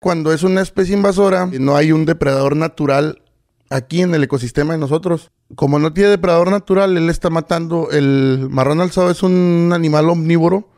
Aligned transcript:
Cuando 0.00 0.32
es 0.32 0.42
una 0.42 0.60
especie 0.60 0.94
invasora, 0.94 1.46
no 1.46 1.76
hay 1.76 1.92
un 1.92 2.04
depredador 2.04 2.54
natural 2.54 3.22
aquí 3.70 4.02
en 4.02 4.14
el 4.14 4.24
ecosistema 4.24 4.74
de 4.74 4.78
nosotros. 4.78 5.30
Como 5.54 5.78
no 5.78 5.92
tiene 5.92 6.10
depredador 6.10 6.50
natural, 6.50 6.96
él 6.96 7.08
está 7.08 7.30
matando. 7.30 7.90
El 7.90 8.48
marrón 8.50 8.80
alzado 8.80 9.10
es 9.10 9.22
un 9.22 9.70
animal 9.72 10.10
omnívoro 10.10 10.68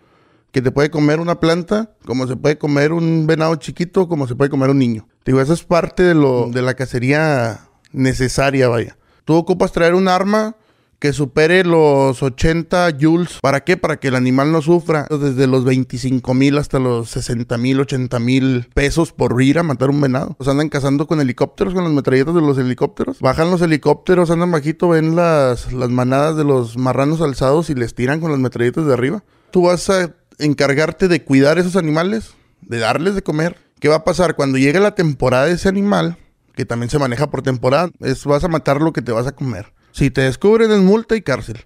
que 0.52 0.62
te 0.62 0.70
puede 0.70 0.90
comer 0.90 1.20
una 1.20 1.40
planta, 1.40 1.94
como 2.06 2.26
se 2.26 2.36
puede 2.36 2.58
comer 2.58 2.92
un 2.92 3.26
venado 3.26 3.56
chiquito, 3.56 4.08
como 4.08 4.26
se 4.26 4.34
puede 4.34 4.50
comer 4.50 4.70
un 4.70 4.78
niño. 4.78 5.08
Digo, 5.24 5.40
eso 5.40 5.52
es 5.52 5.62
parte 5.62 6.02
de, 6.02 6.14
lo, 6.14 6.48
de 6.48 6.62
la 6.62 6.74
cacería 6.74 7.68
necesaria, 7.92 8.68
vaya. 8.68 8.96
Tú 9.24 9.34
ocupas 9.34 9.72
traer 9.72 9.94
un 9.94 10.08
arma 10.08 10.56
que 10.98 11.12
supere 11.12 11.64
los 11.64 12.22
80 12.22 12.96
joules. 13.00 13.38
¿Para 13.40 13.60
qué? 13.60 13.76
Para 13.76 13.98
que 13.98 14.08
el 14.08 14.16
animal 14.16 14.50
no 14.52 14.62
sufra. 14.62 15.06
Desde 15.08 15.46
los 15.46 15.64
25 15.64 16.34
mil 16.34 16.58
hasta 16.58 16.78
los 16.78 17.10
60 17.10 17.56
mil, 17.58 17.80
80 17.80 18.18
mil 18.18 18.68
pesos 18.74 19.12
por 19.12 19.40
ir 19.42 19.58
a 19.58 19.62
matar 19.62 19.90
un 19.90 20.00
venado. 20.00 20.36
Los 20.38 20.48
andan 20.48 20.68
cazando 20.68 21.06
con 21.06 21.20
helicópteros, 21.20 21.74
con 21.74 21.84
las 21.84 21.92
metralletas 21.92 22.34
de 22.34 22.40
los 22.40 22.58
helicópteros. 22.58 23.20
Bajan 23.20 23.50
los 23.50 23.62
helicópteros, 23.62 24.30
andan 24.30 24.50
bajito, 24.50 24.88
ven 24.88 25.14
las, 25.14 25.72
las 25.72 25.90
manadas 25.90 26.36
de 26.36 26.44
los 26.44 26.76
marranos 26.76 27.20
alzados 27.20 27.70
y 27.70 27.74
les 27.74 27.94
tiran 27.94 28.20
con 28.20 28.30
las 28.30 28.40
metralletas 28.40 28.86
de 28.86 28.92
arriba. 28.92 29.22
Tú 29.50 29.62
vas 29.62 29.88
a 29.90 30.14
encargarte 30.38 31.08
de 31.08 31.22
cuidar 31.22 31.58
esos 31.58 31.76
animales, 31.76 32.34
de 32.62 32.78
darles 32.78 33.14
de 33.14 33.22
comer. 33.22 33.56
¿Qué 33.80 33.88
va 33.88 33.96
a 33.96 34.04
pasar? 34.04 34.34
Cuando 34.34 34.58
llegue 34.58 34.80
la 34.80 34.96
temporada 34.96 35.46
de 35.46 35.52
ese 35.52 35.68
animal, 35.68 36.16
que 36.54 36.64
también 36.64 36.90
se 36.90 36.98
maneja 36.98 37.30
por 37.30 37.42
temporada, 37.42 37.90
es 38.00 38.24
vas 38.24 38.42
a 38.42 38.48
matar 38.48 38.80
lo 38.80 38.92
que 38.92 39.02
te 39.02 39.12
vas 39.12 39.28
a 39.28 39.32
comer. 39.32 39.72
Si 39.98 40.12
te 40.12 40.20
descubren 40.20 40.70
es 40.70 40.78
multa 40.78 41.16
y 41.16 41.22
cárcel. 41.22 41.56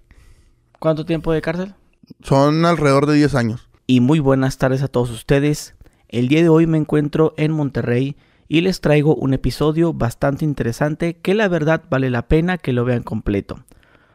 ¿Cuánto 0.79 1.05
tiempo 1.05 1.31
de 1.31 1.43
cárcel? 1.43 1.75
Son 2.23 2.65
alrededor 2.65 3.05
de 3.05 3.13
10 3.13 3.35
años. 3.35 3.69
Y 3.85 3.99
muy 3.99 4.17
buenas 4.17 4.57
tardes 4.57 4.81
a 4.81 4.87
todos 4.87 5.11
ustedes. 5.11 5.75
El 6.09 6.29
día 6.29 6.41
de 6.41 6.49
hoy 6.49 6.65
me 6.65 6.79
encuentro 6.79 7.35
en 7.37 7.51
Monterrey 7.51 8.17
y 8.47 8.61
les 8.61 8.81
traigo 8.81 9.13
un 9.13 9.35
episodio 9.35 9.93
bastante 9.93 10.45
interesante 10.45 11.13
que 11.17 11.35
la 11.35 11.47
verdad 11.47 11.83
vale 11.91 12.09
la 12.09 12.27
pena 12.27 12.57
que 12.57 12.73
lo 12.73 12.85
vean 12.85 13.03
completo. 13.03 13.59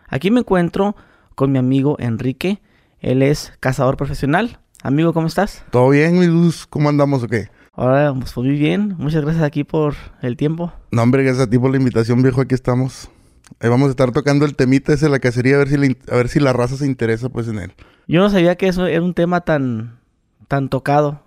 Aquí 0.08 0.32
me 0.32 0.40
encuentro 0.40 0.96
con 1.36 1.52
mi 1.52 1.60
amigo 1.60 1.94
Enrique. 2.00 2.60
Él 2.98 3.22
es 3.22 3.52
cazador 3.60 3.96
profesional. 3.96 4.58
Amigo, 4.82 5.12
¿cómo 5.12 5.28
estás? 5.28 5.64
¿Todo 5.70 5.90
bien, 5.90 6.18
mi 6.18 6.26
luz? 6.26 6.66
¿Cómo 6.66 6.88
andamos 6.88 7.22
o 7.22 7.28
qué? 7.28 7.50
Ahora, 7.72 8.12
pues 8.14 8.36
muy 8.36 8.48
bien. 8.48 8.96
Muchas 8.98 9.22
gracias 9.22 9.44
aquí 9.44 9.62
por 9.62 9.94
el 10.22 10.36
tiempo. 10.36 10.72
No, 10.90 11.04
hombre, 11.04 11.22
gracias 11.22 11.46
a 11.46 11.48
ti 11.48 11.56
por 11.56 11.70
la 11.70 11.76
invitación, 11.76 12.20
viejo. 12.20 12.40
Aquí 12.40 12.56
estamos. 12.56 13.08
Ahí 13.60 13.68
vamos 13.68 13.88
a 13.88 13.90
estar 13.90 14.12
tocando 14.12 14.44
el 14.44 14.56
temita 14.56 14.92
ese 14.92 15.06
de 15.06 15.10
la 15.10 15.18
cacería, 15.18 15.56
a 15.56 15.58
ver 15.58 15.68
si, 15.68 15.96
a 16.10 16.16
ver 16.16 16.28
si 16.28 16.40
la 16.40 16.52
raza 16.52 16.76
se 16.76 16.86
interesa 16.86 17.28
pues 17.28 17.48
en 17.48 17.58
él. 17.58 17.74
Yo 18.06 18.20
no 18.20 18.30
sabía 18.30 18.56
que 18.56 18.68
eso 18.68 18.86
era 18.86 19.02
un 19.02 19.14
tema 19.14 19.42
tan, 19.42 19.98
tan 20.48 20.68
tocado. 20.68 21.22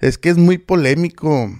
Es 0.00 0.18
que 0.18 0.28
es 0.28 0.36
muy 0.36 0.58
polémico. 0.58 1.50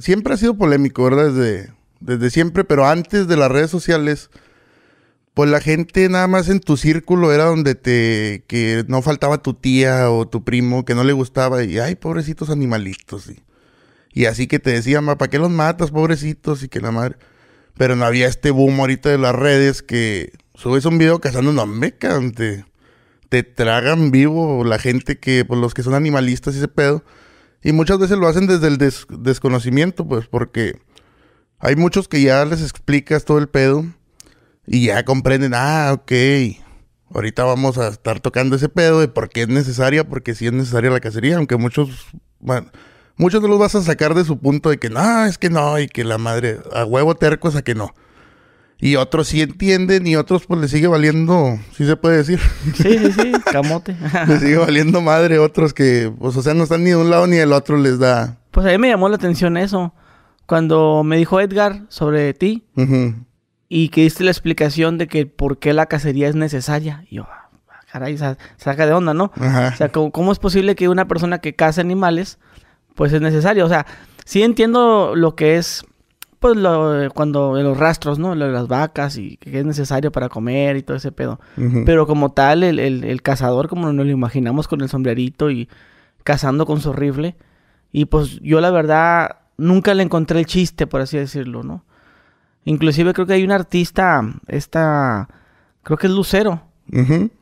siempre 0.00 0.34
ha 0.34 0.36
sido 0.36 0.56
polémico, 0.56 1.04
¿verdad? 1.04 1.32
Desde, 1.32 1.72
desde 2.00 2.30
siempre, 2.30 2.64
pero 2.64 2.86
antes 2.86 3.28
de 3.28 3.36
las 3.36 3.50
redes 3.50 3.70
sociales, 3.70 4.30
pues 5.34 5.48
la 5.48 5.60
gente 5.60 6.08
nada 6.08 6.26
más 6.26 6.48
en 6.48 6.60
tu 6.60 6.76
círculo 6.76 7.32
era 7.32 7.44
donde 7.44 7.74
te, 7.74 8.44
que 8.48 8.84
no 8.88 9.02
faltaba 9.02 9.42
tu 9.42 9.54
tía 9.54 10.10
o 10.10 10.26
tu 10.26 10.42
primo 10.44 10.84
que 10.84 10.94
no 10.94 11.04
le 11.04 11.12
gustaba 11.12 11.62
y, 11.62 11.78
ay, 11.78 11.94
pobrecitos 11.94 12.50
animalitos. 12.50 13.28
Y, 13.30 13.42
y 14.12 14.24
así 14.24 14.46
que 14.46 14.58
te 14.58 14.70
decían, 14.70 15.06
¿para 15.06 15.28
qué 15.28 15.38
los 15.38 15.50
matas, 15.50 15.90
pobrecitos? 15.90 16.62
Y 16.62 16.68
que 16.68 16.80
la 16.80 16.90
madre... 16.90 17.16
Pero 17.80 17.96
no 17.96 18.04
había 18.04 18.28
este 18.28 18.50
boom 18.50 18.78
ahorita 18.78 19.08
de 19.08 19.16
las 19.16 19.34
redes 19.34 19.80
que 19.80 20.32
subes 20.54 20.84
un 20.84 20.98
video 20.98 21.18
cazando 21.18 21.50
una 21.50 21.64
meca, 21.64 22.20
te, 22.36 22.66
te 23.30 23.42
tragan 23.42 24.10
vivo 24.10 24.64
la 24.64 24.78
gente 24.78 25.18
que, 25.18 25.46
pues 25.46 25.58
los 25.58 25.72
que 25.72 25.82
son 25.82 25.94
animalistas 25.94 26.54
y 26.54 26.58
ese 26.58 26.68
pedo. 26.68 27.02
Y 27.62 27.72
muchas 27.72 27.98
veces 27.98 28.18
lo 28.18 28.28
hacen 28.28 28.46
desde 28.46 28.66
el 28.66 28.76
desconocimiento, 28.76 30.06
pues, 30.06 30.26
porque 30.26 30.78
hay 31.58 31.74
muchos 31.74 32.06
que 32.06 32.20
ya 32.20 32.44
les 32.44 32.60
explicas 32.60 33.24
todo 33.24 33.38
el 33.38 33.48
pedo 33.48 33.86
y 34.66 34.88
ya 34.88 35.02
comprenden, 35.06 35.52
ah, 35.54 35.92
ok, 35.94 36.12
ahorita 37.14 37.44
vamos 37.44 37.78
a 37.78 37.88
estar 37.88 38.20
tocando 38.20 38.56
ese 38.56 38.68
pedo 38.68 39.00
de 39.00 39.08
por 39.08 39.30
qué 39.30 39.44
es 39.44 39.48
necesaria, 39.48 40.06
porque 40.06 40.34
sí 40.34 40.46
es 40.46 40.52
necesaria 40.52 40.90
la 40.90 41.00
cacería, 41.00 41.38
aunque 41.38 41.56
muchos, 41.56 42.08
Muchos 43.20 43.42
no 43.42 43.48
los 43.48 43.58
vas 43.58 43.74
a 43.74 43.82
sacar 43.82 44.14
de 44.14 44.24
su 44.24 44.38
punto 44.38 44.70
de 44.70 44.78
que 44.78 44.88
no, 44.88 45.26
es 45.26 45.36
que 45.36 45.50
no, 45.50 45.78
y 45.78 45.88
que 45.88 46.04
la 46.04 46.16
madre, 46.16 46.58
a 46.74 46.86
huevo 46.86 47.14
tercos 47.14 47.54
a 47.54 47.60
que 47.60 47.74
no. 47.74 47.94
Y 48.78 48.96
otros 48.96 49.28
sí 49.28 49.42
entienden 49.42 50.06
y 50.06 50.16
otros 50.16 50.46
pues 50.46 50.58
le 50.58 50.68
sigue 50.68 50.86
valiendo, 50.86 51.58
sí 51.76 51.84
se 51.84 51.96
puede 51.96 52.16
decir. 52.16 52.40
Sí, 52.74 52.98
sí, 52.98 53.12
sí, 53.12 53.32
camote. 53.52 53.94
le 54.26 54.38
sigue 54.38 54.56
valiendo 54.56 55.02
madre 55.02 55.38
otros 55.38 55.74
que, 55.74 56.10
pues 56.18 56.34
o 56.34 56.40
sea, 56.40 56.54
no 56.54 56.62
están 56.62 56.82
ni 56.82 56.90
de 56.90 56.96
un 56.96 57.10
lado 57.10 57.26
ni 57.26 57.36
del 57.36 57.52
otro 57.52 57.76
les 57.76 57.98
da. 57.98 58.38
Pues 58.52 58.64
a 58.64 58.70
mí 58.70 58.78
me 58.78 58.88
llamó 58.88 59.06
la 59.10 59.16
atención 59.16 59.58
eso. 59.58 59.92
Cuando 60.46 61.02
me 61.04 61.18
dijo 61.18 61.42
Edgar 61.42 61.82
sobre 61.88 62.32
ti 62.32 62.64
y 63.68 63.90
que 63.90 64.00
diste 64.00 64.24
la 64.24 64.30
explicación 64.30 64.96
de 64.96 65.08
que 65.08 65.26
por 65.26 65.58
qué 65.58 65.74
la 65.74 65.84
cacería 65.84 66.26
es 66.26 66.36
necesaria. 66.36 67.04
Y 67.10 67.16
yo, 67.16 67.24
ah, 67.24 67.50
caray, 67.92 68.16
saca 68.56 68.86
de 68.86 68.94
onda, 68.94 69.12
¿no? 69.12 69.24
O 69.36 69.76
sea, 69.76 69.90
¿cómo, 69.90 70.32
es 70.32 70.38
posible 70.38 70.74
que 70.74 70.88
una 70.88 71.06
persona 71.06 71.40
que 71.40 71.54
caza 71.54 71.82
animales 71.82 72.38
pues 73.00 73.14
es 73.14 73.22
necesario. 73.22 73.64
O 73.64 73.68
sea, 73.70 73.86
sí 74.26 74.42
entiendo 74.42 75.14
lo 75.16 75.34
que 75.34 75.56
es, 75.56 75.86
pues, 76.38 76.54
lo, 76.58 77.08
cuando 77.14 77.54
los 77.54 77.78
rastros, 77.78 78.18
¿no? 78.18 78.34
Lo 78.34 78.44
de 78.44 78.52
las 78.52 78.68
vacas 78.68 79.16
y 79.16 79.38
que 79.38 79.58
es 79.58 79.64
necesario 79.64 80.12
para 80.12 80.28
comer 80.28 80.76
y 80.76 80.82
todo 80.82 80.98
ese 80.98 81.10
pedo. 81.10 81.40
Pero 81.86 82.06
como 82.06 82.32
tal, 82.32 82.62
el, 82.62 82.78
el, 82.78 83.22
cazador, 83.22 83.70
como 83.70 83.90
nos 83.90 84.04
lo 84.04 84.12
imaginamos 84.12 84.68
con 84.68 84.82
el 84.82 84.90
sombrerito 84.90 85.50
y 85.50 85.66
cazando 86.24 86.66
con 86.66 86.82
su 86.82 86.92
rifle. 86.92 87.36
Y 87.90 88.04
pues 88.04 88.38
yo 88.42 88.60
la 88.60 88.70
verdad 88.70 89.36
nunca 89.56 89.94
le 89.94 90.02
encontré 90.02 90.38
el 90.38 90.44
chiste, 90.44 90.86
por 90.86 91.00
así 91.00 91.16
decirlo, 91.16 91.62
¿no? 91.62 91.86
Inclusive 92.66 93.14
creo 93.14 93.26
que 93.26 93.32
hay 93.32 93.44
un 93.44 93.52
artista, 93.52 94.20
esta, 94.46 95.26
creo 95.84 95.96
que 95.96 96.06
es 96.06 96.12
Lucero, 96.12 96.64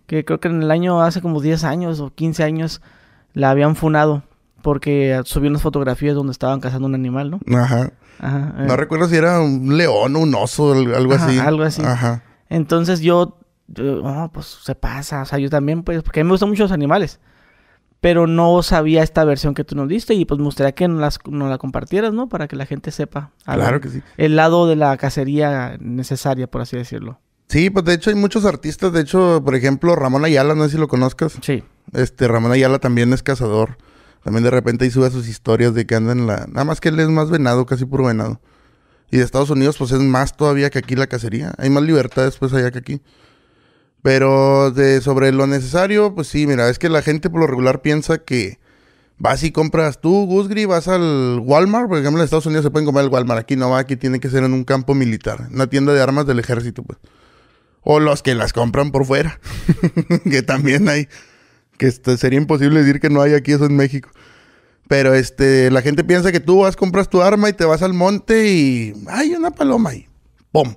que 0.07 0.25
creo 0.25 0.39
que 0.39 0.47
en 0.47 0.63
el 0.63 0.71
año, 0.71 1.03
hace 1.03 1.21
como 1.21 1.41
10 1.41 1.65
años 1.65 1.99
o 1.99 2.15
15 2.15 2.45
años, 2.45 2.81
la 3.35 3.51
habían 3.51 3.75
funado 3.75 4.23
porque 4.63 5.21
subió 5.25 5.51
unas 5.51 5.63
fotografías 5.63 6.15
donde 6.15 6.33
estaban 6.33 6.61
cazando 6.61 6.87
un 6.87 6.95
animal, 6.95 7.31
¿no? 7.31 7.41
Ajá. 7.57 7.93
Ajá 8.21 8.55
no 8.59 8.75
eh. 8.75 8.77
recuerdo 8.77 9.09
si 9.09 9.17
era 9.17 9.41
un 9.41 9.77
león 9.77 10.17
o 10.17 10.19
un 10.19 10.35
oso, 10.35 10.73
algo 10.73 11.15
así. 11.15 11.39
Algo 11.39 11.63
así. 11.63 11.83
Ajá. 11.83 12.23
Entonces 12.49 13.01
yo, 13.01 13.39
oh, 13.79 14.31
pues 14.33 14.47
se 14.63 14.75
pasa. 14.75 15.23
O 15.23 15.25
sea, 15.25 15.39
yo 15.39 15.51
también, 15.51 15.83
pues, 15.83 16.03
porque 16.03 16.21
a 16.21 16.25
mí 16.25 16.29
me 16.29 16.33
gustan 16.33 16.49
mucho 16.49 16.65
los 16.65 16.73
animales. 16.73 17.21
Pero 18.01 18.29
no 18.29 18.63
sabía 18.63 19.03
esta 19.03 19.25
versión 19.25 19.55
que 19.55 19.65
tú 19.65 19.75
nos 19.75 19.89
diste 19.89 20.15
y 20.15 20.25
pues 20.25 20.39
me 20.39 20.45
gustaría 20.45 20.73
que 20.73 20.87
nos, 20.87 21.19
la 21.25 21.59
compartieras, 21.59 22.13
¿no? 22.13 22.29
Para 22.29 22.47
que 22.47 22.55
la 22.55 22.65
gente 22.65 22.93
sepa. 22.93 23.33
Claro 23.45 23.81
que 23.81 23.89
sí. 23.89 24.03
El 24.17 24.37
lado 24.37 24.69
de 24.69 24.77
la 24.77 24.97
cacería 24.97 25.77
necesaria, 25.81 26.49
por 26.49 26.61
así 26.61 26.77
decirlo. 26.77 27.19
Sí, 27.49 27.71
pues 27.71 27.85
de 27.87 27.95
hecho 27.95 28.11
hay 28.11 28.17
muchos 28.17 28.45
artistas. 28.45 28.93
De 28.93 29.01
hecho, 29.01 29.43
por 29.45 29.57
ejemplo, 29.57 29.97
Ramón 29.97 30.25
Ayala, 30.25 30.55
no 30.55 30.65
sé 30.65 30.71
si 30.71 30.79
lo 30.79 30.87
conozcas. 30.87 31.39
Sí. 31.43 31.65
Este, 31.93 32.29
Ramón 32.29 32.53
Ayala 32.53 32.79
también 32.79 33.13
es 33.13 33.25
cazador. 33.25 33.79
También 34.25 34.45
de 34.45 34.51
repente 34.51 34.85
ahí 34.85 34.91
sube 34.91 35.11
sus 35.11 35.29
historias 35.29 35.75
de 35.75 35.87
que 35.87 35.95
anda 35.95 36.13
en 36.13 36.27
la... 36.27 36.47
Nada 36.49 36.65
más 36.65 36.81
que 36.81 36.89
él 36.89 36.99
es 37.01 37.09
más 37.09 37.31
venado, 37.31 37.67
casi 37.67 37.85
puro 37.85 38.05
venado. 38.05 38.41
Y 39.11 39.19
de 39.19 39.25
Estados 39.25 39.51
Unidos 39.51 39.77
pues 39.79 39.93
es 39.93 40.01
más 40.01 40.37
todavía 40.37 40.71
que 40.71 40.79
aquí 40.79 40.97
la 40.97 41.07
cacería. 41.07 41.55
Hay 41.59 41.71
más 41.71 41.83
libertades 41.83 42.37
pues 42.37 42.53
allá 42.53 42.71
que 42.71 42.79
aquí. 42.79 43.03
Pero 44.03 44.71
de 44.71 45.01
sobre 45.01 45.33
lo 45.33 45.47
necesario, 45.47 46.15
pues 46.15 46.29
sí, 46.29 46.47
mira, 46.47 46.69
es 46.69 46.79
que 46.79 46.89
la 46.89 47.03
gente 47.03 47.31
por 47.31 47.41
lo 47.41 47.47
regular 47.47 47.83
piensa 47.83 48.19
que 48.19 48.59
vas 49.19 49.43
y 49.43 49.51
compras 49.51 50.01
tú, 50.01 50.27
Gusgri, 50.27 50.65
vas 50.65 50.89
al 50.89 51.41
Walmart, 51.43 51.89
por 51.89 51.99
ejemplo 51.99 52.21
en 52.21 52.25
Estados 52.25 52.47
Unidos 52.47 52.65
se 52.65 52.71
pueden 52.71 52.87
comprar 52.87 53.05
el 53.05 53.11
Walmart, 53.11 53.41
aquí 53.41 53.57
no 53.57 53.71
va, 53.71 53.81
aquí 53.81 53.97
tiene 53.97 54.21
que 54.21 54.31
ser 54.31 54.45
en 54.45 54.53
un 54.53 54.65
campo 54.65 54.95
militar, 54.95 55.49
una 55.53 55.67
tienda 55.67 55.93
de 55.93 56.01
armas 56.01 56.27
del 56.27 56.39
ejército, 56.39 56.83
pues. 56.85 56.99
O 57.83 58.01
los 58.01 58.23
que 58.23 58.35
las 58.35 58.53
compran 58.53 58.93
por 58.93 59.05
fuera, 59.05 59.41
que 60.31 60.43
también 60.43 60.89
hay 60.89 61.09
que 61.79 61.87
este, 61.87 62.17
sería 62.19 62.39
imposible 62.39 62.81
decir 62.81 63.01
que 63.01 63.09
no 63.09 63.23
hay 63.23 63.35
aquí 63.35 63.53
eso 63.53 63.65
en 63.65 63.77
México. 63.77 64.11
Pero 64.89 65.15
este, 65.15 65.71
la 65.71 65.83
gente 65.83 66.03
piensa 66.05 66.33
que 66.33 66.41
tú 66.41 66.61
vas, 66.61 66.77
compras 66.77 67.09
tu 67.09 67.23
arma 67.23 67.49
y 67.49 67.53
te 67.53 67.65
vas 67.65 67.83
al 67.83 67.95
monte 67.95 68.49
y 68.49 68.95
hay 69.09 69.35
una 69.35 69.51
paloma 69.51 69.95
y 69.95 70.07
¡pum! 70.51 70.75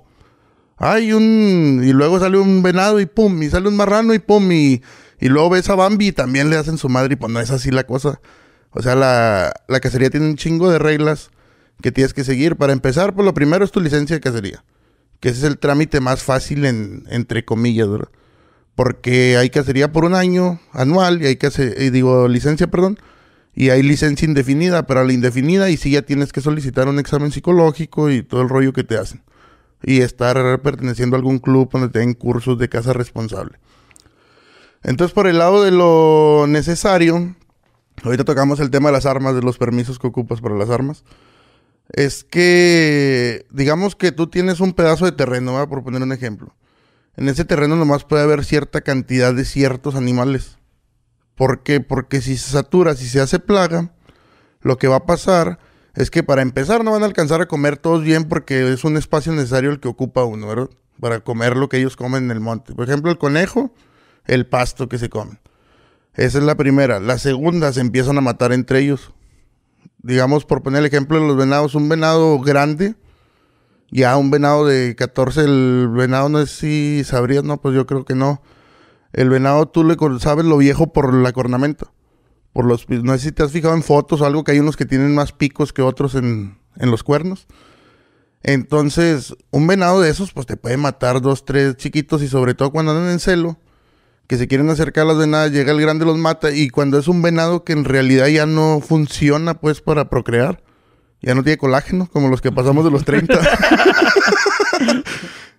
Hay 0.76 1.12
un... 1.12 1.82
y 1.82 1.92
luego 1.92 2.18
sale 2.18 2.38
un 2.38 2.62
venado 2.62 3.00
y 3.00 3.06
¡pum! 3.06 3.42
Y 3.42 3.48
sale 3.48 3.68
un 3.68 3.76
marrano 3.76 4.12
y 4.14 4.18
¡pum! 4.18 4.50
Y, 4.52 4.82
y 5.18 5.28
luego 5.28 5.50
ves 5.50 5.68
a 5.70 5.74
Bambi 5.74 6.08
y 6.08 6.12
también 6.12 6.50
le 6.50 6.56
hacen 6.56 6.76
su 6.76 6.88
madre 6.88 7.14
y 7.14 7.16
pues 7.16 7.32
no 7.32 7.40
es 7.40 7.50
así 7.50 7.70
la 7.70 7.84
cosa. 7.84 8.20
O 8.70 8.82
sea, 8.82 8.94
la, 8.94 9.52
la 9.68 9.80
cacería 9.80 10.10
tiene 10.10 10.26
un 10.26 10.36
chingo 10.36 10.70
de 10.70 10.78
reglas 10.78 11.30
que 11.80 11.92
tienes 11.92 12.12
que 12.12 12.24
seguir. 12.24 12.56
Para 12.56 12.72
empezar, 12.72 13.14
pues 13.14 13.24
lo 13.24 13.32
primero 13.32 13.64
es 13.64 13.70
tu 13.70 13.80
licencia 13.80 14.16
de 14.16 14.20
cacería. 14.20 14.64
Que 15.20 15.30
ese 15.30 15.38
es 15.38 15.44
el 15.44 15.58
trámite 15.58 16.00
más 16.00 16.22
fácil 16.22 16.64
en, 16.64 17.04
entre 17.10 17.44
comillas, 17.44 17.88
¿verdad? 17.88 18.08
Porque 18.74 19.36
hay 19.36 19.50
cacería 19.50 19.92
por 19.92 20.04
un 20.04 20.14
año 20.14 20.60
anual 20.72 21.22
y 21.22 21.26
hay 21.26 21.36
que 21.36 21.50
digo, 21.90 22.28
licencia, 22.28 22.68
perdón, 22.68 22.98
y 23.54 23.70
hay 23.70 23.82
licencia 23.82 24.26
indefinida, 24.26 24.86
pero 24.86 25.04
la 25.04 25.12
indefinida 25.12 25.68
y 25.68 25.76
sí 25.76 25.90
ya 25.90 26.02
tienes 26.02 26.32
que 26.32 26.40
solicitar 26.40 26.88
un 26.88 26.98
examen 26.98 27.32
psicológico 27.32 28.10
y 28.10 28.22
todo 28.22 28.42
el 28.42 28.48
rollo 28.48 28.72
que 28.72 28.84
te 28.84 28.96
hacen. 28.96 29.22
Y 29.82 30.00
estar 30.00 30.62
perteneciendo 30.62 31.16
a 31.16 31.18
algún 31.18 31.38
club 31.38 31.68
donde 31.70 31.88
te 31.88 31.98
den 31.98 32.14
cursos 32.14 32.56
de 32.58 32.68
caza 32.68 32.92
responsable. 32.92 33.58
Entonces, 34.84 35.12
por 35.12 35.26
el 35.26 35.38
lado 35.38 35.62
de 35.62 35.70
lo 35.70 36.46
necesario, 36.48 37.34
ahorita 38.02 38.24
tocamos 38.24 38.60
el 38.60 38.70
tema 38.70 38.88
de 38.88 38.94
las 38.94 39.06
armas, 39.06 39.34
de 39.34 39.42
los 39.42 39.58
permisos 39.58 39.98
que 39.98 40.06
ocupas 40.06 40.40
para 40.40 40.56
las 40.56 40.70
armas. 40.70 41.04
Es 41.90 42.24
que, 42.24 43.44
digamos 43.50 43.96
que 43.96 44.12
tú 44.12 44.28
tienes 44.28 44.60
un 44.60 44.72
pedazo 44.72 45.04
de 45.04 45.12
terreno, 45.12 45.68
por 45.68 45.82
poner 45.82 46.02
un 46.02 46.12
ejemplo. 46.12 46.54
En 47.16 47.28
ese 47.28 47.44
terreno 47.44 47.76
nomás 47.76 48.04
puede 48.04 48.22
haber 48.22 48.44
cierta 48.44 48.80
cantidad 48.80 49.34
de 49.34 49.44
ciertos 49.44 49.94
animales. 49.94 50.58
¿Por 51.34 51.62
qué? 51.62 51.80
Porque 51.80 52.20
si 52.20 52.36
se 52.36 52.50
satura, 52.50 52.94
si 52.94 53.08
se 53.08 53.20
hace 53.20 53.38
plaga, 53.38 53.94
lo 54.60 54.78
que 54.78 54.88
va 54.88 54.96
a 54.96 55.06
pasar 55.06 55.58
es 55.94 56.10
que 56.10 56.22
para 56.22 56.42
empezar 56.42 56.84
no 56.84 56.92
van 56.92 57.02
a 57.02 57.06
alcanzar 57.06 57.42
a 57.42 57.46
comer 57.46 57.76
todos 57.76 58.02
bien 58.02 58.24
porque 58.24 58.72
es 58.72 58.84
un 58.84 58.96
espacio 58.96 59.32
necesario 59.32 59.70
el 59.70 59.80
que 59.80 59.88
ocupa 59.88 60.24
uno, 60.24 60.46
¿verdad? 60.46 60.70
Para 61.00 61.20
comer 61.20 61.56
lo 61.56 61.68
que 61.68 61.78
ellos 61.78 61.96
comen 61.96 62.24
en 62.24 62.30
el 62.30 62.40
monte. 62.40 62.74
Por 62.74 62.88
ejemplo, 62.88 63.10
el 63.10 63.18
conejo, 63.18 63.74
el 64.26 64.46
pasto 64.46 64.88
que 64.88 64.98
se 64.98 65.08
comen. 65.08 65.40
Esa 66.14 66.38
es 66.38 66.44
la 66.44 66.54
primera. 66.54 67.00
La 67.00 67.18
segunda, 67.18 67.72
se 67.72 67.80
empiezan 67.80 68.18
a 68.18 68.22
matar 68.22 68.52
entre 68.52 68.80
ellos. 68.80 69.12
Digamos, 70.02 70.44
por 70.44 70.62
poner 70.62 70.80
el 70.80 70.86
ejemplo 70.86 71.20
de 71.20 71.26
los 71.26 71.36
venados, 71.36 71.74
un 71.74 71.88
venado 71.88 72.38
grande, 72.38 72.94
ya 73.92 74.16
un 74.16 74.30
venado 74.30 74.66
de 74.66 74.96
14, 74.96 75.42
el 75.44 75.88
venado 75.88 76.28
no 76.28 76.44
sé 76.44 76.46
si 76.46 77.04
sabrías, 77.04 77.44
no, 77.44 77.60
pues 77.60 77.74
yo 77.74 77.86
creo 77.86 78.04
que 78.04 78.14
no. 78.14 78.42
El 79.12 79.28
venado 79.28 79.68
tú 79.68 79.84
le 79.84 79.96
sabes 80.18 80.44
lo 80.44 80.56
viejo 80.56 80.92
por 80.92 81.14
la 81.14 81.32
cornamenta. 81.32 81.92
Por 82.52 82.64
los, 82.64 82.88
no 82.88 83.12
sé 83.12 83.18
si 83.18 83.32
te 83.32 83.42
has 83.42 83.52
fijado 83.52 83.74
en 83.74 83.82
fotos 83.82 84.20
o 84.20 84.26
algo 84.26 84.42
que 84.42 84.52
hay 84.52 84.58
unos 84.58 84.76
que 84.76 84.86
tienen 84.86 85.14
más 85.14 85.32
picos 85.32 85.72
que 85.72 85.82
otros 85.82 86.14
en, 86.14 86.58
en 86.76 86.90
los 86.90 87.04
cuernos. 87.04 87.46
Entonces, 88.42 89.36
un 89.50 89.66
venado 89.66 90.00
de 90.00 90.10
esos, 90.10 90.32
pues 90.32 90.46
te 90.46 90.56
puede 90.56 90.78
matar 90.78 91.20
dos, 91.20 91.44
tres 91.44 91.76
chiquitos 91.76 92.22
y 92.22 92.28
sobre 92.28 92.54
todo 92.54 92.72
cuando 92.72 92.92
andan 92.92 93.10
en 93.10 93.20
celo 93.20 93.58
que 94.26 94.38
se 94.38 94.48
quieren 94.48 94.70
acercar 94.70 95.04
a 95.04 95.08
las 95.08 95.18
venadas, 95.18 95.52
llega 95.52 95.72
el 95.72 95.80
grande, 95.82 96.06
los 96.06 96.16
mata, 96.16 96.50
y 96.52 96.70
cuando 96.70 96.98
es 96.98 97.06
un 97.06 97.20
venado 97.20 97.64
que 97.64 97.74
en 97.74 97.84
realidad 97.84 98.28
ya 98.28 98.46
no 98.46 98.80
funciona 98.80 99.60
pues 99.60 99.82
para 99.82 100.08
procrear, 100.08 100.62
ya 101.22 101.34
no 101.34 101.42
tiene 101.42 101.56
colágeno, 101.56 102.08
como 102.10 102.28
los 102.28 102.40
que 102.40 102.52
pasamos 102.52 102.84
de 102.84 102.90
los 102.90 103.04
30. 103.04 103.38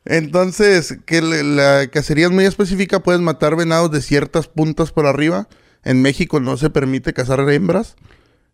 Entonces, 0.05 0.97
que 1.05 1.21
la 1.21 1.87
cacería 1.87 2.25
es 2.25 2.31
muy 2.31 2.45
específica, 2.45 2.99
puedes 2.99 3.21
matar 3.21 3.55
venados 3.55 3.89
de 3.91 4.01
ciertas 4.01 4.47
puntas 4.49 4.91
por 4.91 5.05
arriba. 5.05 5.47
En 5.83 6.01
México 6.01 6.41
no 6.41 6.57
se 6.57 6.69
permite 6.69 7.13
cazar 7.13 7.39
hembras. 7.49 7.95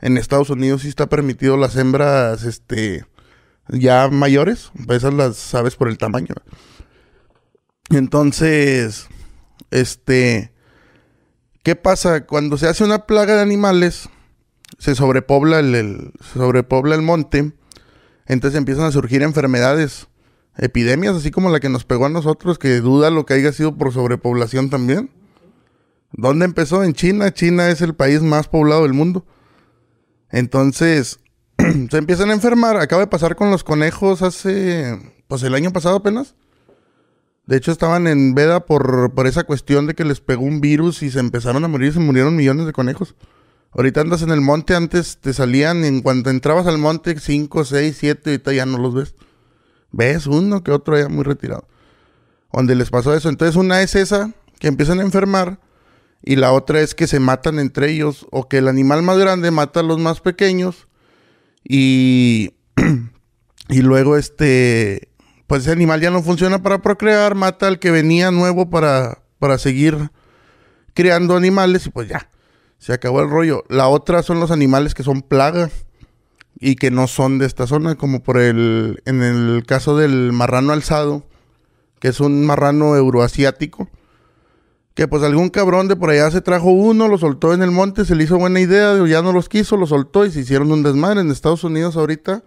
En 0.01 0.17
Estados 0.17 0.51
Unidos 0.51 0.83
sí 0.83 0.87
está 0.87 1.07
permitido 1.07 1.57
las 1.57 1.75
hembras, 1.75 2.43
este, 2.43 3.05
ya 3.67 4.07
mayores. 4.09 4.71
Esas 4.89 5.13
las 5.13 5.35
sabes 5.37 5.75
por 5.75 5.89
el 5.89 5.97
tamaño. 5.97 6.35
Entonces, 7.89 9.07
este, 9.71 10.53
¿qué 11.63 11.75
pasa? 11.75 12.27
Cuando 12.27 12.57
se 12.57 12.67
hace 12.67 12.83
una 12.83 13.07
plaga 13.07 13.35
de 13.35 13.41
animales, 13.41 14.09
se 14.77 14.95
sobrepobla 14.95 15.59
el, 15.59 16.11
sobrepobla 16.33 16.95
el 16.95 17.01
monte, 17.01 17.53
entonces 18.25 18.57
empiezan 18.57 18.85
a 18.85 18.91
surgir 18.91 19.23
enfermedades, 19.23 20.07
epidemias, 20.57 21.15
así 21.15 21.31
como 21.31 21.49
la 21.49 21.59
que 21.59 21.69
nos 21.69 21.85
pegó 21.85 22.05
a 22.05 22.09
nosotros, 22.09 22.59
que 22.59 22.79
duda 22.79 23.09
lo 23.09 23.25
que 23.25 23.33
haya 23.33 23.51
sido 23.51 23.75
por 23.75 23.91
sobrepoblación 23.91 24.69
también. 24.69 25.09
¿Dónde 26.11 26.45
empezó? 26.45 26.83
En 26.83 26.93
China. 26.93 27.33
China 27.33 27.69
es 27.69 27.81
el 27.81 27.95
país 27.95 28.21
más 28.21 28.47
poblado 28.47 28.83
del 28.83 28.93
mundo. 28.93 29.25
Entonces, 30.31 31.19
se 31.57 31.97
empiezan 31.97 32.29
a 32.29 32.33
enfermar. 32.33 32.77
Acaba 32.77 33.01
de 33.01 33.07
pasar 33.07 33.35
con 33.35 33.51
los 33.51 33.63
conejos 33.63 34.21
hace, 34.21 34.99
pues 35.27 35.43
el 35.43 35.55
año 35.55 35.71
pasado 35.71 35.97
apenas. 35.97 36.35
De 37.45 37.57
hecho, 37.57 37.71
estaban 37.71 38.07
en 38.07 38.35
veda 38.35 38.65
por, 38.65 39.13
por 39.13 39.25
esa 39.25 39.43
cuestión 39.43 39.87
de 39.87 39.95
que 39.95 40.05
les 40.05 40.21
pegó 40.21 40.43
un 40.43 40.61
virus 40.61 41.01
y 41.01 41.09
se 41.09 41.19
empezaron 41.19 41.63
a 41.63 41.67
morir, 41.67 41.93
se 41.93 41.99
murieron 41.99 42.35
millones 42.35 42.67
de 42.67 42.73
conejos. 42.73 43.15
Ahorita 43.71 44.01
andas 44.01 44.21
en 44.21 44.31
el 44.31 44.41
monte, 44.41 44.75
antes 44.75 45.17
te 45.17 45.33
salían, 45.33 45.83
en 45.83 46.01
cuanto 46.01 46.29
entrabas 46.29 46.67
al 46.67 46.77
monte, 46.77 47.19
5, 47.19 47.65
6, 47.65 47.97
7, 47.99 48.29
ahorita 48.31 48.53
ya 48.53 48.65
no 48.65 48.77
los 48.77 48.95
ves. 48.95 49.15
Ves 49.91 50.27
uno 50.27 50.63
que 50.63 50.71
otro 50.71 50.97
ya 50.97 51.07
muy 51.07 51.23
retirado. 51.23 51.67
Donde 52.51 52.75
les 52.75 52.89
pasó 52.89 53.13
eso. 53.13 53.29
Entonces, 53.29 53.55
una 53.55 53.81
es 53.81 53.95
esa, 53.95 54.31
que 54.59 54.67
empiezan 54.67 54.99
a 54.99 55.03
enfermar, 55.03 55.59
y 56.23 56.35
la 56.35 56.51
otra 56.51 56.81
es 56.81 56.95
que 56.95 57.07
se 57.07 57.19
matan 57.19 57.59
entre 57.59 57.91
ellos, 57.91 58.25
o 58.31 58.47
que 58.47 58.57
el 58.57 58.67
animal 58.67 59.03
más 59.03 59.17
grande 59.17 59.51
mata 59.51 59.81
a 59.81 59.83
los 59.83 59.99
más 59.99 60.19
pequeños, 60.19 60.87
y, 61.63 62.53
y 63.69 63.81
luego 63.81 64.17
este 64.17 65.09
pues 65.49 65.63
ese 65.63 65.71
animal 65.71 65.99
ya 65.99 66.11
no 66.11 66.21
funciona 66.21 66.61
para 66.61 66.83
procrear, 66.83 67.33
mata 67.33 67.67
al 67.67 67.79
que 67.79 67.89
venía 67.89 68.29
nuevo 68.29 68.69
para, 68.69 69.23
para 69.39 69.57
seguir 69.57 70.11
creando 70.93 71.35
animales 71.35 71.87
y 71.87 71.89
pues 71.89 72.07
ya, 72.07 72.29
se 72.79 72.93
acabó 72.93 73.21
el 73.21 73.29
rollo. 73.29 73.63
La 73.69 73.87
otra 73.87 74.23
son 74.23 74.39
los 74.39 74.51
animales 74.51 74.95
que 74.95 75.03
son 75.03 75.21
plagas 75.21 75.85
y 76.59 76.75
que 76.75 76.91
no 76.91 77.07
son 77.07 77.37
de 77.37 77.45
esta 77.45 77.67
zona, 77.67 77.95
como 77.95 78.23
por 78.23 78.37
el, 78.37 79.01
en 79.05 79.21
el 79.21 79.63
caso 79.65 79.97
del 79.97 80.31
marrano 80.33 80.73
alzado, 80.73 81.25
que 81.99 82.07
es 82.07 82.19
un 82.19 82.45
marrano 82.45 82.95
euroasiático, 82.95 83.89
que 84.93 85.07
pues 85.07 85.23
algún 85.23 85.49
cabrón 85.49 85.87
de 85.87 85.95
por 85.95 86.09
allá 86.09 86.31
se 86.31 86.41
trajo 86.41 86.71
uno, 86.71 87.07
lo 87.07 87.17
soltó 87.17 87.53
en 87.53 87.61
el 87.61 87.71
monte, 87.71 88.03
se 88.03 88.15
le 88.15 88.23
hizo 88.23 88.37
buena 88.37 88.59
idea, 88.59 89.05
ya 89.05 89.21
no 89.21 89.31
los 89.31 89.47
quiso, 89.47 89.77
lo 89.77 89.85
soltó 89.85 90.25
y 90.25 90.31
se 90.31 90.41
hicieron 90.41 90.71
un 90.71 90.83
desmadre. 90.83 91.21
En 91.21 91.31
Estados 91.31 91.63
Unidos 91.63 91.95
ahorita 91.95 92.43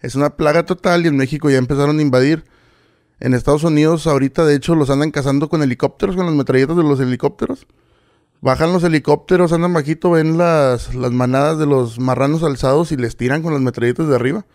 es 0.00 0.14
una 0.14 0.30
plaga 0.36 0.64
total 0.64 1.04
y 1.04 1.08
en 1.08 1.16
México 1.16 1.50
ya 1.50 1.58
empezaron 1.58 1.98
a 1.98 2.02
invadir. 2.02 2.44
En 3.18 3.34
Estados 3.34 3.64
Unidos 3.64 4.06
ahorita 4.06 4.46
de 4.46 4.54
hecho 4.54 4.74
los 4.74 4.88
andan 4.88 5.10
cazando 5.10 5.50
con 5.50 5.62
helicópteros, 5.62 6.16
con 6.16 6.24
las 6.24 6.34
metralletas 6.34 6.76
de 6.76 6.82
los 6.82 7.00
helicópteros. 7.00 7.66
Bajan 8.42 8.72
los 8.72 8.82
helicópteros, 8.84 9.52
andan 9.52 9.74
bajito, 9.74 10.10
ven 10.12 10.38
las, 10.38 10.94
las 10.94 11.12
manadas 11.12 11.58
de 11.58 11.66
los 11.66 11.98
marranos 11.98 12.42
alzados 12.42 12.90
y 12.90 12.96
les 12.96 13.16
tiran 13.16 13.42
con 13.42 13.52
las 13.52 13.60
metralletas 13.60 14.08
de 14.08 14.14
arriba. 14.14 14.46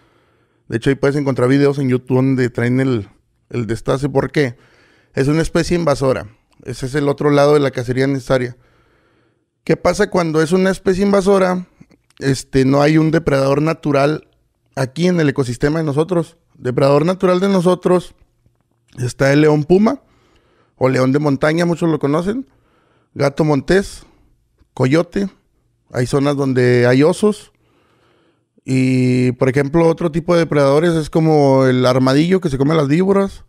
De 0.67 0.77
hecho 0.77 0.89
ahí 0.89 0.95
puedes 0.95 1.15
encontrar 1.15 1.47
videos 1.49 1.77
en 1.77 1.89
YouTube 1.89 2.15
donde 2.15 2.49
traen 2.49 2.79
el, 2.79 3.09
el 3.49 3.67
destace. 3.67 4.09
¿Por 4.09 4.31
qué? 4.31 4.57
Es 5.13 5.27
una 5.27 5.43
especie 5.43 5.77
invasora. 5.77 6.27
Ese 6.63 6.87
es 6.87 6.95
el 6.95 7.07
otro 7.07 7.29
lado 7.29 7.53
de 7.53 7.59
la 7.59 7.69
cacería 7.69 8.07
necesaria. 8.07 8.57
¿Qué 9.63 9.77
pasa 9.77 10.09
cuando 10.09 10.41
es 10.41 10.51
una 10.51 10.71
especie 10.71 11.05
invasora? 11.05 11.67
Este, 12.19 12.65
no 12.65 12.81
hay 12.81 12.97
un 12.97 13.11
depredador 13.11 13.61
natural 13.61 14.27
aquí 14.75 15.07
en 15.07 15.19
el 15.19 15.29
ecosistema 15.29 15.79
de 15.79 15.85
nosotros. 15.85 16.37
Depredador 16.55 17.05
natural 17.05 17.39
de 17.39 17.49
nosotros 17.49 18.15
está 18.97 19.31
el 19.31 19.41
león 19.41 19.63
puma 19.63 20.01
o 20.75 20.89
león 20.89 21.11
de 21.11 21.19
montaña, 21.19 21.65
muchos 21.65 21.89
lo 21.89 21.99
conocen. 21.99 22.47
Gato 23.17 23.45
montés, 23.45 24.05
coyote. 24.73 25.29
Hay 25.93 26.05
zonas 26.05 26.35
donde 26.35 26.85
hay 26.85 27.01
osos. 27.01 27.53
Y, 28.65 29.31
por 29.33 29.47
ejemplo, 29.47 29.87
otro 29.87 30.11
tipo 30.11 30.33
de 30.33 30.41
depredadores 30.41 30.93
es 30.95 31.09
como 31.09 31.65
el 31.65 31.85
armadillo 31.85 32.41
que 32.41 32.49
se 32.49 32.57
come 32.57 32.75
las 32.75 32.89
víboras. 32.89 33.45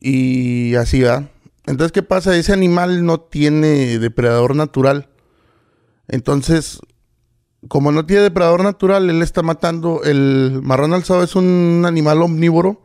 Y 0.00 0.74
así 0.76 1.02
va. 1.02 1.28
Entonces, 1.66 1.92
¿qué 1.92 2.02
pasa? 2.02 2.34
Ese 2.34 2.54
animal 2.54 3.04
no 3.04 3.20
tiene 3.20 3.98
depredador 3.98 4.56
natural. 4.56 5.10
Entonces, 6.08 6.80
como 7.68 7.92
no 7.92 8.06
tiene 8.06 8.22
depredador 8.22 8.62
natural, 8.62 9.10
él 9.10 9.20
está 9.20 9.42
matando. 9.42 10.02
El 10.02 10.60
marrón 10.62 10.94
alzado 10.94 11.22
es 11.22 11.36
un 11.36 11.84
animal 11.86 12.22
omnívoro 12.22 12.80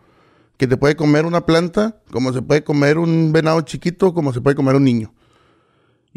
que 0.57 0.67
te 0.67 0.75
puede 0.75 0.97
comer 0.97 1.25
una 1.25 1.45
planta, 1.45 2.01
como 2.11 2.33
se 2.33 2.41
puede 2.41 2.65
comer 2.65 2.97
un 2.97 3.31
venado 3.31 3.61
chiquito, 3.61 4.13
como 4.13 4.33
se 4.33 4.41
puede 4.41 4.57
comer 4.57 4.75
un 4.75 4.83
niño. 4.83 5.13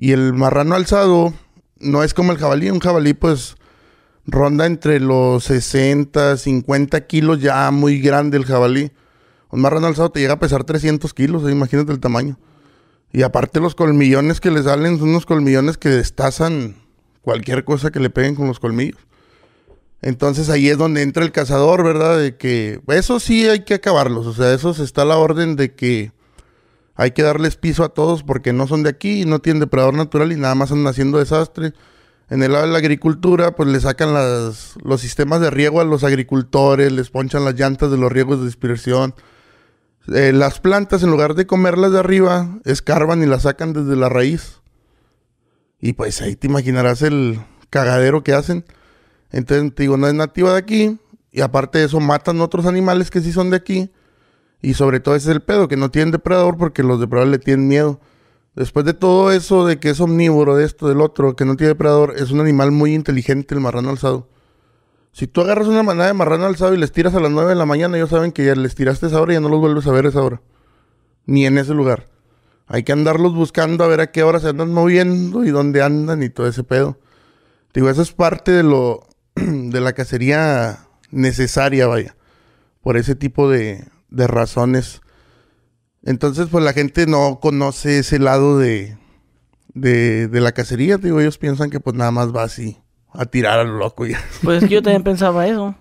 Y 0.02 0.12
el 0.12 0.32
marrano 0.32 0.76
alzado 0.76 1.34
no 1.78 2.02
es 2.02 2.14
como 2.14 2.32
el 2.32 2.38
jabalí. 2.38 2.70
Un 2.70 2.80
jabalí, 2.80 3.12
pues, 3.12 3.56
ronda 4.24 4.64
entre 4.64 4.98
los 4.98 5.44
60, 5.44 6.38
50 6.38 7.06
kilos, 7.06 7.42
ya 7.42 7.70
muy 7.70 8.00
grande 8.00 8.38
el 8.38 8.46
jabalí. 8.46 8.92
Un 9.50 9.60
marrano 9.60 9.88
alzado 9.88 10.10
te 10.10 10.20
llega 10.20 10.32
a 10.32 10.38
pesar 10.38 10.64
300 10.64 11.12
kilos, 11.12 11.42
imagínate 11.50 11.92
el 11.92 12.00
tamaño. 12.00 12.38
Y 13.12 13.20
aparte 13.24 13.60
los 13.60 13.74
colmillones 13.74 14.40
que 14.40 14.50
le 14.50 14.62
salen 14.62 14.98
son 14.98 15.10
unos 15.10 15.26
colmillones 15.26 15.76
que 15.76 15.90
destazan 15.90 16.76
cualquier 17.20 17.64
cosa 17.64 17.90
que 17.90 18.00
le 18.00 18.08
peguen 18.08 18.36
con 18.36 18.46
los 18.46 18.58
colmillos. 18.58 19.00
Entonces 20.00 20.48
ahí 20.48 20.70
es 20.70 20.78
donde 20.78 21.02
entra 21.02 21.24
el 21.24 21.32
cazador, 21.32 21.84
¿verdad? 21.84 22.18
De 22.18 22.36
que 22.36 22.80
eso 22.86 23.20
sí 23.20 23.46
hay 23.46 23.64
que 23.64 23.74
acabarlos. 23.74 24.26
O 24.26 24.32
sea, 24.32 24.54
eso 24.54 24.70
está 24.70 25.04
la 25.04 25.18
orden 25.18 25.56
de 25.56 25.74
que 25.74 26.12
hay 27.00 27.12
que 27.12 27.22
darles 27.22 27.56
piso 27.56 27.82
a 27.82 27.94
todos 27.94 28.22
porque 28.22 28.52
no 28.52 28.66
son 28.66 28.82
de 28.82 28.90
aquí 28.90 29.24
no 29.24 29.38
tienen 29.38 29.60
depredador 29.60 29.94
natural 29.94 30.32
y 30.32 30.36
nada 30.36 30.54
más 30.54 30.70
andan 30.70 30.88
haciendo 30.88 31.18
desastre. 31.18 31.72
En 32.28 32.42
el 32.42 32.52
lado 32.52 32.66
de 32.66 32.72
la 32.72 32.78
agricultura, 32.78 33.56
pues 33.56 33.70
le 33.70 33.80
sacan 33.80 34.12
los 34.12 35.00
sistemas 35.00 35.40
de 35.40 35.48
riego 35.48 35.80
a 35.80 35.84
los 35.84 36.04
agricultores, 36.04 36.92
les 36.92 37.08
ponchan 37.08 37.46
las 37.46 37.54
llantas 37.54 37.90
de 37.90 37.96
los 37.96 38.12
riegos 38.12 38.40
de 38.40 38.44
dispersión. 38.44 39.14
Eh, 40.08 40.32
las 40.34 40.60
plantas, 40.60 41.02
en 41.02 41.10
lugar 41.10 41.34
de 41.34 41.46
comerlas 41.46 41.90
de 41.92 42.00
arriba, 42.00 42.58
escarban 42.66 43.22
y 43.22 43.26
las 43.26 43.44
sacan 43.44 43.72
desde 43.72 43.96
la 43.96 44.10
raíz. 44.10 44.60
Y 45.80 45.94
pues 45.94 46.20
ahí 46.20 46.36
te 46.36 46.48
imaginarás 46.48 47.00
el 47.00 47.40
cagadero 47.70 48.22
que 48.22 48.34
hacen. 48.34 48.66
Entonces, 49.30 49.74
te 49.74 49.84
digo, 49.84 49.96
no 49.96 50.06
es 50.06 50.12
nativa 50.12 50.52
de 50.52 50.58
aquí. 50.58 50.98
Y 51.32 51.40
aparte 51.40 51.78
de 51.78 51.86
eso, 51.86 51.98
matan 51.98 52.42
otros 52.42 52.66
animales 52.66 53.10
que 53.10 53.22
sí 53.22 53.32
son 53.32 53.48
de 53.48 53.56
aquí. 53.56 53.90
Y 54.62 54.74
sobre 54.74 55.00
todo 55.00 55.16
ese 55.16 55.30
es 55.30 55.36
el 55.36 55.42
pedo, 55.42 55.68
que 55.68 55.76
no 55.76 55.90
tienen 55.90 56.12
depredador 56.12 56.56
porque 56.56 56.82
los 56.82 57.00
depredadores 57.00 57.32
le 57.32 57.38
tienen 57.38 57.68
miedo. 57.68 58.00
Después 58.54 58.84
de 58.84 58.94
todo 58.94 59.32
eso 59.32 59.64
de 59.66 59.78
que 59.78 59.90
es 59.90 60.00
omnívoro, 60.00 60.56
de 60.56 60.64
esto, 60.64 60.88
del 60.88 61.00
otro, 61.00 61.36
que 61.36 61.44
no 61.44 61.56
tiene 61.56 61.68
depredador, 61.68 62.14
es 62.16 62.30
un 62.30 62.40
animal 62.40 62.72
muy 62.72 62.94
inteligente 62.94 63.54
el 63.54 63.60
marrano 63.60 63.90
alzado. 63.90 64.28
Si 65.12 65.26
tú 65.26 65.40
agarras 65.40 65.66
una 65.66 65.82
manada 65.82 66.08
de 66.08 66.14
marrano 66.14 66.46
alzado 66.46 66.74
y 66.74 66.78
les 66.78 66.92
tiras 66.92 67.14
a 67.14 67.20
las 67.20 67.30
9 67.30 67.50
de 67.50 67.56
la 67.56 67.66
mañana, 67.66 67.96
ellos 67.96 68.10
saben 68.10 68.32
que 68.32 68.44
ya 68.44 68.54
les 68.54 68.74
tiraste 68.74 69.06
esa 69.06 69.20
hora 69.20 69.32
y 69.32 69.36
ya 69.36 69.40
no 69.40 69.48
los 69.48 69.60
vuelves 69.60 69.86
a 69.86 69.92
ver 69.92 70.06
esa 70.06 70.22
hora. 70.22 70.40
Ni 71.26 71.46
en 71.46 71.58
ese 71.58 71.74
lugar. 71.74 72.06
Hay 72.66 72.84
que 72.84 72.92
andarlos 72.92 73.34
buscando 73.34 73.82
a 73.82 73.88
ver 73.88 74.00
a 74.00 74.12
qué 74.12 74.22
hora 74.22 74.38
se 74.38 74.48
andan 74.48 74.72
moviendo 74.72 75.44
y 75.44 75.50
dónde 75.50 75.82
andan 75.82 76.22
y 76.22 76.28
todo 76.28 76.46
ese 76.46 76.62
pedo. 76.62 76.98
Digo, 77.74 77.90
eso 77.90 78.02
es 78.02 78.12
parte 78.12 78.52
de 78.52 78.62
lo 78.62 79.06
de 79.34 79.80
la 79.80 79.92
cacería 79.92 80.86
necesaria, 81.10 81.86
vaya. 81.86 82.16
Por 82.82 82.96
ese 82.96 83.14
tipo 83.14 83.50
de, 83.50 83.84
de 84.10 84.26
razones. 84.26 85.00
Entonces, 86.02 86.48
pues 86.50 86.64
la 86.64 86.72
gente 86.72 87.06
no 87.06 87.40
conoce 87.40 87.98
ese 87.98 88.18
lado 88.18 88.58
de, 88.58 88.96
de, 89.74 90.28
de 90.28 90.40
la 90.40 90.52
cacería. 90.52 90.96
Digo, 90.96 91.20
ellos 91.20 91.38
piensan 91.38 91.70
que 91.70 91.80
pues 91.80 91.96
nada 91.96 92.10
más 92.10 92.34
va 92.34 92.42
así 92.42 92.78
a 93.12 93.26
tirar 93.26 93.58
a 93.58 93.64
lo 93.64 93.76
loco 93.78 94.06
ya. 94.06 94.20
Pues 94.42 94.62
es 94.62 94.68
que 94.68 94.76
yo 94.76 94.82
también 94.82 95.02
pensaba 95.04 95.46
eso. 95.46 95.74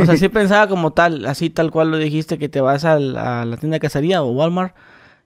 O 0.00 0.06
sea, 0.06 0.16
sí 0.16 0.28
pensaba 0.28 0.68
como 0.68 0.92
tal, 0.92 1.26
así 1.26 1.50
tal 1.50 1.70
cual 1.70 1.90
lo 1.90 1.98
dijiste, 1.98 2.38
que 2.38 2.48
te 2.48 2.60
vas 2.60 2.84
a 2.84 2.98
la, 2.98 3.42
a 3.42 3.44
la 3.44 3.56
tienda 3.56 3.76
de 3.76 3.80
cacería 3.80 4.22
o 4.22 4.30
Walmart 4.30 4.74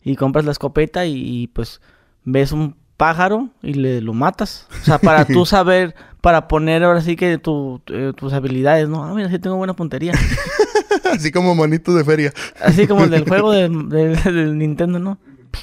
y 0.02 0.16
compras 0.16 0.44
la 0.44 0.52
escopeta 0.52 1.06
y, 1.06 1.14
y, 1.16 1.47
pues 1.49 1.80
ves 2.25 2.52
un 2.52 2.76
pájaro 2.97 3.50
y 3.62 3.75
le 3.75 4.00
lo 4.00 4.12
matas. 4.12 4.68
O 4.83 4.85
sea, 4.85 4.99
para 4.99 5.25
tú 5.25 5.47
saber, 5.47 5.94
para 6.25 6.49
poner 6.49 6.83
ahora 6.83 7.02
sí 7.02 7.16
que 7.16 7.37
tu, 7.37 7.83
eh, 7.88 8.14
tus 8.16 8.33
habilidades, 8.33 8.88
¿no? 8.88 9.04
Ah, 9.04 9.12
mira, 9.14 9.28
sí 9.28 9.38
tengo 9.38 9.57
buena 9.57 9.75
puntería. 9.75 10.14
Así 11.12 11.31
como 11.31 11.54
monitos 11.54 11.95
de 11.95 12.02
feria. 12.02 12.33
Así 12.64 12.87
como 12.87 13.04
el 13.04 13.11
del 13.11 13.28
juego 13.28 13.52
de, 13.52 13.69
de- 13.88 14.16
del 14.33 14.57
Nintendo, 14.57 14.99
¿no? 14.99 15.19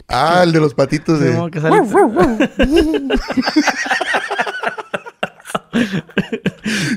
Ah, 0.07 0.41
el 0.43 0.51
de 0.51 0.59
los 0.59 0.75
patitos 0.75 1.19
de... 1.19 1.33
Como 1.33 1.49
que 1.49 1.59
sale- 1.59 1.81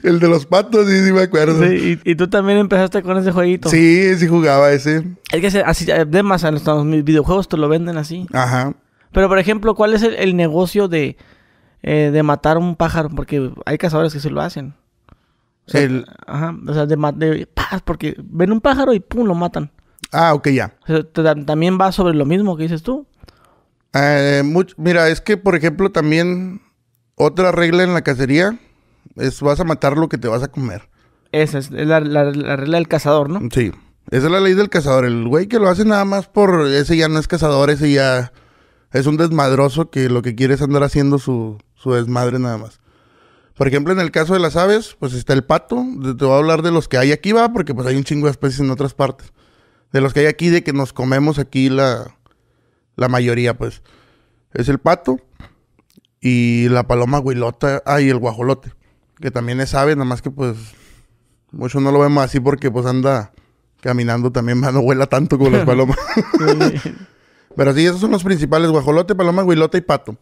El 0.02 0.21
de 0.21 0.28
los 0.28 0.47
patos, 0.47 0.87
sí, 0.88 1.04
sí 1.04 1.12
me 1.12 1.23
acuerdo. 1.23 1.62
Sí, 1.62 1.78
Sí, 1.78 2.00
y, 2.04 2.11
y 2.11 2.14
tú 2.16 2.28
también 2.28 2.59
empezaste 2.59 3.02
con 3.02 3.16
ese 3.16 3.33
jueguito. 3.33 3.68
sí, 3.71 4.14
jugaba 4.28 4.71
ese. 4.73 5.04
Es 5.33 5.40
que 5.40 5.61
así, 5.61 5.90
además, 5.90 6.42
los, 6.42 6.66
en 6.68 6.90
los 6.90 7.04
videojuegos 7.04 7.49
te 7.49 7.56
lo 7.56 7.68
venden 7.68 7.97
así. 7.97 8.26
Ajá. 8.33 8.75
Pero, 9.12 9.28
por 9.28 9.38
ejemplo, 9.38 9.75
¿cuál 9.75 9.94
es 9.94 10.02
el, 10.02 10.14
el 10.16 10.37
negocio 10.37 10.88
de, 10.88 11.16
eh, 11.86 12.10
de 12.10 12.22
matar 12.22 12.56
un 12.58 12.74
pájaro? 12.76 13.10
Porque 13.10 13.52
hay 13.66 13.76
cazadores 13.78 14.12
que 14.12 14.18
sí 14.20 14.30
lo 14.30 14.40
hacen. 14.40 14.74
O 15.66 15.70
sea, 15.70 15.82
El- 15.82 16.04
Ajá, 16.26 16.56
o 16.66 16.72
sea, 16.74 16.86
de, 16.86 16.96
de 16.96 17.46
paz, 17.46 17.82
porque 17.84 18.16
ven 18.18 18.50
un 18.52 18.60
pájaro 18.60 18.92
y 18.94 19.00
pum, 19.00 19.26
lo 19.26 19.34
matan. 19.34 19.70
Ah, 20.12 20.34
ok, 20.34 20.48
ya. 20.48 20.74
O 20.82 20.86
sea, 20.86 21.02
te- 21.04 21.44
también 21.44 21.78
va 21.80 21.92
sobre 21.92 22.14
lo 22.14 22.24
mismo 22.26 22.56
que 22.56 22.64
dices 22.64 22.82
tú. 22.82 23.06
Eh, 23.92 24.42
much- 24.44 24.74
Mira, 24.76 25.08
es 25.08 25.20
que, 25.20 25.36
por 25.36 25.54
ejemplo, 25.54 25.90
también 25.92 26.60
otra 27.16 27.52
regla 27.52 27.84
en 27.84 27.94
la 27.94 28.02
cacería 28.02 28.58
es 29.16 29.40
vas 29.40 29.60
a 29.60 29.64
matar 29.64 29.96
lo 29.96 30.08
que 30.08 30.18
te 30.18 30.28
vas 30.28 30.42
a 30.42 30.48
comer. 30.48 30.88
Esa 31.32 31.58
es, 31.58 31.70
es 31.70 31.86
la, 31.86 32.00
la- 32.00 32.24
la 32.24 32.56
regla 32.56 32.78
del 32.78 32.88
cazador, 32.88 33.28
¿no? 33.30 33.40
Sí. 33.52 33.72
Esa 34.10 34.26
es 34.26 34.32
la 34.32 34.40
ley 34.40 34.54
del 34.54 34.68
cazador. 34.68 35.04
El 35.04 35.26
güey 35.26 35.46
que 35.46 35.58
lo 35.58 35.68
hace 35.68 35.84
nada 35.84 36.04
más 36.04 36.28
por... 36.28 36.66
Ese 36.66 36.96
ya 36.96 37.08
no 37.08 37.18
es 37.18 37.26
cazador, 37.26 37.70
ese 37.70 37.90
ya 37.92 38.32
es 38.92 39.06
un 39.06 39.16
desmadroso 39.16 39.90
que 39.90 40.08
lo 40.10 40.20
que 40.22 40.34
quiere 40.34 40.54
es 40.54 40.62
andar 40.62 40.82
haciendo 40.82 41.18
su, 41.18 41.58
su 41.84 41.92
desmadre 41.92 42.38
nada 42.38 42.58
más. 42.58 42.80
Por 43.54 43.68
ejemplo, 43.68 43.92
en 43.92 44.00
el 44.00 44.10
caso 44.10 44.32
de 44.32 44.40
las 44.40 44.56
aves, 44.56 44.96
pues 44.98 45.12
está 45.12 45.32
el 45.32 45.44
pato. 45.44 45.84
Te 46.18 46.24
voy 46.24 46.34
a 46.34 46.38
hablar 46.38 46.62
de 46.62 46.72
los 46.72 46.88
que 46.88 46.98
hay 46.98 47.12
aquí, 47.12 47.32
va, 47.32 47.52
porque 47.52 47.74
pues 47.74 47.86
hay 47.86 47.94
un 47.94 48.02
chingo 48.02 48.26
de 48.26 48.32
especies 48.32 48.60
en 48.60 48.70
otras 48.70 48.94
partes. 48.94 49.32
De 49.92 50.00
los 50.00 50.12
que 50.12 50.20
hay 50.20 50.26
aquí, 50.26 50.48
de 50.48 50.64
que 50.64 50.72
nos 50.72 50.92
comemos 50.92 51.38
aquí 51.38 51.68
la, 51.68 52.16
la 52.96 53.08
mayoría, 53.08 53.56
pues. 53.56 53.82
Es 54.52 54.68
el 54.68 54.78
pato 54.78 55.20
y 56.20 56.68
la 56.70 56.86
paloma 56.86 57.20
huilota, 57.20 57.82
ah, 57.84 58.00
y 58.00 58.08
el 58.08 58.18
guajolote, 58.18 58.72
que 59.20 59.30
también 59.30 59.60
es 59.60 59.74
ave, 59.74 59.94
nada 59.94 60.06
más 60.06 60.22
que 60.22 60.30
pues 60.30 60.56
muchos 61.52 61.82
no 61.82 61.92
lo 61.92 62.00
vemos 62.00 62.24
así 62.24 62.40
porque 62.40 62.70
pues 62.70 62.86
anda 62.86 63.32
caminando 63.80 64.32
también, 64.32 64.60
no 64.72 64.82
vuela 64.82 65.06
tanto 65.06 65.36
como 65.38 65.50
las 65.50 65.64
palomas. 65.66 65.98
Pero 67.56 67.74
sí, 67.74 67.84
esos 67.84 68.00
son 68.00 68.10
los 68.10 68.24
principales, 68.24 68.70
guajolote, 68.70 69.14
paloma, 69.14 69.44
huilota 69.44 69.78
y 69.78 69.82
pato. 69.82 70.16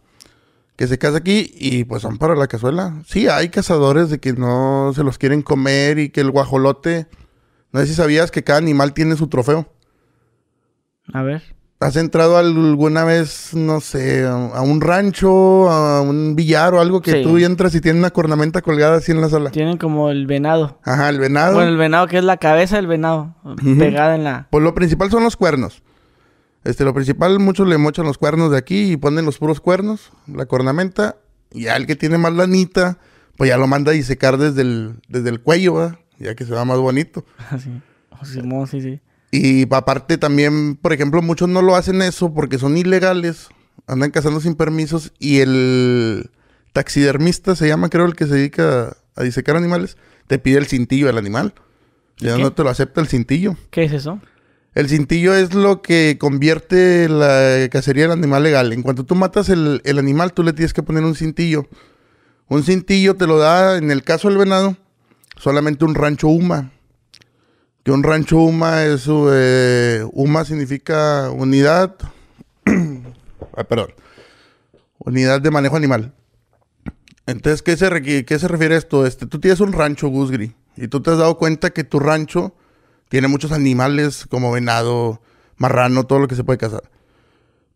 Que 0.77 0.87
se 0.87 0.99
casa 0.99 1.19
aquí 1.19 1.53
y 1.55 1.85
pues 1.85 2.03
son 2.03 2.19
para 2.19 2.35
la 2.35 2.47
cazuela. 2.47 2.95
Sí, 3.07 3.29
hay 3.29 3.51
cazadores 3.51 4.09
de 4.11 4.19
que 4.21 4.33
no 4.33 4.93
se 4.95 5.05
los 5.05 5.19
quieren 5.19 5.43
comer 5.43 5.99
y 5.99 6.09
que 6.11 6.21
el 6.21 6.31
guajolote... 6.31 7.07
No 7.73 7.81
sé 7.81 7.87
si 7.87 7.95
sabías 7.95 8.31
que 8.31 8.45
cada 8.45 8.59
animal 8.59 8.93
tiene 8.93 9.17
su 9.17 9.29
trofeo. 9.29 9.67
A 11.13 11.23
ver. 11.23 11.43
¿Has 11.81 11.97
entrado 11.97 12.37
alguna 12.37 13.05
vez, 13.05 13.55
no 13.55 13.81
sé, 13.81 14.25
a, 14.25 14.61
un 14.61 14.81
rancho, 14.81 15.69
a 15.71 16.01
un 16.01 16.37
billar 16.37 16.75
o 16.75 16.81
algo 16.81 17.01
que 17.01 17.13
Sí. 17.13 17.23
tú 17.25 17.39
entras 17.39 17.75
y 17.75 17.81
tiene 17.81 17.99
una 17.99 18.11
cornamenta 18.11 18.63
colgada 18.63 18.99
así 18.99 19.11
en 19.11 19.21
la 19.21 19.29
sala? 19.29 19.51
Tienen 19.51 19.79
como 19.79 20.11
el 20.11 20.27
venado. 20.27 20.79
Ajá, 20.85 21.09
el 21.09 21.19
venado. 21.19 21.55
Bueno, 21.55 21.71
el 21.71 21.77
venado 21.77 22.07
que 22.07 22.19
es 22.19 22.25
la 22.25 22.37
cabeza 22.37 22.77
del 22.77 22.87
venado. 22.87 23.35
Pegada 23.79 24.15
en 24.15 24.25
la... 24.25 24.47
Pues 24.51 24.63
lo 24.63 24.75
principal 24.75 25.11
son 25.11 25.25
los 25.25 25.37
cuernos. 25.37 25.83
Este, 26.65 26.85
lo 26.85 26.95
principal, 26.95 27.39
muchos 27.41 27.67
le 27.69 27.77
mochan 27.79 28.07
los 28.07 28.19
cuernos 28.19 28.51
de 28.51 28.59
aquí 28.59 28.93
y 28.93 28.97
ponen 28.97 29.25
los 29.25 29.39
puros 29.39 29.61
cuernos, 29.61 30.13
la 30.27 30.47
cornamenta. 30.47 31.17
Y 31.51 31.63
ya 31.63 31.77
el 31.77 31.87
que 31.87 31.97
tiene 31.97 32.19
más 32.19 32.33
lanita, 32.33 32.99
pues 33.37 33.49
ya 33.49 33.57
lo 33.57 33.67
manda 33.67 33.91
a 33.91 33.95
disecar 33.95 34.39
desde 34.39 34.63
el, 34.63 35.01
desde 35.09 35.31
el 35.31 35.41
cuello. 35.41 35.97
Ya 36.19 36.35
que 36.35 36.45
se 36.45 36.53
va 36.53 36.65
más 36.65 36.79
bonito. 36.79 37.25
Así. 37.51 37.71
Oh, 38.11 38.25
Simón, 38.25 38.67
sí, 38.69 38.81
sí. 38.81 39.01
Y 39.33 39.67
aparte 39.75 40.19
también, 40.19 40.77
por 40.77 40.93
ejemplo, 40.93 41.23
muchos 41.23 41.49
no 41.49 41.63
lo 41.63 41.75
hacen 41.75 42.03
eso 42.03 42.35
porque 42.35 42.59
son 42.59 42.77
ilegales, 42.77 43.49
andan 43.87 44.11
cazando 44.11 44.41
sin 44.41 44.55
permisos 44.55 45.13
y 45.19 45.41
el 45.41 46.31
taxidermista 46.75 47.57
se 47.57 47.67
llama, 47.67 47.89
creo, 47.89 48.05
el 48.05 48.15
que 48.15 48.27
se 48.27 48.35
dedica 48.35 48.97
a 49.17 49.23
disecar 49.23 49.57
animales, 49.57 49.97
te 50.27 50.39
pide 50.39 50.59
el 50.59 50.67
cintillo 50.67 51.07
del 51.07 51.19
animal. 51.19 51.55
Ya 52.19 52.37
¿Qué? 52.37 52.43
no 52.43 52.53
te 52.53 52.63
lo 52.63 52.69
acepta 52.69 53.01
el 53.01 53.09
cintillo. 53.09 53.57
¿Qué 53.71 53.85
es 53.85 53.93
eso? 53.93 54.21
El 54.75 54.89
cintillo 54.89 55.35
es 55.35 55.53
lo 55.53 55.83
que 55.83 56.17
convierte 56.19 57.07
la 57.09 57.69
cacería 57.71 58.07
en 58.07 58.11
animal 58.13 58.43
legal. 58.43 58.73
En 58.73 58.83
cuanto 58.83 59.05
tú 59.05 59.15
matas 59.15 59.51
el, 59.51 59.83
animal, 59.85 60.33
tú 60.33 60.43
le 60.43 60.55
tienes 60.55 60.73
que 60.73 60.83
poner 60.83 61.05
un 61.05 61.15
cintillo. 61.15 61.69
Un 62.49 62.63
cintillo 62.63 63.17
te 63.17 63.27
lo 63.27 63.39
da, 63.39 63.77
en 63.77 63.91
el 63.91 64.03
caso 64.03 64.29
del 64.29 64.39
venado, 64.39 64.77
solamente 65.37 65.85
un 65.85 65.95
rancho 65.95 66.29
UMA. 66.29 66.73
Que 67.85 67.91
un 67.91 68.03
rancho 68.03 68.39
UMA 68.39 68.85
es... 68.85 69.07
eh, 69.09 70.07
significa 70.47 71.31
unidad... 71.31 71.95
ah, 73.57 73.65
perdón. 73.65 73.93
Unidad 74.99 75.43
de 75.43 75.51
manejo 75.51 75.77
animal. 75.77 76.15
Entonces, 77.27 77.61
¿qué 77.61 77.77
se, 77.77 78.25
qué 78.25 78.39
se 78.39 78.49
refiere 78.49 78.77
a 78.77 78.79
esto? 78.79 79.05
Este, 79.05 79.27
tú 79.27 79.39
tienes 79.39 79.61
un 79.61 79.73
rancho, 79.73 80.09
Gusgri, 80.09 80.55
y 80.77 80.89
tú 80.89 81.03
te 81.03 81.11
has 81.11 81.19
dado 81.19 81.37
cuenta 81.37 81.71
que 81.71 81.85
tu 81.85 82.01
rancho 82.01 82.55
tiene 83.13 83.29
muchos 83.29 83.53
animales 83.53 84.25
como 84.31 84.51
venado, 84.51 85.21
marrano, 85.59 86.05
todo 86.05 86.19
lo 86.19 86.29
que 86.29 86.35
se 86.35 86.45
puede 86.45 86.59
cazar. 86.59 86.85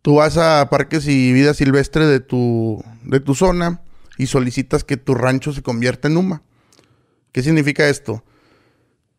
Tú 0.01 0.15
vas 0.15 0.35
a 0.35 0.67
parques 0.71 1.07
y 1.07 1.31
vida 1.31 1.53
silvestre 1.53 2.07
de 2.07 2.19
tu, 2.19 2.83
de 3.03 3.19
tu 3.19 3.35
zona 3.35 3.83
y 4.17 4.25
solicitas 4.25 4.83
que 4.83 4.97
tu 4.97 5.13
rancho 5.13 5.53
se 5.53 5.61
convierta 5.61 6.07
en 6.07 6.17
UMA. 6.17 6.41
¿Qué 7.31 7.43
significa 7.43 7.87
esto? 7.87 8.23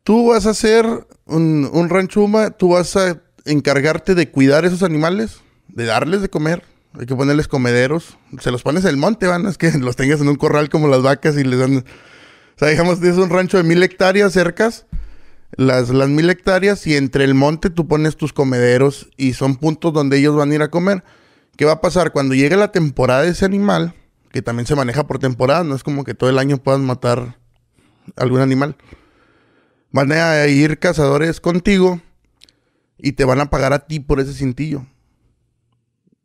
Tú 0.02 0.30
vas 0.30 0.46
a 0.46 0.50
hacer 0.50 1.06
un, 1.26 1.88
rancho 1.88 2.22
UMA, 2.22 2.50
tú 2.50 2.70
vas 2.70 2.96
a 2.96 3.22
encargarte 3.44 4.16
de 4.16 4.28
cuidar 4.28 4.64
esos 4.64 4.82
animales, 4.82 5.38
de 5.68 5.84
darles 5.84 6.20
de 6.20 6.28
comer. 6.28 6.64
Hay 6.98 7.06
que 7.06 7.14
ponerles 7.14 7.46
comederos. 7.46 8.18
Se 8.40 8.50
los 8.50 8.64
pones 8.64 8.82
en 8.82 8.90
el 8.90 8.96
monte, 8.96 9.28
van, 9.28 9.46
es 9.46 9.56
que 9.56 9.70
los 9.78 9.94
tengas 9.94 10.20
en 10.20 10.26
un 10.26 10.34
corral 10.34 10.68
como 10.68 10.88
las 10.88 11.02
vacas 11.02 11.36
y 11.36 11.44
les 11.44 11.60
dan... 11.60 11.76
O 11.76 12.58
sea, 12.58 12.66
digamos, 12.66 12.98
tienes 12.98 13.18
un 13.18 13.30
rancho 13.30 13.56
de 13.56 13.62
mil 13.62 13.80
hectáreas 13.84 14.32
cercas, 14.32 14.84
las, 15.56 15.90
las 15.90 16.08
mil 16.08 16.28
hectáreas 16.30 16.86
y 16.86 16.96
entre 16.96 17.24
el 17.24 17.34
monte 17.34 17.70
tú 17.70 17.86
pones 17.86 18.16
tus 18.16 18.32
comederos 18.32 19.08
y 19.16 19.32
son 19.32 19.56
puntos 19.56 19.92
donde 19.92 20.18
ellos 20.18 20.36
van 20.36 20.50
a 20.50 20.54
ir 20.54 20.62
a 20.62 20.70
comer. 20.70 21.04
¿Qué 21.56 21.64
va 21.64 21.72
a 21.72 21.80
pasar? 21.80 22.12
Cuando 22.12 22.34
llegue 22.34 22.56
la 22.56 22.70
temporada 22.70 23.22
de 23.22 23.30
ese 23.30 23.44
animal, 23.44 23.94
que 24.30 24.42
también 24.42 24.66
se 24.66 24.76
maneja 24.76 25.06
por 25.06 25.18
temporada, 25.18 25.64
no 25.64 25.74
es 25.74 25.82
como 25.82 26.04
que 26.04 26.14
todo 26.14 26.30
el 26.30 26.38
año 26.38 26.58
puedas 26.58 26.80
matar 26.80 27.38
algún 28.16 28.40
animal. 28.40 28.76
Van 29.90 30.12
a 30.12 30.46
ir 30.46 30.78
cazadores 30.78 31.40
contigo 31.40 32.00
y 32.98 33.12
te 33.12 33.24
van 33.24 33.40
a 33.40 33.50
pagar 33.50 33.72
a 33.72 33.86
ti 33.86 34.00
por 34.00 34.20
ese 34.20 34.34
cintillo. 34.34 34.86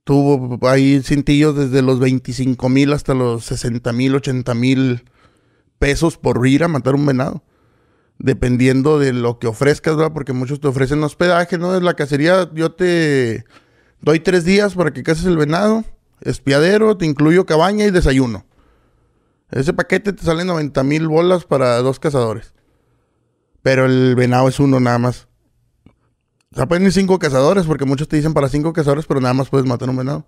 Tú, 0.03 0.60
hay 0.63 1.01
cintillos 1.01 1.56
desde 1.56 1.82
los 1.82 2.00
25 2.00 2.68
mil 2.68 2.92
hasta 2.92 3.13
los 3.13 3.46
60 3.46 3.94
mil, 3.94 4.15
80 4.15 4.53
mil 4.53 5.06
pesos 5.80 6.18
por 6.18 6.46
ir 6.46 6.63
a 6.63 6.68
matar 6.68 6.96
un 6.96 7.06
venado. 7.06 7.42
Dependiendo 8.20 9.00
de 9.00 9.13
lo 9.13 9.39
que 9.39 9.48
ofrezcas, 9.48 9.96
¿verdad? 9.96 10.13
Porque 10.13 10.34
muchos 10.34 10.60
te 10.60 10.67
ofrecen 10.67 11.03
hospedaje, 11.03 11.58
¿no? 11.58 11.75
Es 11.75 11.82
la 11.82 11.96
cacería, 11.96 12.50
yo 12.53 12.72
te 12.72 13.46
doy 14.01 14.20
tres 14.20 14.46
días 14.46 14.75
para 14.75 14.91
que 14.91 15.03
cases 15.03 15.25
el 15.25 15.38
venado, 15.38 15.84
espiadero, 16.22 16.98
te 16.98 17.05
incluyo 17.05 17.46
cabaña 17.46 17.86
y 17.86 17.91
desayuno. 17.91 18.46
Ese 19.51 19.74
paquete 19.74 20.13
te 20.13 20.24
sale 20.24 20.46
90 20.46 20.84
mil 20.84 21.08
bolas 21.08 21.46
para 21.46 21.77
dos 21.79 22.00
cazadores. 22.00 22.53
Pero 23.62 23.86
el 23.86 24.15
venado 24.15 24.48
es 24.48 24.60
uno 24.60 24.79
nada 24.79 24.98
más. 24.98 25.27
O 26.51 26.55
sea, 26.55 26.67
pueden 26.67 26.86
ir 26.86 26.91
cinco 26.91 27.17
cazadores, 27.20 27.65
porque 27.65 27.86
muchos 27.86 28.08
te 28.08 28.15
dicen 28.15 28.34
para 28.34 28.50
cinco 28.50 28.74
cazadores, 28.74 29.05
pero 29.05 29.22
nada 29.22 29.34
más 29.34 29.50
puedes 29.50 29.67
matar 29.67 29.89
un 29.89 29.98
venado. 29.98 30.27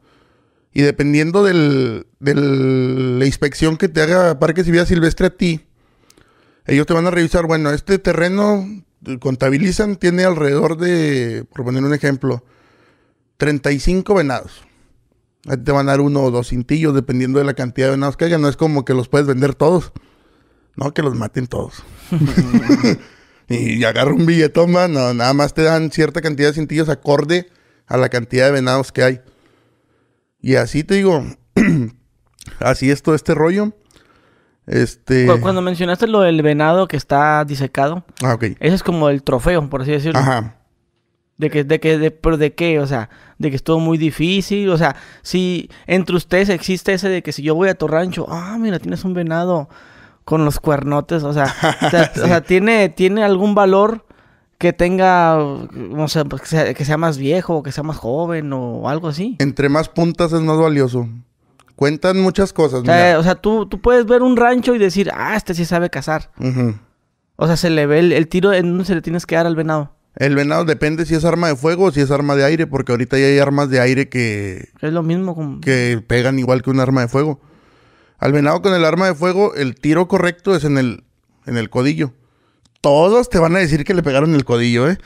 Y 0.74 0.82
dependiendo 0.82 1.44
del, 1.44 2.08
de 2.20 2.36
la 2.36 3.26
inspección 3.26 3.78
que 3.78 3.90
te 3.90 4.02
haga 4.02 4.40
Parques 4.40 4.68
y 4.68 4.72
Vida 4.72 4.86
Silvestre 4.86 5.28
a 5.28 5.30
ti, 5.30 5.66
ellos 6.66 6.86
te 6.86 6.94
van 6.94 7.08
a 7.08 7.12
revisar, 7.12 7.46
bueno, 7.46 7.72
este 7.72 8.00
terreno 8.00 8.66
contabilizan, 9.20 9.98
tiene 9.98 10.24
alrededor 10.24 10.78
de, 10.78 11.46
por 11.54 11.64
poner 11.66 11.84
un 11.84 11.94
ejemplo, 11.94 12.44
35 13.38 14.16
venados. 14.16 14.64
Ahí 15.48 15.58
te 15.58 15.72
van 15.72 15.88
a 15.88 15.92
dar 15.92 16.02
uno 16.02 16.24
o 16.24 16.32
dos 16.32 16.50
cintillos 16.50 16.96
dependiendo 16.96 17.38
de 17.38 17.46
la 17.46 17.54
cantidad 17.54 17.88
de 17.88 17.92
venados 17.92 18.18
que 18.18 18.26
haya. 18.26 18.40
No 18.40 18.50
es 18.50 18.58
como 18.58 18.84
que 18.84 18.94
los 18.94 19.10
puedes 19.10 19.28
vender 19.28 19.54
todos. 19.54 19.92
No, 20.76 20.94
que 20.94 21.04
los 21.04 21.16
maten 21.16 21.48
todos. 21.48 21.84
y, 23.48 23.84
agarra 23.84 24.14
un 24.14 24.26
billetón, 24.26 24.72
man. 24.72 24.94
No, 24.94 25.14
nada 25.14 25.34
más 25.34 25.54
te 25.54 25.62
dan 25.62 25.92
cierta 25.92 26.22
cantidad 26.22 26.50
de 26.50 26.56
cintillos 26.56 26.90
acorde 26.90 27.48
a 27.86 27.98
la 27.98 28.10
cantidad 28.10 28.48
de 28.48 28.54
venados 28.54 28.92
que 28.92 29.04
hay. 29.04 29.22
Y 30.42 30.56
así 30.56 30.84
te 30.84 30.96
digo, 30.96 31.24
así 32.60 32.90
es 32.90 33.04
todo 33.04 33.14
este 33.14 33.36
rollo. 33.36 33.74
Este. 34.68 35.28
Cuando 35.42 35.62
mencionaste 35.62 36.08
lo 36.08 36.22
del 36.22 36.42
venado 36.42 36.88
que 36.88 36.98
está 36.98 37.46
disecado. 37.46 38.04
Ah, 38.24 38.34
ok. 38.34 38.44
Ese 38.60 38.76
es 38.76 38.84
como 38.84 39.10
el 39.10 39.24
trofeo, 39.24 39.70
por 39.70 39.82
así 39.82 39.92
decirlo. 39.92 40.20
Ajá. 40.20 40.56
De 41.38 41.50
que, 41.50 41.64
de 41.66 41.80
que, 41.82 41.98
de, 41.98 42.12
pero 42.12 42.38
de 42.38 42.54
qué, 42.54 42.80
o 42.80 42.88
sea, 42.88 43.10
de 43.38 43.50
que 43.50 43.58
estuvo 43.58 43.80
muy 43.80 43.98
difícil, 43.98 44.70
o 44.70 44.78
sea, 44.78 44.96
si 45.22 45.70
entre 45.86 46.16
ustedes 46.16 46.48
existe 46.48 46.94
ese 46.94 47.10
de 47.10 47.22
que 47.24 47.34
si 47.34 47.44
yo 47.44 47.56
voy 47.56 47.68
a 47.68 47.76
tu 47.76 47.90
rancho, 47.90 48.26
ah, 48.30 48.58
mira, 48.58 48.80
tienes 48.80 49.04
un 49.04 49.14
venado 49.14 49.68
con 50.24 50.46
los 50.46 50.62
cuernotes, 50.62 51.24
o 51.24 51.34
sea, 51.34 51.54
o 51.82 51.90
sea, 52.28 52.42
tiene, 52.42 52.88
tiene 52.88 53.24
algún 53.26 53.54
valor 53.54 54.06
que 54.58 54.72
tenga, 54.72 55.38
no 55.72 56.08
sé, 56.08 56.24
que 56.24 56.46
sea, 56.46 56.74
que 56.74 56.86
sea 56.86 56.98
más 56.98 57.18
viejo, 57.18 57.64
que 57.64 57.74
sea 57.74 57.84
más 57.84 57.98
joven, 57.98 58.54
o 58.54 58.88
algo 58.88 59.10
así. 59.10 59.36
Entre 59.40 59.68
más 59.68 59.90
puntas 59.90 60.32
es 60.32 60.40
más 60.42 60.58
valioso. 60.58 61.10
Cuentan 61.76 62.22
muchas 62.22 62.54
cosas. 62.54 62.82
O 62.82 62.86
sea, 62.86 63.20
o 63.20 63.24
sea 63.24 63.36
tú, 63.36 63.66
tú 63.66 63.82
puedes 63.82 64.06
ver 64.06 64.22
un 64.22 64.38
rancho 64.38 64.76
y 64.76 64.78
decir, 64.78 65.12
ah, 65.14 65.36
este 65.36 65.54
sí 65.54 65.66
sabe 65.66 65.90
cazar. 65.90 66.32
O 67.36 67.48
sea, 67.48 67.58
se 67.58 67.70
le 67.70 67.86
ve 67.86 68.00
el, 68.00 68.12
el 68.14 68.28
tiro 68.28 68.54
en 68.54 68.70
donde 68.70 68.86
se 68.86 68.96
le 68.96 69.02
tienes 69.02 69.26
que 69.26 69.36
dar 69.36 69.46
al 69.46 69.56
venado. 69.56 69.96
El 70.16 70.36
venado 70.36 70.64
depende 70.64 71.06
si 71.06 71.14
es 71.14 71.26
arma 71.26 71.50
de 71.50 71.58
fuego 71.58 71.86
o 71.86 71.92
si 71.92 72.00
es 72.00 72.10
arma 72.10 72.36
de 72.36 72.46
aire, 72.46 72.68
porque 72.68 72.94
ahorita 72.94 73.18
ya 73.18 73.26
hay 73.26 73.40
armas 73.40 73.70
de 73.70 73.82
aire 73.82 74.08
que... 74.08 74.70
Es 74.80 74.94
lo 74.94 75.04
mismo 75.04 75.60
Que 75.60 76.02
pegan 76.06 76.40
igual 76.40 76.62
que 76.62 76.70
un 76.70 76.80
arma 76.80 77.02
de 77.02 77.10
fuego. 77.10 77.42
Al 78.18 78.32
venado 78.32 78.62
con 78.62 78.74
el 78.74 78.86
arma 78.86 79.08
de 79.08 79.16
fuego, 79.16 79.54
el 79.56 79.76
tiro 79.76 80.08
correcto 80.08 80.56
es 80.56 80.64
en 80.64 80.78
el, 80.78 81.04
en 81.46 81.58
el 81.58 81.70
codillo. 81.70 82.14
Todos 82.82 83.30
te 83.30 83.40
van 83.40 83.56
a 83.56 83.60
decir 83.60 83.84
que 83.84 83.94
le 83.94 84.04
pegaron 84.04 84.36
el 84.36 84.46
codillo, 84.46 84.90
¿eh? 84.90 84.98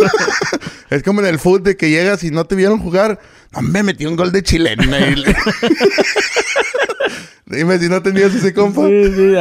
es 0.90 1.02
como 1.02 1.20
en 1.20 1.26
el 1.26 1.38
fútbol 1.38 1.62
de 1.62 1.76
que 1.76 1.90
llegas 1.90 2.22
y 2.24 2.30
no 2.30 2.44
te 2.44 2.54
vieron 2.54 2.78
jugar. 2.80 3.18
No, 3.52 3.62
me 3.62 3.82
metí 3.82 4.04
un 4.06 4.16
gol 4.16 4.30
de 4.32 4.42
chilena. 4.42 4.84
Dime 7.46 7.78
si 7.78 7.88
no 7.88 8.02
tenías 8.02 8.34
ese 8.34 8.52
compa. 8.52 8.86
Sí, 8.86 9.12
sí, 9.14 9.34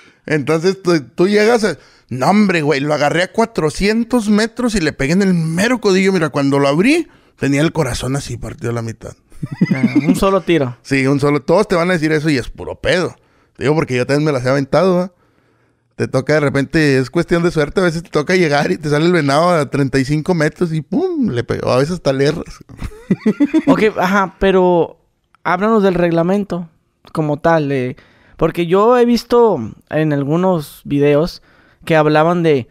Entonces 0.26 0.82
tú, 0.82 1.00
tú 1.14 1.26
llegas 1.26 1.64
a 1.64 1.78
no, 2.10 2.30
hombre, 2.30 2.62
güey, 2.62 2.80
lo 2.80 2.94
agarré 2.94 3.22
a 3.22 3.32
400 3.32 4.30
metros 4.30 4.74
y 4.74 4.80
le 4.80 4.92
pegué 4.92 5.12
en 5.12 5.22
el 5.22 5.34
mero 5.34 5.80
codillo. 5.80 6.12
Mira, 6.12 6.30
cuando 6.30 6.58
lo 6.58 6.68
abrí, 6.68 7.08
tenía 7.38 7.60
el 7.60 7.72
corazón 7.72 8.16
así 8.16 8.36
partido 8.38 8.70
a 8.70 8.74
la 8.74 8.82
mitad. 8.82 9.12
Ah, 9.74 9.82
un 9.94 10.16
solo 10.16 10.40
tiro. 10.40 10.76
sí, 10.82 11.06
un 11.06 11.20
solo. 11.20 11.42
Todos 11.42 11.68
te 11.68 11.74
van 11.76 11.90
a 11.90 11.92
decir 11.92 12.12
eso 12.12 12.30
y 12.30 12.38
es 12.38 12.48
puro 12.48 12.80
pedo. 12.80 13.14
digo 13.58 13.74
porque 13.74 13.94
yo 13.94 14.06
también 14.06 14.24
me 14.24 14.32
las 14.32 14.44
he 14.44 14.48
aventado, 14.48 15.14
Te 15.98 16.06
toca 16.06 16.34
de 16.34 16.40
repente, 16.40 16.96
es 16.98 17.10
cuestión 17.10 17.42
de 17.42 17.50
suerte. 17.50 17.80
A 17.80 17.84
veces 17.84 18.04
te 18.04 18.10
toca 18.10 18.36
llegar 18.36 18.70
y 18.70 18.78
te 18.78 18.88
sale 18.88 19.06
el 19.06 19.12
venado 19.12 19.50
a 19.50 19.68
35 19.68 20.32
metros 20.32 20.72
y 20.72 20.80
pum, 20.80 21.30
le 21.30 21.42
pegó. 21.42 21.72
A 21.72 21.78
veces 21.78 21.94
hasta 21.94 22.12
le 22.12 22.30
ok, 23.66 23.82
ajá, 23.98 24.36
pero 24.38 25.00
háblanos 25.42 25.82
del 25.82 25.94
reglamento 25.94 26.68
como 27.12 27.38
tal. 27.38 27.96
porque 28.36 28.68
yo 28.68 28.96
he 28.96 29.04
visto 29.06 29.58
en 29.90 30.12
algunos 30.12 30.82
videos 30.84 31.42
que 31.84 31.96
hablaban 31.96 32.44
de 32.44 32.68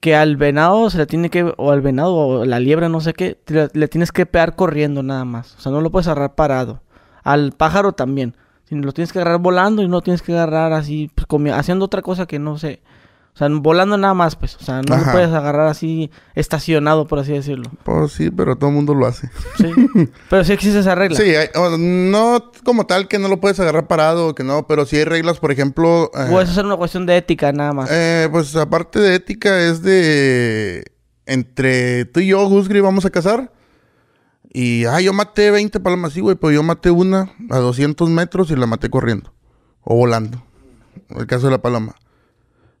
que 0.00 0.16
al 0.16 0.38
venado 0.38 0.88
se 0.88 0.96
le 0.96 1.04
tiene 1.04 1.28
que, 1.28 1.52
o 1.58 1.72
al 1.72 1.82
venado 1.82 2.14
o 2.14 2.44
la 2.46 2.58
liebre, 2.58 2.88
no 2.88 3.02
sé 3.02 3.12
qué, 3.12 3.38
le, 3.74 3.88
tienes 3.88 4.12
que 4.12 4.24
pegar 4.24 4.56
corriendo 4.56 5.02
nada 5.02 5.26
más. 5.26 5.56
O 5.56 5.60
sea, 5.60 5.72
no 5.72 5.82
lo 5.82 5.90
puedes 5.90 6.06
agarrar 6.06 6.36
parado. 6.36 6.80
Al 7.22 7.52
pájaro 7.52 7.92
también. 7.92 8.34
Si 8.68 8.74
lo 8.74 8.92
tienes 8.92 9.12
que 9.12 9.20
agarrar 9.20 9.38
volando 9.38 9.82
y 9.82 9.88
no 9.88 10.00
tienes 10.00 10.22
que 10.22 10.32
agarrar 10.32 10.72
así, 10.72 11.10
pues, 11.14 11.52
haciendo 11.54 11.84
otra 11.84 12.02
cosa 12.02 12.26
que 12.26 12.38
no 12.38 12.58
sé. 12.58 12.82
O 13.36 13.38
sea, 13.38 13.48
volando 13.50 13.98
nada 13.98 14.14
más, 14.14 14.34
pues. 14.34 14.56
O 14.56 14.60
sea, 14.60 14.80
no 14.80 14.96
lo 14.96 15.12
puedes 15.12 15.28
agarrar 15.28 15.68
así 15.68 16.10
estacionado, 16.34 17.06
por 17.06 17.18
así 17.18 17.32
decirlo. 17.32 17.70
Pues 17.84 18.12
sí, 18.12 18.30
pero 18.30 18.56
todo 18.56 18.70
el 18.70 18.76
mundo 18.76 18.94
lo 18.94 19.06
hace. 19.06 19.28
Sí. 19.58 19.70
pero 20.30 20.42
sí 20.42 20.54
existe 20.54 20.78
esa 20.78 20.94
regla. 20.94 21.18
Sí, 21.18 21.34
no 21.78 22.50
como 22.64 22.86
tal 22.86 23.08
que 23.08 23.18
no 23.18 23.28
lo 23.28 23.38
puedes 23.38 23.60
agarrar 23.60 23.88
parado, 23.88 24.34
que 24.34 24.42
no, 24.42 24.66
pero 24.66 24.86
sí 24.86 24.96
hay 24.96 25.04
reglas, 25.04 25.38
por 25.38 25.52
ejemplo. 25.52 26.10
Eh, 26.14 26.32
o 26.32 26.40
eso 26.40 26.52
es 26.52 26.56
una 26.64 26.76
cuestión 26.76 27.04
de 27.04 27.18
ética, 27.18 27.52
nada 27.52 27.74
más. 27.74 27.90
Eh, 27.92 28.26
pues 28.32 28.56
aparte 28.56 29.00
de 29.00 29.14
ética, 29.16 29.60
es 29.60 29.82
de. 29.82 30.92
Entre 31.26 32.06
tú 32.06 32.20
y 32.20 32.28
yo, 32.28 32.48
Gusgri, 32.48 32.80
vamos 32.80 33.04
a 33.04 33.10
cazar. 33.10 33.52
Y, 34.58 34.86
ah, 34.86 35.02
yo 35.02 35.12
maté 35.12 35.50
20 35.50 35.80
palomas, 35.80 36.14
sí, 36.14 36.20
güey, 36.20 36.34
pero 36.34 36.50
yo 36.50 36.62
maté 36.62 36.90
una 36.90 37.30
a 37.50 37.58
200 37.58 38.08
metros 38.08 38.50
y 38.50 38.56
la 38.56 38.64
maté 38.64 38.88
corriendo. 38.88 39.34
O 39.82 39.96
volando. 39.96 40.42
El 41.10 41.26
caso 41.26 41.48
de 41.48 41.50
la 41.50 41.60
paloma. 41.60 41.94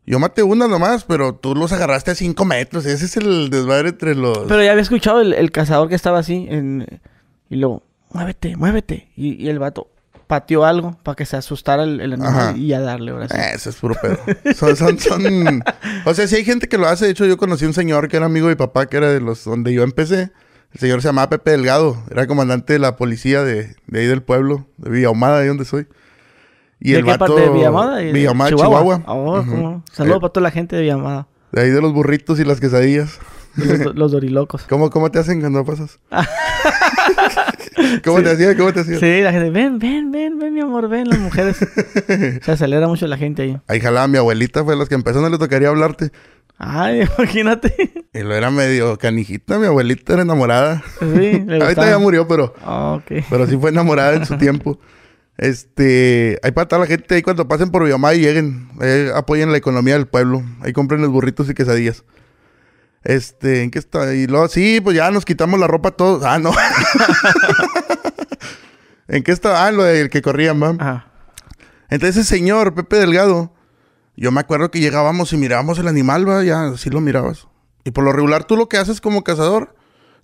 Yo 0.06 0.18
maté 0.18 0.42
una 0.42 0.68
nomás, 0.68 1.04
pero 1.04 1.34
tú 1.34 1.54
los 1.54 1.72
agarraste 1.72 2.12
a 2.12 2.14
cinco 2.14 2.46
metros. 2.46 2.86
Ese 2.86 3.04
es 3.04 3.18
el 3.18 3.50
desmadre 3.50 3.90
entre 3.90 4.14
los. 4.14 4.38
Pero 4.48 4.62
ya 4.62 4.70
había 4.70 4.80
escuchado 4.80 5.20
el, 5.20 5.50
cazador 5.52 5.90
que 5.90 5.96
estaba 5.96 6.18
así. 6.18 6.48
Y 7.50 7.56
luego, 7.56 7.82
muévete, 8.10 8.56
muévete. 8.56 9.10
Y, 9.14 9.46
el 9.46 9.58
vato 9.58 9.90
pateó 10.26 10.64
algo 10.64 10.96
para 11.02 11.14
que 11.14 11.26
se 11.26 11.36
asustara 11.36 11.82
el, 11.82 12.00
animal 12.00 12.56
y 12.56 12.72
a 12.72 12.80
darle 12.80 13.10
ahora 13.10 13.28
sí. 13.28 13.36
Ese 13.54 13.68
es 13.68 13.76
puro 13.76 13.96
pedo. 14.00 14.16
son, 14.54 14.76
son, 14.76 14.98
son... 14.98 15.62
O 16.06 16.14
sea, 16.14 16.26
si 16.26 16.36
hay 16.36 16.44
gente 16.46 16.70
que 16.70 16.78
lo 16.78 16.88
hace. 16.88 17.04
De 17.04 17.10
hecho, 17.10 17.26
yo 17.26 17.36
conocí 17.36 17.66
un 17.66 17.74
señor 17.74 18.08
que 18.08 18.16
era 18.16 18.24
amigo 18.24 18.46
de 18.46 18.54
mi 18.54 18.58
papá, 18.58 18.86
que 18.86 18.96
era 18.96 19.12
de 19.12 19.20
los 19.20 19.44
donde 19.44 19.74
yo 19.74 19.82
empecé. 19.82 20.32
El 20.76 20.80
señor 20.80 21.00
se 21.00 21.08
llamaba 21.08 21.30
Pepe 21.30 21.52
Delgado. 21.52 21.96
Era 22.10 22.26
comandante 22.26 22.74
de 22.74 22.78
la 22.78 22.96
policía 22.96 23.42
de, 23.42 23.76
de 23.86 23.98
ahí 23.98 24.04
del 24.04 24.22
pueblo, 24.22 24.66
de 24.76 24.90
Villahumada, 24.90 25.38
ahí 25.38 25.48
donde 25.48 25.64
soy. 25.64 25.86
Y 26.78 26.90
¿De 26.92 26.98
el 26.98 27.04
qué 27.06 27.12
vato, 27.12 27.24
parte 27.24 27.40
de 27.40 27.48
Villamada? 27.48 27.98
Villamada, 28.00 28.50
Chihuahua. 28.50 29.02
Oh, 29.06 29.82
Saludos 29.90 30.20
para 30.20 30.32
toda 30.34 30.42
la 30.42 30.50
gente 30.50 30.76
de 30.76 30.82
Villamada. 30.82 31.28
De 31.50 31.62
ahí 31.62 31.70
de 31.70 31.80
los 31.80 31.94
burritos 31.94 32.38
y 32.40 32.44
las 32.44 32.60
quesadillas. 32.60 33.18
Los, 33.94 34.12
dorilocos. 34.12 34.64
¿Cómo, 34.68 34.90
¿Cómo 34.90 35.10
te 35.10 35.18
hacen 35.18 35.40
cuando 35.40 35.64
pasas? 35.64 35.98
¿Cómo 38.04 38.22
te 38.22 38.32
hacían? 38.32 38.54
¿Cómo 38.58 38.70
te 38.74 38.80
hacían? 38.80 39.00
Sí, 39.00 39.22
la 39.22 39.32
gente, 39.32 39.48
ven, 39.48 39.78
ven, 39.78 40.12
ven, 40.12 40.38
ven, 40.38 40.52
mi 40.52 40.60
amor, 40.60 40.90
ven, 40.90 41.08
las 41.08 41.20
mujeres. 41.20 41.56
Se 42.42 42.52
acelera 42.52 42.86
mucho 42.86 43.06
la 43.06 43.16
gente 43.16 43.44
ahí. 43.44 43.58
Ahí 43.66 43.80
jalaba 43.80 44.08
mi 44.08 44.18
abuelita, 44.18 44.62
fue 44.62 44.76
las 44.76 44.90
que 44.90 44.94
empezó, 44.94 45.22
no 45.22 45.30
le 45.30 45.38
tocaría 45.38 45.68
hablarte. 45.68 46.12
Ay, 46.58 47.02
imagínate. 47.18 48.06
Y 48.12 48.20
lo 48.20 48.34
era 48.34 48.50
medio 48.50 48.96
canijita, 48.98 49.58
mi 49.58 49.66
abuelita 49.66 50.14
era 50.14 50.22
enamorada. 50.22 50.82
Sí, 50.98 51.44
le 51.46 51.56
Ahorita 51.62 51.88
ya 51.88 51.98
murió, 51.98 52.26
pero. 52.26 52.54
Ah, 52.62 53.00
pero 53.06 53.46
sí 53.46 53.56
fue 53.56 53.70
enamorada 53.70 54.14
en 54.14 54.26
su 54.26 54.36
tiempo. 54.38 54.78
Este, 55.38 56.38
hay 56.42 56.52
para 56.52 56.66
toda 56.66 56.80
la 56.80 56.86
gente 56.86 57.14
ahí 57.14 57.20
cuando 57.22 57.46
pasen 57.46 57.70
por 57.70 57.84
Biomá 57.84 58.14
y 58.14 58.20
lleguen, 58.20 58.70
apoyen 59.14 59.52
la 59.52 59.58
economía 59.58 59.92
del 59.92 60.06
pueblo, 60.06 60.42
ahí 60.62 60.72
compren 60.72 61.02
los 61.02 61.10
burritos 61.10 61.50
y 61.50 61.54
quesadillas. 61.54 62.04
Este, 63.04 63.62
¿en 63.62 63.70
qué 63.70 63.78
está? 63.78 64.14
Y 64.14 64.26
luego, 64.26 64.48
sí, 64.48 64.80
pues 64.80 64.96
ya 64.96 65.10
nos 65.10 65.26
quitamos 65.26 65.60
la 65.60 65.66
ropa 65.66 65.90
todos. 65.90 66.24
Ah, 66.24 66.38
no. 66.38 66.52
¿En 69.08 69.22
qué 69.22 69.30
está? 69.30 69.66
Ah, 69.66 69.70
lo 69.72 69.84
del 69.84 70.08
que 70.10 70.22
corrían, 70.22 70.60
va. 70.60 71.06
Entonces 71.88 72.16
ese 72.16 72.36
señor, 72.36 72.74
Pepe 72.74 72.96
Delgado, 72.96 73.52
yo 74.16 74.32
me 74.32 74.40
acuerdo 74.40 74.70
que 74.70 74.80
llegábamos 74.80 75.32
y 75.32 75.36
mirábamos 75.36 75.78
el 75.78 75.88
animal, 75.88 76.28
va, 76.28 76.42
ya 76.42 76.68
así 76.68 76.90
lo 76.90 77.00
mirabas. 77.00 77.48
Y 77.84 77.90
por 77.90 78.04
lo 78.04 78.12
regular 78.12 78.44
tú 78.44 78.56
lo 78.56 78.68
que 78.68 78.78
haces 78.78 79.00
como 79.00 79.22
cazador, 79.22 79.76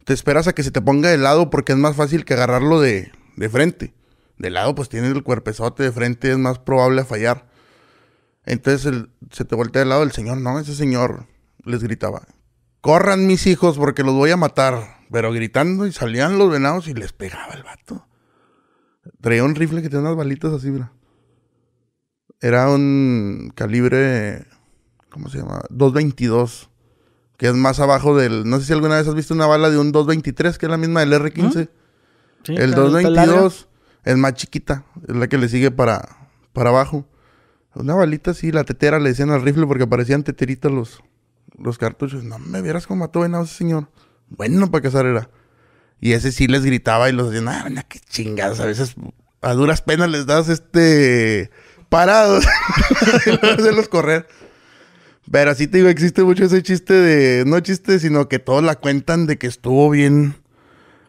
te 0.04 0.14
esperas 0.14 0.48
a 0.48 0.54
que 0.54 0.62
se 0.62 0.70
te 0.70 0.80
ponga 0.80 1.10
de 1.10 1.18
lado 1.18 1.50
porque 1.50 1.72
es 1.72 1.78
más 1.78 1.94
fácil 1.94 2.24
que 2.24 2.34
agarrarlo 2.34 2.80
de, 2.80 3.12
de 3.36 3.48
frente. 3.48 3.94
De 4.38 4.50
lado, 4.50 4.74
pues 4.74 4.88
tienes 4.88 5.12
el 5.12 5.22
cuerpezote 5.22 5.82
de 5.82 5.92
frente, 5.92 6.32
es 6.32 6.38
más 6.38 6.58
probable 6.58 7.02
a 7.02 7.04
fallar. 7.04 7.46
Entonces 8.44 9.04
se 9.30 9.44
te 9.44 9.54
voltea 9.54 9.82
de 9.82 9.88
lado 9.88 10.02
el 10.02 10.12
señor, 10.12 10.38
no, 10.38 10.58
ese 10.58 10.74
señor 10.74 11.26
les 11.64 11.82
gritaba, 11.82 12.26
corran 12.80 13.26
mis 13.26 13.46
hijos 13.46 13.78
porque 13.78 14.02
los 14.02 14.14
voy 14.14 14.30
a 14.30 14.36
matar. 14.36 15.02
Pero 15.12 15.30
gritando 15.30 15.86
y 15.86 15.92
salían 15.92 16.38
los 16.38 16.50
venados 16.50 16.88
y 16.88 16.94
les 16.94 17.12
pegaba 17.12 17.52
el 17.52 17.62
vato. 17.62 18.06
Traía 19.20 19.44
un 19.44 19.54
rifle 19.54 19.82
que 19.82 19.90
tenía 19.90 20.06
unas 20.06 20.16
balitas 20.16 20.52
así, 20.54 20.70
bro. 20.70 20.90
Era 22.42 22.68
un 22.68 23.52
calibre, 23.54 24.44
¿cómo 25.10 25.28
se 25.28 25.38
llama? 25.38 25.62
222. 25.70 26.68
Que 27.36 27.46
es 27.46 27.54
más 27.54 27.78
abajo 27.78 28.16
del... 28.16 28.48
No 28.48 28.58
sé 28.58 28.66
si 28.66 28.72
alguna 28.72 28.96
vez 28.96 29.06
has 29.06 29.14
visto 29.14 29.32
una 29.32 29.46
bala 29.46 29.70
de 29.70 29.78
un 29.78 29.92
223, 29.92 30.58
que 30.58 30.66
es 30.66 30.70
la 30.70 30.76
misma 30.76 31.00
del 31.00 31.12
R15. 31.12 31.68
Sí, 32.44 32.54
el 32.56 32.74
222 32.74 33.68
es 34.04 34.16
más 34.16 34.34
chiquita, 34.34 34.84
es 35.08 35.14
la 35.14 35.28
que 35.28 35.38
le 35.38 35.48
sigue 35.48 35.70
para, 35.70 36.28
para 36.52 36.70
abajo. 36.70 37.06
Una 37.74 37.94
balita 37.94 38.32
así, 38.32 38.50
la 38.50 38.64
tetera 38.64 38.98
le 38.98 39.10
decían 39.10 39.30
al 39.30 39.42
rifle 39.42 39.66
porque 39.66 39.86
parecían 39.86 40.24
teteritas 40.24 40.70
los, 40.72 41.00
los 41.56 41.78
cartuchos. 41.78 42.24
No 42.24 42.40
me 42.40 42.60
vieras 42.60 42.88
cómo 42.88 43.04
mató 43.04 43.20
venado 43.20 43.44
ese 43.44 43.54
señor. 43.54 43.88
Bueno, 44.28 44.68
para 44.68 44.82
cazar 44.82 45.06
era. 45.06 45.30
Y 46.00 46.12
ese 46.12 46.32
sí 46.32 46.48
les 46.48 46.64
gritaba 46.64 47.08
y 47.08 47.12
los 47.12 47.30
decían, 47.30 47.48
ah, 47.48 47.84
qué 47.88 48.00
chingados. 48.00 48.58
A 48.58 48.66
veces 48.66 48.96
a 49.40 49.52
duras 49.54 49.82
penas 49.82 50.10
les 50.10 50.26
das 50.26 50.48
este 50.48 51.50
parados. 51.92 52.46
y 53.26 53.76
los 53.76 53.88
correr. 53.88 54.26
Pero 55.30 55.50
así 55.50 55.66
te 55.66 55.76
digo, 55.76 55.90
existe 55.90 56.24
mucho 56.24 56.44
ese 56.44 56.62
chiste 56.62 56.94
de, 56.94 57.44
no 57.44 57.60
chiste, 57.60 57.98
sino 58.00 58.28
que 58.28 58.38
todos 58.38 58.64
la 58.64 58.76
cuentan 58.76 59.26
de 59.26 59.36
que 59.36 59.46
estuvo 59.46 59.90
bien. 59.90 60.34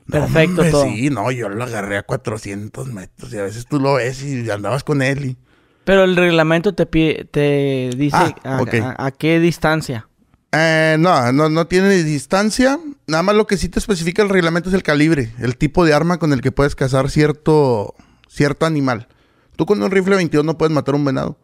Perfecto 0.10 0.64
todo. 0.70 0.84
Sí, 0.84 1.10
no, 1.10 1.32
yo 1.32 1.48
lo 1.48 1.64
agarré 1.64 1.98
a 1.98 2.04
400 2.04 2.88
metros 2.92 3.34
y 3.34 3.38
a 3.38 3.44
veces 3.44 3.66
tú 3.66 3.80
lo 3.80 3.94
ves 3.94 4.22
y 4.22 4.50
andabas 4.52 4.84
con 4.84 5.02
él 5.02 5.26
y... 5.26 5.38
Pero 5.86 6.04
el 6.04 6.16
reglamento 6.16 6.74
te, 6.74 6.86
te 6.86 7.90
dice 7.98 8.16
ah, 8.46 8.96
a, 8.98 9.12
qué 9.12 9.40
distancia. 9.40 10.08
Eh, 10.54 10.96
no, 11.00 11.32
no, 11.34 11.50
no 11.50 11.68
tiene 11.68 11.90
distancia. 12.04 12.80
Nada 13.08 13.24
más 13.24 13.36
lo 13.36 13.48
que 13.48 13.58
sí 13.58 13.68
te 13.68 13.80
especifica 13.80 14.22
el 14.22 14.30
reglamento 14.30 14.70
es 14.70 14.76
el 14.76 14.84
calibre, 14.84 15.34
el 15.40 15.58
tipo 15.58 15.84
de 15.84 15.94
arma 15.94 16.20
con 16.20 16.32
el 16.32 16.42
que 16.42 16.54
puedes 16.54 16.76
cazar 16.76 17.10
cierto, 17.10 17.96
cierto 18.30 18.66
animal. 18.66 19.08
Tú 19.56 19.66
con 19.66 19.82
un 19.82 19.92
rifle 19.92 20.16
22 20.16 20.46
no 20.46 20.58
puedes 20.58 20.74
matar 20.74 20.96
un 20.96 21.06
venado. 21.06 21.38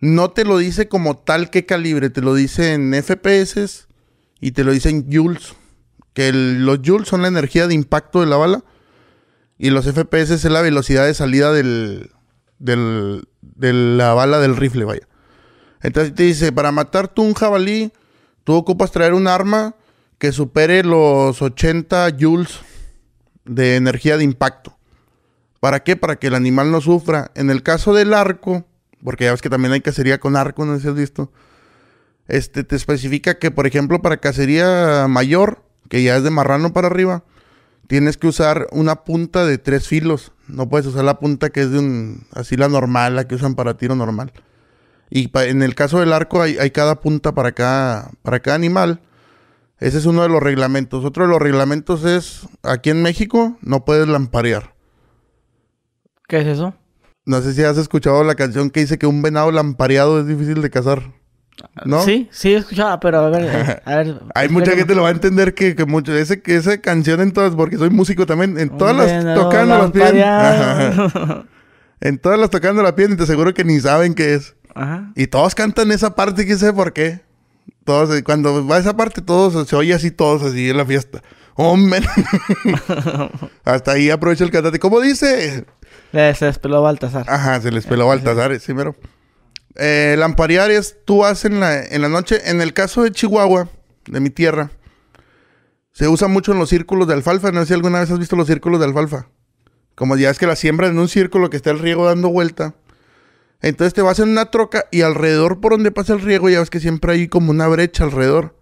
No 0.00 0.30
te 0.30 0.44
lo 0.44 0.58
dice 0.58 0.88
como 0.88 1.16
tal 1.16 1.50
qué 1.50 1.64
calibre, 1.64 2.10
te 2.10 2.20
lo 2.20 2.34
dice 2.34 2.74
en 2.74 2.92
FPS 2.92 3.86
y 4.40 4.52
te 4.52 4.64
lo 4.64 4.72
dice 4.72 4.90
en 4.90 5.10
joules. 5.10 5.54
Que 6.12 6.32
los 6.32 6.80
joules 6.84 7.08
son 7.08 7.22
la 7.22 7.28
energía 7.28 7.66
de 7.66 7.74
impacto 7.74 8.20
de 8.20 8.26
la 8.26 8.36
bala 8.36 8.64
y 9.58 9.70
los 9.70 9.86
FPS 9.86 10.32
es 10.32 10.44
la 10.44 10.60
velocidad 10.60 11.06
de 11.06 11.14
salida 11.14 11.52
del, 11.52 12.10
del, 12.58 13.26
de 13.40 13.72
la 13.72 14.14
bala 14.14 14.38
del 14.40 14.56
rifle, 14.56 14.84
vaya. 14.84 15.08
Entonces 15.82 16.14
te 16.14 16.24
dice, 16.24 16.52
para 16.52 16.72
matar 16.72 17.08
tú 17.08 17.22
un 17.22 17.34
jabalí, 17.34 17.92
tú 18.42 18.54
ocupas 18.54 18.90
traer 18.90 19.14
un 19.14 19.26
arma 19.26 19.74
que 20.18 20.32
supere 20.32 20.82
los 20.82 21.40
80 21.42 22.16
joules 22.18 22.60
de 23.44 23.76
energía 23.76 24.16
de 24.16 24.24
impacto. 24.24 24.76
¿Para 25.64 25.82
qué? 25.82 25.96
Para 25.96 26.16
que 26.16 26.26
el 26.26 26.34
animal 26.34 26.70
no 26.70 26.82
sufra. 26.82 27.30
En 27.34 27.48
el 27.48 27.62
caso 27.62 27.94
del 27.94 28.12
arco, 28.12 28.66
porque 29.02 29.24
ya 29.24 29.30
ves 29.30 29.40
que 29.40 29.48
también 29.48 29.72
hay 29.72 29.80
cacería 29.80 30.20
con 30.20 30.36
arco, 30.36 30.66
no 30.66 30.74
sé 30.74 30.82
si 30.82 30.88
has 30.88 30.94
visto. 30.94 31.32
Este 32.28 32.64
te 32.64 32.76
especifica 32.76 33.38
que, 33.38 33.50
por 33.50 33.66
ejemplo, 33.66 34.02
para 34.02 34.18
cacería 34.18 35.06
mayor, 35.08 35.64
que 35.88 36.02
ya 36.02 36.18
es 36.18 36.22
de 36.22 36.28
marrano 36.28 36.74
para 36.74 36.88
arriba, 36.88 37.24
tienes 37.86 38.18
que 38.18 38.26
usar 38.26 38.66
una 38.72 39.04
punta 39.04 39.46
de 39.46 39.56
tres 39.56 39.88
filos. 39.88 40.32
No 40.48 40.68
puedes 40.68 40.86
usar 40.86 41.02
la 41.02 41.18
punta 41.18 41.48
que 41.48 41.62
es 41.62 41.70
de 41.70 41.78
un, 41.78 42.26
así 42.34 42.58
la 42.58 42.68
normal, 42.68 43.16
la 43.16 43.26
que 43.26 43.36
usan 43.36 43.54
para 43.54 43.78
tiro 43.78 43.94
normal. 43.94 44.34
Y 45.08 45.30
en 45.34 45.62
el 45.62 45.74
caso 45.74 45.98
del 45.98 46.12
arco 46.12 46.42
hay, 46.42 46.70
cada 46.72 47.00
punta 47.00 47.32
para 47.32 47.52
cada, 47.52 48.10
para 48.20 48.40
cada 48.40 48.56
animal. 48.56 49.00
Ese 49.78 49.96
es 49.96 50.04
uno 50.04 50.24
de 50.24 50.28
los 50.28 50.42
reglamentos. 50.42 51.06
Otro 51.06 51.24
de 51.24 51.30
los 51.30 51.40
reglamentos 51.40 52.04
es, 52.04 52.46
aquí 52.62 52.90
en 52.90 53.00
México 53.00 53.56
no 53.62 53.86
puedes 53.86 54.06
lamparear. 54.06 54.73
¿Qué 56.34 56.40
es 56.40 56.48
eso? 56.48 56.74
No 57.26 57.40
sé 57.42 57.54
si 57.54 57.62
has 57.62 57.78
escuchado 57.78 58.24
la 58.24 58.34
canción 58.34 58.68
que 58.68 58.80
dice 58.80 58.98
que 58.98 59.06
un 59.06 59.22
venado 59.22 59.52
lampareado 59.52 60.18
es 60.18 60.26
difícil 60.26 60.62
de 60.62 60.68
cazar. 60.68 61.12
¿No? 61.84 62.02
Sí, 62.02 62.28
sí 62.32 62.52
he 62.52 62.56
escuchado, 62.56 62.98
pero 62.98 63.20
a 63.20 63.30
ver, 63.30 63.80
a 63.84 63.96
ver. 63.98 64.20
Hay 64.34 64.48
mucha 64.48 64.72
gente 64.72 64.96
lo 64.96 65.02
va 65.02 65.10
a 65.10 65.12
entender 65.12 65.54
que, 65.54 65.76
que 65.76 65.84
mucho, 65.84 66.12
ese, 66.12 66.42
que 66.42 66.56
esa 66.56 66.78
canción 66.78 67.20
en 67.20 67.32
todas, 67.32 67.54
porque 67.54 67.78
soy 67.78 67.90
músico 67.90 68.26
también, 68.26 68.58
en 68.58 68.68
todas 68.78 68.96
las 68.96 69.36
tocando 69.36 69.78
las 69.78 69.90
piden. 69.92 71.46
en 72.00 72.18
todas 72.18 72.36
las 72.36 72.50
tocando 72.50 72.82
la 72.82 72.96
piden 72.96 73.12
y 73.12 73.16
te 73.16 73.22
aseguro 73.22 73.54
que 73.54 73.62
ni 73.62 73.78
saben 73.78 74.14
qué 74.14 74.34
es. 74.34 74.56
Ajá. 74.74 75.12
Y 75.14 75.28
todos 75.28 75.54
cantan 75.54 75.92
esa 75.92 76.16
parte, 76.16 76.44
quién 76.44 76.58
sé 76.58 76.72
por 76.72 76.92
qué. 76.92 77.20
Todos, 77.84 78.20
cuando 78.22 78.66
va 78.66 78.78
esa 78.78 78.96
parte, 78.96 79.22
todos 79.22 79.68
se 79.68 79.76
oye 79.76 79.94
así, 79.94 80.10
todos 80.10 80.42
así 80.42 80.70
en 80.70 80.78
la 80.78 80.84
fiesta. 80.84 81.22
Hombre. 81.54 82.00
Hasta 83.64 83.92
ahí 83.92 84.10
aprovecha 84.10 84.42
el 84.42 84.50
cantante. 84.50 84.80
¿Cómo 84.80 85.00
dice? 85.00 85.64
Se 86.14 86.46
les 86.46 86.58
peló 86.58 86.80
Baltasar. 86.82 87.26
Ajá, 87.28 87.60
se 87.60 87.72
les 87.72 87.86
peló 87.86 88.06
Baltasar, 88.06 88.58
sí, 88.60 88.72
pero. 88.72 88.94
Eh, 89.76 90.14
lamparear 90.16 90.70
es 90.70 90.98
tú 91.04 91.24
haces 91.24 91.46
en 91.46 91.58
la, 91.58 91.82
en 91.82 92.00
la 92.00 92.08
noche. 92.08 92.48
En 92.48 92.60
el 92.60 92.72
caso 92.72 93.02
de 93.02 93.10
Chihuahua, 93.10 93.68
de 94.06 94.20
mi 94.20 94.30
tierra, 94.30 94.70
se 95.92 96.06
usa 96.06 96.28
mucho 96.28 96.52
en 96.52 96.58
los 96.58 96.68
círculos 96.68 97.08
de 97.08 97.14
alfalfa. 97.14 97.50
No 97.50 97.60
sé 97.60 97.66
si 97.66 97.74
alguna 97.74 98.00
vez 98.00 98.10
has 98.10 98.18
visto 98.18 98.36
los 98.36 98.46
círculos 98.46 98.78
de 98.78 98.86
alfalfa. 98.86 99.28
Como 99.96 100.16
ya 100.16 100.30
es 100.30 100.38
que 100.38 100.46
la 100.46 100.56
siembra 100.56 100.86
en 100.86 100.98
un 100.98 101.08
círculo 101.08 101.50
que 101.50 101.56
está 101.56 101.70
el 101.70 101.80
riego 101.80 102.06
dando 102.06 102.28
vuelta. 102.28 102.74
Entonces 103.60 103.94
te 103.94 104.02
vas 104.02 104.18
en 104.18 104.28
una 104.28 104.50
troca 104.50 104.84
y 104.90 105.02
alrededor 105.02 105.60
por 105.60 105.72
donde 105.72 105.90
pasa 105.90 106.12
el 106.12 106.20
riego, 106.20 106.50
ya 106.50 106.60
ves 106.60 106.70
que 106.70 106.80
siempre 106.80 107.12
hay 107.12 107.28
como 107.28 107.50
una 107.50 107.66
brecha 107.66 108.04
alrededor. 108.04 108.56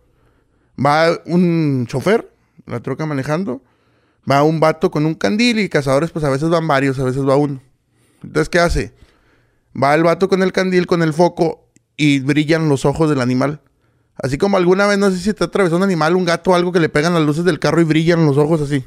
Va 0.78 1.20
un 1.26 1.86
chofer, 1.86 2.30
la 2.66 2.80
troca 2.80 3.04
manejando. 3.04 3.62
Va 4.30 4.42
un 4.42 4.60
vato 4.60 4.90
con 4.90 5.06
un 5.06 5.14
candil 5.14 5.58
y 5.58 5.68
cazadores, 5.68 6.10
pues 6.10 6.24
a 6.24 6.30
veces 6.30 6.48
van 6.48 6.66
varios, 6.66 6.98
a 6.98 7.04
veces 7.04 7.26
va 7.26 7.36
uno. 7.36 7.60
Entonces, 8.22 8.48
¿qué 8.48 8.58
hace? 8.60 8.94
Va 9.80 9.94
el 9.94 10.02
vato 10.02 10.28
con 10.28 10.42
el 10.42 10.52
candil, 10.52 10.86
con 10.86 11.02
el 11.02 11.12
foco 11.12 11.66
y 11.96 12.20
brillan 12.20 12.68
los 12.68 12.84
ojos 12.84 13.08
del 13.10 13.20
animal. 13.20 13.60
Así 14.16 14.38
como 14.38 14.56
alguna 14.56 14.86
vez, 14.86 14.98
no 14.98 15.10
sé 15.10 15.18
si 15.18 15.32
te 15.32 15.44
atravesó 15.44 15.76
un 15.76 15.82
animal, 15.82 16.14
un 16.14 16.24
gato 16.24 16.50
o 16.50 16.54
algo 16.54 16.70
que 16.70 16.80
le 16.80 16.88
pegan 16.88 17.14
las 17.14 17.22
luces 17.22 17.44
del 17.44 17.58
carro 17.58 17.80
y 17.80 17.84
brillan 17.84 18.24
los 18.26 18.36
ojos 18.36 18.60
así. 18.60 18.84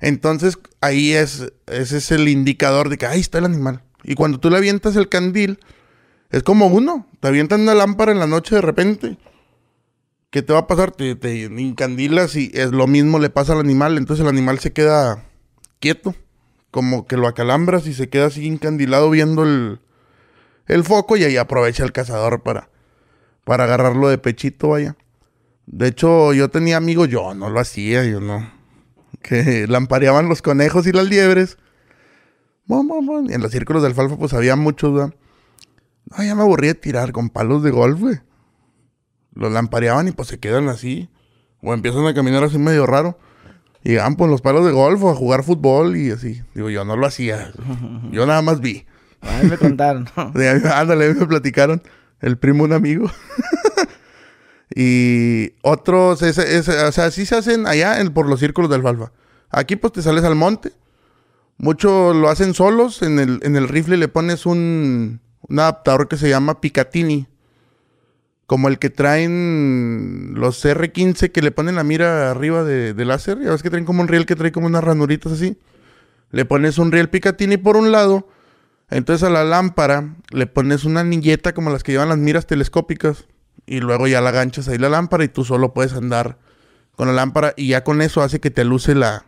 Entonces 0.00 0.58
ahí 0.80 1.12
es, 1.12 1.52
ese 1.66 1.98
es 1.98 2.10
el 2.10 2.28
indicador 2.28 2.88
de 2.88 2.98
que 2.98 3.06
ahí 3.06 3.20
está 3.20 3.38
el 3.38 3.44
animal. 3.44 3.82
Y 4.02 4.14
cuando 4.14 4.38
tú 4.38 4.50
le 4.50 4.56
avientas 4.56 4.96
el 4.96 5.08
candil, 5.08 5.60
es 6.30 6.42
como 6.42 6.66
uno. 6.66 7.06
Te 7.20 7.28
avientan 7.28 7.62
una 7.62 7.74
lámpara 7.74 8.12
en 8.12 8.18
la 8.18 8.26
noche 8.26 8.56
de 8.56 8.60
repente. 8.60 9.16
¿Qué 10.34 10.42
te 10.42 10.52
va 10.52 10.58
a 10.58 10.66
pasar? 10.66 10.90
Te, 10.90 11.14
te 11.14 11.32
incandilas 11.36 12.34
y 12.34 12.50
es 12.54 12.72
lo 12.72 12.88
mismo 12.88 13.20
le 13.20 13.30
pasa 13.30 13.52
al 13.52 13.60
animal. 13.60 13.96
Entonces 13.96 14.24
el 14.24 14.28
animal 14.28 14.58
se 14.58 14.72
queda 14.72 15.22
quieto 15.78 16.16
como 16.72 17.06
que 17.06 17.16
lo 17.16 17.28
acalambras 17.28 17.86
y 17.86 17.94
se 17.94 18.08
queda 18.08 18.26
así 18.26 18.48
encandilado 18.48 19.10
viendo 19.10 19.44
el, 19.44 19.78
el 20.66 20.82
foco 20.82 21.16
y 21.16 21.22
ahí 21.22 21.36
aprovecha 21.36 21.84
el 21.84 21.92
cazador 21.92 22.42
para, 22.42 22.68
para 23.44 23.62
agarrarlo 23.62 24.08
de 24.08 24.18
pechito, 24.18 24.70
vaya. 24.70 24.96
De 25.66 25.86
hecho, 25.86 26.32
yo 26.32 26.50
tenía 26.50 26.78
amigos, 26.78 27.08
yo 27.08 27.32
no 27.34 27.48
lo 27.48 27.60
hacía, 27.60 28.04
yo 28.04 28.18
no. 28.20 28.50
Que 29.22 29.66
lampareaban 29.68 30.28
los 30.28 30.42
conejos 30.42 30.88
y 30.88 30.90
las 30.90 31.06
liebres. 31.06 31.58
en 32.68 33.40
los 33.40 33.52
círculos 33.52 33.82
de 33.82 33.88
alfalfa, 33.90 34.16
pues 34.16 34.34
había 34.34 34.56
muchos, 34.56 34.94
¿verdad? 34.94 35.14
No, 36.10 36.24
ya 36.24 36.34
me 36.34 36.42
aburrí 36.42 36.66
de 36.66 36.74
tirar 36.74 37.12
con 37.12 37.30
palos 37.30 37.62
de 37.62 37.70
golf, 37.70 38.00
güey. 38.00 38.18
Los 39.34 39.52
lampareaban 39.52 40.08
y 40.08 40.12
pues 40.12 40.28
se 40.28 40.38
quedan 40.38 40.68
así. 40.68 41.08
O 41.62 41.74
empiezan 41.74 42.06
a 42.06 42.14
caminar 42.14 42.44
así 42.44 42.58
medio 42.58 42.86
raro. 42.86 43.18
Y 43.82 43.96
van 43.96 44.16
por 44.16 44.30
los 44.30 44.40
palos 44.40 44.64
de 44.64 44.72
golf 44.72 45.02
o 45.02 45.10
a 45.10 45.14
jugar 45.14 45.44
fútbol 45.44 45.96
y 45.96 46.10
así. 46.10 46.42
Digo, 46.54 46.70
yo 46.70 46.84
no 46.84 46.96
lo 46.96 47.06
hacía. 47.06 47.52
Yo 48.10 48.26
nada 48.26 48.40
más 48.40 48.60
vi. 48.60 48.86
A 49.20 49.42
mí 49.42 49.50
me 49.50 49.58
contaron. 49.58 50.08
Ándale, 50.16 51.14
me 51.14 51.26
platicaron. 51.26 51.82
El 52.20 52.38
primo, 52.38 52.64
un 52.64 52.72
amigo. 52.72 53.10
y 54.74 55.52
otros, 55.62 56.22
ese, 56.22 56.60
o 56.84 56.92
sea, 56.92 57.10
sí 57.10 57.26
se 57.26 57.36
hacen 57.36 57.66
allá 57.66 57.98
por 58.12 58.26
los 58.26 58.40
círculos 58.40 58.70
del 58.70 58.80
alfalfa. 58.80 59.12
Aquí 59.50 59.76
pues 59.76 59.92
te 59.92 60.02
sales 60.02 60.24
al 60.24 60.34
monte. 60.34 60.72
Muchos 61.58 62.16
lo 62.16 62.30
hacen 62.30 62.54
solos. 62.54 63.02
En 63.02 63.18
el, 63.18 63.40
en 63.42 63.56
el 63.56 63.68
rifle 63.68 63.98
le 63.98 64.08
pones 64.08 64.46
un, 64.46 65.20
un 65.42 65.58
adaptador 65.58 66.08
que 66.08 66.16
se 66.16 66.30
llama 66.30 66.60
Picatinny 66.60 67.26
como 68.46 68.68
el 68.68 68.78
que 68.78 68.90
traen 68.90 70.34
los 70.34 70.64
R15 70.64 71.32
que 71.32 71.42
le 71.42 71.50
ponen 71.50 71.76
la 71.76 71.84
mira 71.84 72.30
arriba 72.30 72.62
de, 72.64 72.92
láser. 73.04 73.40
Ya 73.40 73.50
ves 73.50 73.62
que 73.62 73.70
traen 73.70 73.84
como 73.84 74.02
un 74.02 74.08
riel 74.08 74.26
que 74.26 74.36
trae 74.36 74.52
como 74.52 74.66
unas 74.66 74.84
ranuritas 74.84 75.32
así. 75.32 75.58
Le 76.30 76.44
pones 76.44 76.78
un 76.78 76.92
riel 76.92 77.08
Picatinny 77.08 77.56
por 77.56 77.76
un 77.76 77.92
lado. 77.92 78.28
Entonces 78.90 79.26
a 79.26 79.30
la 79.30 79.44
lámpara 79.44 80.16
le 80.30 80.46
pones 80.46 80.84
una 80.84 81.00
anilleta 81.00 81.54
como 81.54 81.70
las 81.70 81.82
que 81.82 81.92
llevan 81.92 82.10
las 82.10 82.18
miras 82.18 82.46
telescópicas. 82.46 83.26
Y 83.66 83.80
luego 83.80 84.06
ya 84.06 84.20
la 84.20 84.30
ganchas 84.30 84.68
ahí 84.68 84.76
la 84.76 84.90
lámpara 84.90 85.24
y 85.24 85.28
tú 85.28 85.44
solo 85.44 85.72
puedes 85.72 85.94
andar 85.94 86.38
con 86.96 87.08
la 87.08 87.14
lámpara. 87.14 87.54
Y 87.56 87.68
ya 87.68 87.82
con 87.82 88.02
eso 88.02 88.22
hace 88.22 88.40
que 88.40 88.50
te 88.50 88.64
luce 88.64 88.94
la, 88.94 89.24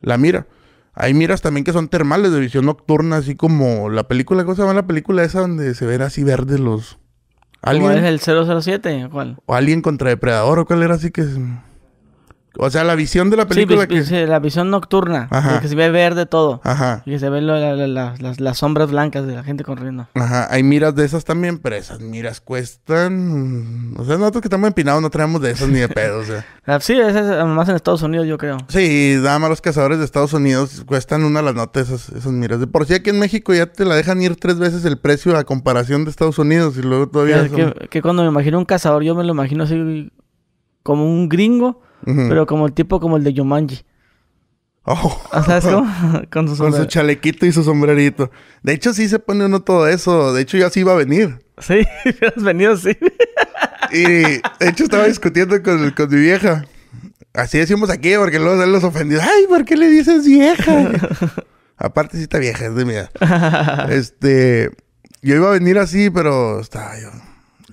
la 0.00 0.16
mira. 0.16 0.46
Hay 0.94 1.12
miras 1.12 1.42
también 1.42 1.64
que 1.64 1.72
son 1.72 1.88
termales 1.88 2.32
de 2.32 2.40
visión 2.40 2.66
nocturna, 2.66 3.16
así 3.16 3.34
como 3.34 3.90
la 3.90 4.06
película, 4.06 4.44
¿cómo 4.44 4.54
se 4.54 4.62
llama 4.62 4.74
la 4.74 4.86
película 4.86 5.24
esa 5.24 5.40
donde 5.40 5.74
se 5.74 5.86
ven 5.86 6.02
así 6.02 6.22
verdes 6.22 6.60
los, 6.60 6.98
¿Cuál 7.64 8.04
es 8.04 8.04
el 8.04 8.20
007? 8.20 9.08
¿Cuál? 9.10 9.36
O 9.46 9.54
Alien 9.54 9.80
contra 9.80 10.10
Depredador, 10.10 10.58
¿o 10.58 10.66
cuál 10.66 10.82
era 10.82 10.94
así 10.94 11.10
que... 11.10 11.24
O 12.58 12.70
sea, 12.70 12.84
la 12.84 12.94
visión 12.94 13.30
de 13.30 13.36
la 13.36 13.46
película 13.46 13.82
sí, 13.82 14.10
que... 14.10 14.26
la 14.26 14.38
visión 14.38 14.70
nocturna. 14.70 15.28
Ajá. 15.30 15.60
Que 15.60 15.68
se 15.68 15.74
ve 15.74 15.90
verde 15.90 16.26
todo. 16.26 16.60
Ajá. 16.64 17.02
Y 17.04 17.10
que 17.10 17.18
se 17.18 17.28
ven 17.28 17.46
las, 17.46 18.58
sombras 18.58 18.90
blancas 18.90 19.26
de 19.26 19.34
la 19.34 19.42
gente 19.42 19.64
corriendo. 19.64 20.06
Ajá. 20.14 20.46
Hay 20.50 20.62
miras 20.62 20.94
de 20.94 21.04
esas 21.04 21.24
también, 21.24 21.58
pero 21.58 21.76
esas 21.76 22.00
miras 22.00 22.40
cuestan... 22.40 23.94
O 23.96 24.04
sea, 24.04 24.16
nosotros 24.16 24.42
que 24.42 24.48
estamos 24.48 24.68
empinados 24.68 25.02
no 25.02 25.10
traemos 25.10 25.40
de 25.40 25.50
esas 25.50 25.68
ni 25.68 25.80
de 25.80 25.88
pedo, 25.88 26.20
o 26.20 26.24
sea. 26.24 26.44
Ah, 26.66 26.80
sí, 26.80 26.98
es 26.98 27.14
más 27.44 27.68
en 27.68 27.76
Estados 27.76 28.00
Unidos, 28.00 28.26
yo 28.26 28.38
creo. 28.38 28.56
Sí, 28.68 29.16
nada 29.18 29.38
más 29.38 29.50
los 29.50 29.60
cazadores 29.60 29.98
de 29.98 30.06
Estados 30.06 30.32
Unidos 30.32 30.82
cuestan 30.86 31.22
una 31.22 31.42
las 31.42 31.54
notas 31.54 31.90
esas, 31.90 32.08
esas 32.08 32.32
miras. 32.32 32.58
De 32.58 32.66
por 32.66 32.86
sí 32.86 32.94
aquí 32.94 33.10
en 33.10 33.18
México 33.18 33.52
ya 33.52 33.66
te 33.66 33.84
la 33.84 33.94
dejan 33.94 34.22
ir 34.22 34.36
tres 34.36 34.58
veces 34.58 34.82
el 34.86 34.96
precio 34.96 35.36
a 35.36 35.44
comparación 35.44 36.04
de 36.04 36.10
Estados 36.10 36.38
Unidos 36.38 36.78
y 36.78 36.82
luego 36.82 37.06
todavía... 37.06 37.50
que, 37.50 37.88
que 37.90 38.00
cuando 38.00 38.22
me 38.22 38.30
imagino 38.30 38.58
un 38.58 38.64
cazador, 38.64 39.02
yo 39.02 39.14
me 39.14 39.24
lo 39.24 39.32
imagino 39.32 39.64
así 39.64 40.10
como 40.82 41.04
un 41.04 41.28
gringo 41.28 41.82
pero 42.04 42.46
como 42.46 42.66
el 42.66 42.72
tipo 42.72 43.00
como 43.00 43.16
el 43.16 43.24
de 43.24 43.32
Yumanji. 43.32 43.84
Oh. 44.84 45.20
¿Sabes 45.32 45.64
cómo? 45.64 45.90
Con 46.30 46.48
su, 46.48 46.56
Con 46.62 46.72
su 46.72 46.84
chalequito 46.84 47.46
y 47.46 47.52
su 47.52 47.64
sombrerito. 47.64 48.30
De 48.62 48.72
hecho, 48.74 48.92
sí 48.92 49.08
se 49.08 49.18
pone 49.18 49.46
uno 49.46 49.62
todo 49.62 49.88
eso. 49.88 50.32
De 50.32 50.42
hecho, 50.42 50.56
ya 50.58 50.70
sí 50.70 50.80
iba 50.80 50.92
a 50.92 50.96
venir. 50.96 51.38
Sí, 51.58 51.84
has 52.36 52.42
venido, 52.42 52.76
sí. 52.76 52.96
Y 53.92 54.02
de 54.02 54.42
hecho 54.60 54.84
estaba 54.84 55.06
discutiendo 55.06 55.62
con, 55.62 55.90
con 55.92 56.10
mi 56.10 56.20
vieja. 56.20 56.64
Así 57.32 57.58
decimos 57.58 57.90
aquí, 57.90 58.14
porque 58.16 58.38
luego 58.38 58.62
él 58.62 58.72
los 58.72 58.84
ofendió. 58.84 59.20
Ay, 59.20 59.46
¿por 59.48 59.64
qué 59.64 59.76
le 59.76 59.88
dices 59.88 60.24
vieja? 60.24 60.90
Aparte 61.76 62.16
sí 62.16 62.24
está 62.24 62.38
vieja, 62.38 62.66
es 62.66 62.74
de 62.74 62.84
mía. 62.84 63.10
este, 63.90 64.70
yo 65.22 65.34
iba 65.34 65.48
a 65.48 65.52
venir 65.52 65.78
así, 65.78 66.10
pero 66.10 66.60
estaba 66.60 66.92
yo. 67.00 67.10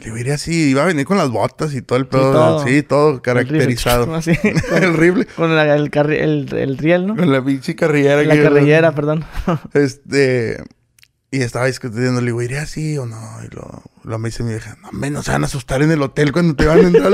Le 0.04 0.20
iría 0.20 0.34
así, 0.36 0.70
iba 0.72 0.84
a 0.84 0.86
venir 0.86 1.06
con 1.06 1.18
las 1.18 1.30
botas 1.30 1.74
y 1.74 1.82
todo 1.82 1.98
el 2.00 2.08
pedo. 2.08 2.64
Sí, 2.66 2.82
todo, 2.84 3.22
caracterizado. 3.22 4.20
El 4.76 4.94
rifle. 4.98 5.26
Con 5.36 5.56
la- 5.56 5.76
el, 5.76 5.90
el, 5.94 6.54
el 6.54 6.78
riel, 6.78 7.08
¿no? 7.08 7.16
Con 7.16 7.32
la 7.32 7.44
pinche 7.44 7.76
carrillera. 7.76 8.24
La 8.24 8.42
carrillera, 8.42 8.92
perdón. 8.94 9.24
Este. 9.74 10.64
Y 11.34 11.42
estaba 11.44 11.68
discutiendo, 11.68 12.20
le 12.20 12.26
digo, 12.28 12.42
¿iré 12.42 12.60
así 12.60 12.98
o 12.98 13.06
no? 13.06 13.18
Y 13.46 13.56
lo, 13.56 13.84
lo 14.04 14.20
me 14.20 14.28
dice 14.28 14.44
mi 14.44 14.50
vieja, 14.50 14.76
no, 14.82 14.92
menos 14.92 15.24
se 15.26 15.32
van 15.32 15.44
a 15.44 15.46
asustar 15.46 15.82
en 15.82 15.90
el 15.92 16.02
hotel 16.02 16.34
cuando 16.34 16.56
te 16.56 16.66
van 16.66 16.80
a 16.80 16.88
entrar. 16.88 17.14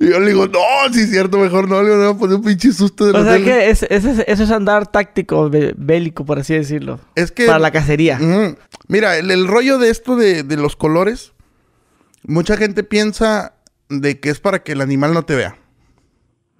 Y 0.00 0.08
yo 0.10 0.20
le 0.20 0.28
digo, 0.28 0.46
no, 0.46 0.60
sí 0.92 1.00
es 1.00 1.10
cierto, 1.10 1.38
mejor 1.38 1.68
no, 1.68 1.82
le 1.82 1.90
digo, 1.90 2.02
no, 2.02 2.16
pues 2.18 2.32
un 2.32 2.42
pinche 2.42 2.72
susto 2.72 3.06
del 3.06 3.16
O 3.16 3.24
sea 3.24 3.36
que 3.38 3.70
es- 3.70 3.82
es- 3.84 4.04
es- 4.04 4.24
eso 4.26 4.42
es 4.44 4.50
andar 4.50 4.86
táctico, 4.90 5.50
bélico, 5.76 6.24
por 6.24 6.38
así 6.38 6.54
decirlo. 6.54 7.00
Es 7.14 7.32
que. 7.32 7.46
Para 7.46 7.58
la 7.58 7.70
cacería. 7.72 8.18
Mira, 8.86 9.16
el, 9.18 9.30
el 9.30 9.46
rollo 9.48 9.78
de 9.78 9.90
esto 9.90 10.16
de, 10.16 10.42
de 10.44 10.56
los 10.56 10.76
colores, 10.76 11.32
mucha 12.22 12.56
gente 12.56 12.84
piensa 12.84 13.54
de 13.88 14.20
que 14.20 14.30
es 14.30 14.38
para 14.40 14.62
que 14.62 14.72
el 14.72 14.80
animal 14.80 15.14
no 15.14 15.24
te 15.24 15.34
vea. 15.34 15.56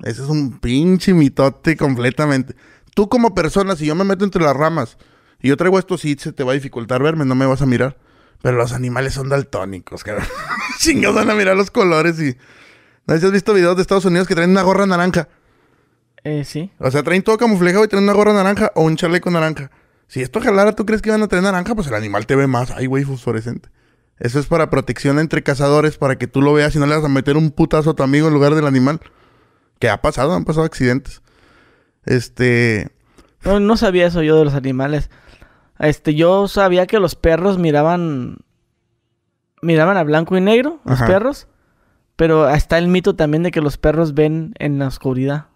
Ese 0.03 0.23
es 0.23 0.29
un 0.29 0.59
pinche 0.61 1.13
mitote 1.15 1.77
completamente. 1.77 2.55
Tú 2.95 3.09
como 3.09 3.35
persona, 3.35 3.77
si 3.77 3.87
yo 3.87 3.95
me 3.95 4.05
meto 4.05 4.25
entre 4.25 4.43
las 4.43 4.57
ramas 4.57 4.97
y 5.41 5.49
yo 5.49 5.57
traigo 5.57 5.79
esto, 5.79 5.99
sí 5.99 6.17
se 6.19 6.33
te 6.33 6.43
va 6.45 6.53
a 6.53 6.55
dificultar 6.55 7.03
verme, 7.03 7.25
no 7.25 7.35
me 7.35 7.47
vas 7.47 7.63
a 7.63 7.67
mirar. 7.67 7.99
Pero 8.43 8.57
los 8.57 8.73
animales 8.73 9.15
son 9.15 9.29
daltónicos, 9.29 10.05
cabrón. 10.05 10.27
Chingados 10.79 11.17
van 11.17 11.31
a 11.31 11.35
mirar 11.35 11.57
los 11.57 11.71
colores 11.71 12.21
y... 12.21 12.37
¿No 13.09 13.19
si 13.19 13.25
has 13.25 13.33
visto 13.33 13.55
videos 13.55 13.75
de 13.75 13.83
Estados 13.83 14.05
Unidos 14.05 14.29
que 14.29 14.35
traen 14.35 14.51
una 14.51 14.63
gorra 14.63 14.85
naranja? 14.85 15.29
Eh, 16.25 16.45
sí. 16.45 16.71
O 16.79 16.91
sea, 16.91 17.03
traen 17.03 17.23
todo 17.23 17.39
camuflejado 17.39 17.85
y 17.85 17.89
traen 17.89 18.05
una 18.05 18.13
gorra 18.13 18.35
naranja 18.35 18.71
o 18.75 18.83
un 18.83 18.97
chaleco 18.97 19.31
naranja. 19.31 19.71
Si 20.09 20.21
esto 20.21 20.43
jalara, 20.43 20.73
¿tú 20.73 20.85
crees 20.85 21.01
que 21.01 21.09
iban 21.09 21.23
a 21.23 21.27
traer 21.27 21.43
naranja? 21.43 21.75
Pues 21.75 21.87
el 21.87 21.95
animal 21.95 22.27
te 22.27 22.37
ve 22.37 22.47
más. 22.47 22.71
Ay, 22.71 22.85
güey, 22.85 23.05
fosforescente. 23.05 23.71
Eso 24.19 24.39
es 24.39 24.47
para 24.47 24.69
protección 24.69 25.19
entre 25.19 25.43
cazadores, 25.43 25.97
para 25.97 26.19
que 26.19 26.27
tú 26.27 26.43
lo 26.43 26.53
veas 26.53 26.75
y 26.77 26.79
no 26.79 26.87
le 26.87 26.97
vas 26.97 27.05
a 27.05 27.09
meter 27.09 27.39
un 27.39 27.51
putazo 27.51 27.91
a 27.91 27.95
tu 27.95 28.03
amigo 28.03 28.29
en 28.29 28.35
lugar 28.35 28.55
del 28.55 28.67
animal. 28.67 29.01
Que 29.79 29.89
ha 29.89 30.03
pasado, 30.03 30.35
han 30.35 30.45
pasado 30.45 30.67
accidentes. 30.67 31.23
Este... 32.05 32.91
No, 33.43 33.59
no 33.59 33.79
sabía 33.79 34.07
eso 34.07 34.23
yo 34.23 34.37
de 34.39 34.45
los 34.45 34.55
animales. 34.55 35.09
Este, 35.79 36.15
yo 36.15 36.47
sabía 36.47 36.87
que 36.87 36.99
los 36.99 37.15
perros 37.15 37.57
miraban. 37.57 38.37
Miraban 39.63 39.97
a 39.97 40.03
blanco 40.05 40.37
y 40.37 40.43
negro, 40.43 40.81
los 40.85 41.01
Ajá. 41.01 41.07
perros. 41.07 41.49
Pero 42.19 42.51
está 42.51 42.79
el 42.79 42.89
mito 42.89 43.15
también 43.15 43.45
de 43.45 43.53
que 43.53 43.61
los 43.61 43.79
perros 43.79 44.13
ven 44.13 44.53
en 44.59 44.79
la 44.81 44.89
oscuridad. 44.89 45.47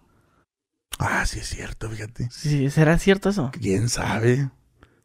Ah, 0.97 1.25
sí 1.25 1.39
es 1.39 1.47
cierto, 1.49 1.89
fíjate. 1.89 2.29
Sí, 2.31 2.69
¿Será 2.69 2.97
cierto 2.97 3.27
eso? 3.29 3.51
¿Quién 3.59 3.89
sabe? 3.89 4.49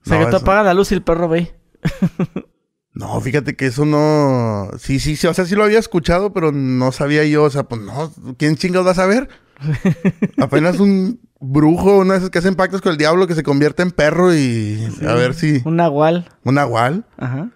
O 0.03 0.09
sea, 0.09 0.19
No, 0.21 0.25
que 0.27 0.31
tú 0.31 0.37
eso- 0.37 0.45
apagas 0.45 0.65
la 0.65 0.75
luz 0.75 0.93
y 0.93 0.95
el 0.95 1.03
perro 1.03 1.29
ve. 1.29 1.59
No, 2.95 3.21
fíjate 3.21 3.55
que 3.55 3.67
eso 3.67 3.85
no... 3.85 4.71
Sí, 4.77 4.99
sí, 4.99 5.15
sí, 5.15 5.29
o 5.29 5.35
sea, 5.35 5.45
sí 5.45 5.55
lo 5.55 5.63
había 5.63 5.79
escuchado, 5.79 6.33
pero 6.33 6.51
no 6.51 6.91
sabía 6.91 7.25
yo, 7.25 7.45
o 7.45 7.51
sea, 7.51 7.63
pues 7.63 7.81
no, 7.81 8.13
¿quién 8.37 8.57
chingados 8.57 8.89
va 8.89 8.91
a 8.91 8.95
saber? 8.95 9.29
Apenas 10.39 10.81
un 10.81 11.21
brujo, 11.39 11.99
una 11.99 12.15
de 12.15 12.19
esas 12.19 12.31
que 12.31 12.41
hacen 12.41 12.57
pactos 12.57 12.81
con 12.81 12.91
el 12.91 12.99
diablo 12.99 13.29
que 13.29 13.37
se 13.37 13.45
convierte 13.45 13.83
en 13.85 13.93
perro 13.93 14.35
y 14.35 14.85
a 15.07 15.15
ver 15.15 15.35
si... 15.35 15.63
Un 15.65 15.77
nahual. 15.77 16.29
Un 16.43 16.55
nahual. 16.57 17.05
Ajá. 17.19 17.51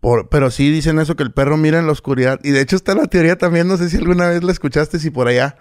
Por- 0.00 0.28
pero 0.28 0.50
sí 0.50 0.70
dicen 0.70 0.98
eso, 0.98 1.14
que 1.16 1.22
el 1.22 1.32
perro 1.32 1.56
mira 1.56 1.78
en 1.78 1.86
la 1.86 1.92
oscuridad. 1.92 2.40
Y 2.42 2.50
de 2.50 2.60
hecho 2.62 2.76
está 2.76 2.94
la 2.94 3.06
teoría 3.06 3.36
también, 3.36 3.68
no 3.68 3.76
sé 3.76 3.88
si 3.90 3.96
alguna 3.98 4.28
vez 4.28 4.42
la 4.42 4.52
escuchaste, 4.52 4.98
si 4.98 5.10
por 5.10 5.28
allá. 5.28 5.56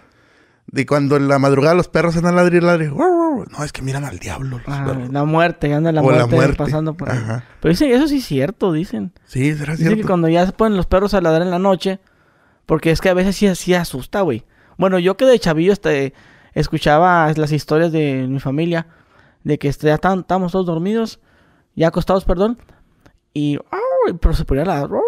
De 0.72 0.86
cuando 0.86 1.16
en 1.18 1.28
la 1.28 1.40
madrugada 1.40 1.74
los 1.74 1.88
perros 1.88 2.16
andan 2.16 2.34
a 2.36 2.38
ladrir, 2.44 2.62
ladrir. 2.62 2.92
No, 2.94 3.64
es 3.64 3.72
que 3.72 3.82
miran 3.82 4.06
al 4.06 4.20
diablo 4.20 4.60
los 4.60 4.68
Ah, 4.68 4.96
la 5.12 5.26
muerte, 5.26 5.74
anda 5.74 5.92
la 5.92 6.02
la 6.04 6.28
muerte, 6.28 6.56
pasando 6.56 6.94
por 6.94 7.10
ahí. 7.10 7.18
Ajá. 7.18 7.44
Pero 7.60 7.72
dicen, 7.72 7.92
eso 7.92 8.08
sí 8.08 8.18
es 8.18 8.26
cierto, 8.26 8.72
dicen. 8.72 9.12
Sí, 9.26 9.56
será 9.56 9.72
Dicen 9.74 9.88
que 9.90 9.94
cierto. 9.96 10.08
cuando 10.08 10.28
ya 10.30 10.46
se 10.46 10.52
ponen 10.52 10.78
los 10.78 10.86
perros 10.86 11.14
a 11.16 11.22
ladrar 11.22 11.42
en 11.42 11.50
la 11.50 11.58
noche, 11.58 12.00
porque 12.68 12.92
es 12.92 13.02
que 13.02 13.10
a 13.10 13.16
veces 13.16 13.36
sí, 13.36 13.54
sí 13.56 13.74
asusta, 13.74 14.22
güey. 14.22 14.46
Bueno, 14.78 15.00
yo 15.00 15.18
que 15.18 15.26
de 15.26 15.40
chavillo 15.40 15.74
este, 15.74 16.14
escuchaba 16.54 17.34
las 17.36 17.52
historias 17.52 17.92
de 17.92 18.28
mi 18.30 18.40
familia, 18.40 18.86
de 19.44 19.58
que 19.58 19.70
este, 19.70 19.88
ya 19.88 19.96
estábamos 19.96 20.52
todos 20.52 20.68
dormidos, 20.68 21.20
ya 21.76 21.88
acostados, 21.88 22.26
perdón, 22.26 22.60
y. 23.34 23.58
pero 24.20 24.34
se 24.34 24.46
ponían 24.46 24.70
a 24.70 24.80
¡au! 24.82 25.02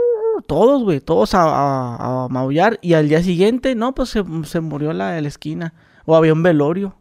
todos, 0.48 0.84
güey, 0.84 1.00
todos 1.02 1.34
a, 1.34 1.44
a- 1.44 2.26
a 2.26 2.28
maullar, 2.30 2.80
y 2.82 2.94
al 2.94 3.08
día 3.10 3.22
siguiente, 3.24 3.76
no, 3.76 3.94
pues 3.94 4.10
se, 4.10 4.24
se 4.46 4.60
murió 4.62 4.94
la 4.94 5.12
de 5.12 5.22
la 5.22 5.28
esquina, 5.28 5.74
o 6.06 6.16
había 6.16 6.34
un 6.34 6.44
velorio. 6.44 6.96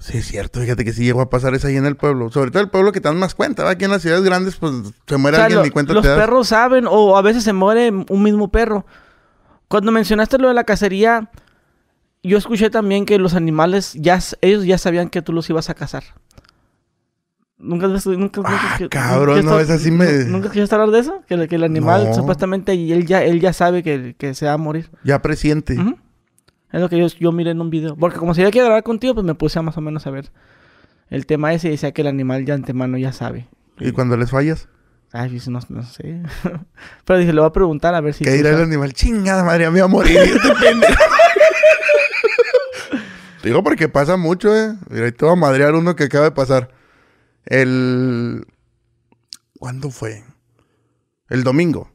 Sí, 0.00 0.18
es 0.18 0.26
cierto. 0.26 0.60
Fíjate 0.60 0.84
que 0.84 0.92
sí 0.92 1.04
llegó 1.04 1.20
a 1.20 1.30
pasar 1.30 1.54
eso 1.54 1.68
ahí 1.68 1.76
en 1.76 1.86
el 1.86 1.94
pueblo. 1.96 2.28
Sobre 2.28 2.50
todo 2.50 2.60
el 2.64 2.68
pueblo 2.68 2.90
que 2.90 3.00
te 3.00 3.06
dan 3.08 3.16
más 3.16 3.36
cuenta. 3.36 3.62
¿va? 3.62 3.70
Aquí 3.70 3.84
en 3.84 3.92
las 3.92 4.02
ciudades 4.02 4.24
grandes, 4.24 4.56
pues 4.56 4.72
se 5.06 5.16
muere 5.18 5.36
O 5.36 5.38
sea, 5.38 5.44
alguien 5.44 5.58
lo- 5.60 5.64
ni 5.64 5.70
cuenta 5.70 5.92
los 5.92 6.02
te 6.02 6.08
das. 6.08 6.18
perros 6.18 6.48
saben, 6.48 6.86
o 6.90 7.16
a 7.16 7.22
veces 7.22 7.44
se 7.44 7.52
muere 7.52 7.90
un 7.92 8.22
mismo 8.24 8.48
perro. 8.48 8.84
Cuando 9.68 9.92
mencionaste 9.92 10.38
lo 10.38 10.48
de 10.48 10.54
la 10.54 10.64
cacería, 10.64 11.30
yo 12.24 12.36
escuché 12.38 12.70
también 12.70 13.06
que 13.06 13.18
los 13.20 13.34
animales, 13.34 13.92
ya, 13.94 14.18
ellos 14.40 14.64
ya 14.64 14.78
sabían 14.78 15.10
que 15.10 15.22
tú 15.22 15.32
los 15.32 15.48
ibas 15.48 15.70
a 15.70 15.74
cazar. 15.74 16.02
¿Nunca, 17.56 17.86
has- 17.86 18.06
nunca, 18.06 18.40
nunca 18.40 18.42
Ah, 18.52 18.76
escu- 18.78 18.88
cabrón, 18.88 19.36
nunca 19.38 19.50
no, 19.50 19.60
escuchaste- 19.60 19.74
esa 19.74 19.78
sí 19.84 19.90
me- 19.90 20.24
nu- 20.24 20.30
¿Nunca 20.32 20.46
escuchaste 20.48 20.74
hablar 20.74 20.90
de 20.90 20.98
eso? 20.98 21.22
Que, 21.26 21.34
el- 21.34 21.48
que 21.48 21.54
el 21.54 21.64
animal 21.64 22.06
No. 22.06 22.14
supuestamente, 22.14 22.74
y 22.74 22.92
él 22.92 23.06
ya, 23.06 23.22
él 23.22 23.40
ya 23.40 23.52
sabe 23.52 23.82
que, 23.82 24.14
que 24.18 24.34
se 24.34 24.46
va 24.46 24.54
a 24.54 24.58
morir. 24.58 24.90
Ya 25.04 25.22
presiente. 25.22 25.76
Es 26.72 26.80
lo 26.80 26.88
que 26.88 26.98
yo, 26.98 27.06
yo 27.06 27.30
miré 27.32 27.52
en 27.52 27.60
un 27.60 27.70
video. 27.70 27.94
Porque 27.96 28.18
como 28.18 28.34
si 28.34 28.42
yo 28.42 28.48
quería 28.48 28.64
grabar 28.64 28.82
contigo, 28.82 29.14
pues 29.14 29.24
me 29.24 29.34
puse 29.36 29.58
a 29.58 29.62
más 29.62 29.78
o 29.78 29.80
menos 29.80 30.06
a 30.06 30.10
ver 30.10 30.32
el 31.08 31.26
tema 31.26 31.52
ese 31.54 31.68
y 31.68 31.72
decía 31.72 31.92
que 31.92 32.02
el 32.02 32.08
animal 32.08 32.44
ya 32.44 32.54
antemano 32.54 32.98
ya 32.98 33.12
sabe. 33.12 33.46
Y 33.78 33.92
cuando 33.92 34.16
les 34.16 34.30
fallas, 34.30 34.68
Ay, 35.12 35.30
pues, 35.30 35.46
no, 35.48 35.60
no 35.68 35.82
sé. 35.84 36.22
Pero 37.04 37.18
dije, 37.20 37.32
le 37.32 37.40
voy 37.40 37.48
a 37.48 37.52
preguntar 37.52 37.94
a 37.94 38.00
ver 38.00 38.14
si... 38.14 38.24
tú 38.24 38.30
dirá 38.32 38.50
el 38.50 38.62
animal, 38.62 38.92
chingada 38.94 39.44
madre, 39.44 39.66
me 39.66 39.70
voy 39.70 39.80
a 39.80 39.86
morir. 39.86 40.18
este 40.18 40.88
Digo 43.48 43.62
porque 43.62 43.88
pasa 43.88 44.16
mucho, 44.16 44.54
eh. 44.56 44.74
Mira, 44.90 45.04
ahí 45.06 45.12
te 45.12 45.24
voy 45.24 45.34
a 45.34 45.36
madrear 45.36 45.74
uno 45.74 45.94
que 45.94 46.04
acaba 46.04 46.24
de 46.24 46.30
pasar. 46.32 46.70
El. 47.46 48.46
¿Cuándo 49.58 49.90
fue? 49.90 50.24
El 51.28 51.44
domingo. 51.44 51.90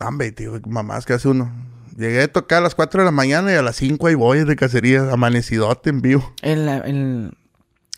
Hombre, 0.00 0.32
tío, 0.32 0.60
mamás 0.66 1.06
que 1.06 1.14
hace 1.14 1.28
uno. 1.28 1.50
Llegué 1.96 2.22
a 2.22 2.32
tocar 2.32 2.58
a 2.58 2.60
las 2.62 2.74
4 2.76 3.00
de 3.00 3.04
la 3.06 3.10
mañana 3.10 3.52
y 3.52 3.56
a 3.56 3.62
las 3.62 3.76
5 3.76 4.06
ahí 4.06 4.14
voy 4.14 4.44
de 4.44 4.54
cacería, 4.56 5.10
amanecidote 5.12 5.90
en 5.90 6.00
vivo. 6.00 6.32
En 6.42 6.66
la... 6.66 6.78
En... 6.78 7.32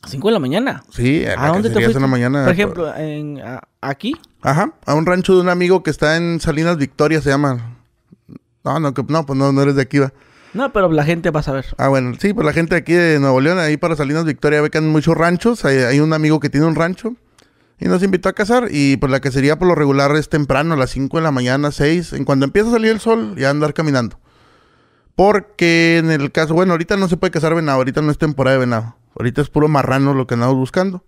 5 0.09 0.29
de 0.29 0.33
la 0.33 0.39
mañana. 0.41 0.83
Sí, 0.91 1.23
en 1.25 1.39
¿A 1.39 1.43
la 1.43 1.49
dónde 1.49 1.69
te 1.69 1.75
fuiste? 1.75 1.93
en 1.93 2.01
la 2.01 2.07
mañana. 2.09 2.45
Por 2.45 2.53
ejemplo, 2.55 2.97
en, 2.97 3.39
a- 3.41 3.61
aquí. 3.83 4.15
Ajá, 4.41 4.73
a 4.87 4.95
un 4.95 5.05
rancho 5.05 5.35
de 5.35 5.43
un 5.43 5.51
amigo 5.51 5.83
que 5.83 5.91
está 5.91 6.17
en 6.17 6.41
Salinas 6.41 6.79
Victoria, 6.79 7.21
se 7.21 7.29
llama. 7.29 7.77
No, 8.65 8.81
no, 8.81 8.95
que- 8.95 9.05
no, 9.07 9.27
pues 9.27 9.39
no, 9.39 9.53
no 9.53 9.61
eres 9.63 9.75
de 9.77 9.83
aquí, 9.83 9.99
va. 9.99 10.11
No, 10.53 10.73
pero 10.73 10.91
la 10.91 11.05
gente 11.05 11.31
va 11.31 11.41
a 11.41 11.45
saber. 11.45 11.67
Ah, 11.79 11.89
bueno, 11.89 12.15
sí, 12.19 12.33
pues 12.33 12.45
la 12.45 12.53
gente 12.53 12.75
aquí 12.75 12.93
de 12.93 13.21
Nuevo 13.21 13.41
León, 13.41 13.59
ahí 13.59 13.77
para 13.77 13.95
Salinas 13.95 14.25
Victoria, 14.25 14.61
ve 14.61 14.71
que 14.71 14.79
hay 14.79 14.85
muchos 14.85 15.17
ranchos. 15.17 15.65
Hay, 15.65 16.01
un 16.01 16.13
amigo 16.13 16.41
que 16.41 16.51
tiene 16.51 16.67
un 16.67 16.75
rancho 16.75 17.15
y 17.79 17.87
nos 17.87 18.03
invitó 18.03 18.29
a 18.29 18.33
cazar. 18.33 18.69
Y 18.71 18.97
pues 18.97 19.13
la 19.13 19.21
cacería 19.21 19.59
por 19.59 19.69
lo 19.69 19.75
regular 19.75 20.15
es 20.17 20.29
temprano, 20.29 20.75
a 20.75 20.77
las 20.77 20.91
5 20.91 21.19
de 21.19 21.23
la 21.23 21.31
mañana, 21.31 21.71
6. 21.71 22.15
En 22.15 22.25
cuando 22.25 22.47
empieza 22.47 22.69
a 22.69 22.73
salir 22.73 22.91
el 22.91 23.01
sol, 23.01 23.37
ya 23.37 23.51
andar 23.51 23.75
caminando. 23.75 24.19
Porque 25.15 25.99
en 25.99 26.11
el 26.11 26.33
caso, 26.33 26.55
bueno, 26.55 26.73
ahorita 26.73 26.97
no 26.97 27.09
se 27.09 27.17
puede 27.17 27.31
cazar 27.31 27.55
venado, 27.55 27.79
ahorita 27.79 28.03
no 28.03 28.11
es 28.11 28.19
temporada 28.19 28.55
de 28.57 28.61
venado. 28.61 28.97
Ahorita 29.17 29.43
es 29.43 29.51
puro 29.51 29.69
marrano 29.69 30.15
lo 30.15 30.27
que 30.27 30.35
andamos 30.35 30.57
buscando. 30.57 31.05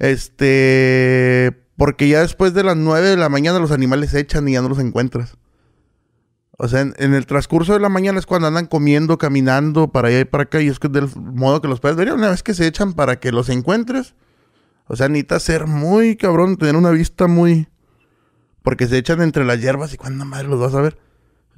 Este. 0.00 1.56
Porque 1.76 2.08
ya 2.08 2.20
después 2.20 2.52
de 2.52 2.64
las 2.64 2.76
9 2.76 3.08
de 3.10 3.16
la 3.16 3.28
mañana 3.28 3.58
los 3.60 3.70
animales 3.70 4.10
se 4.10 4.20
echan 4.20 4.48
y 4.48 4.52
ya 4.52 4.62
no 4.62 4.68
los 4.68 4.80
encuentras. 4.80 5.36
O 6.62 6.68
sea, 6.68 6.82
en, 6.82 6.94
en 6.98 7.14
el 7.14 7.24
transcurso 7.24 7.72
de 7.72 7.80
la 7.80 7.88
mañana 7.88 8.18
es 8.18 8.26
cuando 8.26 8.46
andan 8.46 8.66
comiendo, 8.66 9.16
caminando 9.16 9.88
para 9.88 10.08
allá 10.08 10.20
y 10.20 10.24
para 10.26 10.42
acá. 10.42 10.60
Y 10.60 10.68
es 10.68 10.78
que 10.78 10.88
del 10.88 11.08
modo 11.16 11.62
que 11.62 11.68
los 11.68 11.80
puedes 11.80 11.96
ver. 11.96 12.08
y 12.08 12.10
Una 12.10 12.28
vez 12.28 12.42
que 12.42 12.52
se 12.52 12.66
echan 12.66 12.92
para 12.92 13.18
que 13.18 13.32
los 13.32 13.48
encuentres. 13.48 14.14
O 14.86 14.94
sea, 14.94 15.08
necesitas 15.08 15.42
ser 15.42 15.66
muy 15.66 16.16
cabrón, 16.16 16.58
tener 16.58 16.76
una 16.76 16.90
vista 16.90 17.28
muy. 17.28 17.66
Porque 18.62 18.86
se 18.88 18.98
echan 18.98 19.22
entre 19.22 19.46
las 19.46 19.58
hierbas 19.60 19.94
y 19.94 19.96
cuándo 19.96 20.26
madre 20.26 20.48
los 20.48 20.60
vas 20.60 20.74
a 20.74 20.82
ver. 20.82 20.98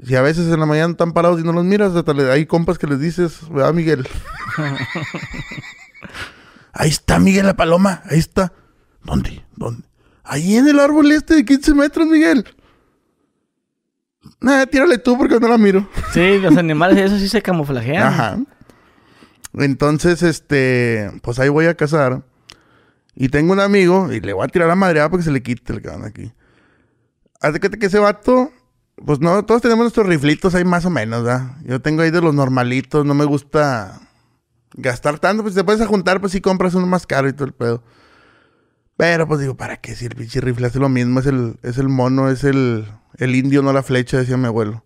Si 0.06 0.14
a 0.14 0.22
veces 0.22 0.52
en 0.52 0.60
la 0.60 0.66
mañana 0.66 0.92
están 0.92 1.12
parados 1.12 1.40
y 1.40 1.42
no 1.42 1.52
los 1.52 1.64
miras, 1.64 1.94
hasta 1.96 2.14
le- 2.14 2.30
hay 2.30 2.46
compas 2.46 2.78
que 2.78 2.86
les 2.86 3.00
dices, 3.00 3.40
¿verdad, 3.50 3.74
Miguel? 3.74 4.06
ahí 6.72 6.90
está 6.90 7.18
Miguel 7.18 7.46
la 7.46 7.56
paloma, 7.56 8.02
ahí 8.08 8.18
está. 8.18 8.52
¿Dónde? 9.04 9.44
¿Dónde? 9.56 9.86
Ahí 10.24 10.56
en 10.56 10.68
el 10.68 10.78
árbol 10.78 11.10
este 11.12 11.34
de 11.34 11.44
15 11.44 11.74
metros, 11.74 12.06
Miguel. 12.06 12.46
Nah, 14.40 14.66
tírale 14.66 14.98
tú 14.98 15.16
porque 15.16 15.38
no 15.38 15.48
la 15.48 15.58
miro. 15.58 15.88
Sí, 16.12 16.38
los 16.38 16.56
animales, 16.56 16.98
eso 16.98 17.18
sí 17.18 17.28
se 17.28 17.42
camuflajean. 17.42 18.06
Ajá. 18.06 18.38
Entonces, 19.54 20.22
este, 20.22 21.10
pues 21.22 21.38
ahí 21.38 21.48
voy 21.48 21.66
a 21.66 21.74
cazar. 21.74 22.22
Y 23.14 23.28
tengo 23.28 23.52
un 23.52 23.60
amigo, 23.60 24.10
y 24.12 24.20
le 24.20 24.32
voy 24.32 24.44
a 24.44 24.48
tirar 24.48 24.68
la 24.68 24.74
madreada 24.74 25.10
porque 25.10 25.24
se 25.24 25.30
le 25.30 25.42
quite 25.42 25.72
el 25.72 25.82
cabrón 25.82 26.06
aquí. 26.06 26.32
Haz 27.40 27.52
de 27.52 27.60
cuenta 27.60 27.78
que 27.78 27.86
ese 27.86 27.98
vato, 27.98 28.50
pues 29.04 29.20
no, 29.20 29.44
todos 29.44 29.60
tenemos 29.60 29.84
nuestros 29.84 30.06
riflitos 30.06 30.54
ahí 30.54 30.64
más 30.64 30.84
o 30.86 30.90
menos, 30.90 31.24
¿verdad? 31.24 31.56
Yo 31.64 31.80
tengo 31.82 32.02
ahí 32.02 32.10
de 32.10 32.22
los 32.22 32.34
normalitos, 32.34 33.04
no 33.04 33.14
me 33.14 33.24
gusta 33.24 34.00
gastar 34.74 35.18
tanto, 35.18 35.42
pues 35.42 35.54
si 35.54 35.60
te 35.60 35.64
puedes 35.64 35.86
juntar, 35.86 36.20
pues 36.20 36.32
si 36.32 36.40
compras 36.40 36.74
uno 36.74 36.86
más 36.86 37.06
caro 37.06 37.28
y 37.28 37.32
todo 37.32 37.44
el 37.44 37.52
pedo. 37.52 37.82
Pero 38.96 39.26
pues 39.26 39.40
digo, 39.40 39.56
¿para 39.56 39.78
qué 39.78 39.94
si 39.94 40.06
el 40.06 40.14
pinche 40.14 40.40
rifle 40.40 40.66
hace 40.66 40.78
lo 40.78 40.88
mismo? 40.88 41.20
Es 41.20 41.26
el, 41.26 41.58
es 41.62 41.78
el 41.78 41.88
mono, 41.88 42.30
es 42.30 42.44
el, 42.44 42.86
el 43.16 43.34
indio, 43.34 43.62
no 43.62 43.72
la 43.72 43.82
flecha, 43.82 44.18
decía 44.18 44.36
mi 44.36 44.46
abuelo. 44.46 44.84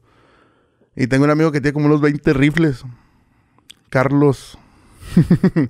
Y 0.94 1.08
tengo 1.08 1.24
un 1.24 1.30
amigo 1.30 1.52
que 1.52 1.60
tiene 1.60 1.74
como 1.74 1.86
unos 1.86 2.00
20 2.00 2.32
rifles. 2.32 2.84
Carlos. 3.90 4.58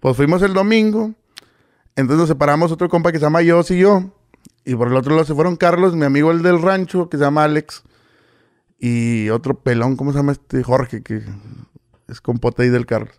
pues 0.00 0.16
fuimos 0.16 0.42
el 0.42 0.54
domingo. 0.54 1.14
Entonces 1.96 2.18
nos 2.18 2.28
separamos 2.28 2.70
otro 2.70 2.88
compa 2.88 3.10
que 3.10 3.18
se 3.18 3.24
llama 3.24 3.42
Yos 3.42 3.70
y 3.72 3.78
yo. 3.78 4.12
Y 4.64 4.76
por 4.76 4.88
el 4.88 4.96
otro 4.96 5.12
lado 5.14 5.24
se 5.24 5.34
fueron 5.34 5.56
Carlos, 5.56 5.96
mi 5.96 6.04
amigo 6.04 6.30
el 6.30 6.42
del 6.42 6.62
rancho, 6.62 7.08
que 7.08 7.16
se 7.16 7.24
llama 7.24 7.44
Alex. 7.44 7.82
Y 8.78 9.30
otro 9.30 9.58
pelón, 9.58 9.96
¿cómo 9.96 10.12
se 10.12 10.18
llama 10.18 10.32
este? 10.32 10.62
Jorge, 10.62 11.02
que 11.02 11.22
es 12.06 12.20
compote 12.20 12.62
ahí 12.62 12.68
del 12.68 12.86
Carlos. 12.86 13.18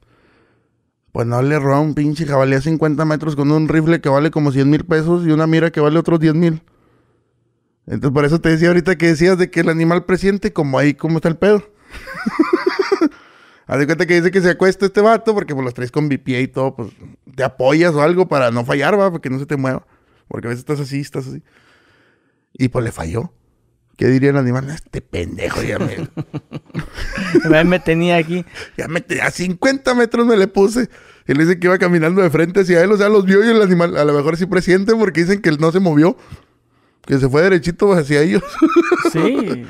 Pues 1.12 1.26
no 1.26 1.42
le 1.42 1.58
roba 1.58 1.80
un 1.80 1.96
pinche 1.96 2.26
jabalí 2.26 2.56
a 2.56 2.62
50 2.62 3.04
metros 3.06 3.36
con 3.36 3.52
un 3.52 3.68
rifle 3.68 4.00
que 4.00 4.10
vale 4.10 4.32
como 4.32 4.52
100 4.52 4.70
mil 4.70 4.86
pesos 4.86 5.26
y 5.26 5.32
una 5.32 5.48
mira 5.48 5.72
que 5.72 5.80
vale 5.80 5.98
otros 5.98 6.20
10 6.20 6.36
mil. 6.36 6.62
Entonces 7.88 8.14
por 8.14 8.26
eso 8.26 8.40
te 8.40 8.50
decía 8.50 8.68
ahorita 8.68 8.98
que 8.98 9.08
decías 9.08 9.38
de 9.38 9.50
que 9.50 9.62
el 9.62 9.70
animal 9.70 10.06
presiente, 10.06 10.54
como 10.54 10.78
ahí, 10.78 10.94
¿cómo 10.94 11.18
está 11.18 11.30
el 11.30 11.38
pedo? 11.38 11.64
Haz 13.66 13.80
de 13.80 13.86
cuenta 13.86 14.06
que 14.06 14.16
dice 14.16 14.32
que 14.32 14.42
se 14.42 14.50
acuesta 14.52 14.86
este 14.86 15.02
vato 15.02 15.34
porque 15.34 15.54
pues 15.54 15.66
los 15.66 15.74
traes 15.74 15.92
con 15.92 16.10
BPA 16.10 16.40
y 16.40 16.48
todo, 16.48 16.76
pues 16.76 16.90
te 17.36 17.44
apoyas 17.44 17.94
o 17.94 18.02
algo 18.02 18.28
para 18.28 18.52
no 18.52 18.66
fallar, 18.66 19.00
va, 19.00 19.12
porque 19.12 19.30
no 19.30 19.40
se 19.40 19.46
te 19.46 19.58
mueva. 19.58 19.86
Porque 20.28 20.48
a 20.48 20.50
veces 20.50 20.62
estás 20.62 20.80
así, 20.80 21.00
estás 21.00 21.28
así. 21.28 21.42
Y 22.54 22.70
pues 22.70 22.86
le 22.86 22.92
falló. 22.92 23.32
¿Qué 24.00 24.08
diría 24.08 24.30
el 24.30 24.38
animal? 24.38 24.70
Este 24.70 25.02
pendejo 25.02 25.62
ya 25.62 25.78
me... 25.78 26.08
me 27.66 27.80
tenía 27.82 28.16
aquí. 28.16 28.46
Ya 28.78 28.88
me 28.88 29.02
tenía 29.02 29.26
a 29.26 29.30
50 29.30 29.94
metros 29.94 30.26
me 30.26 30.38
le 30.38 30.48
puse. 30.48 30.90
Y 31.28 31.34
le 31.34 31.44
dice 31.44 31.60
que 31.60 31.68
iba 31.68 31.78
caminando 31.78 32.22
de 32.22 32.30
frente 32.30 32.62
hacia 32.62 32.82
él. 32.82 32.94
O 32.94 32.98
sea, 32.98 33.10
los 33.10 33.26
vio 33.26 33.44
y 33.44 33.50
el 33.50 33.62
animal 33.62 33.98
a 33.98 34.06
lo 34.06 34.14
mejor 34.14 34.38
sí 34.38 34.46
presiente 34.46 34.96
porque 34.96 35.20
dicen 35.24 35.42
que 35.42 35.50
él 35.50 35.58
no 35.60 35.74
se 35.74 35.82
movió. 35.82 36.16
Que 37.06 37.18
se 37.18 37.28
fue 37.28 37.42
derechito 37.42 37.92
hacia 37.92 38.22
ellos. 38.22 38.42
sí. 39.12 39.66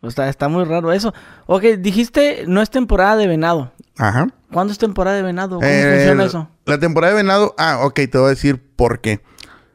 O 0.00 0.10
sea, 0.10 0.30
está 0.30 0.48
muy 0.48 0.64
raro 0.64 0.90
eso. 0.90 1.12
Ok, 1.44 1.64
dijiste 1.78 2.44
no 2.46 2.62
es 2.62 2.70
temporada 2.70 3.16
de 3.16 3.26
venado. 3.26 3.74
Ajá. 3.98 4.28
¿Cuándo 4.50 4.72
es 4.72 4.78
temporada 4.78 5.18
de 5.18 5.22
venado? 5.22 5.56
¿Cómo 5.56 5.70
funciona 5.70 6.24
eso? 6.24 6.48
La 6.64 6.78
temporada 6.78 7.12
de 7.12 7.22
venado, 7.22 7.54
ah, 7.58 7.80
ok, 7.82 7.96
te 8.10 8.16
voy 8.16 8.28
a 8.28 8.30
decir 8.30 8.62
por 8.76 9.02
qué. 9.02 9.20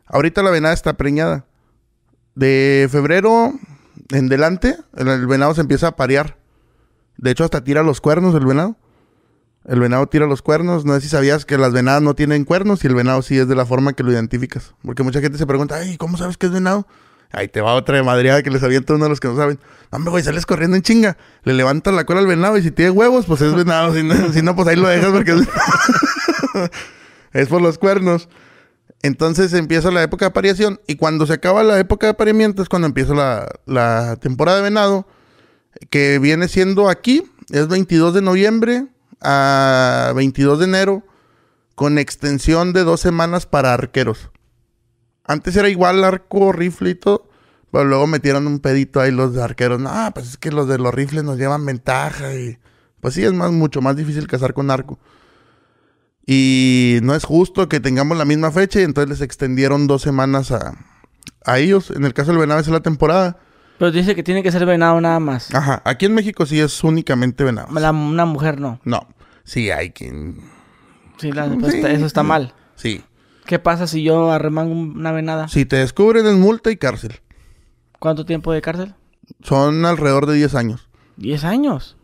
Ahorita 0.08 0.42
la 0.42 0.50
venada 0.50 0.74
está 0.74 0.94
preñada. 0.94 1.46
De 2.34 2.88
febrero 2.92 3.54
en 4.12 4.30
delante, 4.30 4.78
el, 4.96 5.28
venado 5.28 5.54
se 5.56 5.62
empieza 5.62 5.88
a 5.88 5.96
parear. 5.96 6.38
De 7.18 7.32
hecho, 7.32 7.44
hasta 7.44 7.64
tira 7.64 7.84
los 7.84 8.02
cuernos 8.02 8.36
el 8.36 8.46
venado. 8.46 8.78
El 9.66 9.80
venado 9.80 10.08
tira 10.08 10.26
los 10.26 10.42
cuernos. 10.42 10.86
No 10.86 10.94
sé 10.96 11.02
si 11.02 11.10
sabías 11.10 11.46
que 11.46 11.58
las 11.58 11.72
venadas 11.72 12.02
no 12.02 12.16
tienen 12.16 12.44
cuernos 12.46 12.84
y 12.84 12.88
el 12.88 12.96
venado 12.96 13.22
sí 13.22 13.38
es 13.38 13.48
de 13.48 13.56
la 13.56 13.66
forma 13.66 13.94
que 13.94 14.04
lo 14.04 14.12
identificas. 14.12 14.74
Porque 14.84 15.04
mucha 15.04 15.22
gente 15.22 15.38
se 15.38 15.48
pregunta, 15.48 15.80
¿cómo 15.98 16.18
sabes 16.18 16.38
que 16.38 16.48
es 16.48 16.52
venado? 16.52 16.88
Ahí 17.32 17.48
te 17.48 17.62
va 17.62 17.74
otra 17.74 17.98
de 17.98 18.04
madreada 18.04 18.44
que 18.44 18.52
les 18.52 18.62
avienta 18.62 18.94
uno 18.94 19.06
de 19.06 19.10
los 19.10 19.20
que 19.20 19.28
no 19.28 19.36
saben. 19.36 19.60
Hombre, 19.90 20.12
güey, 20.12 20.24
sales 20.24 20.46
corriendo 20.46 20.78
en 20.78 20.84
chinga. 20.84 21.18
Le 21.44 21.54
levantas 21.54 21.94
la 21.94 22.06
cola 22.06 22.20
al 22.20 22.28
venado 22.28 22.58
y 22.58 22.62
si 22.62 22.72
tiene 22.72 22.92
huevos, 22.92 23.26
pues 23.26 23.42
es 23.42 23.56
venado. 23.56 23.94
Si 23.94 24.42
no, 24.42 24.56
pues 24.56 24.68
ahí 24.68 24.76
lo 24.76 24.88
dejas 24.88 25.12
porque 25.12 25.32
es... 25.32 25.42
es 27.34 27.48
por 27.48 27.62
los 27.62 27.80
cuernos. 27.80 28.30
Entonces 29.04 29.52
empieza 29.54 29.92
la 29.92 30.02
época 30.02 30.26
de 30.26 30.30
apareación 30.30 30.80
y 30.88 30.96
cuando 30.96 31.28
se 31.28 31.34
acaba 31.34 31.62
la 31.62 31.78
época 31.78 32.08
de 32.08 32.12
apareamiento 32.12 32.64
es 32.64 32.70
cuando 32.70 32.88
empieza 32.88 33.14
la, 33.66 34.16
temporada 34.22 34.58
de 34.58 34.64
venado, 34.64 35.06
que 35.90 36.20
viene 36.20 36.48
siendo 36.48 36.90
aquí, 36.90 37.30
es 37.50 37.68
22 37.68 38.14
de 38.14 38.22
noviembre 38.22 38.88
a 39.20 40.14
22 40.16 40.60
de 40.60 40.66
enero, 40.66 41.04
con 41.76 41.98
extensión 41.98 42.72
de 42.72 42.86
dos 42.86 43.02
semanas 43.02 43.46
para 43.46 43.74
arqueros. 43.74 44.30
Antes 45.26 45.58
era 45.58 45.68
igual 45.68 46.02
arco, 46.06 46.54
rifle 46.54 46.92
y 46.92 46.96
todo, 46.96 47.28
pero 47.72 47.84
luego 47.84 48.08
metieron 48.08 48.48
un 48.48 48.60
pedito 48.60 49.02
ahí 49.02 49.12
los 49.12 49.36
arqueros. 49.36 49.82
No, 49.82 50.12
pues 50.14 50.30
es 50.30 50.38
que 50.38 50.50
los 50.50 50.70
de 50.70 50.78
los 50.78 50.94
rifles 50.94 51.26
nos 51.26 51.38
llevan 51.38 51.66
ventaja 51.66 52.36
y 52.36 52.58
pues 53.02 53.16
sí, 53.16 53.24
es 53.26 53.34
más, 53.34 53.52
mucho 53.52 53.82
más 53.82 53.98
difícil 53.98 54.28
cazar 54.28 54.54
con 54.54 54.72
arco. 54.72 54.98
Y 56.26 57.00
no 57.04 57.16
es 57.16 57.26
justo 57.26 57.68
que 57.68 57.80
tengamos 57.80 58.18
la 58.18 58.26
misma 58.26 58.52
fecha 58.52 58.80
y 58.80 58.84
entonces 58.84 59.10
les 59.10 59.22
extendieron 59.22 59.88
dos 59.88 60.02
semanas 60.02 60.52
a, 60.52 60.76
ellos. 61.58 61.92
En 61.92 62.06
el 62.06 62.14
caso 62.14 62.32
del 62.32 62.40
venado 62.40 62.62
es 62.62 62.68
la 62.68 62.80
temporada. 62.80 63.38
Pero 63.78 63.92
dice 63.92 64.16
que 64.16 64.24
tiene 64.24 64.44
que 64.44 64.52
ser 64.52 64.66
venado 64.66 65.00
nada 65.02 65.20
más. 65.20 65.54
Ajá. 65.54 65.82
Aquí 65.86 66.06
en 66.06 66.14
México 66.14 66.46
sí 66.46 66.60
es 66.60 66.84
únicamente 66.84 67.44
venado. 67.44 67.68
una 67.70 68.26
mujer 68.26 68.60
no. 68.60 68.80
No. 68.86 69.08
Sí, 69.44 69.72
hay 69.72 69.90
quien... 69.90 70.38
Sí, 71.18 71.32
pues, 71.60 71.74
eso 71.74 72.06
está 72.06 72.24
mal. 72.24 72.54
Sí. 72.76 73.04
¿Qué 73.46 73.60
pasa 73.60 73.88
si 73.88 74.04
yo 74.04 74.32
arremango 74.32 74.74
una 74.74 75.12
venada? 75.12 75.48
Si 75.50 75.66
te 75.66 75.76
descubren 75.78 76.26
es 76.26 76.36
multa 76.36 76.72
y 76.72 76.78
cárcel. 76.78 77.20
¿Cuánto 78.00 78.26
tiempo 78.26 78.54
de 78.54 78.62
cárcel? 78.62 78.96
Son 79.42 79.86
alrededor 79.86 80.26
de 80.26 80.36
10 80.36 80.56
años. 80.56 80.90
¿10 81.18 81.44
años? 81.44 81.98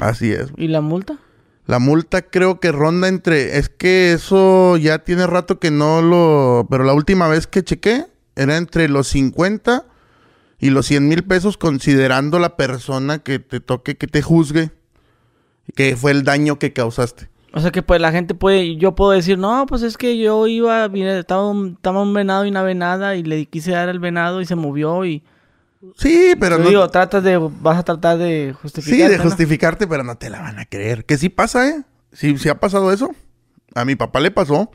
Así 0.00 0.32
es. 0.32 0.52
¿Y 0.56 0.68
la 0.68 0.80
multa? 0.80 1.18
La 1.66 1.78
multa 1.80 2.22
creo 2.22 2.60
que 2.60 2.70
ronda 2.70 3.08
entre... 3.08 3.58
Es 3.58 3.68
que 3.68 4.12
eso 4.12 4.76
ya 4.76 5.00
tiene 5.00 5.26
rato 5.26 5.58
que 5.58 5.70
no 5.70 6.00
lo... 6.00 6.66
Pero 6.70 6.84
la 6.84 6.94
última 6.94 7.26
vez 7.28 7.46
que 7.46 7.64
chequé 7.64 8.06
era 8.36 8.56
entre 8.56 8.88
los 8.88 9.08
50 9.08 9.84
y 10.60 10.70
los 10.70 10.86
100 10.86 11.08
mil 11.08 11.24
pesos 11.24 11.58
considerando 11.58 12.38
la 12.38 12.56
persona 12.56 13.18
que 13.18 13.40
te 13.40 13.60
toque, 13.60 13.96
que 13.96 14.06
te 14.06 14.22
juzgue, 14.22 14.70
que 15.74 15.96
fue 15.96 16.12
el 16.12 16.22
daño 16.22 16.58
que 16.58 16.72
causaste. 16.72 17.28
O 17.52 17.60
sea 17.60 17.72
que 17.72 17.82
pues 17.82 18.00
la 18.00 18.12
gente 18.12 18.34
puede, 18.34 18.76
yo 18.76 18.94
puedo 18.94 19.12
decir, 19.12 19.38
no, 19.38 19.66
pues 19.66 19.82
es 19.82 19.96
que 19.96 20.18
yo 20.18 20.46
iba, 20.46 20.84
estaba 20.84 21.52
estaba 21.68 22.02
un 22.02 22.14
venado 22.14 22.44
y 22.44 22.50
una 22.50 22.62
venada 22.62 23.16
y 23.16 23.22
le 23.22 23.46
quise 23.46 23.72
dar 23.72 23.88
el 23.88 23.98
venado 23.98 24.40
y 24.40 24.46
se 24.46 24.54
movió 24.54 25.04
y... 25.04 25.24
Sí, 25.96 26.34
pero 26.38 26.58
no. 26.58 26.68
Digo, 26.68 26.88
tratas 26.88 27.22
de. 27.22 27.36
Vas 27.38 27.78
a 27.78 27.84
tratar 27.84 28.18
de 28.18 28.54
justificarte. 28.60 29.04
Sí, 29.04 29.10
de 29.10 29.18
justificarte, 29.18 29.86
pero 29.86 30.04
no 30.04 30.16
te 30.16 30.30
la 30.30 30.40
van 30.40 30.58
a 30.58 30.66
creer. 30.66 31.04
Que 31.04 31.18
sí 31.18 31.28
pasa, 31.28 31.68
¿eh? 31.68 31.82
Sí, 32.12 32.38
sí 32.38 32.48
ha 32.48 32.58
pasado 32.58 32.92
eso. 32.92 33.14
A 33.74 33.84
mi 33.84 33.94
papá 33.94 34.20
le 34.20 34.30
pasó. 34.30 34.70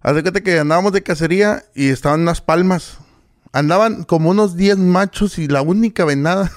Haz 0.00 0.14
de 0.14 0.22
cuenta 0.22 0.40
que 0.40 0.58
andábamos 0.58 0.92
de 0.92 1.02
cacería 1.02 1.64
y 1.74 1.88
estaban 1.88 2.20
unas 2.20 2.40
palmas. 2.40 2.98
Andaban 3.52 4.04
como 4.04 4.30
unos 4.30 4.56
10 4.56 4.78
machos 4.78 5.38
y 5.38 5.48
la 5.48 5.62
única 5.62 6.04
venada. 6.04 6.50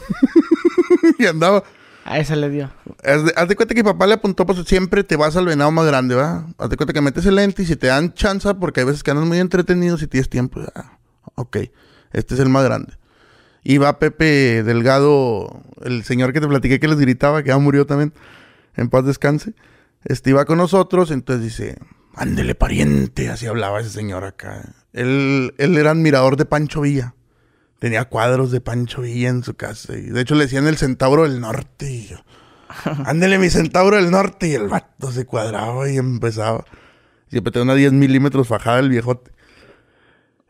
y 1.20 1.26
andaba. 1.26 1.64
A 2.06 2.20
esa 2.20 2.36
le 2.36 2.50
dio. 2.50 2.72
Haz 3.04 3.48
de, 3.48 3.56
cuenta 3.56 3.76
que 3.76 3.84
mi 3.84 3.90
papá 3.90 4.08
le 4.08 4.16
apuntó, 4.16 4.46
pues 4.46 4.60
siempre 4.66 5.04
te 5.04 5.16
vas 5.16 5.36
al 5.36 5.46
venado 5.46 5.72
más 5.72 5.86
grande, 5.86 6.16
¿va? 6.16 6.48
Haz 6.58 6.70
de 6.70 6.78
cuenta 6.78 6.94
que 6.94 7.02
metes 7.02 7.26
el 7.26 7.36
lente 7.36 7.64
y 7.64 7.66
si 7.66 7.76
te 7.76 7.88
dan 7.88 8.14
chance, 8.14 8.54
porque 8.56 8.82
hay 8.82 8.86
veces 8.86 9.04
que 9.04 9.12
andas 9.12 9.26
muy 9.26 9.40
entretenidos 9.40 10.02
y 10.02 10.08
tienes 10.08 10.30
tiempo. 10.30 10.62
Ah, 10.74 10.98
ok, 11.36 11.58
este 12.12 12.34
es 12.34 12.40
el 12.40 12.50
más 12.50 12.64
grande. 12.64 12.94
Iba 13.64 14.00
Pepe 14.00 14.64
Delgado, 14.64 15.62
el 15.84 16.04
señor 16.04 16.34
que 16.34 16.42
te 16.42 16.48
platiqué 16.48 16.80
que 16.80 16.88
les 16.88 17.00
gritaba, 17.00 17.44
que 17.44 17.50
ya 17.50 17.58
murió 17.58 17.86
también, 17.86 18.14
en 18.76 18.90
paz 18.90 19.06
descanse. 19.06 19.54
Este 20.04 20.32
iba 20.32 20.46
con 20.46 20.58
nosotros, 20.58 21.12
entonces 21.12 21.44
dice, 21.44 21.78
ándele 22.16 22.56
pariente, 22.56 23.30
así 23.30 23.46
hablaba 23.46 23.82
ese 23.82 23.92
señor 23.92 24.24
acá. 24.24 24.74
Él, 24.94 25.54
él 25.58 25.78
era 25.78 25.92
admirador 25.92 26.38
de 26.38 26.46
Pancho 26.46 26.82
Villa. 26.82 27.14
Tenía 27.80 28.06
cuadros 28.06 28.52
de 28.52 28.62
Pancho 28.62 29.02
Villa 29.02 29.30
en 29.30 29.44
su 29.44 29.56
casa. 29.56 29.98
Y 29.98 30.02
de 30.02 30.22
hecho 30.22 30.36
le 30.36 30.44
decían 30.44 30.68
el 30.68 30.78
centauro 30.78 31.24
del 31.24 31.40
norte. 31.40 31.92
Y 31.92 32.08
yo, 32.08 32.18
ándele 33.06 33.38
mi 33.38 33.50
centauro 33.50 33.98
del 33.98 34.12
norte. 34.12 34.48
Y 34.48 34.54
el 34.54 34.68
vato 34.68 35.12
se 35.12 35.26
cuadraba 35.26 35.90
y 35.90 35.98
empezaba. 35.98 36.66
Siempre 37.30 37.52
tenía 37.52 37.64
una 37.64 37.76
10 37.76 37.94
milímetros 37.94 38.48
fajada 38.48 38.80
el 38.80 38.90
viejote. 38.90 39.32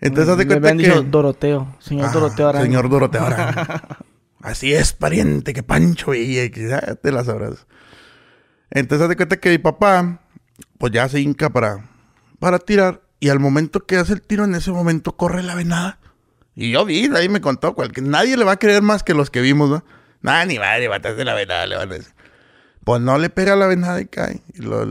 Entonces, 0.02 0.34
hace 0.34 0.48
cuenta 0.48 0.72
que... 0.72 0.78
dicho 0.78 1.04
Doroteo. 1.04 1.76
Señor 1.80 2.10
ah, 2.10 2.12
Doroteo 2.12 2.50
Arango. 2.50 2.66
Señor 2.66 2.90
Doroteo. 2.90 3.24
Así 4.42 4.74
es, 4.74 4.94
pariente, 4.94 5.54
que 5.54 5.62
Pancho 5.62 6.14
y 6.16 6.50
ya 6.50 6.96
te 6.96 7.12
las 7.12 7.28
sabrás. 7.28 7.68
Entonces, 8.72 9.06
hace 9.06 9.16
cuenta 9.16 9.38
que 9.38 9.52
mi 9.52 9.60
papá, 9.60 10.22
pues 10.80 10.92
ya 10.92 11.08
se 11.08 11.22
hinca 11.22 11.52
para, 11.52 11.86
para 12.40 12.58
tirar. 12.60 13.02
Y 13.20 13.30
al 13.30 13.40
momento 13.40 13.86
que 13.86 13.98
hace 13.98 14.14
el 14.14 14.22
tiro, 14.22 14.46
en 14.46 14.56
ese 14.56 14.72
momento 14.72 15.16
corre 15.16 15.44
la 15.44 15.54
venada. 15.54 16.00
Y 16.56 16.72
yo 16.72 16.84
vi, 16.86 17.10
ahí 17.16 17.30
me 17.30 17.40
contó, 17.40 17.76
cualquier, 17.76 18.08
nadie 18.08 18.36
le 18.36 18.44
va 18.44 18.54
a 18.54 18.58
creer 18.58 18.82
más 18.82 19.04
que 19.04 19.14
los 19.14 19.30
que 19.30 19.42
vimos, 19.42 19.70
¿no? 19.70 19.86
Nada, 20.22 20.46
ni 20.46 20.58
va 20.58 20.74
a 20.74 20.78
levantarse 20.80 21.24
la 21.24 21.36
venada, 21.36 21.66
le 21.68 21.76
van 21.76 21.92
a 21.92 21.94
decir. 21.94 22.14
Pues 22.84 23.02
no 23.02 23.18
le 23.18 23.30
pega 23.30 23.56
la 23.56 23.68
venada 23.68 24.02
y 24.02 24.06
cae. 24.06 24.42
Y 24.56 24.62
lo, 24.62 24.86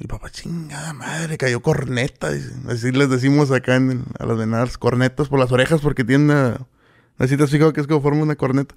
y 0.00 0.06
papá, 0.06 0.30
chingada 0.30 0.94
madre, 0.94 1.36
cayó 1.36 1.60
corneta. 1.60 2.30
Así 2.68 2.90
les 2.90 3.10
decimos 3.10 3.50
acá 3.50 3.76
en, 3.76 4.04
a 4.18 4.24
las 4.24 4.38
venadas, 4.38 4.78
cornetas 4.78 5.28
por 5.28 5.38
las 5.38 5.52
orejas 5.52 5.82
porque 5.82 6.04
tienen 6.04 6.56
Así 7.18 7.36
te 7.36 7.44
has 7.44 7.50
fijado 7.50 7.74
que 7.74 7.82
es 7.82 7.86
como 7.86 8.00
forma 8.00 8.22
una 8.22 8.34
corneta. 8.34 8.74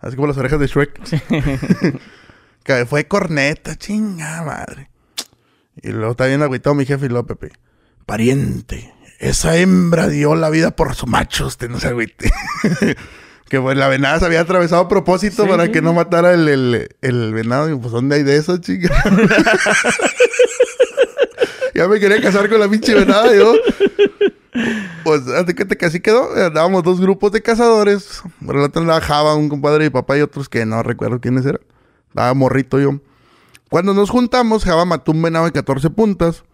Así 0.00 0.16
como 0.16 0.26
las 0.26 0.38
orejas 0.38 0.58
de 0.58 0.66
Shrek. 0.66 1.00
que 2.64 2.86
fue 2.86 3.06
corneta, 3.06 3.76
chinga 3.76 4.42
madre. 4.42 4.90
Y 5.82 5.90
luego 5.90 6.12
está 6.12 6.24
bien 6.26 6.42
agüitado 6.42 6.74
mi 6.74 6.86
jefe 6.86 7.06
y 7.06 7.08
luego 7.10 7.26
Pepe. 7.26 7.52
Pariente, 8.06 8.94
esa 9.18 9.58
hembra 9.58 10.08
dio 10.08 10.34
la 10.34 10.48
vida 10.48 10.74
por 10.74 10.94
su 10.94 11.06
macho, 11.06 11.46
usted 11.46 11.68
no 11.68 11.78
se 11.78 11.88
agüite. 11.88 12.32
que 13.50 13.60
pues 13.60 13.76
la 13.76 13.88
venada 13.88 14.18
se 14.18 14.24
había 14.24 14.40
atravesado 14.40 14.82
a 14.82 14.88
propósito 14.88 15.46
para 15.46 15.70
que 15.70 15.82
no 15.82 15.92
matara 15.92 16.32
el, 16.32 16.48
el, 16.48 16.88
el 17.02 17.34
venado. 17.34 17.70
Y 17.70 17.76
pues, 17.76 17.92
¿dónde 17.92 18.16
hay 18.16 18.22
de 18.22 18.36
eso, 18.38 18.56
chica? 18.56 18.94
ya 21.74 21.88
me 21.88 21.98
quería 22.00 22.20
casar 22.20 22.48
con 22.48 22.60
la 22.60 22.68
pinche 22.68 22.94
venada, 22.94 23.34
yo. 23.34 23.54
Pues, 25.02 25.22
que 25.56 25.86
así 25.86 26.00
quedó. 26.00 26.32
Andábamos 26.34 26.84
dos 26.84 27.00
grupos 27.00 27.32
de 27.32 27.42
cazadores. 27.42 28.22
Andaba 28.40 29.00
Java, 29.00 29.34
un 29.34 29.48
compadre 29.48 29.84
mi 29.84 29.90
papá 29.90 30.16
y 30.16 30.20
otros 30.22 30.48
que 30.48 30.64
no 30.64 30.82
recuerdo 30.82 31.20
quiénes 31.20 31.44
eran. 31.44 31.60
Estaba 32.08 32.32
morrito 32.34 32.78
yo. 32.78 33.00
Cuando 33.68 33.92
nos 33.92 34.10
juntamos, 34.10 34.64
Java 34.64 34.84
mató 34.84 35.10
un 35.10 35.20
venado 35.20 35.46
de 35.46 35.52
14 35.52 35.90
puntas. 35.90 36.44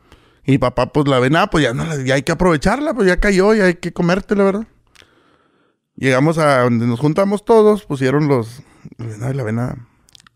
Y 0.46 0.58
papá, 0.58 0.92
pues 0.92 1.06
la 1.06 1.18
venada, 1.18 1.50
pues 1.50 1.62
ya, 1.62 1.74
no, 1.74 1.84
ya 2.02 2.14
hay 2.14 2.22
que 2.22 2.32
aprovecharla, 2.32 2.94
pues 2.94 3.06
ya 3.06 3.18
cayó, 3.18 3.54
ya 3.54 3.66
hay 3.66 3.74
que 3.74 3.92
comértela, 3.92 4.44
¿verdad? 4.44 4.66
Llegamos 5.96 6.38
a 6.38 6.62
donde 6.62 6.86
nos 6.86 6.98
juntamos 6.98 7.44
todos, 7.44 7.84
pusieron 7.84 8.26
los. 8.26 8.62
La 8.96 9.34
la 9.34 9.42
venada. 9.42 9.76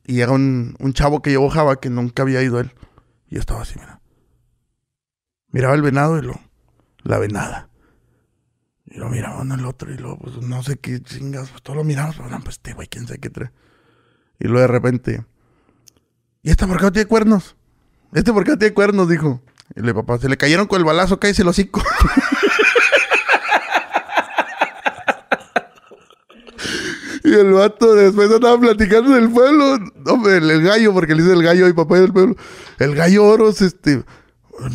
Y 0.05 0.17
llega 0.17 0.33
un, 0.33 0.77
un 0.79 0.93
chavo 0.93 1.23
que 1.23 1.31
llevó 1.31 1.49
Java 1.49 1.81
que 1.81 1.89
nunca 1.89 2.23
había 2.23 2.43
ido 2.43 2.61
él. 2.61 2.73
Y 3.31 3.39
estaba 3.39 3.63
así, 3.63 3.79
mira. 3.79 3.94
Miraba 5.55 5.77
el 5.77 5.83
venado 5.83 6.19
y 6.19 6.23
lo. 6.23 6.41
La 7.05 7.21
venada. 7.21 7.69
Y 8.87 8.99
lo 8.99 9.09
miraba 9.09 9.41
uno 9.41 9.55
el 9.55 9.65
otro 9.65 9.95
y 9.95 9.97
luego, 9.97 10.19
pues 10.19 10.37
no 10.39 10.65
sé 10.65 10.79
qué 10.79 11.01
chingas, 11.01 11.49
pues 11.51 11.63
todos 11.63 11.77
lo 11.77 11.85
miramos, 11.85 12.17
pero 12.17 12.29
no, 12.29 12.41
pues 12.41 12.57
este 12.57 12.73
güey, 12.73 12.89
quién 12.89 13.07
sabe 13.07 13.21
qué 13.21 13.31
trae. 13.31 13.53
Y 14.41 14.49
luego 14.49 14.63
de 14.63 14.67
repente. 14.67 15.25
¿Y 16.43 16.51
este 16.51 16.67
por 16.67 16.79
qué 16.79 16.83
no 16.83 16.93
tiene 16.93 17.07
cuernos? 17.07 17.55
¿Este 18.13 18.33
por 18.33 18.43
qué 18.43 18.51
no 18.51 18.59
tiene 18.59 18.75
cuernos? 18.75 19.09
Dijo. 19.09 19.43
Y 19.77 19.83
le 19.83 19.95
papá, 19.95 20.19
se 20.19 20.29
le 20.29 20.37
cayeron 20.37 20.67
con 20.67 20.81
el 20.81 20.85
balazo, 20.85 21.21
cállese 21.21 21.43
el 21.43 21.49
hocico. 21.49 21.81
Y 27.23 27.33
el 27.33 27.53
vato 27.53 27.95
después 27.95 28.31
andaba 28.31 28.61
platicando 28.61 29.15
del 29.15 29.31
pueblo. 29.31 29.79
Hombre, 30.05 30.37
el, 30.37 30.63
gallo, 30.63 30.93
porque 30.93 31.15
le 31.15 31.23
dice 31.23 31.33
el 31.35 31.43
gallo 31.43 31.67
y 31.69 31.73
papá 31.73 31.99
del 31.99 32.13
pueblo. 32.13 32.37
El 32.79 32.95
gallo 32.95 33.25
oros, 33.25 33.63
este. 33.63 34.05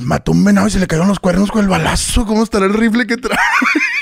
Mató 0.02 0.32
un 0.32 0.44
venado 0.44 0.68
y 0.68 0.72
se 0.72 0.80
le 0.80 0.88
cayeron 0.88 1.08
los 1.08 1.20
cuernos 1.20 1.52
con 1.52 1.64
el 1.64 1.70
balazo. 1.70 2.26
¿Cómo 2.26 2.44
estará 2.44 2.66
el 2.66 2.74
rifle 2.74 3.08
que 3.08 3.18
trae? 3.18 3.38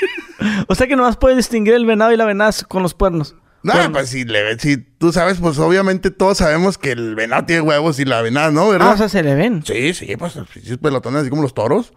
o 0.68 0.74
sea 0.74 0.86
que 0.86 0.96
nomás 0.96 1.16
puede 1.16 1.36
distinguir 1.36 1.74
el 1.74 1.86
venado 1.86 2.12
y 2.12 2.16
la 2.16 2.24
venada 2.24 2.52
con 2.68 2.82
los 2.82 2.94
cuernos. 2.94 3.36
No, 3.62 3.74
pues 3.92 4.10
si, 4.10 4.24
le, 4.24 4.58
si 4.58 4.76
tú 4.76 5.12
sabes, 5.12 5.38
pues 5.38 5.58
obviamente 5.58 6.10
todos 6.10 6.38
sabemos 6.38 6.78
que 6.78 6.92
el 6.92 7.14
venado 7.16 7.44
tiene 7.44 7.62
huevos 7.62 7.98
y 7.98 8.04
la 8.04 8.22
venada 8.22 8.50
no, 8.50 8.68
¿verdad? 8.68 8.90
Ah, 8.90 8.94
o 8.94 8.96
sea, 8.96 9.08
se 9.08 9.22
le 9.22 9.34
ven. 9.34 9.64
Sí, 9.64 9.94
sí, 9.94 10.16
pues 10.16 10.36
es 10.36 10.78
pelotones 10.78 11.22
así 11.22 11.30
como 11.30 11.42
los 11.42 11.54
toros. 11.54 11.92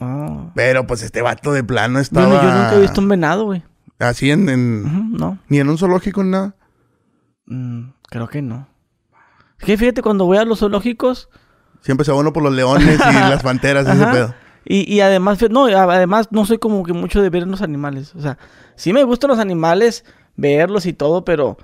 Ah. 0.00 0.52
Pero 0.54 0.86
pues 0.86 1.02
este 1.02 1.22
vato 1.22 1.52
de 1.52 1.64
plano 1.64 1.98
estaba... 1.98 2.26
Bueno, 2.26 2.42
yo 2.42 2.54
nunca 2.54 2.74
he 2.74 2.80
visto 2.80 3.00
un 3.00 3.08
venado, 3.08 3.44
güey. 3.44 3.62
Así 3.98 4.30
en. 4.30 5.12
no. 5.12 5.38
Ni 5.48 5.58
en 5.58 5.68
un 5.68 5.78
zoológico, 5.78 6.22
ni 6.22 6.30
nada. 6.30 6.54
Mm, 7.46 7.90
creo 8.08 8.28
que 8.28 8.42
no. 8.42 8.68
Es 9.58 9.64
que 9.64 9.76
fíjate, 9.76 10.02
cuando 10.02 10.24
voy 10.26 10.38
a 10.38 10.44
los 10.44 10.60
zoológicos. 10.60 11.28
Siempre 11.80 12.04
se 12.04 12.12
uno 12.12 12.32
por 12.32 12.42
los 12.42 12.52
leones 12.52 12.98
y 12.98 13.14
las 13.14 13.42
panteras 13.44 13.86
y 13.86 13.90
ese 13.90 14.06
pedo. 14.06 14.34
Y, 14.64 14.92
y 14.92 15.00
además, 15.00 15.38
no, 15.50 15.64
además 15.64 16.28
no 16.30 16.44
soy 16.44 16.58
como 16.58 16.82
que 16.84 16.92
mucho 16.92 17.22
de 17.22 17.30
ver 17.30 17.46
los 17.46 17.62
animales. 17.62 18.14
O 18.14 18.20
sea, 18.20 18.36
sí 18.76 18.92
me 18.92 19.02
gustan 19.04 19.30
los 19.30 19.38
animales, 19.38 20.04
verlos 20.36 20.84
y 20.86 20.92
todo, 20.92 21.24
pero 21.24 21.56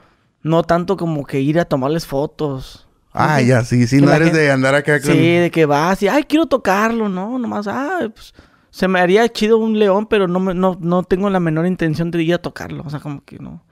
no 0.43 0.63
tanto 0.63 0.97
como 0.97 1.27
que 1.27 1.41
ir 1.41 1.59
a 1.61 1.65
tomarles 1.65 2.07
fotos. 2.07 2.87
Ah, 3.13 3.41
ya, 3.41 3.63
sí, 3.63 3.87
sí, 3.87 4.01
no 4.01 4.13
eres 4.13 4.33
de 4.33 4.51
andar 4.51 4.75
acá 4.75 5.01
con... 5.01 5.13
Sí, 5.13 5.37
de 5.37 5.51
que 5.51 5.67
vas 5.67 6.03
y, 6.03 6.09
ay, 6.09 6.25
quiero 6.25 6.47
tocarlo, 6.47 7.09
¿no? 7.09 7.39
Nomás, 7.39 7.69
ah, 7.69 8.11
pues 8.13 8.35
se 8.71 8.89
me 8.89 8.99
haría 8.99 9.29
chido 9.29 9.57
un 9.57 9.79
león, 9.79 10.07
pero 10.07 10.27
no, 10.27 10.41
no, 10.41 10.77
no 10.81 11.03
tengo 11.05 11.31
la 11.31 11.39
menor 11.39 11.67
intención 11.67 12.11
de 12.11 12.23
ir 12.23 12.35
a 12.35 12.39
tocarlo. 12.39 12.83
O 12.85 12.91
sea, 12.91 12.99
como 12.99 13.25
que 13.25 13.39
no. 13.39 13.63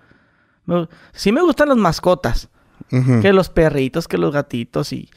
sí 1.13 1.33
me 1.33 1.43
gustan 1.43 1.71
las 1.71 1.79
mascotas. 1.79 2.49
Que 2.89 3.33
los 3.33 3.49
perritos, 3.49 4.07
que 4.07 4.19
los 4.19 4.33
gatitos 4.33 4.93
y... 4.93 5.09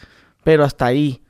Pero 0.46 0.64
hasta 0.64 0.86
ahí. 0.86 1.24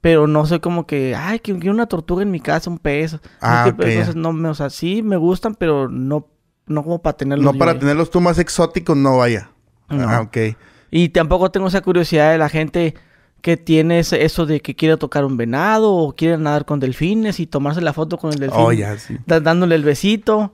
Pero 0.00 0.26
no 0.26 0.46
sé 0.46 0.60
como 0.60 0.86
que... 0.86 1.14
Ay, 1.14 1.40
que 1.40 1.58
quiero 1.58 1.74
una 1.74 1.86
tortuga 1.86 2.22
en 2.22 2.30
mi 2.30 2.40
casa, 2.40 2.70
un 2.70 2.78
pez. 2.78 3.18
Ah, 3.42 3.66
Entonces, 3.68 4.16
no, 4.16 4.30
o 4.30 4.54
sea, 4.54 4.70
sí 4.70 5.02
me 5.02 5.16
gustan, 5.16 5.56
pero 5.56 5.88
no, 5.90 6.28
no 6.66 6.82
como 6.84 7.02
para 7.02 7.16
tenerlos 7.16 7.52
No 7.52 7.58
para 7.58 7.78
tenerlos 7.78 8.10
tú 8.10 8.20
más 8.20 8.38
exóticos, 8.38 8.96
no 8.96 9.18
vaya. 9.18 9.50
Ah, 9.88 10.22
ok. 10.22 10.56
Y 10.90 11.10
tampoco 11.10 11.50
tengo 11.50 11.66
esa 11.66 11.82
curiosidad 11.82 12.30
de 12.30 12.38
la 12.38 12.48
gente 12.48 12.94
que 13.42 13.56
tienes 13.56 14.12
eso 14.12 14.46
de 14.46 14.60
que 14.60 14.76
quiere 14.76 14.96
tocar 14.96 15.24
un 15.24 15.36
venado 15.36 15.92
o 15.92 16.14
quiere 16.14 16.38
nadar 16.38 16.64
con 16.64 16.78
delfines 16.78 17.40
y 17.40 17.46
tomarse 17.46 17.80
la 17.80 17.92
foto 17.92 18.18
con 18.18 18.32
el 18.32 18.38
delfín. 18.38 18.60
Oh, 18.60 18.72
ya, 18.72 18.96
sí. 18.98 19.18
dándole 19.26 19.74
el 19.74 19.82
besito. 19.82 20.52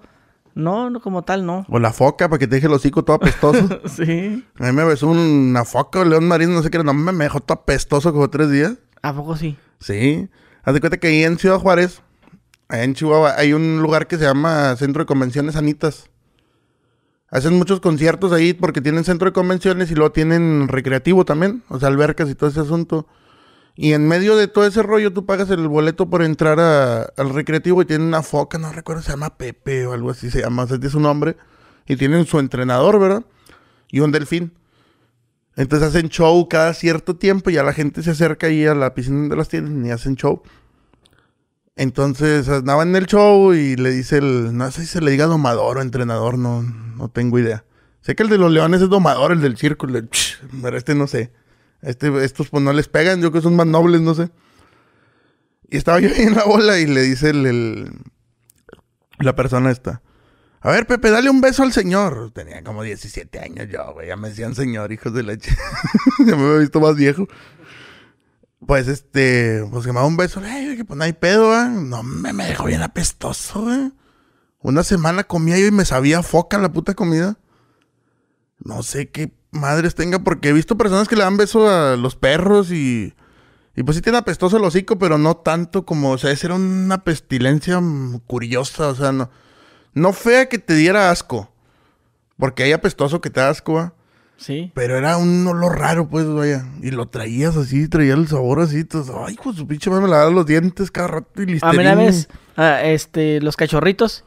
No, 0.56 0.88
no, 0.88 1.02
como 1.02 1.22
tal, 1.22 1.44
no. 1.44 1.66
O 1.68 1.78
la 1.78 1.92
foca 1.92 2.30
para 2.30 2.38
que 2.38 2.46
te 2.46 2.54
deje 2.54 2.66
el 2.66 2.72
hocico 2.72 3.04
todo 3.04 3.16
apestoso. 3.16 3.78
sí. 3.88 4.42
A 4.58 4.64
mí 4.64 4.72
me 4.72 4.84
besó 4.84 5.08
una 5.08 5.66
foca 5.66 6.00
o 6.00 6.04
león 6.04 6.26
marino, 6.26 6.52
no 6.52 6.62
sé 6.62 6.70
qué, 6.70 6.82
no 6.82 6.94
me, 6.94 7.12
dejó 7.12 7.40
todo 7.40 7.58
apestoso 7.58 8.10
como 8.10 8.30
tres 8.30 8.50
días. 8.50 8.72
¿A 9.02 9.12
poco 9.14 9.36
sí? 9.36 9.58
Sí. 9.80 10.30
Haz 10.62 10.72
de 10.72 10.80
cuenta 10.80 10.96
que 10.96 11.08
ahí 11.08 11.24
en 11.24 11.38
Ciudad 11.38 11.58
Juárez, 11.58 12.00
ahí 12.68 12.84
en 12.84 12.94
Chihuahua, 12.94 13.34
hay 13.36 13.52
un 13.52 13.82
lugar 13.82 14.06
que 14.06 14.16
se 14.16 14.24
llama 14.24 14.74
Centro 14.76 15.02
de 15.02 15.06
Convenciones 15.06 15.56
Anitas. 15.56 16.08
Hacen 17.28 17.52
muchos 17.58 17.80
conciertos 17.80 18.32
ahí 18.32 18.54
porque 18.54 18.80
tienen 18.80 19.04
centro 19.04 19.26
de 19.26 19.34
convenciones 19.34 19.90
y 19.90 19.94
luego 19.94 20.12
tienen 20.12 20.68
recreativo 20.68 21.26
también, 21.26 21.64
o 21.68 21.78
sea, 21.78 21.88
albercas 21.88 22.30
y 22.30 22.34
todo 22.34 22.48
ese 22.48 22.60
asunto. 22.60 23.06
Y 23.78 23.92
en 23.92 24.08
medio 24.08 24.36
de 24.36 24.48
todo 24.48 24.66
ese 24.66 24.82
rollo 24.82 25.12
tú 25.12 25.26
pagas 25.26 25.50
el 25.50 25.68
boleto 25.68 26.08
por 26.08 26.22
entrar 26.22 26.58
al 26.58 27.30
recreativo 27.34 27.82
y 27.82 27.84
tienen 27.84 28.08
una 28.08 28.22
foca, 28.22 28.56
no 28.56 28.72
recuerdo, 28.72 29.02
se 29.02 29.10
llama 29.10 29.36
Pepe 29.36 29.86
o 29.86 29.92
algo 29.92 30.10
así 30.10 30.30
se 30.30 30.40
llama, 30.40 30.62
o 30.62 30.66
sea, 30.66 30.78
tiene 30.78 30.90
su 30.90 31.00
nombre. 31.00 31.36
Y 31.86 31.96
tienen 31.96 32.26
su 32.26 32.38
entrenador, 32.38 32.98
¿verdad? 32.98 33.24
Y 33.90 34.00
un 34.00 34.10
delfín. 34.10 34.54
Entonces 35.56 35.88
hacen 35.88 36.08
show 36.08 36.48
cada 36.48 36.74
cierto 36.74 37.16
tiempo 37.16 37.50
y 37.50 37.54
ya 37.54 37.62
la 37.62 37.72
gente 37.72 38.02
se 38.02 38.10
acerca 38.10 38.48
ahí 38.48 38.66
a 38.66 38.74
la 38.74 38.94
piscina 38.94 39.28
de 39.28 39.36
las 39.36 39.48
tiendas 39.48 39.86
y 39.86 39.90
hacen 39.90 40.16
show. 40.16 40.42
Entonces 41.76 42.48
andaba 42.48 42.82
en 42.82 42.96
el 42.96 43.06
show 43.06 43.52
y 43.52 43.76
le 43.76 43.90
dice 43.90 44.18
el, 44.18 44.56
no 44.56 44.70
sé 44.70 44.82
si 44.82 44.86
se 44.86 45.00
le 45.02 45.10
diga 45.10 45.26
domador 45.26 45.76
o 45.76 45.82
entrenador, 45.82 46.38
no, 46.38 46.62
no 46.62 47.08
tengo 47.10 47.38
idea. 47.38 47.64
Sé 48.00 48.16
que 48.16 48.22
el 48.22 48.30
de 48.30 48.38
los 48.38 48.50
leones 48.50 48.80
es 48.80 48.88
domador, 48.88 49.32
el 49.32 49.42
del 49.42 49.56
circo, 49.56 49.86
pero 50.62 50.76
este 50.76 50.94
no 50.94 51.06
sé. 51.06 51.32
Este, 51.82 52.24
estos 52.24 52.48
pues 52.48 52.62
no 52.62 52.72
les 52.72 52.88
pegan, 52.88 53.20
yo 53.20 53.32
que 53.32 53.40
son 53.40 53.56
más 53.56 53.66
nobles, 53.66 54.00
no 54.00 54.14
sé. 54.14 54.30
Y 55.68 55.76
estaba 55.76 56.00
yo 56.00 56.08
ahí 56.08 56.22
en 56.22 56.34
la 56.34 56.44
bola 56.44 56.78
y 56.78 56.86
le 56.86 57.02
dice 57.02 57.30
el, 57.30 57.90
la 59.18 59.34
persona 59.34 59.70
esta. 59.70 60.02
A 60.60 60.70
ver, 60.70 60.86
Pepe, 60.86 61.10
dale 61.10 61.30
un 61.30 61.40
beso 61.40 61.62
al 61.62 61.72
señor. 61.72 62.32
Tenía 62.32 62.62
como 62.64 62.82
17 62.82 63.38
años 63.38 63.68
yo, 63.70 63.92
güey. 63.92 64.08
Ya 64.08 64.16
me 64.16 64.30
decían 64.30 64.54
señor, 64.54 64.90
hijos 64.92 65.12
de 65.14 65.22
leche. 65.22 65.56
ya 66.26 66.36
me 66.36 66.44
había 66.44 66.58
visto 66.58 66.80
más 66.80 66.96
viejo. 66.96 67.28
Pues 68.66 68.88
este, 68.88 69.64
pues 69.70 69.86
que 69.86 69.92
me 69.92 70.00
da 70.00 70.06
un 70.06 70.16
beso. 70.16 70.40
Que 70.40 70.84
pues 70.84 70.96
no 70.96 71.04
hay 71.04 71.12
pedo, 71.12 71.54
¿eh? 71.54 71.68
No, 71.68 72.02
me, 72.02 72.32
me 72.32 72.46
dejó 72.46 72.64
bien 72.64 72.82
apestoso, 72.82 73.62
güey. 73.62 73.92
Una 74.60 74.82
semana 74.82 75.24
comía 75.24 75.58
yo 75.58 75.66
y 75.66 75.70
me 75.70 75.84
sabía 75.84 76.22
foca 76.22 76.58
la 76.58 76.72
puta 76.72 76.94
comida. 76.94 77.38
No 78.58 78.82
sé 78.82 79.08
qué 79.10 79.32
madres 79.56 79.94
tenga, 79.94 80.20
porque 80.20 80.50
he 80.50 80.52
visto 80.52 80.78
personas 80.78 81.08
que 81.08 81.16
le 81.16 81.22
dan 81.22 81.36
beso 81.36 81.68
a 81.68 81.96
los 81.96 82.16
perros 82.16 82.70
y. 82.70 83.14
Y 83.78 83.82
pues 83.82 83.96
sí 83.96 84.02
tiene 84.02 84.16
apestoso 84.16 84.56
el 84.56 84.64
hocico, 84.64 84.98
pero 84.98 85.18
no 85.18 85.36
tanto 85.36 85.84
como. 85.84 86.12
O 86.12 86.18
sea, 86.18 86.30
esa 86.30 86.46
era 86.46 86.54
una 86.54 87.04
pestilencia 87.04 87.80
curiosa, 88.26 88.88
o 88.88 88.94
sea, 88.94 89.12
no. 89.12 89.30
No 89.92 90.12
fea 90.12 90.48
que 90.48 90.58
te 90.58 90.74
diera 90.74 91.10
asco. 91.10 91.50
Porque 92.38 92.62
hay 92.62 92.72
apestoso 92.72 93.20
que 93.20 93.30
te 93.30 93.40
da 93.40 93.50
asco, 93.50 93.80
¿eh? 93.80 93.90
Sí. 94.36 94.70
Pero 94.74 94.96
era 94.98 95.16
un 95.16 95.46
olor 95.46 95.78
raro, 95.78 96.08
pues, 96.08 96.26
vaya. 96.26 96.66
Y 96.82 96.90
lo 96.90 97.08
traías 97.08 97.56
así, 97.56 97.88
traía 97.88 98.14
el 98.14 98.28
sabor 98.28 98.60
así. 98.60 98.80
Entonces, 98.80 99.14
ay, 99.18 99.38
pues 99.42 99.56
su 99.56 99.66
pinche 99.66 99.88
madre 99.88 100.04
me 100.04 100.10
lavaba 100.10 100.30
los 100.30 100.46
dientes 100.46 100.90
cada 100.90 101.08
rato 101.08 101.42
y 101.42 101.46
listo. 101.46 101.66
A 101.66 101.72
mí 101.72 101.78
una 101.78 101.94
vez, 101.94 102.28
este, 102.82 103.40
los 103.40 103.56
cachorritos. 103.56 104.24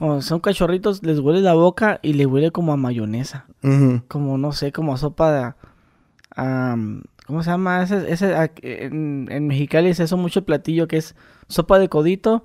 O 0.00 0.22
son 0.22 0.40
cachorritos, 0.40 1.02
les 1.02 1.18
huele 1.18 1.40
la 1.40 1.54
boca 1.54 2.00
y 2.02 2.14
le 2.14 2.26
huele 2.26 2.50
como 2.50 2.72
a 2.72 2.76
mayonesa. 2.76 3.46
Como, 4.08 4.38
no 4.38 4.52
sé, 4.52 4.72
como 4.72 4.94
a 4.94 4.96
sopa 4.96 5.32
de... 5.32 7.02
¿Cómo 7.26 7.42
se 7.42 7.50
llama? 7.50 7.82
Ese, 7.82 8.10
ese 8.10 8.50
en, 8.62 9.28
en, 9.30 9.46
Mexicali 9.46 9.90
es 9.90 10.00
eso 10.00 10.16
mucho 10.16 10.44
platillo 10.44 10.88
que 10.88 10.96
es 10.96 11.14
sopa 11.48 11.78
de 11.78 11.88
codito 11.88 12.42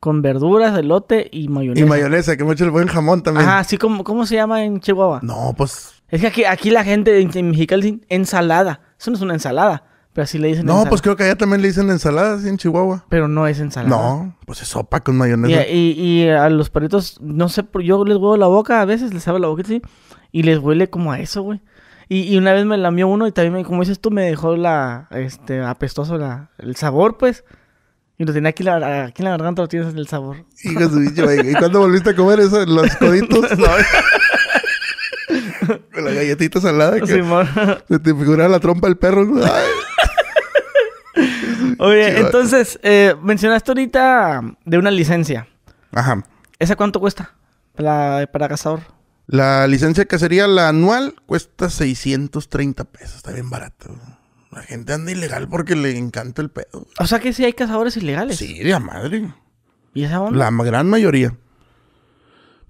con 0.00 0.22
verduras, 0.22 0.76
elote 0.78 1.28
y 1.30 1.48
mayonesa. 1.48 1.86
Y 1.86 1.88
mayonesa, 1.88 2.36
que 2.36 2.44
mucho 2.44 2.64
el 2.64 2.70
buen 2.70 2.88
jamón 2.88 3.22
también. 3.22 3.46
Ajá, 3.46 3.64
sí, 3.64 3.78
como, 3.78 4.04
¿cómo 4.04 4.26
se 4.26 4.34
llama 4.34 4.64
en 4.64 4.80
Chihuahua? 4.80 5.20
No, 5.22 5.54
pues 5.56 5.94
es 6.08 6.20
que 6.20 6.26
aquí, 6.26 6.44
aquí 6.44 6.70
la 6.70 6.84
gente 6.84 7.20
en, 7.20 7.50
Mexicali 7.50 8.02
ensalada. 8.08 8.80
Eso 8.98 9.10
no 9.10 9.16
es 9.16 9.22
una 9.22 9.34
ensalada. 9.34 9.84
Pero 10.14 10.22
así 10.22 10.38
le 10.38 10.46
dicen 10.48 10.64
No, 10.64 10.84
pues 10.88 11.02
creo 11.02 11.16
que 11.16 11.24
allá 11.24 11.36
también 11.36 11.60
le 11.60 11.68
dicen 11.68 11.90
ensalada, 11.90 12.36
así 12.36 12.48
en 12.48 12.56
Chihuahua. 12.56 13.04
Pero 13.08 13.26
no 13.26 13.48
es 13.48 13.58
ensalada. 13.58 13.90
No, 13.94 14.36
pues 14.46 14.62
es 14.62 14.68
sopa 14.68 15.00
con 15.00 15.16
mayonesa. 15.16 15.66
Y, 15.68 15.90
y, 15.98 16.22
y 16.22 16.28
a 16.28 16.48
los 16.50 16.70
perritos, 16.70 17.18
no 17.20 17.48
sé, 17.48 17.64
yo 17.82 18.04
les 18.04 18.16
huevo 18.16 18.36
la 18.36 18.46
boca, 18.46 18.80
a 18.80 18.84
veces 18.84 19.12
les 19.12 19.26
abro 19.26 19.40
la 19.40 19.48
boquita 19.48 19.66
así, 19.68 19.82
y 20.30 20.44
les 20.44 20.58
huele 20.58 20.88
como 20.88 21.10
a 21.10 21.18
eso, 21.18 21.42
güey. 21.42 21.60
Y, 22.08 22.20
y 22.32 22.36
una 22.36 22.52
vez 22.52 22.64
me 22.64 22.76
lamió 22.76 23.08
uno 23.08 23.26
y 23.26 23.32
también, 23.32 23.54
me, 23.54 23.64
como 23.64 23.80
dices 23.80 23.98
tú, 23.98 24.10
me 24.12 24.22
dejó 24.22 24.56
la, 24.56 25.08
este, 25.10 25.60
apestoso 25.62 26.16
la, 26.16 26.50
el 26.58 26.76
sabor, 26.76 27.16
pues. 27.18 27.44
Y 28.16 28.24
lo 28.24 28.32
tenía 28.32 28.50
aquí, 28.50 28.62
la, 28.62 29.06
aquí 29.06 29.22
en 29.22 29.24
la 29.24 29.30
garganta, 29.32 29.62
lo 29.62 29.68
tienes 29.68 29.92
el 29.94 30.06
sabor. 30.06 30.44
Hijo 30.62 30.78
de 30.78 30.88
su 30.88 31.00
bicho, 31.00 31.24
güey. 31.24 31.50
¿Y 31.50 31.54
cuándo 31.54 31.80
volviste 31.80 32.10
a 32.10 32.14
comer 32.14 32.38
eso? 32.38 32.64
Los 32.64 32.94
coditos. 32.98 33.48
Con 35.92 36.04
la 36.04 36.12
galletita 36.12 36.60
salada 36.60 37.00
que 37.00 37.06
Simón. 37.08 37.48
se 37.88 37.98
te 37.98 38.14
figura 38.14 38.48
la 38.48 38.60
trompa 38.60 38.86
del 38.86 38.96
perro. 38.96 39.24
¿no? 39.24 39.42
Ay. 39.44 39.50
Oye, 41.78 42.20
entonces, 42.20 42.78
eh, 42.82 43.14
mencionaste 43.22 43.70
ahorita 43.70 44.40
de 44.64 44.78
una 44.78 44.90
licencia. 44.90 45.48
Ajá. 45.92 46.24
¿Esa 46.58 46.76
cuánto 46.76 47.00
cuesta? 47.00 47.34
Para, 47.74 48.26
para 48.32 48.48
cazador. 48.48 48.80
La 49.26 49.66
licencia 49.66 50.02
de 50.02 50.06
cacería, 50.06 50.46
la 50.46 50.68
anual, 50.68 51.14
cuesta 51.26 51.70
630 51.70 52.84
pesos. 52.84 53.16
Está 53.16 53.32
bien 53.32 53.48
barato. 53.50 53.94
La 54.50 54.62
gente 54.62 54.92
anda 54.92 55.10
ilegal 55.10 55.48
porque 55.48 55.74
le 55.74 55.96
encanta 55.96 56.42
el 56.42 56.50
pedo. 56.50 56.86
O 56.98 57.06
sea 57.06 57.18
que 57.18 57.32
sí 57.32 57.44
hay 57.44 57.54
cazadores 57.54 57.96
ilegales. 57.96 58.36
Sí, 58.36 58.58
de 58.60 58.78
madre. 58.78 59.32
¿Y 59.94 60.04
esa 60.04 60.20
onda? 60.20 60.50
La 60.50 60.64
gran 60.64 60.88
mayoría. 60.88 61.34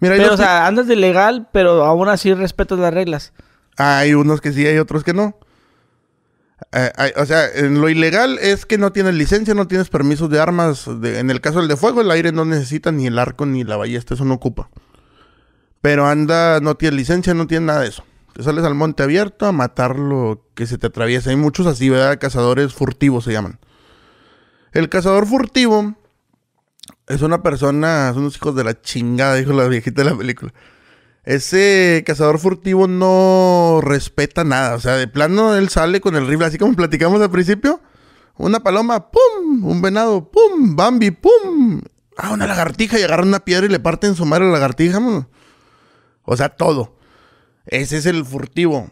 Mira, 0.00 0.16
Pero, 0.16 0.34
o 0.34 0.36
sea, 0.36 0.66
andas 0.66 0.86
de 0.86 0.94
ilegal, 0.94 1.48
pero 1.52 1.84
aún 1.84 2.08
así 2.08 2.32
respetas 2.34 2.78
las 2.78 2.92
reglas. 2.92 3.32
hay 3.76 4.14
unos 4.14 4.40
que 4.40 4.52
sí, 4.52 4.66
hay 4.66 4.78
otros 4.78 5.04
que 5.04 5.14
no. 5.14 5.38
Eh, 6.72 7.12
o 7.16 7.26
sea, 7.26 7.48
en 7.52 7.80
lo 7.80 7.88
ilegal 7.88 8.38
es 8.40 8.66
que 8.66 8.78
no 8.78 8.92
tienes 8.92 9.14
licencia, 9.14 9.54
no 9.54 9.66
tienes 9.66 9.88
permisos 9.88 10.30
de 10.30 10.40
armas. 10.40 10.86
en 10.86 11.30
el 11.30 11.40
caso 11.40 11.58
del 11.58 11.68
de 11.68 11.76
fuego, 11.76 12.00
el 12.00 12.10
aire 12.10 12.32
no 12.32 12.44
necesita 12.44 12.92
ni 12.92 13.06
el 13.06 13.18
arco 13.18 13.46
ni 13.46 13.64
la 13.64 13.76
ballesta, 13.76 14.14
eso 14.14 14.24
no 14.24 14.34
ocupa. 14.34 14.70
Pero 15.80 16.06
anda, 16.06 16.60
no 16.60 16.76
tienes 16.76 16.96
licencia, 16.96 17.34
no 17.34 17.46
tienes 17.46 17.66
nada 17.66 17.80
de 17.80 17.88
eso. 17.88 18.04
Te 18.32 18.42
sales 18.42 18.64
al 18.64 18.74
monte 18.74 19.02
abierto 19.02 19.46
a 19.46 19.52
matar 19.52 19.98
lo 19.98 20.44
que 20.54 20.66
se 20.66 20.78
te 20.78 20.88
atraviesa. 20.88 21.30
Hay 21.30 21.36
muchos 21.36 21.66
así, 21.66 21.88
¿verdad? 21.88 22.18
Cazadores 22.18 22.72
furtivos 22.72 23.24
se 23.24 23.32
llaman. 23.32 23.58
El 24.72 24.88
cazador 24.88 25.26
furtivo 25.26 25.94
es 27.06 27.22
una 27.22 27.42
persona, 27.42 28.10
son 28.12 28.22
unos 28.22 28.36
hijos 28.36 28.56
de 28.56 28.64
la 28.64 28.80
chingada, 28.80 29.34
dijo 29.34 29.52
la 29.52 29.68
viejita 29.68 30.02
de 30.02 30.10
la 30.10 30.16
película. 30.16 30.52
Ese 31.24 32.04
cazador 32.06 32.38
furtivo 32.38 32.86
no 32.86 33.80
respeta 33.82 34.44
nada. 34.44 34.74
O 34.74 34.80
sea, 34.80 34.96
de 34.96 35.08
plano 35.08 35.54
él 35.56 35.68
sale 35.70 36.00
con 36.00 36.16
el 36.16 36.26
rifle, 36.26 36.46
así 36.46 36.58
como 36.58 36.74
platicamos 36.74 37.20
al 37.22 37.30
principio. 37.30 37.80
Una 38.36 38.60
paloma, 38.60 39.10
¡pum! 39.10 39.64
Un 39.64 39.80
venado, 39.80 40.30
¡pum! 40.30 40.76
Bambi, 40.76 41.12
¡pum! 41.12 41.80
Ah, 42.16 42.32
una 42.32 42.46
lagartija 42.46 42.98
y 42.98 43.02
agarran 43.02 43.28
una 43.28 43.40
piedra 43.40 43.66
y 43.66 43.68
le 43.70 43.80
parten 43.80 44.14
su 44.14 44.24
madre 44.26 44.44
a 44.44 44.48
la 44.48 44.54
lagartija. 44.54 45.00
O 46.24 46.36
sea, 46.36 46.50
todo. 46.50 46.96
Ese 47.66 47.96
es 47.96 48.06
el 48.06 48.24
furtivo. 48.24 48.90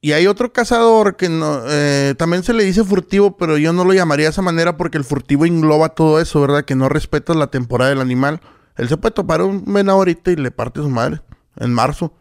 Y 0.00 0.12
hay 0.12 0.26
otro 0.26 0.52
cazador 0.52 1.16
que 1.16 1.28
no, 1.28 1.62
eh, 1.66 2.14
también 2.16 2.42
se 2.42 2.52
le 2.52 2.64
dice 2.64 2.84
furtivo, 2.84 3.36
pero 3.36 3.58
yo 3.58 3.72
no 3.72 3.84
lo 3.84 3.92
llamaría 3.92 4.26
de 4.26 4.30
esa 4.30 4.42
manera 4.42 4.76
porque 4.76 4.98
el 4.98 5.04
furtivo 5.04 5.46
engloba 5.46 5.90
todo 5.90 6.20
eso, 6.20 6.40
¿verdad? 6.40 6.64
Que 6.64 6.74
no 6.74 6.88
respeta 6.88 7.34
la 7.34 7.48
temporada 7.48 7.90
del 7.90 8.00
animal. 8.00 8.40
Él 8.76 8.88
se 8.88 8.96
puede 8.96 9.14
topar 9.14 9.42
un 9.42 9.64
venado 9.72 9.98
ahorita 9.98 10.30
y 10.30 10.36
le 10.36 10.50
parte 10.50 10.80
su 10.80 10.88
madre. 10.88 11.22
En 11.56 11.72
marzo. 11.72 12.14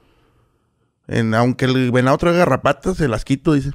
En, 1.08 1.34
aunque 1.34 1.66
el 1.66 1.92
venado 1.92 2.18
traiga 2.18 2.40
garrapatas, 2.40 2.98
se 2.98 3.08
las 3.08 3.26
quito, 3.26 3.54
dice. 3.54 3.72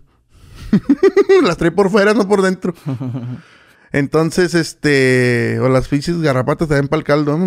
las 1.45 1.57
trae 1.57 1.71
por 1.71 1.91
fuera, 1.91 2.15
no 2.15 2.27
por 2.29 2.43
dentro. 2.43 2.75
Entonces, 3.93 4.55
este... 4.55 5.59
O 5.61 5.69
las 5.69 5.89
fichis 5.89 6.21
garrapatas 6.21 6.69
también 6.69 6.89
para 6.89 6.99
el 6.99 7.05
caldo. 7.05 7.39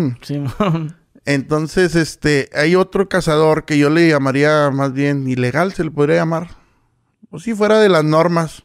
Entonces, 1.26 1.96
este, 1.96 2.50
hay 2.54 2.76
otro 2.76 3.08
cazador 3.08 3.64
que 3.64 3.78
yo 3.78 3.88
le 3.88 4.08
llamaría 4.08 4.70
más 4.70 4.92
bien 4.92 5.26
ilegal, 5.26 5.72
se 5.72 5.84
le 5.84 5.90
podría 5.90 6.16
llamar. 6.16 6.48
O 7.30 7.38
si 7.38 7.54
fuera 7.54 7.78
de 7.78 7.88
las 7.88 8.04
normas. 8.04 8.64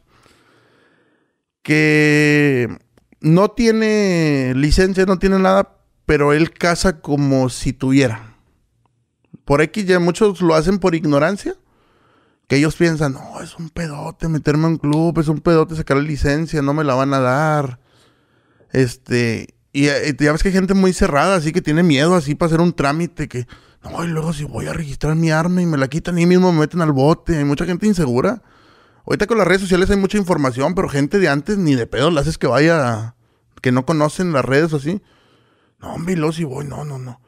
Que 1.62 2.68
no 3.20 3.50
tiene 3.50 4.54
licencia, 4.56 5.04
no 5.06 5.18
tiene 5.18 5.38
nada, 5.38 5.76
pero 6.06 6.32
él 6.32 6.52
caza 6.52 7.00
como 7.00 7.48
si 7.48 7.72
tuviera. 7.72 8.29
Por 9.50 9.62
X 9.62 9.84
ya 9.84 9.98
muchos 9.98 10.40
lo 10.42 10.54
hacen 10.54 10.78
por 10.78 10.94
ignorancia. 10.94 11.56
Que 12.46 12.54
ellos 12.54 12.76
piensan, 12.76 13.14
no, 13.14 13.40
es 13.42 13.56
un 13.56 13.68
pedote 13.68 14.28
meterme 14.28 14.66
a 14.66 14.68
un 14.68 14.76
club, 14.76 15.18
es 15.18 15.26
un 15.26 15.40
pedote 15.40 15.74
sacar 15.74 15.96
la 15.96 16.04
licencia, 16.04 16.62
no 16.62 16.72
me 16.72 16.84
la 16.84 16.94
van 16.94 17.12
a 17.12 17.18
dar. 17.18 17.80
Este, 18.70 19.56
y, 19.72 19.88
eh, 19.88 20.14
ya 20.16 20.30
ves 20.30 20.44
que 20.44 20.50
hay 20.50 20.54
gente 20.54 20.74
muy 20.74 20.92
cerrada, 20.92 21.34
así 21.34 21.50
que 21.50 21.62
tiene 21.62 21.82
miedo 21.82 22.14
así 22.14 22.36
para 22.36 22.46
hacer 22.46 22.60
un 22.60 22.72
trámite 22.72 23.26
que, 23.26 23.48
no, 23.82 24.04
y 24.04 24.06
luego 24.06 24.32
si 24.32 24.44
voy 24.44 24.68
a 24.68 24.72
registrar 24.72 25.16
mi 25.16 25.32
arma 25.32 25.60
y 25.60 25.66
me 25.66 25.78
la 25.78 25.88
quitan 25.88 26.16
y 26.16 26.26
mismo 26.26 26.52
me 26.52 26.60
meten 26.60 26.80
al 26.80 26.92
bote. 26.92 27.36
Hay 27.36 27.44
mucha 27.44 27.64
gente 27.64 27.88
insegura. 27.88 28.44
Ahorita 29.04 29.26
con 29.26 29.36
las 29.36 29.48
redes 29.48 29.62
sociales 29.62 29.90
hay 29.90 29.96
mucha 29.96 30.16
información, 30.16 30.76
pero 30.76 30.88
gente 30.88 31.18
de 31.18 31.28
antes 31.28 31.58
ni 31.58 31.74
de 31.74 31.88
pedo 31.88 32.12
le 32.12 32.20
haces 32.20 32.38
que 32.38 32.46
vaya, 32.46 33.16
que 33.60 33.72
no 33.72 33.84
conocen 33.84 34.32
las 34.32 34.44
redes 34.44 34.72
o 34.74 34.76
así. 34.76 35.02
No, 35.80 35.94
hombre, 35.94 36.14
y 36.14 36.32
si 36.32 36.44
voy, 36.44 36.66
no, 36.66 36.84
no, 36.84 37.00
no. 37.00 37.20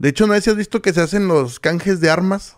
De 0.00 0.08
hecho, 0.08 0.26
¿no 0.26 0.32
sé 0.34 0.40
si 0.40 0.50
has 0.50 0.56
visto 0.56 0.80
que 0.82 0.92
se 0.94 1.00
hacen 1.02 1.28
los 1.28 1.60
canjes 1.60 2.00
de 2.00 2.10
armas? 2.10 2.56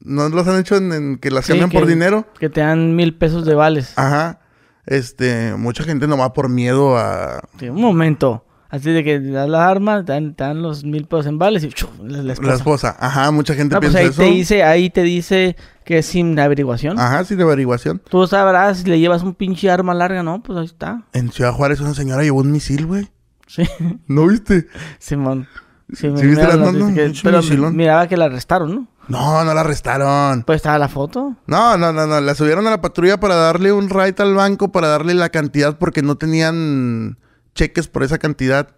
¿No 0.00 0.28
los 0.28 0.46
han 0.46 0.60
hecho 0.60 0.76
en, 0.76 0.92
en 0.92 1.18
que 1.18 1.30
las 1.30 1.44
Sí, 1.44 1.52
cambian 1.52 1.70
por 1.70 1.86
dinero? 1.86 2.26
Que 2.38 2.48
te 2.48 2.60
dan 2.60 2.94
mil 2.94 3.14
pesos 3.16 3.44
de 3.44 3.54
vales. 3.56 3.92
Ajá. 3.96 4.40
Este, 4.86 5.54
mucha 5.56 5.82
gente 5.82 6.06
no 6.06 6.16
va 6.16 6.32
por 6.32 6.48
miedo 6.48 6.96
a... 6.96 7.42
Sí, 7.58 7.68
un 7.68 7.80
momento. 7.80 8.44
Así 8.68 8.90
de 8.92 9.02
que 9.02 9.18
das 9.18 9.48
las 9.48 9.60
armas, 9.62 10.04
te 10.04 10.12
dan, 10.12 10.34
te 10.34 10.44
dan 10.44 10.62
los 10.62 10.84
mil 10.84 11.06
pesos 11.06 11.26
en 11.26 11.38
vales 11.38 11.64
y 11.64 11.68
¡chu! 11.68 11.88
la, 12.02 12.22
la 12.22 12.32
esposa. 12.32 12.48
La 12.50 12.54
esposa. 12.56 12.96
Ajá, 13.00 13.30
mucha 13.32 13.54
gente 13.54 13.74
No, 13.74 13.80
pues 13.80 13.92
piensa 13.92 13.98
ahí 14.00 14.10
eso. 14.10 14.22
te 14.22 14.28
dice, 14.28 14.62
ahí 14.62 14.90
te 14.90 15.02
dice 15.02 15.56
que 15.84 15.98
es 15.98 16.06
sin 16.06 16.38
averiguación. 16.38 16.98
Ajá, 16.98 17.24
de 17.24 17.42
averiguación. 17.42 18.00
Tú 18.08 18.24
sabrás 18.28 18.78
si 18.78 18.84
le 18.88 19.00
llevas 19.00 19.22
un 19.22 19.34
pinche 19.34 19.68
arma 19.70 19.94
larga, 19.94 20.22
¿no? 20.22 20.42
Pues 20.44 20.58
ahí 20.58 20.66
está. 20.66 21.02
En 21.12 21.32
Ciudad 21.32 21.52
Juárez 21.52 21.80
una 21.80 21.94
señora 21.94 22.22
llevó 22.22 22.40
un 22.40 22.52
misil, 22.52 22.86
güey. 22.86 23.08
Sí, 23.46 23.64
¿No 24.06 24.26
viste? 24.26 24.66
Simón. 24.98 25.46
Sí, 25.92 26.08
me- 26.08 26.18
¿Sí 26.18 26.26
viste 26.26 26.42
me 26.46 26.48
las 26.56 26.72
notas? 26.72 26.92
que- 26.94 27.12
pero 27.22 27.42
miraba 27.70 28.06
que 28.08 28.16
la 28.16 28.24
arrestaron, 28.26 28.74
¿no? 28.74 28.88
No, 29.08 29.44
no 29.44 29.52
la 29.52 29.60
arrestaron. 29.60 30.44
Pues 30.44 30.56
estaba 30.56 30.78
la 30.78 30.88
foto. 30.88 31.36
No, 31.46 31.76
no, 31.76 31.92
no, 31.92 32.06
no. 32.06 32.20
La 32.22 32.34
subieron 32.34 32.66
a 32.66 32.70
la 32.70 32.80
patrulla 32.80 33.20
para 33.20 33.34
darle 33.34 33.70
un 33.72 33.90
right 33.90 34.18
al 34.20 34.34
banco, 34.34 34.72
para 34.72 34.88
darle 34.88 35.12
la 35.12 35.28
cantidad, 35.28 35.76
porque 35.78 36.00
no 36.02 36.16
tenían 36.16 37.18
cheques 37.54 37.86
por 37.88 38.02
esa 38.02 38.16
cantidad. 38.18 38.68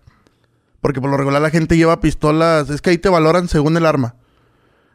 Porque 0.80 1.00
por 1.00 1.11
lo 1.11 1.16
regular 1.16 1.40
la 1.40 1.50
gente 1.50 1.76
lleva 1.76 2.00
pistolas. 2.00 2.70
Es 2.70 2.82
que 2.82 2.90
ahí 2.90 2.98
te 2.98 3.09
valoran 3.09 3.48
según 3.48 3.76
el 3.76 3.86
arma. 3.86 4.16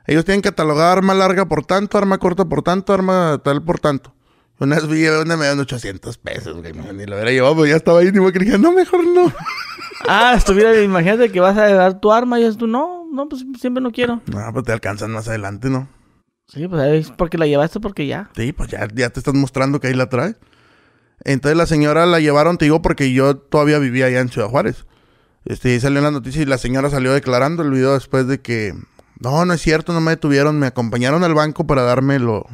Ellos 0.06 0.26
tienen 0.26 0.42
catalogada 0.42 0.92
arma 0.92 1.14
larga 1.14 1.46
por 1.46 1.64
tanto, 1.66 1.98
arma 1.98 2.18
corta 2.18 2.44
por 2.46 2.62
tanto, 2.62 2.92
arma 2.94 3.40
tal 3.44 3.64
por 3.64 3.80
tanto. 3.80 4.14
Una 4.60 4.76
vez 4.76 4.88
vi 4.88 5.08
una 5.08 5.38
me 5.38 5.46
dieron 5.46 5.60
800 5.62 6.18
pesos, 6.18 6.58
güey. 6.58 6.74
Ni 6.74 7.06
lo 7.06 7.16
hubiera 7.16 7.32
llevado, 7.32 7.56
pero 7.56 7.68
ya 7.68 7.78
estaba 7.78 8.00
ahí. 8.00 8.12
Ni 8.12 8.32
que 8.32 8.40
dije, 8.40 8.58
no, 8.60 8.72
mejor 8.74 9.04
no. 9.08 9.32
Ah, 10.08 10.34
estuviera, 10.36 10.82
imagínate 10.82 11.32
que 11.32 11.40
vas 11.40 11.58
a 11.58 11.68
dar 11.74 12.00
tu 12.00 12.12
arma 12.12 12.40
y 12.40 12.44
es 12.44 12.58
tú, 12.58 12.68
no, 12.68 13.06
no, 13.12 13.30
pues 13.30 13.46
siempre 13.60 13.82
no 13.82 13.92
quiero. 13.92 14.22
No, 14.26 14.54
pues 14.54 14.66
te 14.66 14.72
alcanzan 14.72 15.12
más 15.12 15.28
adelante, 15.28 15.70
¿no? 15.70 15.88
Sí, 16.48 16.68
pues 16.68 16.84
es 16.84 17.12
porque 17.12 17.38
la 17.38 17.48
llevaste 17.48 17.80
porque 17.80 18.08
ya. 18.08 18.30
Sí, 18.36 18.52
pues 18.52 18.70
ya, 18.70 18.88
ya 18.94 19.10
te 19.10 19.20
estás 19.20 19.34
mostrando 19.34 19.80
que 19.80 19.88
ahí 19.88 19.94
la 19.94 20.10
trae. 20.10 20.36
Entonces 21.24 21.58
la 21.58 21.66
señora 21.66 22.06
la 22.06 22.20
llevaron, 22.20 22.58
te 22.58 22.66
digo, 22.66 22.82
porque 22.82 23.14
yo 23.14 23.38
todavía 23.38 23.80
vivía 23.80 24.08
allá 24.08 24.20
en 24.20 24.30
Ciudad 24.30 24.50
Juárez. 24.50 24.86
Este, 25.46 25.70
ahí 25.72 25.80
salió 25.80 26.00
en 26.00 26.06
la 26.06 26.12
noticia 26.12 26.42
y 26.42 26.46
la 26.46 26.58
señora 26.58 26.90
salió 26.90 27.14
declarando 27.14 27.64
el 27.64 27.72
video 27.72 27.94
después 27.94 28.28
de 28.28 28.42
que, 28.42 28.74
no, 29.20 29.46
no 29.46 29.54
es 29.54 29.62
cierto, 29.62 29.94
no 29.94 30.02
me 30.02 30.12
detuvieron, 30.12 30.60
me 30.60 30.68
acompañaron 30.68 31.24
al 31.24 31.34
banco 31.34 31.66
para 31.66 31.84
darme 31.84 32.20
lo, 32.20 32.46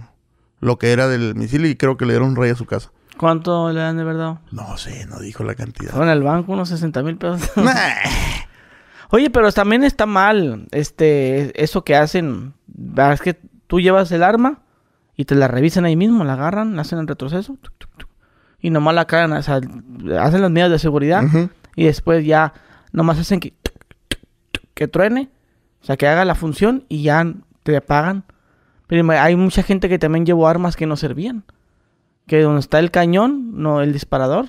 lo 0.60 0.78
que 0.78 0.91
era 0.91 1.08
del 1.08 1.36
misil 1.36 1.66
y 1.66 1.76
creo 1.76 1.98
que 1.98 2.06
le 2.06 2.14
dieron 2.14 2.30
un 2.30 2.36
rey 2.36 2.52
a 2.52 2.56
su 2.56 2.66
casa. 2.66 2.91
¿Cuánto 3.18 3.72
le 3.72 3.80
dan 3.80 3.97
de 3.97 4.03
verdad? 4.03 4.39
No 4.51 4.78
sé, 4.78 5.05
no 5.07 5.20
dijo 5.20 5.43
la 5.43 5.55
cantidad. 5.55 5.91
Fueron 5.91 6.09
al 6.09 6.24
banco 6.24 6.53
unos 6.53 6.70
60 6.70 7.03
mil 7.03 7.18
pesos. 7.18 7.51
Nah. 7.57 7.74
Oye, 9.09 9.30
pero 9.30 9.51
también 9.51 9.84
está 9.84 10.05
mal, 10.05 10.68
este, 10.72 11.63
eso 11.63 11.86
que 11.86 11.95
hacen, 11.95 12.53
es 13.11 13.22
que 13.22 13.39
tú 13.68 13.80
llevas 13.80 14.11
el 14.11 14.22
arma 14.22 14.59
y 15.15 15.24
te 15.24 15.34
la 15.36 15.47
revisan 15.47 15.86
ahí 15.86 15.95
mismo, 15.95 16.26
la 16.26 16.34
agarran, 16.34 16.76
la 16.76 16.82
hacen 16.82 16.99
el 16.99 17.07
retroceso, 17.07 17.57
tuc, 17.61 17.74
tuc, 17.78 17.89
tuc, 17.97 18.09
y 18.59 18.70
nomás 18.70 18.95
la 18.95 19.05
cagan, 19.05 19.32
o 19.32 19.41
sea, 19.41 19.61
hacen 20.20 20.41
las 20.41 20.51
medidas 20.51 20.72
de 20.72 20.80
seguridad 20.80 21.24
Ujú. 21.24 21.49
y 21.78 21.86
después 21.86 22.26
ya 22.26 22.53
nomás 22.91 23.18
hacen 23.18 23.39
que, 23.39 23.53
que 24.74 24.89
truene, 24.89 25.30
o 25.82 25.86
sea, 25.86 25.95
que 25.95 26.07
haga 26.07 26.26
la 26.26 26.36
función 26.36 26.84
y 26.89 27.03
ya 27.03 27.26
te 27.63 27.80
pagan. 27.80 28.26
Pero 28.88 29.09
hay 29.11 29.36
mucha 29.36 29.63
gente 29.63 29.88
que 29.89 29.99
también 29.99 30.26
llevó 30.26 30.47
armas 30.47 30.76
que 30.76 30.86
no 30.86 30.95
servían, 30.97 31.43
que 32.28 32.42
donde 32.42 32.60
está 32.60 32.80
el 32.80 32.92
cañón, 32.92 33.52
no 33.62 33.82
el 33.82 33.94
disparador. 33.94 34.46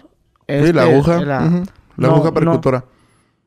Sí, 0.48 0.72
la 0.72 0.82
aguja. 0.82 1.20
la- 1.20 1.40
La 1.40 2.08
no, 2.08 2.14
aguja 2.14 2.28
no. 2.28 2.34
percutora. 2.34 2.84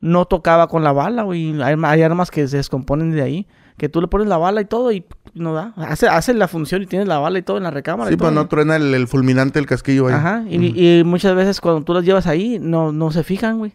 no 0.00 0.24
tocaba 0.26 0.66
con 0.68 0.82
la 0.84 0.92
bala, 0.92 1.22
güey. 1.22 1.60
Hay, 1.62 1.76
hay 1.82 2.02
armas 2.02 2.30
que 2.30 2.46
se 2.48 2.56
descomponen 2.56 3.12
de 3.12 3.22
ahí. 3.22 3.46
que 3.78 3.88
tú 3.88 4.00
le 4.00 4.06
pones 4.08 4.28
la 4.28 4.36
bala 4.36 4.60
y 4.60 4.64
todo 4.66 4.92
y 4.92 5.04
no 5.34 5.54
da. 5.54 5.72
Hace, 5.76 6.06
hace 6.06 6.34
la 6.34 6.46
función 6.46 6.82
y 6.82 6.86
tienes 6.86 7.08
la 7.08 7.18
bala 7.18 7.38
y 7.38 7.42
todo 7.42 7.56
en 7.56 7.62
la 7.62 7.70
recámara. 7.70 8.08
Sí, 8.08 8.14
y 8.14 8.16
todo, 8.18 8.28
pero 8.28 8.40
no 8.42 8.46
truena 8.48 8.76
el, 8.76 8.94
el 8.94 9.08
fulminante 9.08 9.58
del 9.58 9.66
casquillo 9.66 10.06
ahí. 10.08 10.14
Ajá, 10.14 10.44
y, 10.48 10.98
y 10.98 11.04
muchas 11.04 11.34
veces 11.34 11.60
cuando 11.60 11.82
tú 11.82 11.94
las 11.94 12.04
llevas 12.04 12.26
ahí, 12.26 12.58
no, 12.60 12.92
no 12.92 13.10
se 13.10 13.24
fijan, 13.24 13.58
güey. 13.58 13.74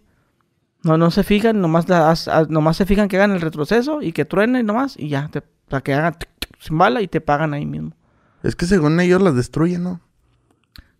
No, 0.84 0.98
no 0.98 1.10
se 1.12 1.24
fijan, 1.24 1.60
nomás, 1.60 1.90
la- 1.90 2.12
haz- 2.12 2.28
haz- 2.32 2.48
nomás 2.50 2.78
se 2.78 2.86
fijan 2.86 3.08
que 3.10 3.18
hagan 3.18 3.32
el 3.32 3.42
retroceso 3.42 4.02
y 4.04 4.12
que 4.14 4.24
truene 4.24 4.62
nomás 4.64 4.96
y 4.98 5.10
ya, 5.10 5.28
te, 5.30 5.42
para 5.42 5.82
que 5.82 5.94
hagan 5.96 6.14
tic, 6.14 6.30
tic, 6.40 6.52
sin 6.60 6.78
bala 6.78 7.02
y 7.02 7.08
te 7.08 7.20
pagan 7.20 7.54
ahí 7.56 7.66
mismo. 7.66 7.92
Es 8.44 8.56
que 8.56 8.66
según 8.68 9.00
ellos 9.00 9.22
las 9.22 9.36
destruyen, 9.36 9.84
¿no? 9.84 10.00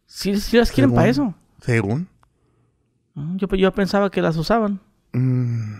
Sí, 0.08 0.40
sí 0.40 0.58
las 0.58 0.72
quieren 0.72 0.96
para 0.96 1.10
eso. 1.10 1.36
Según. 1.62 2.08
Mm, 3.14 3.38
Yo, 3.38 3.48
yo 3.50 3.72
pensaba 3.74 4.10
que 4.10 4.22
las 4.22 4.38
usaban. 4.38 4.80
Mm. 5.14 5.74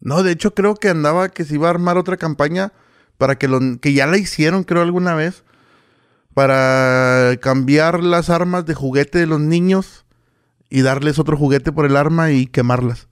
No, 0.00 0.22
de 0.22 0.32
hecho 0.32 0.54
creo 0.54 0.74
que 0.74 0.90
andaba 0.90 1.30
que 1.30 1.44
se 1.44 1.54
iba 1.54 1.68
a 1.68 1.70
armar 1.70 1.96
otra 1.96 2.16
campaña 2.16 2.72
para 3.16 3.36
que 3.36 3.48
lo, 3.48 3.60
que 3.80 3.92
ya 3.92 4.06
la 4.06 4.18
hicieron 4.18 4.62
creo 4.62 4.82
alguna 4.82 5.14
vez 5.14 5.44
para 6.34 7.36
cambiar 7.40 8.02
las 8.02 8.28
armas 8.28 8.66
de 8.66 8.74
juguete 8.74 9.18
de 9.18 9.26
los 9.26 9.40
niños 9.40 10.04
y 10.68 10.82
darles 10.82 11.18
otro 11.18 11.36
juguete 11.36 11.72
por 11.72 11.86
el 11.86 11.96
arma 11.96 12.30
y 12.30 12.46
quemarlas. 12.46 13.08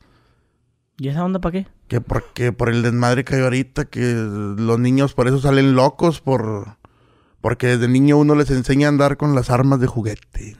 ¿Y 0.99 1.09
esa 1.09 1.25
onda 1.25 1.41
para 1.41 1.53
qué? 1.53 1.69
Que 1.89 2.01
porque 2.01 2.53
por 2.53 2.69
el 2.69 2.83
desmadre 2.83 3.25
que 3.25 3.37
hay 3.37 3.43
ahorita, 3.43 3.87
que 3.87 4.01
los 4.03 4.79
niños 4.79 5.15
por 5.15 5.27
eso 5.27 5.41
salen 5.41 5.75
locos, 5.75 6.21
por 6.21 6.77
porque 7.45 7.67
desde 7.67 7.89
niño 7.89 8.17
uno 8.17 8.35
les 8.35 8.51
enseña 8.51 8.87
a 8.87 8.89
andar 8.89 9.19
con 9.19 9.35
las 9.35 9.51
armas 9.51 9.79
de 9.79 9.87
juguete. 9.87 10.57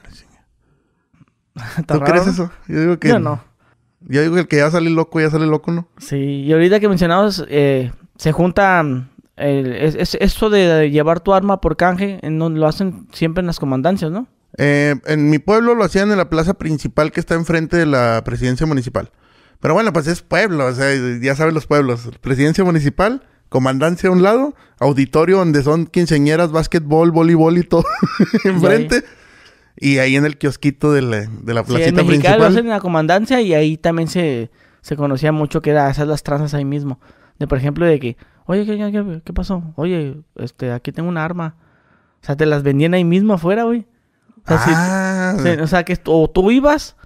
¿Está 1.79 1.95
¿Tú 1.95 1.99
crees 2.01 2.27
eso? 2.27 2.51
Yo 2.67 2.79
digo 2.79 2.99
que 2.99 3.07
Yo 3.07 3.17
no. 3.17 3.43
Yo 4.01 4.21
digo 4.21 4.35
que 4.35 4.41
el 4.41 4.47
que 4.47 4.57
ya 4.57 4.69
sale 4.69 4.91
loco, 4.91 5.19
ya 5.19 5.31
sale 5.31 5.47
loco, 5.47 5.71
¿no? 5.71 5.87
Sí, 5.97 6.15
y 6.43 6.53
ahorita 6.53 6.79
que 6.79 6.87
mencionabas, 6.87 7.43
eh, 7.49 7.91
se 8.19 8.31
junta 8.33 8.81
el- 9.35 9.73
es, 9.73 9.95
es- 9.95 10.17
esto 10.21 10.51
de, 10.51 10.91
llevar 10.91 11.21
tu 11.21 11.33
arma 11.33 11.59
por 11.59 11.75
canje, 11.75 12.19
en 12.21 12.37
lo 12.37 12.67
hacen 12.67 13.07
siempre 13.11 13.41
en 13.41 13.47
las 13.47 13.57
comandancias, 13.59 14.11
¿no? 14.11 14.27
Eh, 14.59 14.93
en 15.07 15.31
mi 15.31 15.39
pueblo 15.39 15.73
lo 15.73 15.83
hacían 15.85 16.11
en 16.11 16.19
la 16.19 16.29
plaza 16.29 16.53
principal 16.53 17.11
que 17.11 17.19
está 17.19 17.33
enfrente 17.33 17.77
de 17.77 17.87
la 17.87 18.21
presidencia 18.23 18.67
municipal. 18.67 19.09
Pero 19.59 19.73
bueno, 19.73 19.91
pues 19.91 20.05
es 20.05 20.21
pueblo, 20.21 20.67
o 20.67 20.71
sea, 20.71 20.91
ya 21.19 21.35
sabes 21.35 21.55
los 21.55 21.65
pueblos. 21.65 22.11
Presidencia 22.21 22.63
municipal, 22.63 23.23
comandancia 23.55 24.09
a 24.09 24.11
un 24.11 24.21
lado, 24.21 24.53
auditorio 24.79 25.37
donde 25.37 25.63
son 25.63 25.85
quinceañeras, 25.85 26.51
básquetbol, 26.51 27.11
voleibol 27.11 27.57
y 27.57 27.63
todo 27.63 27.85
enfrente. 28.43 29.05
Y 29.77 29.99
ahí 29.99 30.17
en 30.17 30.25
el 30.25 30.37
kiosquito 30.37 30.91
de 30.91 31.01
la, 31.01 31.17
de 31.21 31.53
la 31.53 31.63
Sí, 31.63 31.71
en 31.71 31.75
placita 31.77 32.03
Mexicali 32.03 32.03
lo 32.03 32.05
principal. 32.07 32.41
hacen 32.43 32.65
en 32.65 32.69
la 32.71 32.81
comandancia 32.81 33.39
y 33.39 33.53
ahí 33.53 33.77
también 33.77 34.09
se, 34.09 34.51
se 34.81 34.97
conocía 34.97 35.31
mucho 35.31 35.61
que 35.61 35.69
era 35.69 35.87
hacer 35.87 36.05
las 36.07 36.21
tranzas 36.21 36.53
ahí 36.53 36.65
mismo. 36.65 36.99
De 37.39 37.47
por 37.47 37.57
ejemplo, 37.57 37.85
de 37.85 37.97
que, 37.97 38.17
oye, 38.45 38.65
¿qué, 38.65 38.75
qué, 38.77 39.21
qué 39.23 39.33
pasó? 39.33 39.63
Oye, 39.77 40.17
este, 40.35 40.73
aquí 40.73 40.91
tengo 40.91 41.07
un 41.07 41.17
arma. 41.17 41.55
O 42.21 42.25
sea, 42.25 42.35
te 42.35 42.45
las 42.45 42.61
vendían 42.61 42.93
ahí 42.93 43.05
mismo 43.05 43.35
afuera, 43.35 43.63
güey. 43.63 43.85
O 44.43 44.47
sea, 44.49 44.59
Ah, 44.67 45.35
sí, 45.41 45.47
o 45.61 45.67
sea, 45.67 45.85
que 45.85 45.97
o 46.07 46.29
tú 46.29 46.51
ibas 46.51 46.97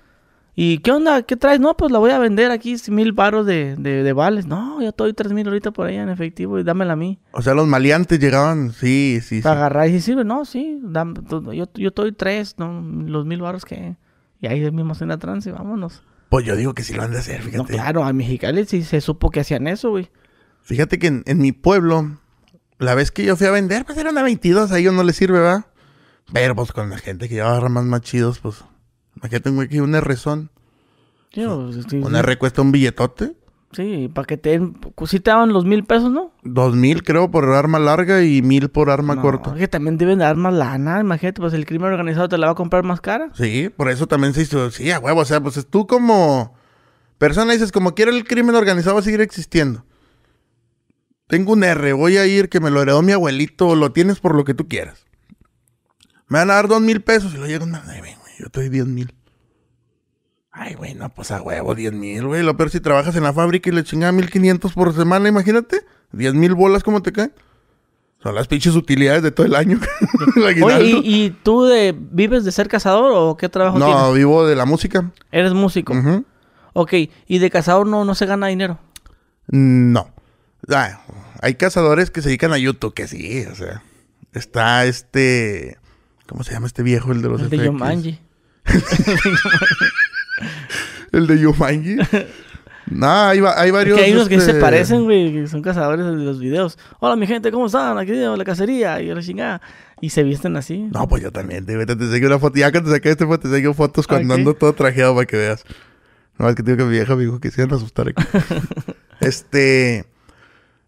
y 0.61 0.79
¿qué 0.79 0.91
onda? 0.91 1.23
¿Qué 1.23 1.37
traes? 1.37 1.59
No, 1.59 1.75
pues 1.77 1.91
la 1.91 1.99
voy 1.99 2.11
a 2.11 2.19
vender 2.19 2.51
aquí 2.51 2.75
mil 2.89 3.13
baros 3.13 3.45
de, 3.45 3.75
de, 3.77 4.03
de 4.03 4.13
vales. 4.13 4.45
No, 4.45 4.81
yo 4.81 4.91
te 4.91 5.03
doy 5.03 5.13
tres 5.13 5.31
mil 5.31 5.47
ahorita 5.47 5.71
por 5.71 5.87
ahí 5.87 5.95
en 5.95 6.09
efectivo 6.09 6.59
y 6.59 6.63
dámela 6.63 6.93
a 6.93 6.95
mí. 6.95 7.19
o 7.31 7.41
sea, 7.41 7.53
los 7.53 7.67
maleantes 7.67 8.19
llegaban, 8.19 8.71
sí, 8.73 9.19
sí, 9.21 9.37
sí. 9.37 9.41
Para 9.41 9.59
agarrar 9.61 9.87
y 9.87 9.93
si 9.93 10.01
sirve, 10.01 10.25
no, 10.25 10.43
sí, 10.45 10.79
dam- 10.83 11.25
tú- 11.27 11.53
yo, 11.53 11.65
yo 11.75 11.91
te 11.91 12.01
doy 12.01 12.11
tres, 12.11 12.55
no, 12.57 12.81
los 13.05 13.25
mil 13.25 13.41
baros 13.41 13.63
que... 13.65 13.95
Y 14.41 14.47
ahí 14.47 14.59
mismo 14.71 14.91
hacen 14.93 15.09
la 15.09 15.17
trance 15.17 15.49
y 15.49 15.53
vámonos. 15.53 16.01
Pues 16.29 16.45
yo 16.45 16.55
digo 16.55 16.73
que 16.73 16.83
sí 16.83 16.93
lo 16.93 17.03
han 17.03 17.11
de 17.11 17.19
hacer, 17.19 17.39
No, 17.43 17.49
fíjate. 17.65 17.73
claro, 17.73 18.03
a 18.03 18.13
Mexicali 18.13 18.65
sí 18.65 18.83
se 18.83 19.01
supo 19.01 19.29
que 19.31 19.39
hacían 19.41 19.67
eso, 19.67 19.89
güey. 19.89 20.09
Fíjate 20.61 20.99
que 20.99 21.07
en, 21.07 21.23
en 21.25 21.39
mi 21.39 21.51
pueblo, 21.51 22.17
la 22.77 22.95
vez 22.95 23.11
que 23.11 23.23
yo 23.25 23.35
fui 23.35 23.47
a 23.47 23.51
vender, 23.51 23.85
pues 23.85 23.97
era 23.97 24.11
una 24.11 24.23
22, 24.23 24.71
a 24.71 24.77
ellos 24.79 24.93
no 24.93 25.03
les 25.03 25.15
sirve, 25.15 25.39
¿verdad? 25.39 25.65
Pero 26.31 26.55
pues 26.55 26.71
con 26.71 26.89
la 26.89 26.97
gente 26.97 27.27
que 27.27 27.35
lleva 27.35 27.55
armas 27.57 27.83
más 27.85 28.01
chidos, 28.01 28.39
pues. 28.39 28.63
Imagínate 29.19 29.49
güey 29.51 29.67
que 29.67 29.75
lleva 29.75 29.87
un 29.87 29.95
R-Son. 29.95 30.49
Sí, 31.33 31.43
o- 31.43 31.71
sí, 31.71 32.01
R 32.03 32.37
cuesta 32.37 32.61
un 32.61 32.71
billetote. 32.71 33.35
sí, 33.71 34.09
para 34.11 34.25
que 34.25 34.35
te 34.37 34.49
den, 34.49 34.73
pues, 34.73 35.11
sí 35.11 35.19
te 35.19 35.29
daban 35.29 35.53
los 35.53 35.63
mil 35.65 35.83
pesos, 35.83 36.11
¿no? 36.11 36.31
Dos 36.43 36.75
mil, 36.75 37.03
creo, 37.03 37.29
por 37.29 37.45
arma 37.51 37.77
larga 37.77 38.23
y 38.23 38.41
mil 38.41 38.69
por 38.69 38.89
arma 38.89 39.13
No, 39.15 39.21
corta. 39.21 39.53
Que 39.53 39.67
también 39.67 39.97
deben 39.97 40.19
dar 40.19 40.35
más 40.37 40.53
lana, 40.53 40.99
imagínate, 41.01 41.39
pues 41.39 41.53
el 41.53 41.65
crimen 41.67 41.91
organizado 41.91 42.27
te 42.29 42.37
la 42.39 42.47
va 42.47 42.53
a 42.53 42.55
comprar 42.55 42.83
más 42.83 42.99
cara. 42.99 43.29
Sí, 43.35 43.69
por 43.69 43.89
eso 43.89 44.07
también 44.07 44.33
se 44.33 44.41
hizo. 44.41 44.71
Sí, 44.71 44.89
a 44.89 44.99
huevo. 44.99 45.21
O 45.21 45.25
sea, 45.25 45.39
pues 45.41 45.63
tú 45.69 45.85
como 45.85 46.55
persona 47.19 47.53
dices, 47.53 47.71
como 47.71 47.93
quiera 47.93 48.09
el 48.11 48.23
crimen 48.25 48.55
organizado 48.55 48.95
va 48.95 49.01
a 49.01 49.03
seguir 49.03 49.21
existiendo. 49.21 49.85
Tengo 51.27 51.53
un 51.53 51.63
R, 51.63 51.93
voy 51.93 52.17
a 52.17 52.25
ir 52.25 52.49
que 52.49 52.59
me 52.59 52.71
lo 52.71 52.81
heredó 52.81 53.03
mi 53.03 53.11
abuelito, 53.11 53.75
lo 53.75 53.91
tienes 53.91 54.19
por 54.19 54.33
lo 54.33 54.45
que 54.45 54.55
tú 54.55 54.67
quieras. 54.67 55.05
Me 56.27 56.39
van 56.39 56.49
a 56.49 56.55
dar 56.55 56.67
dos 56.67 56.81
mil 56.81 57.01
pesos 57.01 57.35
y 57.35 57.37
lo 57.37 57.45
llegan. 57.45 57.71
Yo 58.39 58.49
te 58.49 58.61
doy 58.61 58.69
diez 58.69 58.85
mil. 58.85 59.13
Ay, 60.51 60.73
güey, 60.73 60.95
no, 60.95 61.09
pues 61.09 61.31
a 61.31 61.41
huevo, 61.41 61.75
diez 61.75 61.93
mil, 61.93 62.25
güey. 62.25 62.41
Lo 62.41 62.57
peor 62.57 62.69
si 62.69 62.79
trabajas 62.79 63.15
en 63.15 63.23
la 63.23 63.33
fábrica 63.33 63.69
y 63.69 63.73
le 63.73 64.11
mil 64.11 64.29
quinientos 64.29 64.73
por 64.73 64.93
semana, 64.95 65.29
imagínate. 65.29 65.85
Diez 66.11 66.33
mil 66.33 66.55
bolas, 66.55 66.83
¿cómo 66.83 67.01
te 67.01 67.11
caen? 67.11 67.33
Son 68.21 68.35
las 68.35 68.47
pinches 68.47 68.75
utilidades 68.75 69.23
de 69.23 69.31
todo 69.31 69.45
el 69.45 69.55
año. 69.55 69.79
El 70.35 70.43
Oye, 70.43 70.49
aguinaldo. 70.49 70.85
¿y, 70.85 71.23
y 71.25 71.29
tú 71.29 71.63
de, 71.63 71.95
vives 71.97 72.43
de 72.43 72.51
ser 72.51 72.67
cazador 72.67 73.11
o 73.13 73.37
qué 73.37 73.47
trabajo 73.47 73.77
no, 73.79 73.85
tienes? 73.85 74.13
vivo 74.15 74.45
de 74.45 74.55
la 74.55 74.65
música. 74.65 75.11
Eres 75.31 75.53
músico. 75.53 75.93
Ujú. 75.93 76.25
Ok, 76.73 76.93
y 77.27 77.39
de 77.39 77.49
cazador 77.49 77.87
no, 77.87 78.03
no 78.05 78.15
se 78.15 78.25
gana 78.25 78.47
dinero. 78.47 78.79
No. 79.47 80.11
Ah, 80.69 81.01
hay 81.41 81.55
cazadores 81.55 82.11
que 82.11 82.21
se 82.21 82.29
dedican 82.29 82.51
a 82.51 82.57
YouTube, 82.57 82.93
que 82.93 83.07
sí, 83.07 83.45
o 83.45 83.55
sea. 83.55 83.83
Está 84.33 84.85
este. 84.85 85.77
¿Cómo 86.27 86.43
se 86.43 86.53
llama 86.53 86.67
este 86.67 86.83
viejo? 86.83 87.11
El 87.11 87.21
de 87.21 87.29
los 87.29 87.41
El 87.41 87.49
de? 87.49 87.57
Yomanji. 87.57 88.19
El 91.11 91.27
de 91.27 91.39
Yumanji. 91.39 91.97
no, 92.87 93.07
hay, 93.07 93.41
hay 93.55 93.71
varios. 93.71 93.97
que 93.97 94.05
hay 94.05 94.13
unos 94.13 94.29
que 94.29 94.39
se 94.39 94.51
este, 94.51 94.61
parecen, 94.61 95.03
güey, 95.03 95.33
que 95.33 95.47
son 95.47 95.61
cazadores 95.61 96.05
de 96.05 96.11
los 96.11 96.39
videos. 96.39 96.77
Hola, 96.99 97.15
mi 97.15 97.27
gente, 97.27 97.51
¿cómo 97.51 97.65
están? 97.65 97.97
Aquí 97.97 98.11
de 98.11 98.37
la 98.37 98.45
cacería 98.45 99.01
y 99.01 99.13
la 99.13 99.21
chingada. 99.21 99.61
Y 100.01 100.11
se 100.11 100.23
visten 100.23 100.55
así. 100.55 100.89
No, 100.93 101.07
pues 101.07 101.23
yo 101.23 101.31
también. 101.31 101.65
Te, 101.65 101.85
te, 101.85 101.95
te 101.95 102.09
seguí 102.09 102.25
una 102.25 102.39
foto. 102.39 102.57
Ya 102.57 102.71
que 102.71 102.81
te 102.81 102.89
saqué 102.89 103.09
este 103.09 103.25
foto, 103.25 103.49
te 103.49 103.55
seguí 103.55 103.73
fotos 103.73 104.07
cuando 104.07 104.33
ando 104.33 104.53
todo 104.53 104.73
trajeado 104.73 105.15
para 105.15 105.25
que 105.25 105.37
veas. 105.37 105.65
No, 106.37 106.47
es 106.47 106.55
que 106.55 106.63
tengo 106.63 106.77
que 106.77 106.85
mi 106.85 106.91
vieja 106.91 107.15
me 107.15 107.23
dijo 107.23 107.39
que 107.39 107.51
se 107.51 107.61
iban 107.61 107.73
a 107.73 107.75
asustar 107.75 108.07
aquí. 108.07 108.23
este. 109.19 110.05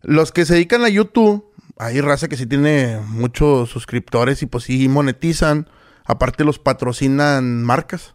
Los 0.01 0.31
que 0.31 0.45
se 0.45 0.55
dedican 0.55 0.83
a 0.83 0.89
YouTube, 0.89 1.45
hay 1.77 2.01
raza 2.01 2.27
que 2.27 2.37
sí 2.37 2.47
tiene 2.47 2.99
muchos 3.05 3.69
suscriptores 3.69 4.41
y 4.41 4.45
pues 4.45 4.63
sí 4.63 4.87
monetizan. 4.87 5.67
Aparte 6.05 6.43
los 6.43 6.59
patrocinan 6.59 7.63
marcas. 7.63 8.13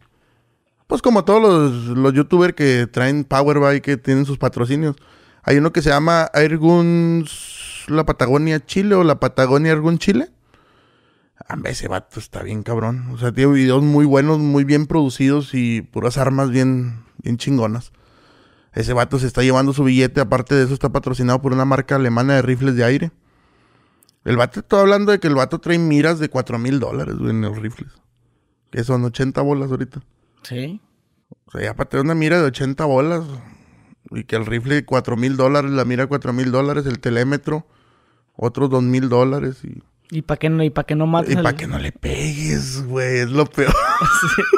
Pues 0.86 1.02
como 1.02 1.24
todos 1.24 1.42
los, 1.42 1.98
los 1.98 2.12
youtubers 2.12 2.54
que 2.54 2.86
traen 2.86 3.24
Powerbike 3.24 3.82
que 3.82 3.96
tienen 3.96 4.24
sus 4.24 4.38
patrocinios. 4.38 4.96
Hay 5.42 5.58
uno 5.58 5.72
que 5.72 5.82
se 5.82 5.90
llama 5.90 6.30
Airguns 6.32 7.84
La 7.88 8.04
Patagonia 8.04 8.64
Chile 8.64 8.94
o 8.94 9.04
La 9.04 9.20
Patagonia 9.20 9.72
Airgun 9.72 9.98
Chile. 9.98 10.30
Hombre, 11.48 11.72
ese 11.72 11.86
vato 11.86 12.18
está 12.18 12.42
bien 12.42 12.62
cabrón. 12.62 13.10
O 13.12 13.18
sea, 13.18 13.32
tiene 13.32 13.52
videos 13.52 13.82
muy 13.82 14.04
buenos, 14.04 14.38
muy 14.38 14.64
bien 14.64 14.86
producidos 14.86 15.54
y 15.54 15.82
puras 15.82 16.18
armas 16.18 16.50
bien, 16.50 17.04
bien 17.22 17.36
chingonas. 17.36 17.92
Ese 18.72 18.92
vato 18.92 19.18
se 19.18 19.26
está 19.26 19.42
llevando 19.42 19.72
su 19.72 19.84
billete. 19.84 20.20
Aparte 20.20 20.54
de 20.54 20.64
eso, 20.64 20.74
está 20.74 20.88
patrocinado 20.88 21.40
por 21.40 21.52
una 21.52 21.64
marca 21.64 21.96
alemana 21.96 22.34
de 22.34 22.42
rifles 22.42 22.74
de 22.74 22.84
aire. 22.84 23.10
El 24.26 24.36
vato, 24.36 24.60
estoy 24.60 24.80
hablando 24.80 25.12
de 25.12 25.20
que 25.20 25.28
el 25.28 25.34
vato 25.34 25.58
trae 25.60 25.78
miras 25.78 26.18
de 26.18 26.28
4 26.28 26.58
mil 26.58 26.80
dólares 26.80 27.16
güey, 27.16 27.30
en 27.30 27.40
los 27.42 27.56
rifles. 27.56 27.90
Que 28.70 28.82
son 28.84 29.04
80 29.04 29.40
bolas 29.40 29.70
ahorita. 29.70 30.00
Sí. 30.42 30.80
O 31.46 31.52
sea, 31.52 31.62
ya 31.62 31.74
para 31.74 31.88
tener 31.88 32.04
una 32.04 32.14
mira 32.14 32.38
de 32.40 32.44
80 32.46 32.84
bolas. 32.84 33.24
Y 34.10 34.24
que 34.24 34.36
el 34.36 34.44
rifle 34.46 34.84
4 34.84 35.16
mil 35.16 35.36
dólares, 35.36 35.70
la 35.70 35.84
mira 35.84 36.06
4 36.06 36.32
mil 36.32 36.50
dólares, 36.52 36.86
el 36.86 36.98
telémetro, 37.00 37.66
otros 38.36 38.68
2 38.70 38.82
mil 38.82 39.08
dólares. 39.08 39.62
Y, 39.64 39.82
¿Y 40.10 40.22
para 40.22 40.38
qué 40.38 40.48
no, 40.50 40.62
y 40.62 40.70
para 40.70 40.86
qué 40.86 40.94
no 40.96 41.06
mates 41.06 41.32
y 41.34 41.36
al- 41.36 41.42
para 41.42 41.56
que 41.56 41.66
no 41.66 41.78
le 41.78 41.92
pegues, 41.92 42.84
güey, 42.86 43.18
es 43.20 43.30
lo 43.30 43.46
peor. 43.46 43.72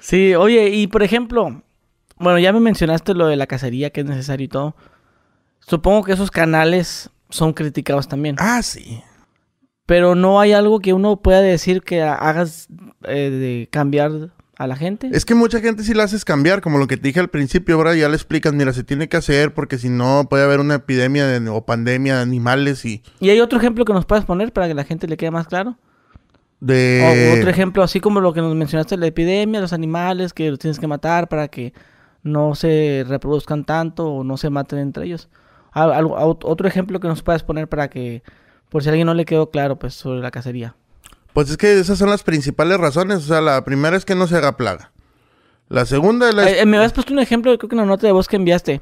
Sí, 0.00 0.36
oye, 0.36 0.68
y 0.70 0.86
por 0.86 1.02
ejemplo, 1.02 1.62
bueno, 2.16 2.38
ya 2.38 2.52
me 2.52 2.60
mencionaste 2.60 3.12
lo 3.14 3.26
de 3.26 3.34
la 3.34 3.48
cacería 3.48 3.90
que 3.90 4.02
es 4.02 4.06
necesario 4.06 4.44
y 4.44 4.48
todo. 4.48 4.76
Supongo 5.58 6.04
que 6.04 6.12
esos 6.12 6.30
canales 6.30 7.10
son 7.30 7.52
criticados 7.52 8.08
también. 8.08 8.36
ah, 8.38 8.62
sí. 8.62 9.02
Pero 9.86 10.14
no 10.16 10.40
hay 10.40 10.52
algo 10.52 10.80
que 10.80 10.92
uno 10.92 11.22
pueda 11.22 11.40
decir 11.40 11.82
que 11.82 12.02
ha- 12.02 12.14
hagas 12.14 12.66
eh, 13.04 13.30
de 13.30 13.68
cambiar 13.70 14.32
a 14.58 14.66
la 14.66 14.74
gente. 14.74 15.08
Es 15.12 15.24
que 15.24 15.34
mucha 15.36 15.60
gente 15.60 15.84
sí 15.84 15.94
la 15.94 16.04
haces 16.04 16.24
cambiar, 16.24 16.60
como 16.60 16.78
lo 16.78 16.86
que 16.88 16.96
te 16.96 17.04
dije 17.08 17.20
al 17.20 17.28
principio, 17.28 17.76
ahora 17.76 17.94
ya 17.94 18.08
le 18.08 18.16
explicas, 18.16 18.52
mira, 18.52 18.72
se 18.72 18.82
tiene 18.82 19.08
que 19.08 19.16
hacer 19.16 19.54
porque 19.54 19.78
si 19.78 19.88
no 19.88 20.26
puede 20.28 20.42
haber 20.42 20.58
una 20.60 20.74
epidemia 20.76 21.26
de- 21.26 21.48
o 21.50 21.64
pandemia 21.64 22.16
de 22.16 22.22
animales 22.22 22.84
y 22.84 23.02
¿Y 23.20 23.30
hay 23.30 23.38
otro 23.40 23.58
ejemplo 23.58 23.84
que 23.84 23.92
nos 23.92 24.06
puedas 24.06 24.24
poner 24.24 24.52
para 24.52 24.66
que 24.66 24.74
la 24.74 24.82
gente 24.84 25.06
le 25.06 25.16
quede 25.16 25.30
más 25.30 25.46
claro? 25.46 25.76
de... 26.58 27.30
O 27.34 27.38
otro 27.38 27.50
ejemplo, 27.50 27.82
así 27.82 28.00
como 28.00 28.20
lo 28.20 28.32
que 28.32 28.40
nos 28.40 28.54
mencionaste, 28.56 28.96
la 28.96 29.06
epidemia, 29.06 29.60
los 29.60 29.72
animales 29.74 30.32
que 30.32 30.50
los 30.50 30.58
tienes 30.58 30.78
que 30.80 30.86
matar 30.86 31.28
para 31.28 31.48
que 31.48 31.74
no 32.22 32.54
se 32.54 33.04
reproduzcan 33.06 33.64
tanto 33.64 34.06
o 34.08 34.24
no 34.24 34.36
se 34.36 34.48
maten 34.50 34.78
entre 34.80 35.04
ellos. 35.04 35.28
Otro 35.84 36.68
ejemplo 36.68 37.00
que 37.00 37.08
nos 37.08 37.22
puedas 37.22 37.42
poner 37.42 37.68
para 37.68 37.88
que, 37.88 38.22
por 38.68 38.82
si 38.82 38.88
a 38.88 38.92
alguien 38.92 39.06
no 39.06 39.14
le 39.14 39.24
quedó 39.24 39.50
claro, 39.50 39.78
pues, 39.78 39.94
sobre 39.94 40.20
la 40.20 40.30
cacería. 40.30 40.74
Pues 41.32 41.50
es 41.50 41.58
que 41.58 41.78
esas 41.78 41.98
son 41.98 42.08
las 42.08 42.22
principales 42.22 42.78
razones. 42.78 43.18
O 43.18 43.26
sea, 43.26 43.42
la 43.42 43.62
primera 43.64 43.96
es 43.96 44.06
que 44.06 44.14
no 44.14 44.26
se 44.26 44.36
haga 44.36 44.56
plaga. 44.56 44.90
La 45.68 45.84
segunda 45.84 46.28
es 46.30 46.34
la... 46.34 46.48
Eh, 46.48 46.64
me 46.64 46.78
habías 46.78 46.92
puesto 46.92 47.12
un 47.12 47.18
ejemplo, 47.18 47.56
creo 47.58 47.68
que 47.68 47.74
en 47.74 47.80
la 47.80 47.86
nota 47.86 48.06
de 48.06 48.12
voz 48.12 48.26
que 48.28 48.36
enviaste. 48.36 48.80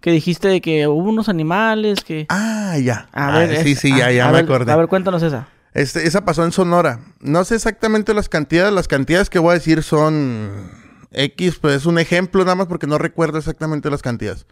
Que 0.00 0.12
dijiste 0.12 0.48
de 0.48 0.60
que 0.60 0.86
hubo 0.86 1.08
unos 1.08 1.28
animales 1.28 2.04
que... 2.04 2.26
Ah, 2.30 2.78
ya. 2.78 3.08
A 3.12 3.36
ver, 3.36 3.58
ah, 3.58 3.62
sí, 3.62 3.74
sí, 3.74 3.94
ya, 3.96 4.10
ya 4.10 4.30
me 4.30 4.38
acordé. 4.38 4.72
A 4.72 4.76
ver, 4.76 4.88
cuéntanos 4.88 5.22
esa. 5.22 5.48
Este, 5.74 6.06
esa 6.06 6.24
pasó 6.24 6.44
en 6.44 6.52
Sonora. 6.52 7.00
No 7.20 7.44
sé 7.44 7.56
exactamente 7.56 8.14
las 8.14 8.28
cantidades. 8.28 8.72
Las 8.72 8.88
cantidades 8.88 9.28
que 9.28 9.38
voy 9.38 9.50
a 9.50 9.54
decir 9.54 9.82
son 9.82 10.70
X, 11.12 11.58
pues 11.60 11.74
es 11.74 11.86
un 11.86 11.98
ejemplo 11.98 12.44
nada 12.44 12.54
más 12.54 12.68
porque 12.68 12.86
no 12.86 12.96
recuerdo 12.96 13.38
exactamente 13.38 13.90
las 13.90 14.02
cantidades. 14.02 14.46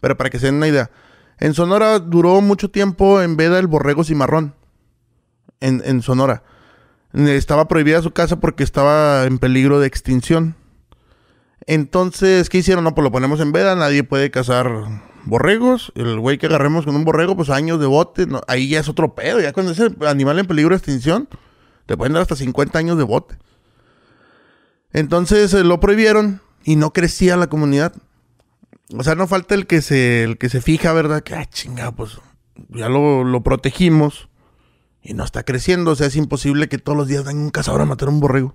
Pero 0.00 0.16
para 0.16 0.30
que 0.30 0.38
se 0.38 0.46
den 0.46 0.56
una 0.56 0.68
idea. 0.68 0.90
En 1.38 1.54
Sonora 1.54 1.98
duró 1.98 2.40
mucho 2.40 2.70
tiempo 2.70 3.20
en 3.22 3.36
veda 3.36 3.58
el 3.58 3.66
borrego 3.66 4.04
cimarrón. 4.04 4.54
En, 5.60 5.82
en 5.84 6.02
Sonora. 6.02 6.42
Estaba 7.12 7.68
prohibida 7.68 8.02
su 8.02 8.10
casa 8.10 8.40
porque 8.40 8.62
estaba 8.62 9.24
en 9.24 9.38
peligro 9.38 9.80
de 9.80 9.86
extinción. 9.86 10.54
Entonces, 11.66 12.48
¿qué 12.48 12.58
hicieron? 12.58 12.84
No, 12.84 12.94
pues 12.94 13.04
lo 13.04 13.10
ponemos 13.10 13.40
en 13.40 13.52
veda, 13.52 13.74
nadie 13.74 14.04
puede 14.04 14.30
cazar 14.30 14.68
borregos. 15.24 15.92
El 15.94 16.18
güey 16.20 16.38
que 16.38 16.46
agarremos 16.46 16.84
con 16.84 16.96
un 16.96 17.04
borrego, 17.04 17.36
pues 17.36 17.50
años 17.50 17.80
de 17.80 17.86
bote. 17.86 18.26
ahí 18.46 18.68
ya 18.68 18.80
es 18.80 18.88
otro 18.88 19.14
pedo. 19.14 19.40
Ya 19.40 19.52
cuando 19.52 19.72
es 19.72 19.80
animal 20.06 20.38
en 20.38 20.46
peligro 20.46 20.70
de 20.70 20.76
extinción, 20.76 21.28
te 21.86 21.96
pueden 21.96 22.14
dar 22.14 22.22
hasta 22.22 22.36
50 22.36 22.78
años 22.78 22.96
de 22.96 23.04
bote. 23.04 23.36
Entonces 24.92 25.52
eh, 25.52 25.64
lo 25.64 25.80
prohibieron 25.80 26.40
y 26.64 26.76
no 26.76 26.92
crecía 26.92 27.36
la 27.36 27.48
comunidad. 27.48 27.92
O 28.94 29.02
sea, 29.02 29.14
no 29.14 29.26
falta 29.26 29.54
el 29.54 29.66
que 29.66 29.82
se, 29.82 30.22
el 30.22 30.38
que 30.38 30.48
se 30.48 30.60
fija, 30.60 30.92
¿verdad? 30.92 31.22
Que, 31.22 31.34
ah, 31.34 31.46
chinga, 31.46 31.92
pues 31.92 32.18
ya 32.68 32.88
lo, 32.88 33.24
lo 33.24 33.42
protegimos 33.42 34.28
y 35.02 35.14
no 35.14 35.24
está 35.24 35.42
creciendo. 35.42 35.92
O 35.92 35.96
sea, 35.96 36.06
es 36.06 36.16
imposible 36.16 36.68
que 36.68 36.78
todos 36.78 36.96
los 36.96 37.08
días 37.08 37.24
venga 37.24 37.42
un 37.42 37.50
cazador 37.50 37.80
a 37.80 37.86
matar 37.86 38.08
un 38.08 38.20
borrego 38.20 38.54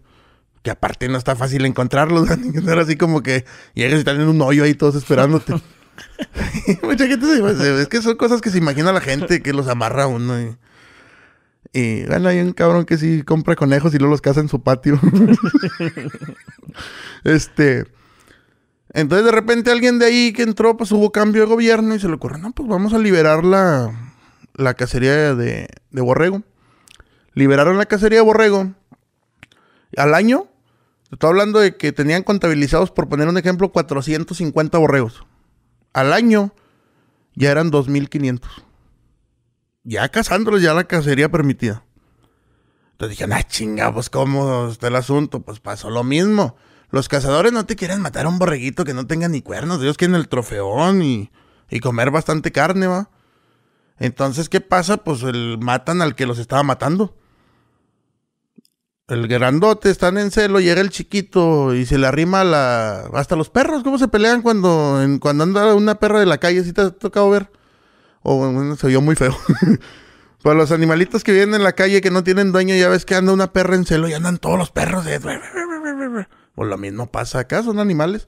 que 0.63 0.71
aparte 0.71 1.09
no 1.09 1.17
está 1.17 1.35
fácil 1.35 1.65
encontrarlos, 1.65 2.29
era 2.67 2.81
así 2.81 2.95
como 2.95 3.23
que 3.23 3.45
llegas 3.73 3.95
y 3.95 3.99
están 3.99 4.21
en 4.21 4.27
un 4.27 4.41
hoyo 4.41 4.63
ahí 4.63 4.73
todos 4.73 4.95
esperándote. 4.95 5.53
Mucha 6.83 7.07
gente 7.07 7.25
se, 7.25 7.81
es 7.81 7.87
que 7.87 8.01
son 8.01 8.15
cosas 8.15 8.41
que 8.41 8.49
se 8.49 8.57
imagina 8.57 8.91
la 8.91 9.01
gente, 9.01 9.41
que 9.41 9.53
los 9.53 9.67
amarra 9.67 10.07
uno. 10.07 10.39
Y, 10.39 10.57
y 11.73 12.05
bueno, 12.05 12.29
hay 12.29 12.39
un 12.39 12.53
cabrón 12.53 12.85
que 12.85 12.97
sí 12.97 13.23
compra 13.23 13.55
conejos 13.55 13.93
y 13.93 13.97
luego 13.97 14.11
los 14.11 14.21
caza 14.21 14.39
en 14.39 14.49
su 14.49 14.61
patio. 14.63 14.99
este. 17.23 17.85
Entonces 18.93 19.25
de 19.25 19.31
repente 19.31 19.71
alguien 19.71 19.99
de 19.99 20.05
ahí 20.05 20.33
que 20.33 20.43
entró, 20.43 20.75
pues 20.77 20.91
hubo 20.91 21.11
cambio 21.11 21.41
de 21.41 21.47
gobierno 21.47 21.95
y 21.95 21.99
se 21.99 22.07
le 22.07 22.15
ocurrió, 22.15 22.37
no, 22.37 22.51
pues 22.51 22.67
vamos 22.67 22.93
a 22.93 22.97
liberar 22.97 23.43
la, 23.43 24.15
la 24.53 24.73
cacería 24.73 25.35
de, 25.35 25.67
de 25.89 26.01
borrego. 26.01 26.43
Liberaron 27.33 27.77
la 27.77 27.85
cacería 27.85 28.19
de 28.19 28.25
borrego. 28.25 28.73
Al 29.95 30.13
año 30.13 30.51
Estoy 31.11 31.29
hablando 31.29 31.59
de 31.59 31.75
que 31.75 31.91
tenían 31.91 32.23
contabilizados, 32.23 32.89
por 32.89 33.09
poner 33.09 33.27
un 33.27 33.37
ejemplo, 33.37 33.71
450 33.71 34.77
borregos. 34.77 35.25
Al 35.91 36.13
año 36.13 36.53
ya 37.35 37.51
eran 37.51 37.69
2.500. 37.69 38.41
Ya 39.83 40.07
cazándolos, 40.07 40.61
ya 40.61 40.73
la 40.73 40.85
cacería 40.85 41.29
permitida. 41.29 41.83
Entonces 42.93 43.17
dije, 43.17 43.33
ah, 43.33 43.43
chinga, 43.43 43.93
pues 43.93 44.09
cómo 44.09 44.69
está 44.69 44.87
el 44.87 44.95
asunto. 44.95 45.41
Pues 45.41 45.59
pasó 45.59 45.89
lo 45.89 46.05
mismo. 46.05 46.55
Los 46.91 47.09
cazadores 47.09 47.53
no 47.53 47.65
te 47.65 47.75
quieren 47.75 48.01
matar 48.01 48.25
a 48.25 48.29
un 48.29 48.39
borreguito 48.39 48.83
que 48.83 48.93
no 48.93 49.07
tenga 49.07 49.27
ni 49.27 49.41
cuernos. 49.41 49.81
Ellos 49.81 49.97
quieren 49.97 50.15
el 50.15 50.27
trofeón 50.27 51.01
y, 51.01 51.31
y 51.69 51.79
comer 51.79 52.11
bastante 52.11 52.51
carne, 52.51 52.87
va. 52.87 53.09
Entonces, 53.97 54.49
¿qué 54.49 54.61
pasa? 54.61 54.97
Pues 54.97 55.23
el, 55.23 55.57
matan 55.59 56.01
al 56.01 56.15
que 56.15 56.25
los 56.25 56.39
estaba 56.39 56.63
matando 56.63 57.15
el 59.11 59.27
grandote, 59.27 59.89
están 59.89 60.17
en 60.17 60.31
celo, 60.31 60.61
llega 60.61 60.79
el 60.79 60.89
chiquito 60.89 61.75
y 61.75 61.85
se 61.85 61.97
le 61.97 62.07
arrima 62.07 62.45
la... 62.45 63.09
Hasta 63.13 63.35
los 63.35 63.49
perros, 63.49 63.83
¿cómo 63.83 63.97
se 63.97 64.07
pelean 64.07 64.41
cuando, 64.41 64.99
cuando 65.19 65.43
anda 65.43 65.75
una 65.75 65.95
perra 65.95 66.21
de 66.21 66.25
la 66.25 66.37
calle? 66.37 66.63
¿Sí 66.63 66.71
te 66.71 66.81
ha 66.81 66.91
tocado 66.91 67.29
ver? 67.29 67.51
O 68.23 68.75
se 68.77 68.87
vio 68.87 69.01
muy 69.01 69.15
feo. 69.15 69.35
Pues 70.43 70.57
los 70.57 70.71
animalitos 70.71 71.23
que 71.23 71.33
viven 71.33 71.53
en 71.53 71.61
la 71.61 71.73
calle 71.73 72.01
que 72.01 72.09
no 72.09 72.23
tienen 72.23 72.51
dueño, 72.51 72.73
ya 72.73 72.89
ves 72.89 73.05
que 73.05 73.13
anda 73.13 73.31
una 73.31 73.53
perra 73.53 73.75
en 73.75 73.85
celo 73.85 74.09
y 74.09 74.13
andan 74.13 74.39
todos 74.39 74.57
los 74.57 74.71
perros 74.71 75.05
de... 75.05 75.19
Pues 76.55 76.69
lo 76.69 76.77
mismo 76.77 77.11
pasa 77.11 77.39
acá, 77.39 77.63
son 77.63 77.79
animales. 77.79 78.27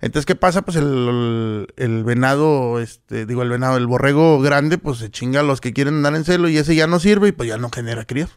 Entonces, 0.00 0.26
¿qué 0.26 0.34
pasa? 0.34 0.62
Pues 0.62 0.76
el, 0.76 2.02
venado, 2.04 2.80
este, 2.80 3.24
digo, 3.24 3.42
el 3.42 3.48
venado, 3.48 3.76
el 3.76 3.86
borrego 3.86 4.40
grande, 4.40 4.78
pues 4.78 4.98
se 4.98 5.10
chinga 5.10 5.40
a 5.40 5.42
los 5.42 5.60
que 5.60 5.72
quieren 5.72 5.94
andar 5.94 6.14
en 6.16 6.24
celo 6.24 6.48
y 6.48 6.58
ese 6.58 6.76
ya 6.76 6.86
no 6.86 7.00
sirve 7.00 7.28
y 7.28 7.32
pues 7.32 7.48
ya 7.48 7.56
no 7.56 7.70
genera 7.70 8.04
crías. 8.04 8.30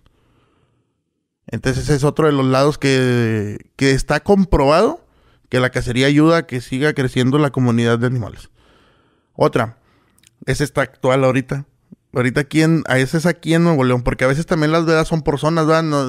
Entonces 1.47 1.83
ese 1.83 1.95
es 1.95 2.03
otro 2.03 2.27
de 2.27 2.33
los 2.33 2.45
lados 2.45 2.77
que, 2.77 3.71
está 3.77 4.21
comprobado 4.21 5.05
que 5.49 5.59
la 5.59 5.71
cacería 5.71 6.07
ayuda 6.07 6.37
a 6.37 6.47
que 6.47 6.61
siga 6.61 6.93
creciendo 6.93 7.39
la 7.39 7.49
comunidad 7.49 7.99
de 7.99 8.07
animales. 8.07 8.49
Otra, 9.33 9.79
es 10.45 10.61
esta 10.61 10.81
actual 10.81 11.23
ahorita. 11.23 11.65
Ahorita 12.13 12.41
aquí 12.41 12.61
en, 12.61 12.83
a 12.87 12.99
ese 12.99 13.17
es 13.17 13.25
aquí 13.25 13.53
en 13.53 13.63
Nuevo 13.63 13.83
León, 13.83 14.03
porque 14.03 14.23
a 14.23 14.27
veces 14.27 14.45
también 14.45 14.71
las 14.71 14.85
vedas 14.85 15.07
son 15.07 15.23
por 15.23 15.39
zonas, 15.39 15.67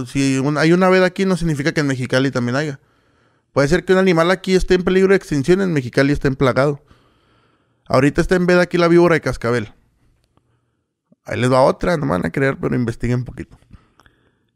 si 0.08 0.40
hay 0.58 0.72
una 0.72 0.88
veda 0.88 1.06
aquí 1.06 1.24
no 1.26 1.36
significa 1.36 1.72
que 1.72 1.80
en 1.80 1.86
Mexicali 1.86 2.30
también 2.30 2.56
haya. 2.56 2.80
Puede 3.52 3.68
ser 3.68 3.84
que 3.84 3.92
un 3.92 3.98
animal 3.98 4.30
aquí 4.30 4.54
esté 4.54 4.74
en 4.74 4.84
peligro 4.84 5.10
de 5.10 5.16
extinción, 5.16 5.60
en 5.60 5.72
Mexicali 5.72 6.12
esté 6.12 6.28
emplagado. 6.28 6.84
Ahorita 7.86 8.20
está 8.20 8.36
en 8.36 8.46
veda 8.46 8.62
aquí 8.62 8.78
la 8.78 8.88
víbora 8.88 9.14
de 9.14 9.20
cascabel. 9.20 9.72
Ahí 11.24 11.40
les 11.40 11.50
va 11.50 11.62
otra, 11.62 11.96
no 11.96 12.06
me 12.06 12.12
van 12.12 12.26
a 12.26 12.30
creer, 12.30 12.56
pero 12.60 12.76
investiguen 12.76 13.20
un 13.20 13.24
poquito. 13.24 13.58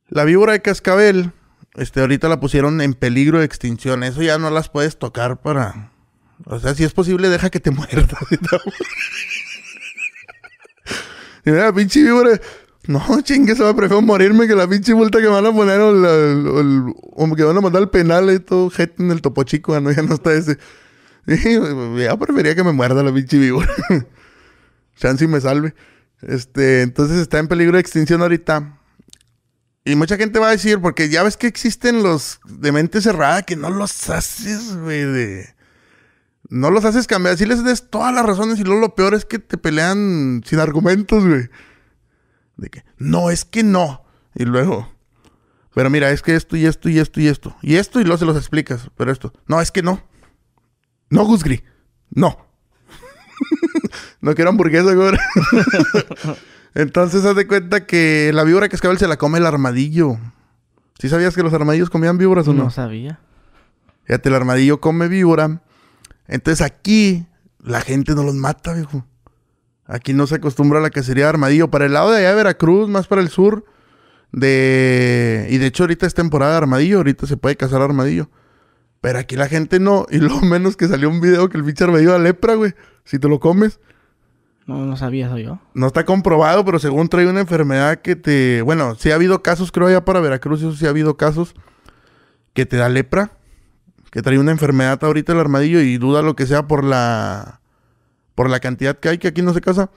La 0.09 0.25
víbora 0.25 0.53
de 0.53 0.63
cascabel, 0.63 1.33
este, 1.75 2.01
ahorita 2.01 2.29
la 2.29 2.39
pusieron 2.39 2.81
en 2.81 2.95
peligro 2.95 3.41
de 3.41 3.45
extinción. 3.45 4.05
Eso 4.05 4.23
ya 4.23 4.39
no 4.39 4.51
las 4.51 4.69
puedes 4.69 4.99
tocar 4.99 5.41
para. 5.41 5.91
O 6.47 6.61
sea, 6.61 6.75
si 6.75 6.85
es 6.85 6.93
posible, 6.93 7.29
deja 7.29 7.51
que 7.51 7.61
te 7.61 7.71
muerdas. 7.73 8.19
y 11.45 11.51
mira, 11.51 11.73
pinche 11.73 12.03
víbora. 12.03 12.41
No, 12.87 13.03
chingue, 13.23 13.55
se 13.55 13.63
va, 13.63 13.75
prefiero 13.75 14.03
morirme 14.03 14.47
que 14.47 14.55
la 14.55 14.69
pinche 14.69 14.95
multa 14.95 15.21
que 15.21 15.27
van 15.27 15.47
a 15.47 15.53
poner 15.53 15.81
o, 15.81 17.35
que 17.35 17.43
van 17.43 17.57
a 17.57 17.61
mandar 17.61 17.83
al 17.83 17.91
penal 17.91 18.31
y 18.31 18.39
todo, 18.39 18.71
gente 18.71 19.03
en 19.03 19.11
el 19.11 19.23
topo 19.23 19.43
chico, 19.45 19.79
¿no? 19.81 19.91
ya 19.91 20.03
no 20.03 20.15
está 20.15 20.33
ese. 20.35 20.59
ya 21.27 22.17
preferiría 22.19 22.55
que 22.55 22.65
me 22.65 22.73
muerda 22.73 23.03
la 23.03 23.13
pinche 23.13 23.39
víbora. 23.39 23.73
Chance 24.97 25.25
y 25.25 25.29
me 25.29 25.41
salve. 25.41 25.75
Este, 26.23 26.83
entonces 26.83 27.19
está 27.19 27.39
en 27.39 27.49
peligro 27.49 27.75
de 27.75 27.81
extinción 27.81 28.23
ahorita. 28.23 28.79
Y 29.87 29.97
mucha 29.97 30.17
gente 30.17 30.39
va 30.39 30.49
a 30.49 30.53
decir, 30.53 30.81
porque 30.81 31.09
ya 31.09 31.23
ves 31.23 31.37
que 31.37 31.47
existen 31.47 32.03
los 32.03 32.41
de 32.47 32.73
mente 32.73 33.01
cerrada 33.03 33.43
que 33.43 33.57
no 33.57 33.71
los 33.71 34.09
haces, 34.09 34.77
güey, 34.77 35.05
de... 35.05 35.55
No 36.49 36.71
los 36.71 36.85
haces 36.85 37.07
cambiar. 37.07 37.37
Si 37.37 37.47
les 37.47 37.65
des 37.65 37.91
todas 37.91 38.15
las 38.15 38.25
razones 38.25 38.59
y 38.59 38.65
luego 38.65 38.81
lo 38.81 38.95
peor 38.95 39.15
es 39.15 39.25
que 39.25 39.39
te 39.39 39.59
pelean 39.59 40.43
sin 40.47 40.59
argumentos, 40.59 41.27
güey. 41.27 41.49
De 42.57 42.71
que, 42.71 42.85
no, 42.99 43.31
es 43.31 43.45
que 43.45 43.63
no. 43.63 44.05
Y 44.35 44.45
luego, 44.45 44.95
pero 45.75 45.91
mira, 45.91 46.11
es 46.11 46.23
que 46.23 46.37
esto 46.37 46.57
y 46.57 46.67
esto 46.67 46.89
y 46.89 46.99
esto 46.99 47.21
y 47.21 47.27
esto. 47.27 47.57
Y 47.61 47.77
esto 47.77 48.01
y 48.01 48.05
luego 48.05 48.19
se 48.19 48.25
los 48.25 48.37
explicas. 48.37 48.91
Pero 48.97 49.11
esto, 49.11 49.33
no, 49.47 49.61
es 49.61 49.73
que 49.73 49.83
no. 49.83 50.01
No, 51.11 51.25
Gusgri. 51.25 51.65
No. 52.11 52.39
no 54.21 54.35
quiero 54.35 54.51
hamburguesa, 54.51 54.95
güey. 54.95 55.17
Entonces, 56.75 57.25
haz 57.25 57.37
de 57.37 57.47
cuenta 57.47 57.87
que 57.87 58.31
la 58.33 58.45
víbora 58.45 58.69
cascabel 58.69 58.99
se 58.99 59.09
la 59.09 59.17
come 59.17 59.39
el 59.39 59.47
armadillo. 59.47 60.17
¿Sí 60.99 61.09
sabías 61.09 61.35
que 61.35 61.43
los 61.43 61.53
armadillos 61.53 61.91
comían 61.91 62.19
víboras 62.19 62.47
o 62.47 62.53
no? 62.53 62.65
No 62.65 62.71
sabía. 62.71 63.19
Fíjate, 64.05 64.29
el 64.29 64.35
armadillo 64.37 64.81
come 64.81 65.09
víbora. 65.09 65.61
Entonces 66.29 66.65
aquí 66.65 67.27
la 67.59 67.81
gente 67.81 68.15
no 68.15 68.23
los 68.23 68.35
mata, 68.35 68.75
viejo. 68.75 69.05
Aquí 69.87 70.15
no 70.15 70.27
se 70.27 70.37
acostumbra 70.37 70.79
a 70.79 70.83
la 70.83 70.91
cacería 70.91 71.25
de 71.25 71.31
armadillo. 71.31 71.71
Para 71.71 71.87
el 71.87 71.93
lado 71.93 72.11
de 72.11 72.19
allá 72.19 72.31
de 72.31 72.37
Veracruz, 72.37 72.89
más 72.89 73.07
para 73.07 73.21
el 73.21 73.29
sur. 73.29 73.65
De... 74.33 75.47
Y 75.51 75.59
de 75.59 75.67
hecho 75.67 75.85
ahorita 75.85 76.07
es 76.07 76.15
temporada 76.15 76.53
de 76.53 76.59
armadillo. 76.59 76.99
Ahorita 76.99 77.27
se 77.27 77.37
puede 77.37 77.57
cazar 77.57 77.83
armadillo. 77.83 78.29
Pero 79.01 79.19
aquí 79.19 79.37
la 79.37 79.49
gente 79.49 79.81
no. 79.81 80.07
Y 80.11 80.19
lo 80.19 80.41
menos 80.43 80.77
que 80.77 80.89
salió 80.89 81.09
un 81.11 81.21
video 81.21 81.49
que 81.49 81.59
el 81.59 81.65
pinche 81.65 81.85
armadillo 81.85 82.13
da 82.13 82.19
lepra, 82.19 82.55
güey. 82.55 82.75
Si 83.05 83.19
te 83.19 83.29
lo 83.29 83.41
comes. 83.41 83.79
No, 84.67 84.87
no 84.87 84.97
sabía 84.97 85.27
eso 85.27 85.37
yo. 85.37 85.59
No 85.75 85.87
está 85.87 86.05
comprobado, 86.05 86.65
pero 86.65 86.79
según 86.79 87.09
trae 87.09 87.27
una 87.27 87.41
enfermedad 87.41 88.01
que 88.01 88.17
te... 88.17 88.63
Bueno, 88.63 88.95
sí 88.95 89.11
ha 89.11 89.15
habido 89.15 89.43
casos, 89.43 89.71
creo 89.71 89.91
ya 89.91 90.07
para 90.07 90.21
Veracruz, 90.21 90.61
eso 90.61 90.75
sí 90.75 90.87
ha 90.87 90.89
habido 90.89 91.19
casos 91.19 91.55
que 92.55 92.65
te 92.65 92.79
da 92.79 92.89
lepra. 92.89 93.33
Que 94.11 94.23
trae 94.23 94.39
una 94.39 94.53
enfermedad 94.53 95.03
ahorita 95.03 95.33
el 95.33 95.41
armadillo 95.41 95.81
y 95.81 95.99
duda 95.99 96.23
lo 96.23 96.35
que 96.35 96.47
sea 96.47 96.67
por 96.67 96.83
la... 96.83 97.61
Por 98.35 98.51
la 98.51 98.61
cantidad 98.61 98.99
que 98.99 99.09
hay, 99.09 99.19
que 99.19 99.29
aquí 99.29 99.43
no 99.43 99.55
se 99.55 99.61
casa. 99.61 99.91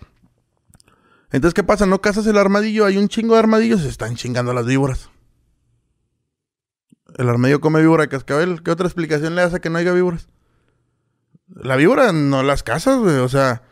Entonces, 1.32 1.54
¿qué 1.54 1.64
pasa? 1.64 1.86
No 1.86 2.00
cazas 2.02 2.26
el 2.28 2.38
armadillo, 2.38 2.86
hay 2.86 2.98
un 2.98 3.10
chingo 3.10 3.34
de 3.34 3.40
armadillos, 3.40 3.82
se 3.82 3.90
están 3.90 4.16
chingando 4.16 4.54
las 4.54 4.66
víboras. 4.66 5.10
El 7.18 7.30
armadillo 7.30 7.60
come 7.62 7.82
víbora 7.82 8.04
de 8.04 8.10
cascabel. 8.10 8.62
¿Qué 8.64 8.72
otra 8.72 8.88
explicación 8.88 9.36
le 9.36 9.42
hace 9.42 9.60
que 9.60 9.70
no 9.70 9.80
haya 9.80 9.92
víboras? 9.92 10.30
La 11.48 11.76
víbora 11.76 12.12
no 12.12 12.44
las 12.44 12.64
cazas, 12.64 13.00
güey. 13.00 13.16
O 13.18 13.30
sea, 13.30 13.64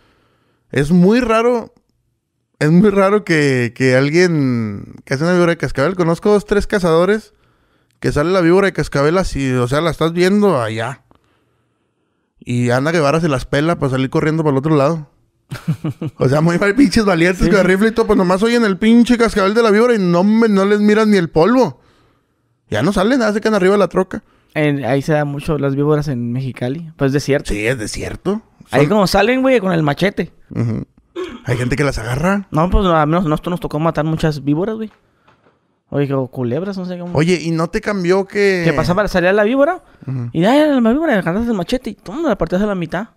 Es 0.71 0.91
muy 0.91 1.19
raro. 1.21 1.73
Es 2.59 2.71
muy 2.71 2.89
raro 2.89 3.23
que, 3.23 3.73
que 3.75 3.95
alguien 3.95 4.95
que 5.05 5.13
hace 5.13 5.23
una 5.23 5.33
víbora 5.33 5.51
de 5.51 5.57
cascabel. 5.57 5.95
Conozco 5.95 6.31
dos, 6.31 6.45
tres 6.45 6.67
cazadores 6.67 7.33
que 7.99 8.11
sale 8.11 8.31
la 8.31 8.41
víbora 8.41 8.67
de 8.67 8.73
cascabel 8.73 9.17
así. 9.17 9.51
O 9.53 9.67
sea, 9.67 9.81
la 9.81 9.91
estás 9.91 10.13
viendo 10.13 10.61
allá. 10.61 11.04
Y 12.45 12.69
Ana 12.69 12.91
Guevara 12.91 13.19
se 13.19 13.27
las 13.27 13.45
pela 13.45 13.77
para 13.77 13.89
salir 13.89 14.09
corriendo 14.09 14.43
para 14.43 14.53
el 14.53 14.57
otro 14.59 14.75
lado. 14.77 15.09
o 16.17 16.29
sea, 16.29 16.41
muy 16.41 16.57
mal 16.57 16.73
pinches 16.75 17.03
valientes 17.05 17.47
con 17.49 17.57
el 17.57 17.65
rifle 17.65 17.89
y 17.89 17.91
todo. 17.91 18.07
Pues 18.07 18.17
nomás 18.17 18.41
oyen 18.43 18.63
el 18.63 18.77
pinche 18.77 19.17
cascabel 19.17 19.53
de 19.53 19.63
la 19.63 19.71
víbora 19.71 19.95
y 19.95 19.99
no, 19.99 20.23
me- 20.23 20.47
no 20.49 20.63
les 20.65 20.79
miran 20.79 21.09
ni 21.11 21.17
el 21.17 21.29
polvo. 21.29 21.81
Ya 22.69 22.81
no 22.83 22.93
salen, 22.93 23.19
nada, 23.19 23.33
se 23.33 23.41
quedan 23.41 23.55
arriba 23.55 23.73
de 23.73 23.79
la 23.79 23.87
troca. 23.87 24.23
En- 24.53 24.85
ahí 24.85 25.01
se 25.01 25.13
da 25.13 25.25
mucho 25.25 25.57
las 25.57 25.75
víboras 25.75 26.07
en 26.07 26.31
Mexicali. 26.31 26.91
Pues 26.97 27.11
desierto. 27.13 27.51
Sí, 27.53 27.65
es 27.65 27.77
desierto. 27.77 28.41
Ahí 28.71 28.87
como 28.87 29.05
salen, 29.07 29.41
güey, 29.41 29.59
con 29.59 29.71
el 29.73 29.83
machete. 29.83 30.31
Hay 31.45 31.57
gente 31.57 31.75
que 31.75 31.83
las 31.83 31.97
agarra. 31.97 32.47
No, 32.51 32.69
pues 32.69 32.85
a 32.87 33.05
menos 33.05 33.25
nosotros 33.25 33.51
nos 33.51 33.59
tocó 33.59 33.79
matar 33.79 34.05
muchas 34.05 34.43
víboras, 34.43 34.75
güey. 34.75 34.91
Oye, 35.89 36.11
o 36.13 36.27
culebras, 36.27 36.77
no 36.77 36.85
sé 36.85 36.97
cómo. 36.97 37.17
Oye, 37.17 37.39
¿y 37.41 37.51
no 37.51 37.69
te 37.69 37.79
cambió 37.79 38.25
que...? 38.25 38.63
¿Qué 38.65 38.73
pasaba? 38.73 39.07
Salía 39.07 39.31
la 39.33 39.43
víbora 39.43 39.83
Ujú. 40.07 40.29
y 40.33 40.43
ay, 40.43 40.81
la 40.81 40.91
víbora, 40.91 41.17
agarras 41.19 41.47
el 41.47 41.53
machete 41.53 41.91
y 41.91 41.93
toma, 41.95 42.27
la 42.29 42.37
partías 42.37 42.61
a 42.61 42.65
la 42.65 42.75
mitad. 42.75 43.09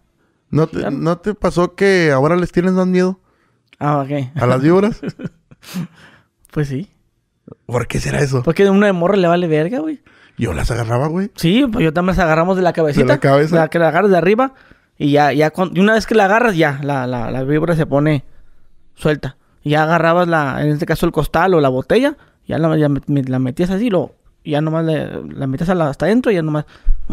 ¿No 0.51 0.67
te, 0.67 0.91
¿No 0.91 1.19
te 1.19 1.35
pasó 1.35 1.75
que 1.75 2.11
ahora 2.13 2.37
les 2.37 2.53
tienes 2.53 2.73
más 2.73 2.87
miedo 2.87 3.21
Ah, 3.79 3.99
ok. 4.01 4.31
a 4.41 4.47
las 4.47 4.61
víboras? 4.63 5.01
Pues 6.51 6.69
sí. 6.69 6.91
¿Por 7.67 7.87
qué 7.87 8.01
será 8.01 8.21
eso? 8.21 8.43
Porque 8.43 8.67
a 8.67 8.71
una 8.71 8.87
de 8.87 8.93
morra 8.93 9.17
le 9.17 9.29
vale 9.29 9.47
verga, 9.49 9.81
güey. 9.81 10.01
Yo 10.37 10.53
las 10.53 10.71
agarraba, 10.71 11.09
güey. 11.09 11.31
Sí, 11.35 11.67
pues 11.71 11.85
yo 11.85 11.93
también 11.93 12.17
las 12.17 12.25
agarramos 12.25 12.57
de 12.57 12.63
la 12.63 12.73
cabecita. 12.73 13.05
De 13.05 13.09
la 13.13 13.19
cabeza. 13.21 13.57
La 13.57 13.69
que 13.69 13.79
la 13.79 13.89
agarras 13.89 14.11
de 14.11 14.19
arriba. 14.19 14.55
Y 14.97 15.13
ya, 15.13 15.33
ya, 15.33 15.51
con- 15.51 15.77
y 15.77 15.81
una 15.81 15.95
vez 15.95 16.07
que 16.07 16.15
la 16.15 16.25
agarras, 16.25 16.57
ya, 16.57 16.81
la, 16.83 17.07
la, 17.07 17.31
la 17.31 17.43
víbora 17.45 17.77
se 17.77 17.87
pone 17.87 18.25
suelta. 18.95 19.37
Y 19.63 19.71
ya 19.71 19.83
agarrabas 19.83 20.27
la, 20.29 20.63
en 20.63 20.69
este 20.71 20.87
caso 20.87 21.07
el 21.07 21.13
costal 21.13 21.55
o 21.55 21.61
la 21.61 21.69
botella, 21.69 22.17
ya 22.49 22.59
la, 22.59 22.77
ya 22.77 22.89
la 23.07 23.39
metías 23.39 23.71
así, 23.71 23.89
lo, 23.91 24.15
ya 24.45 24.61
nomás 24.61 24.85
le- 24.85 25.23
la 25.35 25.47
metías 25.47 25.69
hasta 25.69 26.07
adentro 26.07 26.33
y 26.33 26.35
ya 26.35 26.43
nomás 26.43 26.65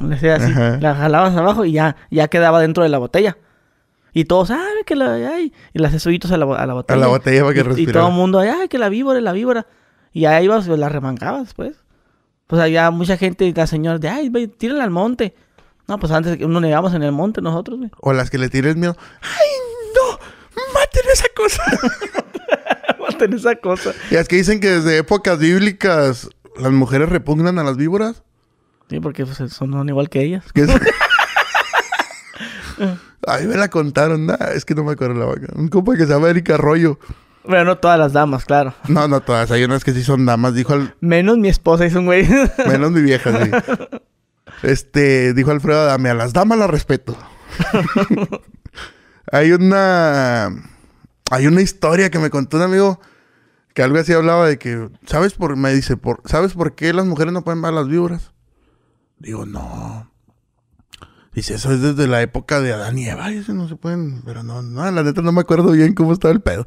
le 0.01 0.15
hacías 0.15 0.41
así, 0.41 0.51
Ajá. 0.51 0.77
la 0.81 0.95
jalabas 0.95 1.35
abajo 1.35 1.65
y 1.65 1.73
ya, 1.73 1.95
ya 2.09 2.27
quedaba 2.29 2.59
dentro 2.61 2.81
de 2.83 2.89
la 2.89 2.97
botella. 2.97 3.37
Y 4.13 4.23
todos, 4.25 4.49
ay, 4.49 4.83
que 4.85 4.95
la, 4.95 5.13
ay, 5.15 5.53
y 5.73 5.79
le 5.79 5.87
haces 5.87 6.05
hoyitos 6.07 6.31
a 6.31 6.37
la, 6.37 6.45
a 6.55 6.65
la 6.65 6.73
botella. 6.73 6.97
A 6.97 7.01
la 7.01 7.07
botella 7.07 7.41
para 7.41 7.53
que 7.53 7.59
y, 7.59 7.63
y 7.63 7.65
respirara. 7.65 7.99
todo 7.99 8.09
el 8.09 8.15
mundo, 8.15 8.39
ay, 8.39 8.67
que 8.69 8.77
la 8.77 8.87
víbora, 8.89 9.19
la 9.19 9.33
víbora. 9.33 9.67
Y 10.13 10.23
ahí 10.25 10.45
ibas, 10.45 10.65
pues, 10.67 10.79
la 10.79 10.87
remangabas 10.87 11.43
después. 11.43 11.75
Pues 12.47 12.61
allá 12.61 12.89
mucha 12.91 13.17
gente, 13.17 13.51
la 13.53 13.67
señora, 13.67 13.97
de, 13.99 14.07
ay, 14.07 14.29
ve, 14.29 14.47
tírala 14.47 14.85
al 14.85 14.89
monte. 14.91 15.35
No, 15.87 15.99
pues 15.99 16.11
antes 16.13 16.39
uno 16.41 16.61
negamos 16.61 16.93
en 16.93 17.03
el 17.03 17.11
monte 17.11 17.41
nosotros, 17.41 17.77
güey. 17.77 17.91
O 17.99 18.13
las 18.13 18.29
que 18.29 18.37
le 18.37 18.47
tienes 18.49 18.77
miedo. 18.77 18.95
¡Ay, 19.21 19.47
no! 19.95 20.17
¡Maten 20.73 21.03
esa 21.11 21.25
cosa! 21.35 21.61
Maten 23.11 23.33
esa 23.33 23.55
cosa. 23.55 23.93
y 24.11 24.15
es 24.15 24.27
que 24.27 24.35
dicen 24.37 24.59
que 24.59 24.69
desde 24.69 24.97
épocas 24.97 25.39
bíblicas 25.39 26.29
las 26.57 26.71
mujeres 26.71 27.09
repugnan 27.09 27.59
a 27.59 27.63
las 27.63 27.77
víboras. 27.77 28.23
Sí, 28.89 28.99
porque 28.99 29.25
pues, 29.25 29.37
son 29.51 29.89
igual 29.89 30.09
que 30.09 30.21
ellas. 30.21 30.45
Es- 30.53 30.69
A 33.27 33.37
mí 33.39 33.47
me 33.47 33.55
la 33.55 33.69
contaron. 33.69 34.25
nah, 34.27 34.35
es 34.53 34.65
que 34.65 34.75
no 34.75 34.83
me 34.83 34.91
acuerdo 34.93 35.15
la 35.15 35.25
vaca. 35.25 35.47
Un 35.55 35.67
compa 35.69 35.93
que 35.95 36.05
se 36.05 36.13
llama 36.13 36.29
Erika 36.29 36.55
Arroyo. 36.55 36.99
Pero 37.47 37.63
no 37.63 37.77
todas 37.77 37.97
las 37.97 38.13
damas, 38.13 38.45
claro. 38.45 38.73
No, 38.87 39.07
no 39.07 39.21
todas. 39.21 39.49
Hay 39.51 39.63
unas 39.63 39.83
que 39.83 39.93
sí 39.93 40.03
son 40.03 40.25
damas. 40.25 40.53
Dijo 40.53 40.73
al... 40.73 40.93
Menos 40.99 41.37
mi 41.37 41.47
esposa, 41.47 41.85
es 41.85 41.95
un 41.95 42.05
güey. 42.05 42.27
Menos 42.67 42.91
mi 42.91 43.01
vieja, 43.01 43.31
sí. 43.43 43.51
Este, 44.63 45.33
dijo 45.33 45.51
Alfredo 45.51 45.81
Adame, 45.81 46.09
a 46.09 46.13
las 46.13 46.33
damas 46.33 46.57
las 46.59 46.69
respeto. 46.69 47.17
hay 49.31 49.51
una... 49.51 50.49
Hay 51.31 51.47
una 51.47 51.61
historia 51.61 52.09
que 52.09 52.19
me 52.19 52.29
contó 52.29 52.57
un 52.57 52.63
amigo 52.63 52.99
que 53.73 53.83
algo 53.83 53.97
así 53.97 54.13
hablaba 54.13 54.47
de 54.47 54.57
que, 54.57 54.89
¿sabes 55.05 55.33
por, 55.33 55.57
me 55.57 55.73
dice, 55.73 55.97
por, 55.97 56.21
¿sabes 56.25 56.53
por 56.53 56.75
qué 56.75 56.93
las 56.93 57.05
mujeres 57.05 57.33
no 57.33 57.43
pueden 57.43 57.61
ver 57.61 57.73
las 57.73 57.87
víboras? 57.87 58.31
Digo, 59.19 59.45
no. 59.45 60.09
Dice, 61.33 61.55
eso 61.55 61.73
es 61.73 61.81
desde 61.81 62.07
la 62.07 62.21
época 62.21 62.61
de 62.61 62.71
Adán 62.71 62.97
y 62.97 63.09
Eva. 63.09 63.27
Dice, 63.27 63.53
no 63.53 63.67
se 63.67 63.75
pueden, 63.75 64.21
pero 64.23 64.43
no, 64.43 64.61
no, 64.61 64.89
la 64.89 65.03
neta 65.03 65.21
no 65.21 65.33
me 65.33 65.41
acuerdo 65.41 65.71
bien 65.71 65.93
cómo 65.93 66.13
estaba 66.13 66.33
el 66.33 66.39
pedo. 66.39 66.65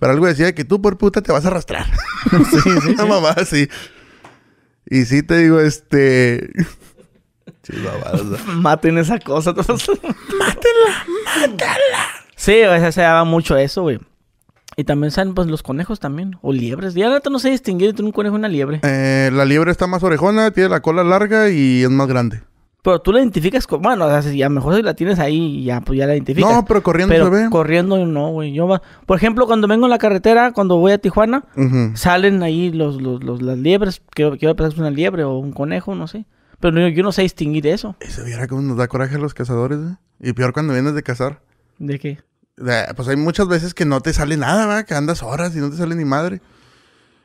Pero 0.00 0.12
algo 0.12 0.26
decía 0.26 0.54
que 0.54 0.64
tú 0.64 0.82
por 0.82 0.98
puta 0.98 1.20
te 1.20 1.30
vas 1.30 1.44
a 1.44 1.48
arrastrar. 1.48 1.86
sí, 2.50 2.58
sí. 2.82 2.88
Una 2.88 3.04
mamá 3.04 3.30
así. 3.30 3.68
Y 4.86 5.04
sí 5.04 5.22
te 5.22 5.38
digo, 5.38 5.60
este. 5.60 6.50
Sí. 7.62 7.74
Maten 8.46 8.96
esa 8.96 9.18
cosa. 9.18 9.52
Mátela, 9.52 11.04
mátala. 11.18 12.19
Sí, 12.40 12.62
o 12.62 12.78
sea, 12.78 12.90
se 12.90 13.02
daba 13.02 13.24
mucho 13.24 13.54
eso, 13.58 13.82
güey. 13.82 13.98
Y 14.74 14.84
también 14.84 15.10
salen, 15.10 15.34
pues, 15.34 15.46
los 15.46 15.62
conejos 15.62 16.00
también. 16.00 16.36
O 16.40 16.54
liebres. 16.54 16.94
Ya 16.94 17.20
no 17.30 17.38
sé 17.38 17.50
distinguir 17.50 17.90
entre 17.90 18.02
un 18.02 18.12
conejo 18.12 18.36
y 18.36 18.38
una 18.38 18.48
liebre. 18.48 18.80
Eh, 18.82 19.28
la 19.30 19.44
liebre 19.44 19.70
está 19.70 19.86
más 19.86 20.02
orejona, 20.02 20.50
tiene 20.50 20.70
la 20.70 20.80
cola 20.80 21.04
larga 21.04 21.50
y 21.50 21.82
es 21.82 21.90
más 21.90 22.08
grande. 22.08 22.40
Pero 22.82 22.98
tú 23.02 23.12
la 23.12 23.18
identificas 23.18 23.66
con... 23.66 23.82
Bueno, 23.82 24.06
o 24.06 24.08
sea, 24.08 24.22
si 24.22 24.42
a 24.42 24.48
lo 24.48 24.54
mejor 24.54 24.74
si 24.74 24.80
la 24.80 24.94
tienes 24.94 25.18
ahí, 25.18 25.64
ya, 25.64 25.82
pues 25.82 25.98
ya 25.98 26.06
la 26.06 26.14
identificas. 26.14 26.50
No, 26.50 26.64
pero 26.64 26.82
corriendo 26.82 27.12
Pero 27.14 27.26
se 27.26 27.30
ve. 27.30 27.50
corriendo 27.50 28.06
no, 28.06 28.30
güey. 28.30 28.54
Yo, 28.54 28.80
por 29.04 29.18
ejemplo, 29.18 29.46
cuando 29.46 29.68
vengo 29.68 29.84
en 29.84 29.90
la 29.90 29.98
carretera, 29.98 30.52
cuando 30.52 30.78
voy 30.78 30.92
a 30.92 30.98
Tijuana, 30.98 31.44
salen 31.92 32.42
ahí 32.42 32.72
los, 32.72 33.02
los, 33.02 33.22
los- 33.22 33.42
las 33.42 33.58
liebres. 33.58 34.00
Quiero, 34.14 34.38
quiero 34.38 34.56
pensar 34.56 34.70
que 34.70 34.76
es 34.76 34.80
una 34.80 34.90
liebre 34.90 35.24
o 35.24 35.36
un 35.36 35.52
conejo, 35.52 35.94
no 35.94 36.06
sé. 36.06 36.24
Pero 36.58 36.80
yo, 36.80 36.88
yo 36.88 37.02
no 37.02 37.12
sé 37.12 37.20
distinguir 37.20 37.66
eso. 37.66 37.96
Ese 38.00 38.24
viera 38.24 38.46
cómo 38.46 38.62
nos 38.62 38.78
da 38.78 38.88
coraje 38.88 39.16
a 39.16 39.18
los 39.18 39.34
cazadores, 39.34 39.78
¿eh? 39.78 39.96
Y 40.20 40.32
peor 40.32 40.54
cuando 40.54 40.72
vienes 40.72 40.94
de 40.94 41.02
cazar. 41.02 41.42
¿De 41.78 41.98
qué? 41.98 42.18
Pues 42.96 43.08
hay 43.08 43.16
muchas 43.16 43.48
veces 43.48 43.74
que 43.74 43.84
no 43.84 44.00
te 44.00 44.12
sale 44.12 44.36
nada, 44.36 44.66
¿va? 44.66 44.84
Que 44.84 44.94
andas 44.94 45.22
horas 45.22 45.54
y 45.56 45.58
no 45.58 45.70
te 45.70 45.76
sale 45.76 45.94
ni 45.94 46.04
madre. 46.04 46.42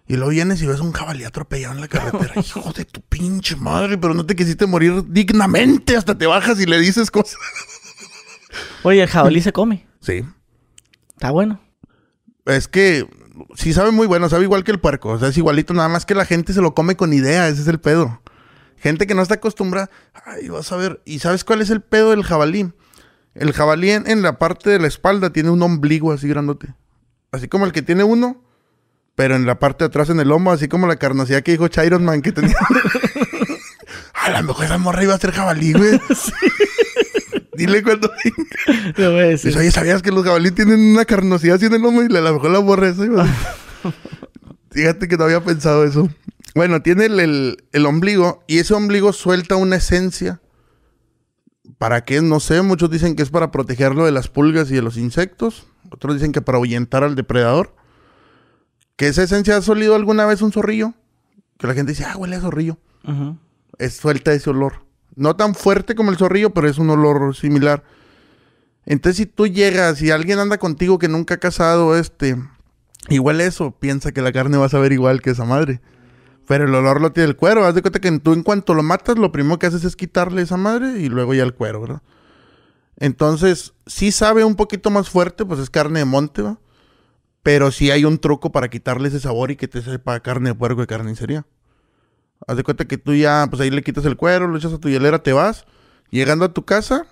Y 0.08 0.16
luego 0.16 0.30
vienes 0.30 0.62
y 0.62 0.68
ves 0.68 0.80
un 0.80 0.92
jabalí 0.92 1.24
atropellado 1.24 1.74
en 1.74 1.82
la 1.82 1.88
carretera. 1.88 2.34
Hijo 2.40 2.72
de 2.74 2.86
tu 2.86 3.02
pinche 3.02 3.56
madre, 3.56 3.98
pero 3.98 4.14
no 4.14 4.26
te 4.26 4.36
quisiste 4.36 4.66
morir 4.66 5.04
dignamente. 5.08 5.98
Hasta 5.98 6.18
te 6.18 6.28
bajas 6.28 6.60
y 6.60 6.66
le 6.66 6.80
dices 6.80 7.12
cosas. 7.12 7.38
Oye, 8.84 9.02
el 9.02 9.10
jabalí 9.10 9.42
se 9.44 9.52
come. 9.52 9.88
Sí. 10.00 10.24
Está 11.14 11.32
bueno. 11.32 11.60
Es 12.46 12.68
que 12.68 13.08
sí 13.56 13.74
sabe 13.74 13.92
muy 13.92 14.06
bueno, 14.06 14.30
sabe 14.30 14.44
igual 14.44 14.64
que 14.64 14.72
el 14.72 14.80
puerco. 14.80 15.10
O 15.10 15.20
sea, 15.20 15.30
es 15.30 15.38
igualito, 15.38 15.74
nada 15.74 15.90
más 15.90 16.06
que 16.06 16.16
la 16.16 16.26
gente 16.26 16.54
se 16.54 16.62
lo 16.62 16.76
come 16.76 16.96
con 16.96 17.12
idea. 17.12 17.48
Ese 17.50 17.64
es 17.64 17.68
el 17.68 17.80
pedo. 17.80 18.22
Gente 18.78 19.08
que 19.08 19.16
no 19.16 19.24
está 19.24 19.36
acostumbrada. 19.36 19.90
Ay, 20.26 20.50
vas 20.50 20.72
a 20.72 20.76
ver. 20.78 21.02
¿Y 21.04 21.20
sabes 21.20 21.44
cuál 21.44 21.62
es 21.62 21.72
el 21.72 21.82
pedo 21.82 22.12
del 22.12 22.24
jabalí? 22.24 22.72
El 23.36 23.52
jabalí 23.54 23.92
en, 23.92 24.10
en 24.10 24.22
la 24.22 24.40
parte 24.40 24.70
de 24.70 24.80
la 24.80 24.88
espalda 24.88 25.32
tiene 25.32 25.50
un 25.52 25.62
ombligo 25.62 26.12
así 26.12 26.28
grandote. 26.28 26.74
Así 27.32 27.48
como 27.48 27.66
el 27.66 27.72
que 27.74 27.82
tiene 27.82 28.04
uno, 28.04 28.42
pero 29.16 29.36
en 29.36 29.46
la 29.46 29.60
parte 29.60 29.84
de 29.84 29.88
atrás 29.88 30.10
en 30.10 30.20
el 30.20 30.30
lomo, 30.30 30.52
así 30.52 30.68
como 30.68 30.88
la 30.88 30.96
carnosidad 30.96 31.44
que 31.44 31.52
dijo 31.52 31.68
Chiron 31.68 32.04
Man 32.06 32.22
que 32.22 32.32
tenía. 32.32 32.56
a 34.14 34.30
lo 34.42 34.48
mejor 34.48 34.66
esa 34.66 34.78
morra 34.78 35.04
iba 35.04 35.14
a 35.14 35.20
ser 35.20 35.32
jabalí, 35.32 35.74
güey. 35.74 36.00
Dile 37.58 37.84
cuando. 37.84 38.12
Te 38.96 39.08
voy 39.08 39.20
a 39.20 39.24
decir. 39.28 39.50
Dice, 39.52 39.60
oye, 39.60 39.72
¿sabías 39.72 40.02
que 40.02 40.12
los 40.12 40.24
jabalíes 40.26 40.56
tienen 40.56 40.80
una 40.92 41.06
carnosidad 41.06 41.56
así 41.56 41.66
en 41.66 41.74
el 41.74 41.82
lomo? 41.82 42.02
Y 42.04 42.06
a 42.06 42.22
lo 42.22 42.34
mejor 42.34 42.52
la 42.52 42.60
borra 42.60 42.90
eso. 42.90 43.06
iba 43.06 43.24
a 43.24 43.26
decir. 43.26 43.94
Fíjate 44.72 45.08
que 45.08 45.16
no 45.18 45.24
había 45.26 45.42
pensado 45.42 45.86
eso. 45.86 46.10
Bueno, 46.54 46.82
tiene 46.82 47.06
el, 47.06 47.20
el- 47.20 47.64
el 47.72 47.86
ombligo 47.86 48.44
y 48.48 48.60
ese 48.60 48.74
ombligo 48.74 49.14
suelta 49.14 49.56
una 49.56 49.78
esencia. 49.78 50.42
¿Para 51.78 52.06
qué? 52.06 52.22
No 52.22 52.40
sé. 52.40 52.62
Muchos 52.62 52.90
dicen 52.90 53.16
que 53.16 53.24
es 53.24 53.30
para 53.30 53.52
protegerlo 53.52 54.06
de 54.06 54.12
las 54.12 54.28
pulgas 54.28 54.72
y 54.72 54.76
de 54.76 54.82
los 54.82 54.98
insectos. 54.98 55.68
Otros 55.90 56.16
dicen 56.16 56.32
que 56.32 56.42
para 56.42 56.58
ahuyentar 56.58 57.04
al 57.04 57.16
depredador. 57.16 57.76
¿Que 58.96 59.08
esa 59.08 59.24
esencia 59.24 59.58
ha 59.58 59.62
solido 59.62 59.96
alguna 59.96 60.26
vez 60.26 60.42
un 60.42 60.52
zorrillo? 60.52 60.94
Que 61.58 61.68
la 61.68 61.74
gente 61.74 61.92
dice, 61.92 62.06
ah, 62.06 62.16
huele 62.18 62.38
a 62.38 62.42
zorrillo. 62.42 62.78
Ujú. 63.04 63.38
Es 63.78 63.98
suelta 63.98 64.34
ese 64.34 64.50
olor. 64.50 64.86
No 65.16 65.36
tan 65.36 65.56
fuerte 65.56 65.96
como 65.96 66.12
el 66.12 66.18
zorrillo, 66.18 66.52
pero 66.52 66.68
es 66.68 66.78
un 66.78 66.90
olor 66.90 67.36
similar. 67.36 67.84
Entonces, 68.86 69.18
si 69.18 69.26
tú 69.26 69.48
llegas 69.48 70.02
y 70.02 70.12
alguien 70.12 70.40
anda 70.40 70.58
contigo 70.58 71.00
que 71.00 71.08
nunca 71.08 71.36
ha 71.36 71.40
cazado 71.40 71.98
este, 71.98 72.38
igual 73.10 73.42
eso, 73.42 73.72
piensa 73.72 74.12
que 74.12 74.22
la 74.22 74.32
carne 74.32 74.58
va 74.58 74.68
a 74.68 74.70
saber 74.70 74.92
igual 74.92 75.22
que 75.22 75.32
esa 75.32 75.46
madre. 75.46 75.82
Pero 76.48 76.66
el 76.66 76.76
olor 76.76 77.02
lo 77.02 77.12
tiene 77.12 77.30
el 77.30 77.36
cuero. 77.36 77.66
Haz 77.66 77.76
de 77.76 77.82
cuenta 77.82 78.00
que 78.00 78.20
tú 78.20 78.34
en 78.34 78.44
cuanto 78.44 78.74
lo 78.74 78.84
matas, 78.84 79.18
lo 79.18 79.32
primero 79.32 79.60
que 79.60 79.68
haces 79.68 79.84
es 79.84 79.96
quitarle 79.96 80.42
esa 80.42 80.58
madre 80.58 81.00
y 81.00 81.10
luego 81.10 81.34
ya 81.34 81.44
el 81.44 81.54
cuero, 81.54 81.82
¿verdad? 81.82 82.02
Entonces, 82.98 83.74
sí 83.86 84.12
sabe 84.12 84.44
un 84.44 84.56
poquito 84.56 84.90
más 84.90 85.10
fuerte, 85.10 85.46
pues 85.46 85.60
es 85.60 85.70
carne 85.70 86.00
de 86.00 86.06
monte, 86.06 86.42
¿va? 86.42 86.60
Pero 87.44 87.72
sí 87.72 87.92
hay 87.92 88.06
un 88.06 88.18
truco 88.18 88.52
para 88.52 88.70
quitarle 88.70 89.10
ese 89.10 89.20
sabor 89.20 89.52
y 89.52 89.56
que 89.56 89.68
te 89.68 89.82
sepa 89.82 90.20
carne 90.22 90.50
de 90.50 90.56
puerco 90.56 90.82
de 90.82 90.88
carnicería. 90.88 91.46
Haz 92.48 92.58
de 92.58 92.64
cuenta 92.64 92.86
que 92.86 92.98
tú 92.98 93.14
ya, 93.14 93.48
pues 93.50 93.62
ahí 93.62 93.70
le 93.70 93.84
quitas 93.84 94.06
el 94.06 94.18
cuero, 94.18 94.48
lo 94.48 94.58
echas 94.58 94.74
a 94.74 94.80
tu 94.80 94.90
hielera, 94.90 95.22
te 95.22 95.34
vas. 95.34 95.66
Llegando 96.10 96.46
a 96.46 96.54
tu 96.54 96.64
casa, 96.66 97.06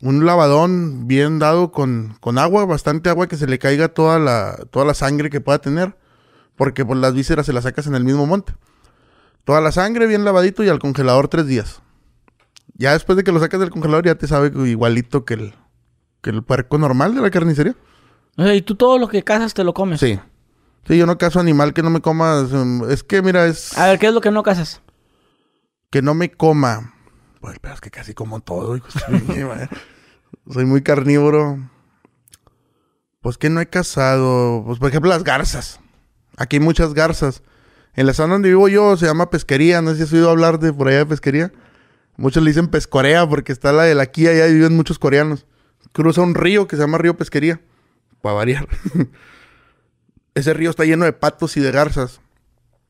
un 0.00 0.26
lavadón 0.26 1.06
bien 1.06 1.38
dado 1.38 1.70
con, 1.72 2.16
con 2.20 2.38
agua, 2.38 2.64
bastante 2.64 3.10
agua 3.10 3.28
que 3.28 3.36
se 3.36 3.46
le 3.46 3.58
caiga 3.58 3.88
toda 3.88 4.18
la, 4.18 4.58
toda 4.70 4.84
la 4.84 4.94
sangre 4.94 5.30
que 5.30 5.40
pueda 5.40 5.60
tener. 5.60 5.96
Porque 6.56 6.84
pues 6.84 6.98
las 6.98 7.14
vísceras 7.14 7.46
se 7.46 7.52
las 7.52 7.64
sacas 7.64 7.86
en 7.86 7.94
el 7.94 8.04
mismo 8.04 8.26
monte. 8.26 8.52
Toda 9.44 9.60
la 9.60 9.72
sangre 9.72 10.06
bien 10.06 10.24
lavadito 10.24 10.62
y 10.62 10.68
al 10.68 10.78
congelador 10.78 11.28
tres 11.28 11.46
días. 11.46 11.82
Ya 12.74 12.92
después 12.92 13.16
de 13.16 13.24
que 13.24 13.32
lo 13.32 13.40
sacas 13.40 13.60
del 13.60 13.70
congelador 13.70 14.06
ya 14.06 14.14
te 14.14 14.26
sabe 14.26 14.50
igualito 14.68 15.24
que 15.24 15.34
el, 15.34 15.54
que 16.22 16.30
el 16.30 16.42
puerco 16.42 16.78
normal 16.78 17.14
de 17.14 17.20
la 17.20 17.30
carnicería. 17.30 17.74
O 18.36 18.42
sea, 18.42 18.54
y 18.54 18.62
tú 18.62 18.74
todo 18.74 18.98
lo 18.98 19.08
que 19.08 19.22
cazas 19.22 19.54
te 19.54 19.64
lo 19.64 19.74
comes. 19.74 20.00
Sí. 20.00 20.18
Sí, 20.86 20.96
yo 20.96 21.06
no 21.06 21.18
cazo 21.18 21.40
animal 21.40 21.74
que 21.74 21.82
no 21.82 21.90
me 21.90 22.00
coma. 22.00 22.46
Es 22.88 23.04
que, 23.04 23.22
mira, 23.22 23.46
es. 23.46 23.76
A 23.76 23.88
ver, 23.88 23.98
¿qué 23.98 24.06
es 24.06 24.14
lo 24.14 24.20
que 24.20 24.30
no 24.30 24.42
cazas? 24.42 24.80
Que 25.90 26.00
no 26.00 26.14
me 26.14 26.30
coma. 26.30 26.94
Pues, 27.40 27.58
pero 27.60 27.74
es 27.74 27.80
que 27.80 27.90
casi 27.90 28.14
como 28.14 28.40
todo. 28.40 28.76
hijo. 28.76 28.88
Soy 30.50 30.64
muy 30.64 30.82
carnívoro. 30.82 31.58
Pues 33.20 33.36
que 33.36 33.50
no 33.50 33.60
he 33.60 33.66
cazado. 33.66 34.62
Pues, 34.64 34.78
por 34.78 34.88
ejemplo, 34.88 35.10
las 35.10 35.24
garzas. 35.24 35.80
Aquí 36.36 36.56
hay 36.56 36.60
muchas 36.60 36.94
garzas. 36.94 37.42
En 37.94 38.06
la 38.06 38.14
zona 38.14 38.34
donde 38.34 38.48
vivo 38.48 38.68
yo 38.68 38.96
se 38.96 39.06
llama 39.06 39.30
pesquería. 39.30 39.82
No 39.82 39.90
sé 39.90 39.96
si 39.96 40.02
has 40.04 40.12
oído 40.12 40.30
hablar 40.30 40.58
de 40.58 40.72
por 40.72 40.88
allá 40.88 40.98
de 40.98 41.06
pesquería. 41.06 41.52
Muchos 42.16 42.42
le 42.42 42.50
dicen 42.50 42.68
pescorea 42.68 43.28
porque 43.28 43.52
está 43.52 43.72
la 43.72 43.84
de 43.84 43.94
la 43.94 44.02
aquí 44.02 44.26
allá 44.26 44.46
viven 44.46 44.76
muchos 44.76 44.98
coreanos. 44.98 45.46
Cruza 45.92 46.20
un 46.20 46.34
río 46.34 46.68
que 46.68 46.76
se 46.76 46.82
llama 46.82 46.98
Río 46.98 47.16
Pesquería. 47.16 47.60
Para 48.20 48.34
variar. 48.34 48.68
Ese 50.34 50.54
río 50.54 50.70
está 50.70 50.84
lleno 50.84 51.04
de 51.04 51.12
patos 51.12 51.56
y 51.56 51.60
de 51.60 51.72
garzas. 51.72 52.20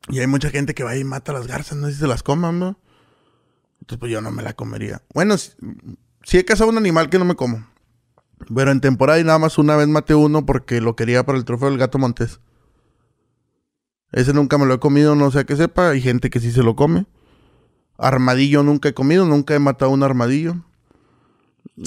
Y 0.09 0.19
hay 0.19 0.27
mucha 0.27 0.51
gente 0.51 0.75
que 0.75 0.83
va 0.83 0.97
y 0.97 1.05
mata 1.05 1.33
las 1.33 1.47
garzas. 1.47 1.79
No 1.79 1.87
sé 1.87 1.95
si 1.95 2.01
se 2.01 2.07
las 2.07 2.23
coman, 2.23 2.59
¿no? 2.59 2.79
Entonces, 3.81 3.99
pues 3.99 4.13
yo 4.13 4.21
no 4.21 4.31
me 4.31 4.43
la 4.43 4.53
comería. 4.53 5.03
Bueno, 5.15 5.37
si 5.39 6.39
he 6.39 6.45
cazado 6.45 6.69
un 6.69 6.77
animal 6.77 7.09
que 7.09 7.19
no 7.19 7.25
me 7.25 7.37
como. 7.37 7.67
Pero 8.55 8.71
en 8.71 8.81
temporada 8.81 9.21
y 9.21 9.25
nada 9.25 9.39
más 9.39 9.59
una 9.59 9.77
vez 9.77 9.89
maté 9.89 10.15
uno 10.15 10.45
porque 10.45 10.81
lo 10.81 10.97
quería 10.97 11.25
para 11.25 11.39
el 11.39 11.45
trofeo 11.45 11.71
del 11.71 11.79
gato 11.79 11.99
montés. 11.99 12.41
Ese 14.13 14.33
nunca 14.33 14.59
me 14.59 14.67
lo 14.67 14.75
he 14.75 14.81
comido, 14.81 15.15
no 15.15 15.31
sé 15.31 15.41
a 15.41 15.45
qué 15.45 15.57
sepa. 15.57 15.91
Hay 15.91 16.01
gente 16.01 16.31
que 16.31 16.41
sí 16.41 16.51
se 16.51 16.63
lo 16.63 16.75
come. 16.77 17.07
Armadillo 17.99 18.63
nunca 18.63 18.89
he 18.89 18.95
comido, 18.95 19.25
nunca 19.25 19.55
he 19.55 19.59
matado 19.59 19.91
un 19.91 20.03
armadillo. 20.03 20.57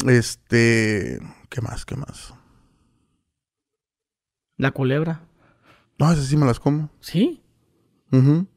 Este. 0.08 1.20
¿Qué 1.50 1.62
más? 1.62 1.86
¿Qué 1.86 1.96
más? 1.96 2.34
La 4.58 4.72
culebra. 4.72 5.22
No, 6.00 6.12
esas 6.12 6.26
sí 6.26 6.38
me 6.38 6.46
las 6.46 6.60
como. 6.60 6.90
¿Sí? 7.00 7.42
Ujú. 8.12 8.48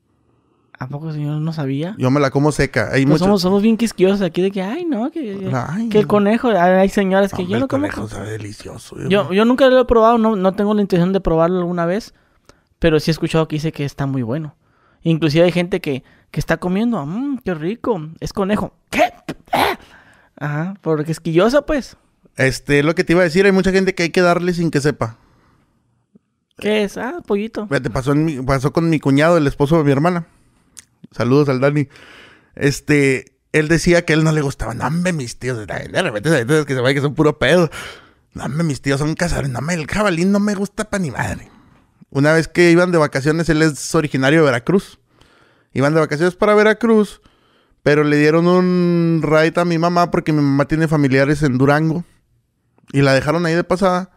¿A 0.78 0.88
poco 0.88 1.10
señor 1.10 1.40
no 1.40 1.52
sabía? 1.54 1.94
Yo 1.98 2.10
me 2.10 2.20
la 2.20 2.30
como 2.30 2.52
seca. 2.52 2.90
Hay 2.92 3.06
Pues 3.06 3.18
somos, 3.20 3.40
somos 3.40 3.62
bien 3.62 3.78
quisquillosos 3.78 4.20
aquí 4.20 4.42
de 4.42 4.50
que, 4.50 4.60
ay, 4.62 4.84
no, 4.84 5.10
que, 5.10 5.50
Ay, 5.54 5.88
que 5.88 5.98
el 5.98 6.06
conejo, 6.06 6.48
hay 6.48 6.90
señoras 6.90 7.32
que 7.32 7.46
yo 7.46 7.54
el 7.54 7.60
no 7.62 7.68
como. 7.68 7.82
conejo 7.82 8.06
sabe 8.08 8.32
delicioso. 8.32 8.96
Yo, 9.08 9.32
yo 9.32 9.44
nunca 9.46 9.68
lo 9.68 9.80
he 9.80 9.84
probado, 9.86 10.18
no, 10.18 10.36
no 10.36 10.52
tengo 10.52 10.74
la 10.74 10.82
intención 10.82 11.14
de 11.14 11.20
probarlo 11.22 11.60
alguna 11.60 11.86
vez, 11.86 12.12
pero 12.78 13.00
sí 13.00 13.10
he 13.10 13.12
escuchado 13.12 13.48
que 13.48 13.56
dice 13.56 13.72
que 13.72 13.84
está 13.84 14.06
muy 14.06 14.22
bueno. 14.22 14.56
Inclusive 15.02 15.44
hay 15.44 15.52
gente 15.52 15.80
que, 15.80 16.02
que 16.30 16.40
está 16.40 16.56
comiendo, 16.56 17.04
mmm, 17.06 17.38
qué 17.44 17.54
rico, 17.54 18.00
es 18.20 18.32
conejo. 18.32 18.74
¿Qué? 18.90 19.02
Ajá, 20.38 20.74
porque 20.82 21.12
esquillosa 21.12 21.62
pues. 21.64 21.96
Este, 22.36 22.82
lo 22.82 22.94
que 22.94 23.04
te 23.04 23.12
iba 23.14 23.22
a 23.22 23.24
decir, 23.24 23.46
hay 23.46 23.52
mucha 23.52 23.72
gente 23.72 23.94
que 23.94 24.02
hay 24.04 24.10
que 24.10 24.20
darle 24.20 24.52
sin 24.52 24.70
que 24.70 24.80
sepa. 24.80 25.16
¿Qué 26.58 26.84
es? 26.84 26.96
Ah, 26.96 27.22
pollito. 27.26 27.66
Fíjate, 27.66 27.90
pasó, 27.90 28.12
en 28.12 28.24
mi- 28.24 28.42
pasó 28.42 28.72
con 28.72 28.88
mi 28.90 28.98
cuñado, 28.98 29.36
el 29.36 29.46
esposo 29.46 29.78
de 29.78 29.84
mi 29.84 29.92
hermana. 29.92 30.26
Saludos 31.12 31.48
al 31.48 31.60
Dani. 31.60 31.88
Este, 32.54 33.36
él 33.52 33.68
decía 33.68 34.04
que 34.04 34.12
a 34.12 34.16
él 34.16 34.24
no 34.24 34.32
le 34.32 34.40
gustaban. 34.40 34.80
Hombre, 34.82 35.12
mis 35.12 35.38
tíos. 35.38 35.58
De 35.58 35.66
repente 36.02 36.30
se 36.30 36.46
que 36.66 36.74
se 36.74 36.80
ve 36.80 36.94
que 36.94 37.00
son 37.00 37.14
puro 37.14 37.38
pedo. 37.38 37.70
Hombre, 38.38 38.64
mis 38.64 38.80
tíos 38.82 38.98
son 39.00 39.14
cazadores. 39.14 39.50
No, 39.50 39.58
hombre, 39.60 39.76
el 39.76 39.86
jabalí 39.86 40.24
no 40.24 40.40
me 40.40 40.54
gusta 40.54 40.84
pa' 40.88 40.98
ni 40.98 41.10
madre. 41.10 41.48
Una 42.10 42.32
vez 42.32 42.48
que 42.48 42.70
iban 42.70 42.92
de 42.92 42.98
vacaciones, 42.98 43.48
él 43.48 43.62
es 43.62 43.94
originario 43.94 44.40
de 44.40 44.46
Veracruz. 44.46 44.98
Iban 45.72 45.92
de 45.94 46.00
vacaciones 46.00 46.34
para 46.36 46.54
Veracruz, 46.54 47.20
pero 47.82 48.04
le 48.04 48.16
dieron 48.16 48.46
un 48.46 49.20
ride 49.22 49.60
a 49.60 49.64
mi 49.64 49.78
mamá 49.78 50.10
porque 50.10 50.32
mi 50.32 50.40
mamá 50.40 50.66
tiene 50.66 50.88
familiares 50.88 51.42
en 51.42 51.58
Durango. 51.58 52.04
Y 52.92 53.02
la 53.02 53.12
dejaron 53.14 53.44
ahí 53.46 53.54
de 53.54 53.64
pasada. 53.64 54.10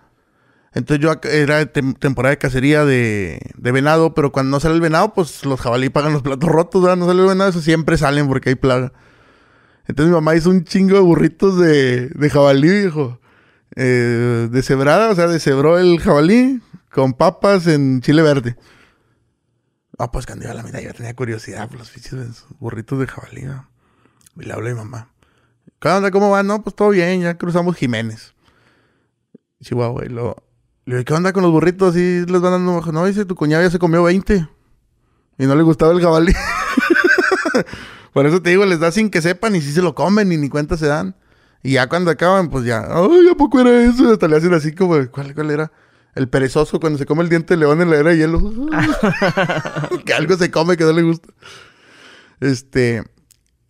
Entonces 0.73 1.03
yo 1.03 1.11
era 1.27 1.61
tem- 1.73 1.97
temporada 1.97 2.29
de 2.31 2.37
cacería 2.37 2.85
de, 2.85 3.39
de 3.57 3.71
venado, 3.71 4.13
pero 4.13 4.31
cuando 4.31 4.51
no 4.51 4.59
sale 4.59 4.75
el 4.75 4.81
venado, 4.81 5.13
pues 5.15 5.43
los 5.43 5.59
jabalí 5.59 5.89
pagan 5.89 6.13
los 6.13 6.21
platos 6.21 6.47
rotos, 6.47 6.81
¿verdad? 6.83 6.95
No 6.97 7.07
sale 7.07 7.21
el 7.21 7.27
venado, 7.27 7.49
eso 7.49 7.59
siempre 7.61 7.97
salen 7.97 8.27
porque 8.27 8.49
hay 8.49 8.55
plaga. 8.55 8.93
Entonces 9.87 10.11
mi 10.11 10.15
mamá 10.15 10.35
hizo 10.35 10.51
un 10.51 10.63
chingo 10.65 10.93
de 10.95 11.01
burritos 11.01 11.57
de, 11.57 12.09
de 12.09 12.29
jabalí, 12.29 12.69
dijo. 12.69 13.19
Eh, 13.75 14.47
de 14.51 14.61
cebrada, 14.61 15.09
o 15.09 15.15
sea, 15.15 15.27
deshebró 15.27 15.79
el 15.79 15.99
jabalí 15.99 16.61
con 16.91 17.13
papas 17.13 17.67
en 17.67 18.01
chile 18.01 18.21
verde. 18.21 18.55
Ah, 19.97 20.11
pues 20.11 20.25
cuando 20.25 20.45
iba 20.45 20.53
a 20.53 20.55
la 20.55 20.63
mitad 20.63 20.79
yo 20.79 20.93
tenía 20.93 21.13
curiosidad 21.15 21.67
por 21.67 21.79
los 21.79 21.89
pinches 21.89 22.45
burritos 22.59 22.99
de 22.99 23.07
jabalí, 23.07 23.43
¿no? 23.43 23.69
Y 24.37 24.45
le 24.45 24.53
hablo 24.53 24.67
a 24.67 24.71
mi 24.71 24.77
mamá. 24.77 25.11
¿Qué 25.79 25.87
onda? 25.89 26.11
¿Cómo 26.11 26.29
va? 26.29 26.43
No, 26.43 26.61
pues 26.61 26.75
todo 26.75 26.89
bien, 26.89 27.21
ya 27.21 27.37
cruzamos 27.37 27.75
Jiménez. 27.75 28.33
Chihuahua, 29.61 30.05
y 30.05 30.09
lo... 30.09 30.35
Le 30.85 30.95
digo, 30.95 31.05
¿qué 31.05 31.13
onda 31.13 31.33
con 31.33 31.43
los 31.43 31.51
burritos? 31.51 31.95
Y 31.95 32.25
les 32.25 32.41
van 32.41 32.51
dando... 32.51 32.81
No, 32.91 33.05
dice, 33.05 33.25
tu 33.25 33.35
cuñado 33.35 33.63
ya 33.63 33.69
se 33.69 33.79
comió 33.79 34.03
20. 34.03 34.47
Y 35.37 35.45
no 35.45 35.55
le 35.55 35.63
gustaba 35.63 35.91
el 35.91 36.01
jabalí. 36.01 36.33
Por 38.13 38.25
eso 38.25 38.41
te 38.41 38.49
digo, 38.49 38.65
les 38.65 38.79
da 38.79 38.91
sin 38.91 39.09
que 39.09 39.21
sepan 39.21 39.55
y 39.55 39.61
si 39.61 39.71
se 39.71 39.81
lo 39.81 39.95
comen 39.95 40.31
y 40.31 40.37
ni 40.37 40.49
cuenta 40.49 40.77
se 40.77 40.87
dan. 40.87 41.15
Y 41.61 41.73
ya 41.73 41.87
cuando 41.87 42.09
acaban, 42.11 42.49
pues 42.49 42.65
ya... 42.65 42.87
Ay, 42.89 43.29
¿a 43.31 43.35
poco 43.35 43.59
era 43.59 43.83
eso? 43.83 44.11
Hasta 44.11 44.27
le 44.27 44.37
hacen 44.37 44.53
así 44.53 44.73
como... 44.73 44.95
¿Cuál, 45.11 45.35
cuál 45.35 45.51
era? 45.51 45.71
El 46.19 46.27
perezoso 46.27 46.81
cuando 46.81 46.99
se 46.99 47.05
come 47.05 47.23
el 47.23 47.29
diente 47.29 47.53
de 47.53 47.61
león 47.61 47.81
en 47.81 47.89
la 47.89 47.95
era 47.95 48.09
de 48.09 48.17
hielo. 48.17 48.41
que 50.05 50.13
algo 50.13 50.35
se 50.35 50.51
come 50.51 50.75
que 50.75 50.83
no 50.83 50.91
le 50.91 51.03
gusta. 51.03 51.29
Este... 52.41 53.03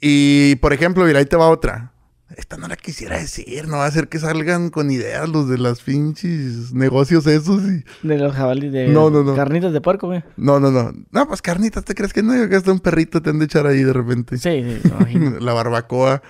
Y, 0.02 0.56
por 0.56 0.74
ejemplo, 0.74 1.06
mira, 1.06 1.20
ahí 1.20 1.28
te 1.28 1.36
va 1.36 1.47
otra. 1.47 1.93
Esta 2.36 2.58
no 2.58 2.68
la 2.68 2.76
quisiera 2.76 3.20
decir, 3.20 3.68
no 3.68 3.78
va 3.78 3.86
a 3.86 3.88
hacer 3.88 4.10
que 4.10 4.18
salgan 4.18 4.72
con 4.72 4.89
ideas 4.89 5.30
los 5.30 5.47
de 5.47 5.60
las 5.60 5.82
pinches 5.82 6.74
negocios 6.74 7.28
esos 7.28 7.62
y... 7.62 7.84
De 8.02 8.18
los 8.18 8.34
jabalíes, 8.34 8.74
de 8.74 8.88
No, 8.88 9.12
no, 9.12 9.24
no. 9.24 9.36
carnitas 9.36 9.72
de 9.72 9.82
puerco, 9.82 10.08
güey. 10.08 10.24
No, 10.36 10.60
no, 10.60 10.72
no. 10.72 10.91
No, 11.12 11.28
pues 11.28 11.43
carnitas, 11.43 11.86
¿te 11.86 11.93
crees 11.93 12.14
que 12.14 12.24
no? 12.24 12.50
Que 12.50 12.56
hasta 12.56 12.72
un 12.72 12.80
perrito 12.80 13.22
te 13.22 13.30
han 13.30 13.38
de 13.38 13.45
echar 13.45 13.68
ahí 13.68 13.84
de 13.84 13.93
repente. 13.93 14.39
Sí, 14.39 14.64
sí, 14.64 14.89
imagino. 14.89 15.39
la 15.39 15.54
barbacoa. 15.54 16.24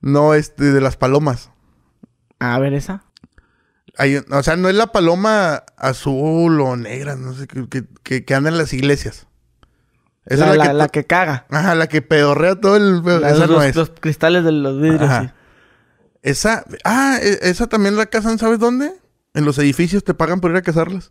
No, 0.00 0.34
este, 0.34 0.66
de 0.66 0.80
las 0.80 0.96
palomas. 0.96 1.50
A 2.38 2.60
ver, 2.60 2.72
esa. 2.74 3.02
Hay, 3.98 4.16
o 4.16 4.42
sea, 4.42 4.56
no 4.56 4.68
es 4.68 4.76
la 4.76 4.92
paloma 4.92 5.64
azul 5.76 6.60
o 6.60 6.76
negra, 6.76 7.16
no 7.16 7.34
sé, 7.34 7.46
que, 7.48 7.84
que, 8.02 8.24
que, 8.24 8.34
anda 8.34 8.48
en 8.48 8.56
las 8.56 8.72
iglesias. 8.72 9.26
Esa 10.24 10.46
la, 10.46 10.52
es 10.52 10.58
la, 10.58 10.64
la- 10.64 10.70
que... 10.70 10.74
la 10.78 10.88
que 10.88 11.04
caga. 11.04 11.46
Ajá, 11.50 11.74
la 11.74 11.88
que 11.88 12.00
pedorrea 12.00 12.54
todo 12.60 12.76
el... 12.76 13.02
Esa 13.24 13.46
los, 13.46 13.50
no 13.50 13.62
es. 13.62 13.74
los 13.74 13.90
cristales 13.90 14.44
de 14.44 14.52
los 14.52 14.80
vidrios. 14.80 15.02
Ajá. 15.02 15.22
sí. 15.22 15.30
Esa... 16.22 16.64
Ah, 16.84 17.18
e- 17.20 17.38
esa 17.42 17.66
también 17.66 17.96
la 17.96 18.06
cazan, 18.06 18.38
¿sabes 18.38 18.58
dónde? 18.58 18.92
En 19.34 19.44
los 19.44 19.58
edificios 19.58 20.04
te 20.04 20.14
pagan 20.14 20.40
por 20.40 20.50
ir 20.52 20.56
a 20.58 20.62
cazarlas. 20.62 21.10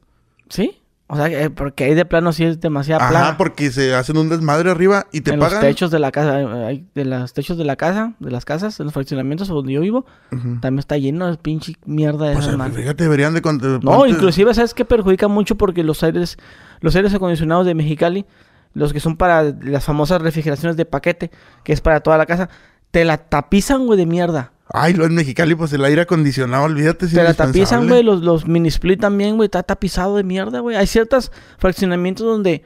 ¿Sí? 0.49 0.81
O 1.10 1.16
sea, 1.16 1.30
que- 1.30 1.49
porque 1.49 1.86
ahí 1.86 1.93
de 1.93 2.03
plano 2.03 2.34
sí 2.34 2.43
es 2.43 2.60
demasiada 2.60 3.01
Ajá, 3.01 3.10
plaga. 3.12 3.38
porque 3.38 3.72
se 3.72 3.95
hacen 3.95 4.18
un 4.18 4.28
desmadre 4.28 4.70
arriba 4.70 5.08
y 5.14 5.22
te 5.22 5.32
en 5.34 5.39
pagan... 5.39 5.60
los 5.60 5.62
techos 5.70 5.89
de 5.89 5.99
la 5.99 6.12
casa, 6.12 6.41
eh, 6.72 6.84
de 6.93 7.05
los 7.05 7.32
techos 7.34 7.58
de 7.58 7.64
la 7.64 7.78
casa, 7.78 8.14
de 8.20 8.30
las 8.30 8.43
casas, 8.43 8.78
en 8.82 8.88
los 8.88 8.93
fraccionamientos 8.93 9.47
donde 9.47 9.72
yo 9.72 9.80
vivo, 9.82 10.05
también 10.30 10.80
está 10.80 10.97
lleno 10.97 11.32
de 11.32 11.38
pinche 11.38 11.76
mierda 11.86 12.26
de 12.28 12.34
Pues, 12.34 12.45
esas 12.45 12.58
madres. 12.58 12.76
fíjate, 12.76 13.03
deberían 13.05 13.34
de... 13.34 13.41
cont- 13.41 13.62
No, 13.82 13.99
ponte- 13.99 14.10
inclusive, 14.10 14.53
¿sabes 14.53 14.74
qué 14.74 14.84
perjudica 14.84 15.30
mucho? 15.30 15.55
Porque 15.55 15.82
los 15.82 16.03
aires, 16.03 16.38
los 16.82 16.93
aires 16.97 17.14
acondicionados 17.14 17.66
de 17.66 17.74
Mexicali, 17.74 18.26
los 18.74 18.91
que 18.91 18.99
son 18.99 19.16
para 19.16 19.43
las 19.62 19.86
famosas 19.86 20.22
refrigeraciones 20.22 20.76
de 20.76 20.84
paquete, 20.86 21.32
que 21.64 21.72
es 21.72 21.80
para 21.80 22.01
toda 22.01 22.18
la 22.18 22.26
casa, 22.26 22.49
te 22.91 23.05
la 23.05 23.18
tapizan, 23.18 23.86
güey, 23.86 23.97
de 23.97 24.05
mierda. 24.05 24.51
Ay, 24.70 24.93
lo 24.93 25.05
en 25.05 25.15
Mexicali, 25.15 25.55
pues 25.55 25.72
el 25.74 25.86
aire 25.86 26.01
acondicionado, 26.01 26.65
olvídate. 26.65 27.05
es 27.05 27.13
te 27.13 27.24
la 27.24 27.34
tapizan, 27.34 27.88
güey, 27.88 28.03
los, 28.03 28.22
los 28.22 28.45
mini 28.45 28.68
split 28.68 28.99
también, 28.99 29.38
güey, 29.38 29.47
está 29.47 29.63
tapizado 29.63 30.18
de 30.18 30.24
mierda, 30.24 30.59
güey. 30.59 30.76
Hay 30.76 30.88
ciertos 30.88 31.32
fraccionamientos 31.57 32.26
donde 32.26 32.63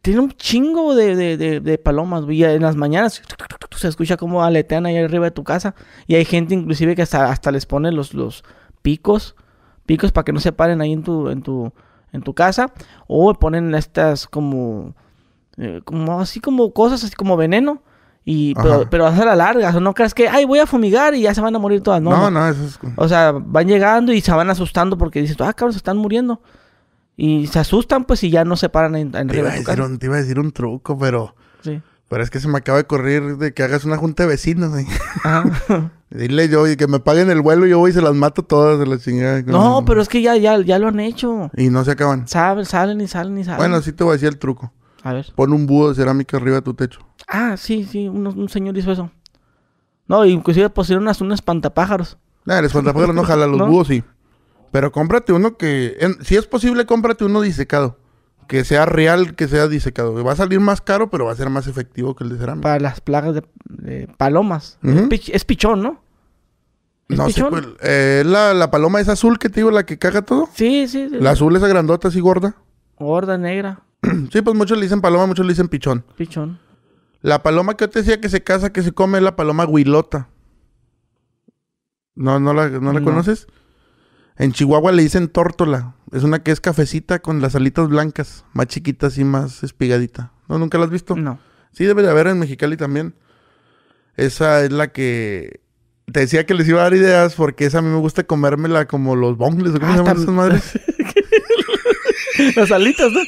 tiene 0.00 0.20
un 0.20 0.30
chingo 0.32 0.94
de, 0.94 1.14
de, 1.14 1.36
de, 1.36 1.60
de 1.60 1.78
palomas, 1.78 2.24
güey. 2.24 2.44
En 2.44 2.62
las 2.62 2.76
mañanas 2.76 3.22
se 3.76 3.88
escucha 3.88 4.16
como 4.16 4.42
aletean 4.42 4.86
ahí 4.86 4.96
arriba 4.96 5.26
de 5.26 5.30
tu 5.30 5.44
casa. 5.44 5.74
Y 6.06 6.14
hay 6.14 6.24
gente 6.24 6.54
inclusive 6.54 6.94
que 6.94 7.02
hasta, 7.02 7.30
hasta 7.30 7.50
les 7.50 7.66
pone 7.66 7.92
los, 7.92 8.14
los 8.14 8.44
picos, 8.82 9.36
picos 9.84 10.12
para 10.12 10.24
que 10.24 10.32
no 10.32 10.40
se 10.40 10.52
paren 10.52 10.80
ahí 10.80 10.92
en 10.92 11.02
tu, 11.02 11.28
en 11.28 11.42
tu, 11.42 11.72
en 12.12 12.22
tu 12.22 12.34
casa. 12.34 12.72
O 13.06 13.34
ponen 13.34 13.74
estas 13.74 14.26
como, 14.26 14.94
eh, 15.56 15.80
como 15.84 16.20
así 16.20 16.40
como 16.40 16.72
cosas, 16.72 17.04
así 17.04 17.14
como 17.14 17.36
veneno. 17.36 17.82
Y, 18.28 18.56
pero, 18.56 18.90
pero 18.90 19.06
a 19.06 19.12
la 19.12 19.36
larga, 19.36 19.70
o 19.70 19.78
no 19.78 19.94
creas 19.94 20.12
que, 20.12 20.28
ay, 20.28 20.44
voy 20.44 20.58
a 20.58 20.66
fumigar 20.66 21.14
y 21.14 21.20
ya 21.20 21.32
se 21.32 21.40
van 21.40 21.54
a 21.54 21.60
morir 21.60 21.80
todas. 21.80 22.02
No, 22.02 22.10
No, 22.10 22.28
no. 22.28 22.48
eso 22.48 22.64
es... 22.64 22.78
O 22.96 23.06
sea, 23.06 23.30
van 23.32 23.68
llegando 23.68 24.12
y 24.12 24.20
se 24.20 24.32
van 24.32 24.50
asustando 24.50 24.98
porque 24.98 25.20
dices, 25.20 25.36
ah, 25.40 25.52
cabrón, 25.52 25.72
se 25.72 25.76
están 25.76 25.96
muriendo. 25.96 26.42
Y 27.16 27.46
se 27.46 27.60
asustan, 27.60 28.04
pues, 28.04 28.24
y 28.24 28.30
ya 28.30 28.44
no 28.44 28.56
se 28.56 28.68
paran 28.68 28.96
en, 28.96 29.14
en 29.14 29.28
Te 29.28 29.38
iba, 29.38 29.50
de 29.50 29.60
decir 29.60 29.80
un, 29.80 29.98
te 30.00 30.06
iba 30.06 30.16
a 30.16 30.18
decir 30.18 30.40
un 30.40 30.50
truco, 30.50 30.98
pero... 30.98 31.36
Sí. 31.62 31.80
Pero 32.08 32.22
es 32.24 32.30
que 32.30 32.40
se 32.40 32.48
me 32.48 32.58
acaba 32.58 32.78
de 32.78 32.84
correr 32.84 33.36
de 33.36 33.54
que 33.54 33.62
hagas 33.62 33.84
una 33.84 33.96
junta 33.96 34.24
de 34.24 34.30
vecinos. 34.30 34.72
Ajá. 35.22 35.92
Dile 36.10 36.48
yo, 36.48 36.66
y 36.66 36.76
que 36.76 36.88
me 36.88 36.98
paguen 36.98 37.30
el 37.30 37.42
vuelo 37.42 37.64
y 37.66 37.70
yo 37.70 37.78
voy 37.78 37.90
y 37.92 37.94
se 37.94 38.02
las 38.02 38.14
mato 38.14 38.42
todas 38.42 38.78
de 38.80 38.86
la 38.86 38.98
chingada. 38.98 39.42
no, 39.42 39.84
pero 39.86 40.02
es 40.02 40.08
que 40.08 40.20
ya, 40.20 40.36
ya, 40.36 40.60
ya 40.60 40.80
lo 40.80 40.88
han 40.88 40.98
hecho. 40.98 41.48
Y 41.56 41.68
no 41.68 41.84
se 41.84 41.92
acaban. 41.92 42.26
Saben, 42.26 42.64
salen 42.64 43.00
y 43.00 43.06
salen 43.06 43.38
y 43.38 43.44
salen. 43.44 43.58
Bueno, 43.58 43.80
sí 43.82 43.92
te 43.92 44.02
voy 44.02 44.12
a 44.12 44.14
decir 44.14 44.28
el 44.28 44.38
truco. 44.38 44.72
A 45.04 45.12
ver. 45.12 45.26
Pon 45.36 45.52
un 45.52 45.66
búho 45.66 45.90
de 45.90 45.94
cerámica 45.94 46.36
arriba 46.36 46.56
de 46.56 46.62
tu 46.62 46.74
techo. 46.74 47.00
Ah, 47.26 47.56
sí, 47.56 47.84
sí, 47.84 48.08
un, 48.08 48.26
un 48.26 48.48
señor 48.48 48.76
hizo 48.78 48.92
eso. 48.92 49.10
No, 50.08 50.24
inclusive 50.24 50.70
pusieron 50.70 51.02
unas, 51.04 51.20
un 51.20 51.32
espantapájaros. 51.32 52.16
Nah, 52.44 52.58
el 52.58 52.64
espantapájaros 52.66 53.14
no 53.14 53.24
jala, 53.24 53.46
los 53.46 53.58
¿No? 53.58 53.66
búhos 53.66 53.88
sí. 53.88 54.04
Pero 54.70 54.92
cómprate 54.92 55.32
uno 55.32 55.56
que, 55.56 55.96
en- 56.00 56.22
si 56.24 56.36
es 56.36 56.46
posible, 56.46 56.86
cómprate 56.86 57.24
uno 57.24 57.40
disecado. 57.40 57.98
Que 58.46 58.62
sea 58.64 58.86
real, 58.86 59.34
que 59.34 59.48
sea 59.48 59.66
disecado. 59.66 60.22
Va 60.22 60.32
a 60.32 60.36
salir 60.36 60.60
más 60.60 60.80
caro, 60.80 61.10
pero 61.10 61.24
va 61.24 61.32
a 61.32 61.36
ser 61.36 61.50
más 61.50 61.66
efectivo 61.66 62.14
que 62.14 62.22
el 62.22 62.30
de 62.30 62.38
cerámica. 62.38 62.62
Para 62.62 62.78
las 62.78 63.00
plagas 63.00 63.34
de, 63.34 63.42
de 63.64 64.06
palomas. 64.16 64.78
Es, 64.84 64.94
pich- 65.08 65.30
es 65.34 65.44
pichón, 65.44 65.82
¿no? 65.82 66.00
¿Es 67.08 67.16
No 67.18 67.24
sé, 67.28 67.34
pichón? 67.34 67.50
cuál- 67.50 67.76
eh, 67.82 68.22
la, 68.24 68.54
la 68.54 68.70
paloma 68.70 69.00
es 69.00 69.08
azul 69.08 69.40
que 69.40 69.48
te 69.48 69.60
digo, 69.60 69.72
la 69.72 69.84
que 69.84 69.98
caga 69.98 70.22
todo. 70.22 70.48
Sí, 70.54 70.86
sí. 70.86 71.08
sí. 71.10 71.16
La 71.18 71.30
azul 71.32 71.56
esa 71.56 71.66
grandota 71.66 72.06
así 72.06 72.20
gorda. 72.20 72.54
Gorda, 73.00 73.36
negra. 73.36 73.80
sí, 74.32 74.42
pues 74.42 74.54
muchos 74.56 74.78
le 74.78 74.84
dicen 74.84 75.00
paloma, 75.00 75.26
muchos 75.26 75.44
le 75.44 75.50
dicen 75.52 75.66
pichón. 75.68 76.04
Pichón. 76.16 76.60
La 77.26 77.42
paloma 77.42 77.74
que 77.76 77.82
yo 77.86 77.90
te 77.90 77.98
decía 77.98 78.20
que 78.20 78.28
se 78.28 78.44
casa, 78.44 78.72
que 78.72 78.82
se 78.84 78.92
come, 78.92 79.18
es 79.18 79.24
la 79.24 79.34
paloma 79.34 79.66
huilota. 79.66 80.28
¿No, 82.14 82.38
no 82.38 82.54
la, 82.54 82.68
no 82.68 82.92
la 82.92 83.00
No. 83.00 83.04
conoces? 83.04 83.48
En 84.36 84.52
Chihuahua 84.52 84.92
le 84.92 85.02
dicen 85.02 85.26
tórtola. 85.26 85.96
Es 86.12 86.22
una 86.22 86.44
que 86.44 86.52
es 86.52 86.60
cafecita 86.60 87.18
con 87.18 87.40
las 87.40 87.56
alitas 87.56 87.88
blancas. 87.88 88.44
Más 88.52 88.68
chiquita, 88.68 89.08
así 89.08 89.24
más 89.24 89.64
espigadita. 89.64 90.30
¿No? 90.48 90.58
¿Nunca 90.60 90.78
la 90.78 90.84
has 90.84 90.90
visto? 90.90 91.16
No. 91.16 91.40
Sí, 91.72 91.84
debe 91.84 92.02
de 92.02 92.10
haber 92.10 92.28
en 92.28 92.38
Mexicali 92.38 92.76
también. 92.76 93.14
Esa 94.16 94.62
es 94.62 94.70
la 94.70 94.92
que... 94.92 95.62
Te 96.12 96.20
decía 96.20 96.46
que 96.46 96.54
les 96.54 96.68
iba 96.68 96.78
a 96.80 96.84
dar 96.84 96.94
ideas 96.94 97.34
porque 97.34 97.64
esa 97.66 97.78
a 97.78 97.82
mí 97.82 97.88
me 97.88 97.98
gusta 97.98 98.22
comérmela 98.22 98.86
como 98.86 99.16
los 99.16 99.36
bongles. 99.36 99.74
¿o 99.74 99.80
¿Cómo 99.80 99.92
Ah, 99.92 99.96
se 99.96 100.02
llaman 100.04 100.16
esas 100.22 100.32
madres? 100.34 100.78
Las 102.56 102.70
alitas, 102.70 103.12
¿no? 103.12 103.20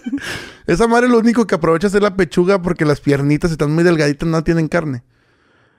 Esa 0.66 0.86
madre 0.86 1.08
lo 1.08 1.18
único 1.18 1.46
que 1.46 1.54
aprovecha 1.54 1.88
es 1.88 1.94
la 1.94 2.16
pechuga 2.16 2.62
porque 2.62 2.84
las 2.84 3.00
piernitas 3.00 3.50
están 3.50 3.72
muy 3.72 3.84
delgaditas, 3.84 4.28
no 4.28 4.42
tienen 4.44 4.68
carne. 4.68 5.02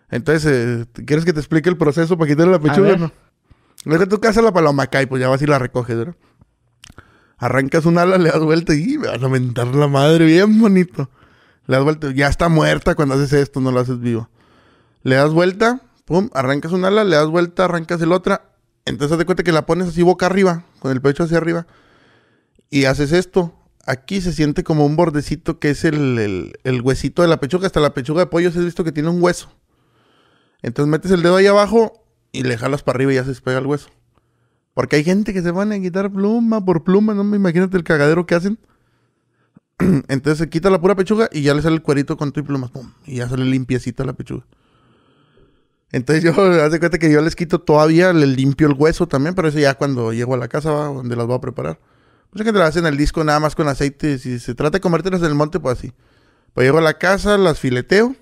Entonces, 0.09 0.85
eh, 0.95 1.03
¿quieres 1.05 1.23
que 1.23 1.33
te 1.33 1.39
explique 1.39 1.69
el 1.69 1.77
proceso 1.77 2.17
para 2.17 2.29
quitarle 2.29 2.51
la 2.51 2.59
pechuga? 2.59 2.97
No. 2.97 3.11
Luego 3.85 4.07
tú 4.07 4.19
cazas 4.19 4.43
la 4.43 4.51
paloma 4.51 4.83
acá 4.83 5.01
y 5.01 5.05
pues 5.05 5.21
ya 5.21 5.29
vas 5.29 5.41
y 5.41 5.47
la 5.47 5.57
recoges, 5.57 5.97
¿verdad? 5.97 6.15
Arrancas 7.37 7.85
un 7.85 7.97
ala, 7.97 8.17
le 8.17 8.29
das 8.29 8.41
vuelta 8.41 8.75
y 8.75 8.97
me 8.97 9.07
vas 9.07 9.23
a 9.23 9.29
mentar 9.29 9.67
la 9.67 9.87
madre 9.87 10.25
bien 10.25 10.59
bonito. 10.59 11.09
Le 11.65 11.77
das 11.77 11.83
vuelta, 11.83 12.11
ya 12.11 12.27
está 12.27 12.49
muerta 12.49 12.93
cuando 12.93 13.15
haces 13.15 13.33
esto, 13.33 13.61
no 13.61 13.71
lo 13.71 13.79
haces 13.79 13.99
vivo. 13.99 14.29
Le 15.03 15.15
das 15.15 15.31
vuelta, 15.31 15.81
pum, 16.05 16.29
arrancas 16.33 16.73
un 16.73 16.85
ala, 16.85 17.03
le 17.03 17.15
das 17.15 17.27
vuelta, 17.27 17.65
arrancas 17.65 18.01
el 18.01 18.11
otra. 18.11 18.51
Entonces 18.85 19.13
haz 19.13 19.17
de 19.17 19.25
cuenta 19.25 19.43
que 19.43 19.51
la 19.51 19.65
pones 19.65 19.87
así 19.87 20.03
boca 20.03 20.27
arriba, 20.27 20.65
con 20.79 20.91
el 20.91 21.01
pecho 21.01 21.23
hacia 21.23 21.37
arriba. 21.37 21.65
Y 22.71 22.85
haces 22.85 23.11
esto. 23.11 23.53
Aquí 23.85 24.21
se 24.21 24.33
siente 24.33 24.63
como 24.63 24.85
un 24.85 24.95
bordecito 24.95 25.59
que 25.59 25.69
es 25.71 25.83
el, 25.83 26.53
el- 26.63 26.81
huesito 26.81 27.21
de 27.21 27.27
la 27.27 27.39
pechuga. 27.39 27.67
Hasta 27.67 27.79
la 27.79 27.93
pechuga 27.93 28.21
de 28.21 28.27
pollo 28.27 28.51
se 28.51 28.59
has 28.59 28.65
visto 28.65 28.83
que 28.83 28.91
tiene 28.91 29.09
un 29.09 29.21
hueso. 29.21 29.51
Entonces 30.63 30.89
metes 30.89 31.11
el 31.11 31.21
dedo 31.21 31.35
ahí 31.35 31.47
abajo 31.47 32.03
y 32.31 32.43
le 32.43 32.57
jalas 32.57 32.81
para 32.83 32.97
arriba 32.97 33.11
y 33.11 33.15
ya 33.15 33.23
se 33.23 33.29
despega 33.29 33.59
el 33.59 33.67
hueso. 33.67 33.89
Porque 34.73 34.95
hay 34.95 35.03
gente 35.03 35.33
que 35.33 35.41
se 35.41 35.51
van 35.51 35.71
a 35.73 35.79
quitar 35.79 36.11
pluma 36.11 36.63
por 36.63 36.83
pluma, 36.83 37.13
no 37.13 37.23
me 37.23 37.35
imagínate 37.37 37.75
el 37.77 37.83
cagadero 37.83 38.25
que 38.25 38.35
hacen. 38.35 38.57
Entonces 40.07 40.37
se 40.37 40.49
quita 40.49 40.69
la 40.69 40.79
pura 40.79 40.95
pechuga 40.95 41.29
y 41.31 41.41
ya 41.41 41.53
le 41.53 41.61
sale 41.61 41.75
el 41.75 41.81
cuerito 41.81 42.15
con 42.17 42.31
tu 42.31 42.39
y 42.39 42.43
plumas. 42.43 42.71
pum, 42.71 42.93
y 43.05 43.17
ya 43.17 43.27
sale 43.27 43.45
limpiecita 43.45 44.05
la 44.05 44.13
pechuga. 44.13 44.45
Entonces 45.91 46.23
yo, 46.23 46.31
haz 46.63 46.71
de 46.71 46.79
cuenta 46.79 46.99
que 46.99 47.11
yo 47.11 47.21
les 47.21 47.35
quito 47.35 47.59
todavía, 47.59 48.13
le 48.13 48.27
limpio 48.27 48.67
el 48.67 48.73
hueso 48.77 49.07
también, 49.07 49.35
pero 49.35 49.47
eso 49.49 49.59
ya 49.59 49.73
cuando 49.73 50.13
llego 50.13 50.35
a 50.35 50.37
la 50.37 50.47
casa, 50.47 50.71
va, 50.71 50.85
donde 50.85 51.15
las 51.15 51.27
voy 51.27 51.35
a 51.35 51.41
preparar. 51.41 51.79
Mucha 52.33 52.43
gente 52.45 52.59
las 52.59 52.69
hace 52.69 52.79
en 52.79 52.85
el 52.85 52.97
disco 52.97 53.23
nada 53.23 53.39
más 53.39 53.55
con 53.55 53.67
aceite. 53.67 54.17
Si 54.17 54.39
se 54.39 54.55
trata 54.55 54.77
de 54.77 54.81
comértelas 54.81 55.21
en 55.21 55.27
el 55.27 55.35
monte, 55.35 55.59
pues 55.59 55.77
así. 55.79 55.91
Pues 56.53 56.65
llego 56.65 56.77
a 56.77 56.81
la 56.81 56.97
casa, 56.97 57.37
las 57.37 57.59
fileteo. 57.59 58.15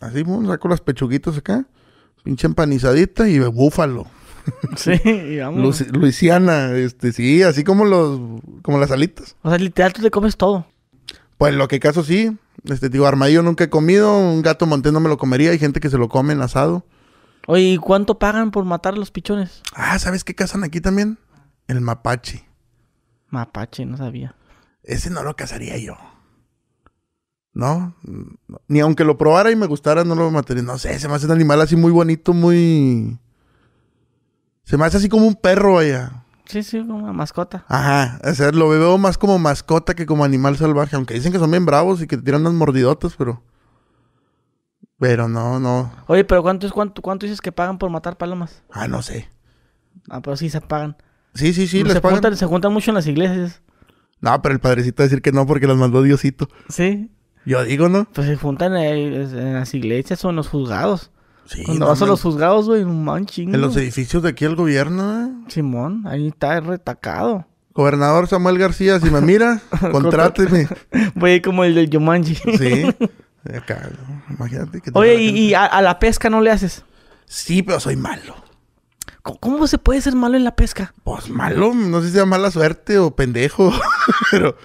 Así, 0.00 0.22
saco 0.46 0.68
las 0.68 0.80
pechuguitas 0.80 1.36
acá. 1.38 1.64
Pinche 2.24 2.46
empanizadita 2.46 3.28
y 3.28 3.38
búfalo. 3.40 4.06
Sí, 4.76 4.92
y 5.04 5.38
vamos. 5.40 5.60
Luisi- 5.62 5.90
Luisiana, 5.92 6.72
este, 6.72 7.12
sí, 7.12 7.42
así 7.42 7.64
como 7.64 7.84
los, 7.84 8.18
como 8.62 8.78
las 8.78 8.90
alitas. 8.90 9.36
O 9.42 9.50
sea, 9.50 9.58
literal, 9.58 9.92
tú 9.92 10.00
te 10.00 10.10
comes 10.10 10.38
todo. 10.38 10.66
Pues 11.36 11.54
lo 11.54 11.68
que 11.68 11.80
caso 11.80 12.02
sí. 12.02 12.34
Este, 12.64 12.88
digo, 12.88 13.06
armadillo 13.06 13.42
nunca 13.42 13.64
he 13.64 13.68
comido. 13.70 14.16
Un 14.18 14.40
gato 14.40 14.64
montés 14.64 14.90
no 14.92 15.00
me 15.00 15.10
lo 15.10 15.18
comería. 15.18 15.50
Hay 15.50 15.58
gente 15.58 15.80
que 15.80 15.90
se 15.90 15.98
lo 15.98 16.08
come 16.08 16.32
en 16.32 16.40
asado. 16.40 16.86
Oye, 17.46 17.62
¿y 17.74 17.76
cuánto 17.76 18.18
pagan 18.18 18.50
por 18.50 18.64
matar 18.64 18.94
a 18.94 18.96
los 18.96 19.10
pichones? 19.10 19.62
Ah, 19.74 19.98
¿sabes 19.98 20.24
qué 20.24 20.34
cazan 20.34 20.64
aquí 20.64 20.80
también? 20.80 21.18
El 21.66 21.82
mapache. 21.82 22.47
Mapache, 23.30 23.84
no 23.84 23.96
sabía. 23.96 24.34
Ese 24.82 25.10
no 25.10 25.22
lo 25.22 25.36
cazaría 25.36 25.76
yo. 25.76 25.96
No, 27.52 27.94
ni 28.68 28.80
aunque 28.80 29.04
lo 29.04 29.18
probara 29.18 29.50
y 29.50 29.56
me 29.56 29.66
gustara, 29.66 30.04
no 30.04 30.14
lo 30.14 30.30
mataría. 30.30 30.62
No 30.62 30.78
sé, 30.78 30.98
se 30.98 31.08
me 31.08 31.14
hace 31.14 31.26
un 31.26 31.32
animal 31.32 31.60
así 31.60 31.76
muy 31.76 31.90
bonito, 31.90 32.32
muy. 32.32 33.18
Se 34.62 34.76
me 34.76 34.84
hace 34.84 34.98
así 34.98 35.08
como 35.08 35.26
un 35.26 35.34
perro, 35.34 35.74
vaya. 35.74 36.24
Sí, 36.44 36.62
sí, 36.62 36.78
como 36.78 36.98
una 36.98 37.12
mascota. 37.12 37.64
Ajá, 37.68 38.20
o 38.22 38.32
sea, 38.34 38.52
lo 38.52 38.68
veo 38.68 38.96
más 38.96 39.18
como 39.18 39.38
mascota 39.38 39.94
que 39.94 40.06
como 40.06 40.24
animal 40.24 40.56
salvaje. 40.56 40.96
Aunque 40.96 41.14
dicen 41.14 41.32
que 41.32 41.38
son 41.38 41.50
bien 41.50 41.66
bravos 41.66 42.00
y 42.00 42.06
que 42.06 42.16
te 42.16 42.22
tiran 42.22 42.42
unas 42.42 42.54
mordidotas, 42.54 43.14
pero. 43.16 43.42
Pero 44.98 45.28
no, 45.28 45.58
no. 45.58 45.92
Oye, 46.06 46.24
pero 46.24 46.42
¿cuánto 46.42 46.66
es 46.66 46.72
cuánto, 46.72 47.02
cuánto 47.02 47.26
dices 47.26 47.40
que 47.40 47.52
pagan 47.52 47.78
por 47.78 47.90
matar 47.90 48.16
palomas? 48.16 48.62
Ah, 48.70 48.88
no 48.88 49.02
sé. 49.02 49.28
Ah, 50.08 50.20
pero 50.22 50.36
sí 50.36 50.48
se 50.48 50.60
pagan. 50.60 50.96
Sí, 51.38 51.52
sí, 51.54 51.66
sí, 51.68 51.78
se, 51.78 51.84
les 51.84 52.00
pagan. 52.00 52.16
juntan, 52.16 52.36
se 52.36 52.46
juntan 52.46 52.72
mucho 52.72 52.90
en 52.90 52.96
las 52.96 53.06
iglesias. 53.06 53.62
No, 54.20 54.42
pero 54.42 54.52
el 54.54 54.60
padrecito 54.60 55.02
va 55.02 55.04
a 55.04 55.08
decir 55.08 55.22
que 55.22 55.30
no 55.32 55.46
porque 55.46 55.66
las 55.66 55.76
mandó 55.76 56.02
Diosito. 56.02 56.48
Sí. 56.68 57.10
Yo 57.46 57.62
digo, 57.64 57.88
¿no? 57.88 58.06
Pues 58.12 58.26
se 58.26 58.36
juntan 58.36 58.76
eh, 58.76 59.22
en 59.22 59.54
las 59.54 59.72
iglesias 59.74 60.24
o 60.24 60.30
en 60.30 60.36
los 60.36 60.48
juzgados. 60.48 61.10
Sí, 61.46 61.62
Cuando 61.64 61.86
no 61.86 61.90
vas 61.90 62.02
a 62.02 62.06
los 62.06 62.20
juzgados, 62.20 62.66
güey, 62.66 62.82
un 62.82 63.26
chingo. 63.26 63.54
En 63.54 63.60
los 63.60 63.74
edificios 63.76 64.22
de 64.22 64.30
aquí 64.30 64.44
el 64.44 64.54
gobierno, 64.56 65.24
¿eh? 65.24 65.30
Simón, 65.48 66.02
ahí 66.06 66.26
está 66.28 66.60
retacado. 66.60 67.46
Gobernador 67.72 68.26
Samuel 68.26 68.58
García, 68.58 68.98
si 69.00 69.08
me 69.08 69.20
mira, 69.20 69.62
contráteme. 69.92 70.68
Voy 71.14 71.40
como 71.40 71.64
el 71.64 71.74
del 71.76 71.88
Yumanji. 71.88 72.34
Sí. 72.34 72.94
Acá, 73.56 73.88
imagínate 74.28 74.80
que 74.80 74.90
te 74.90 74.98
Oye, 74.98 75.14
¿y, 75.14 75.26
gente- 75.26 75.40
y 75.40 75.54
a, 75.54 75.64
a 75.64 75.80
la 75.80 75.98
pesca 76.00 76.28
no 76.28 76.40
le 76.40 76.50
haces? 76.50 76.84
Sí, 77.24 77.62
pero 77.62 77.78
soy 77.80 77.96
malo. 77.96 78.34
¿Cómo, 79.40 79.66
se 79.66 79.78
puede 79.78 80.00
ser 80.00 80.14
malo 80.14 80.36
en 80.36 80.44
la 80.44 80.56
pesca? 80.56 80.94
Pues 81.04 81.28
malo, 81.28 81.72
no 81.74 82.00
sé 82.00 82.08
si 82.08 82.12
sea 82.14 82.26
mala 82.26 82.50
suerte 82.50 82.98
o 82.98 83.14
pendejo. 83.14 83.72
pero 84.30 84.56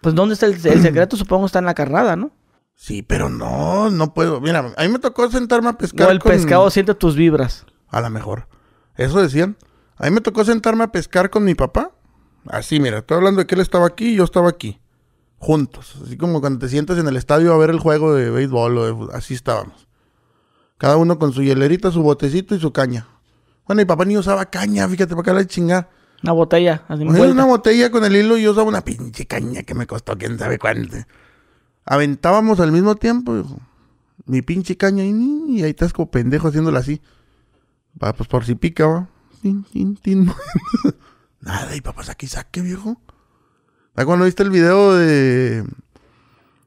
Pues 0.00 0.14
¿dónde 0.14 0.34
está 0.34 0.46
el, 0.46 0.54
el 0.54 0.82
secreto? 0.82 1.16
Supongo 1.16 1.46
está 1.46 1.58
en 1.58 1.64
la 1.66 1.74
carnada, 1.74 2.16
¿no? 2.16 2.30
sí, 2.74 3.02
pero 3.02 3.28
no, 3.30 3.88
no 3.90 4.12
puedo. 4.12 4.40
Mira, 4.40 4.72
a 4.76 4.82
mí 4.82 4.88
me 4.88 4.98
tocó 4.98 5.30
sentarme 5.30 5.68
a 5.70 5.78
pescar. 5.78 6.08
O 6.08 6.10
el 6.10 6.18
con- 6.18 6.32
pescado 6.32 6.68
siente 6.70 6.94
tus 6.94 7.16
vibras. 7.16 7.64
A 7.88 8.00
lo 8.00 8.10
mejor. 8.10 8.48
Eso 8.96 9.20
decían. 9.22 9.56
A 9.96 10.04
mí 10.04 10.10
me 10.10 10.20
tocó 10.20 10.44
sentarme 10.44 10.84
a 10.84 10.92
pescar 10.92 11.30
con 11.30 11.44
mi 11.44 11.54
papá. 11.54 11.92
Así, 12.48 12.78
mira, 12.80 12.98
estoy 12.98 13.16
hablando 13.16 13.40
de 13.40 13.46
que 13.46 13.54
él 13.54 13.60
estaba 13.62 13.86
aquí 13.86 14.08
y 14.12 14.16
yo 14.16 14.24
estaba 14.24 14.48
aquí. 14.50 14.78
Juntos. 15.38 15.96
Así 16.04 16.16
como 16.16 16.40
cuando 16.40 16.58
te 16.60 16.68
sientas 16.68 16.98
en 16.98 17.08
el 17.08 17.16
estadio 17.16 17.52
a 17.52 17.56
ver 17.58 17.70
el 17.70 17.78
juego 17.80 18.14
de 18.14 18.30
béisbol 18.30 18.78
o 18.78 19.06
de 19.06 19.14
Así 19.16 19.34
estábamos. 19.34 19.88
Cada 20.78 20.96
uno 20.98 21.18
con 21.18 21.32
su 21.32 21.42
hielerita, 21.42 21.90
su 21.90 22.02
botecito 22.02 22.54
y 22.54 22.60
su 22.60 22.72
caña. 22.72 23.06
Bueno, 23.66 23.80
mi 23.80 23.84
papá 23.84 24.04
ni 24.04 24.16
usaba 24.16 24.46
caña, 24.46 24.88
fíjate, 24.88 25.10
para 25.10 25.22
acá 25.22 25.32
la 25.32 25.46
chingar. 25.46 25.90
Una 26.22 26.32
botella, 26.32 26.84
así 26.88 27.02
envuelta. 27.02 27.32
una 27.32 27.44
botella 27.44 27.90
con 27.90 28.04
el 28.04 28.16
hilo 28.16 28.38
y 28.38 28.42
yo 28.42 28.52
usaba 28.52 28.68
una 28.68 28.82
pinche 28.82 29.26
caña 29.26 29.62
que 29.64 29.74
me 29.74 29.86
costó 29.86 30.16
quién 30.16 30.38
sabe 30.38 30.58
cuánto. 30.58 30.96
Aventábamos 31.84 32.60
al 32.60 32.72
mismo 32.72 32.96
tiempo, 32.96 33.36
hijo. 33.36 33.60
Mi 34.24 34.42
pinche 34.42 34.76
caña 34.76 35.04
y, 35.04 35.62
ahí 35.62 35.70
estás 35.70 35.92
como 35.92 36.10
pendejo 36.10 36.48
haciéndola 36.48 36.80
así. 36.80 37.00
Va, 38.02 38.12
pues 38.12 38.28
por 38.28 38.44
si 38.44 38.54
pica, 38.54 38.86
va. 38.86 39.08
Tin, 39.42 39.64
tin, 39.64 39.96
tin. 39.96 40.32
Nada, 41.40 41.76
y 41.76 41.80
papá, 41.80 42.02
saque 42.02 42.26
y 42.26 42.28
saque, 42.28 42.60
viejo. 42.60 43.00
¿Sabes 43.94 44.06
cuando 44.06 44.24
viste 44.24 44.42
el 44.42 44.50
video 44.50 44.94
de. 44.94 45.64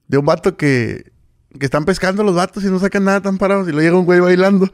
de 0.08 0.18
un 0.18 0.26
vato 0.26 0.56
que. 0.58 1.12
que 1.58 1.66
están 1.66 1.86
pescando 1.86 2.24
los 2.24 2.36
vatos 2.36 2.64
y 2.64 2.68
no 2.68 2.80
sacan 2.80 3.04
nada 3.04 3.22
tan 3.22 3.38
parados 3.38 3.68
y 3.68 3.72
luego 3.72 3.82
llega 3.82 4.00
un 4.00 4.06
güey 4.06 4.20
bailando? 4.20 4.70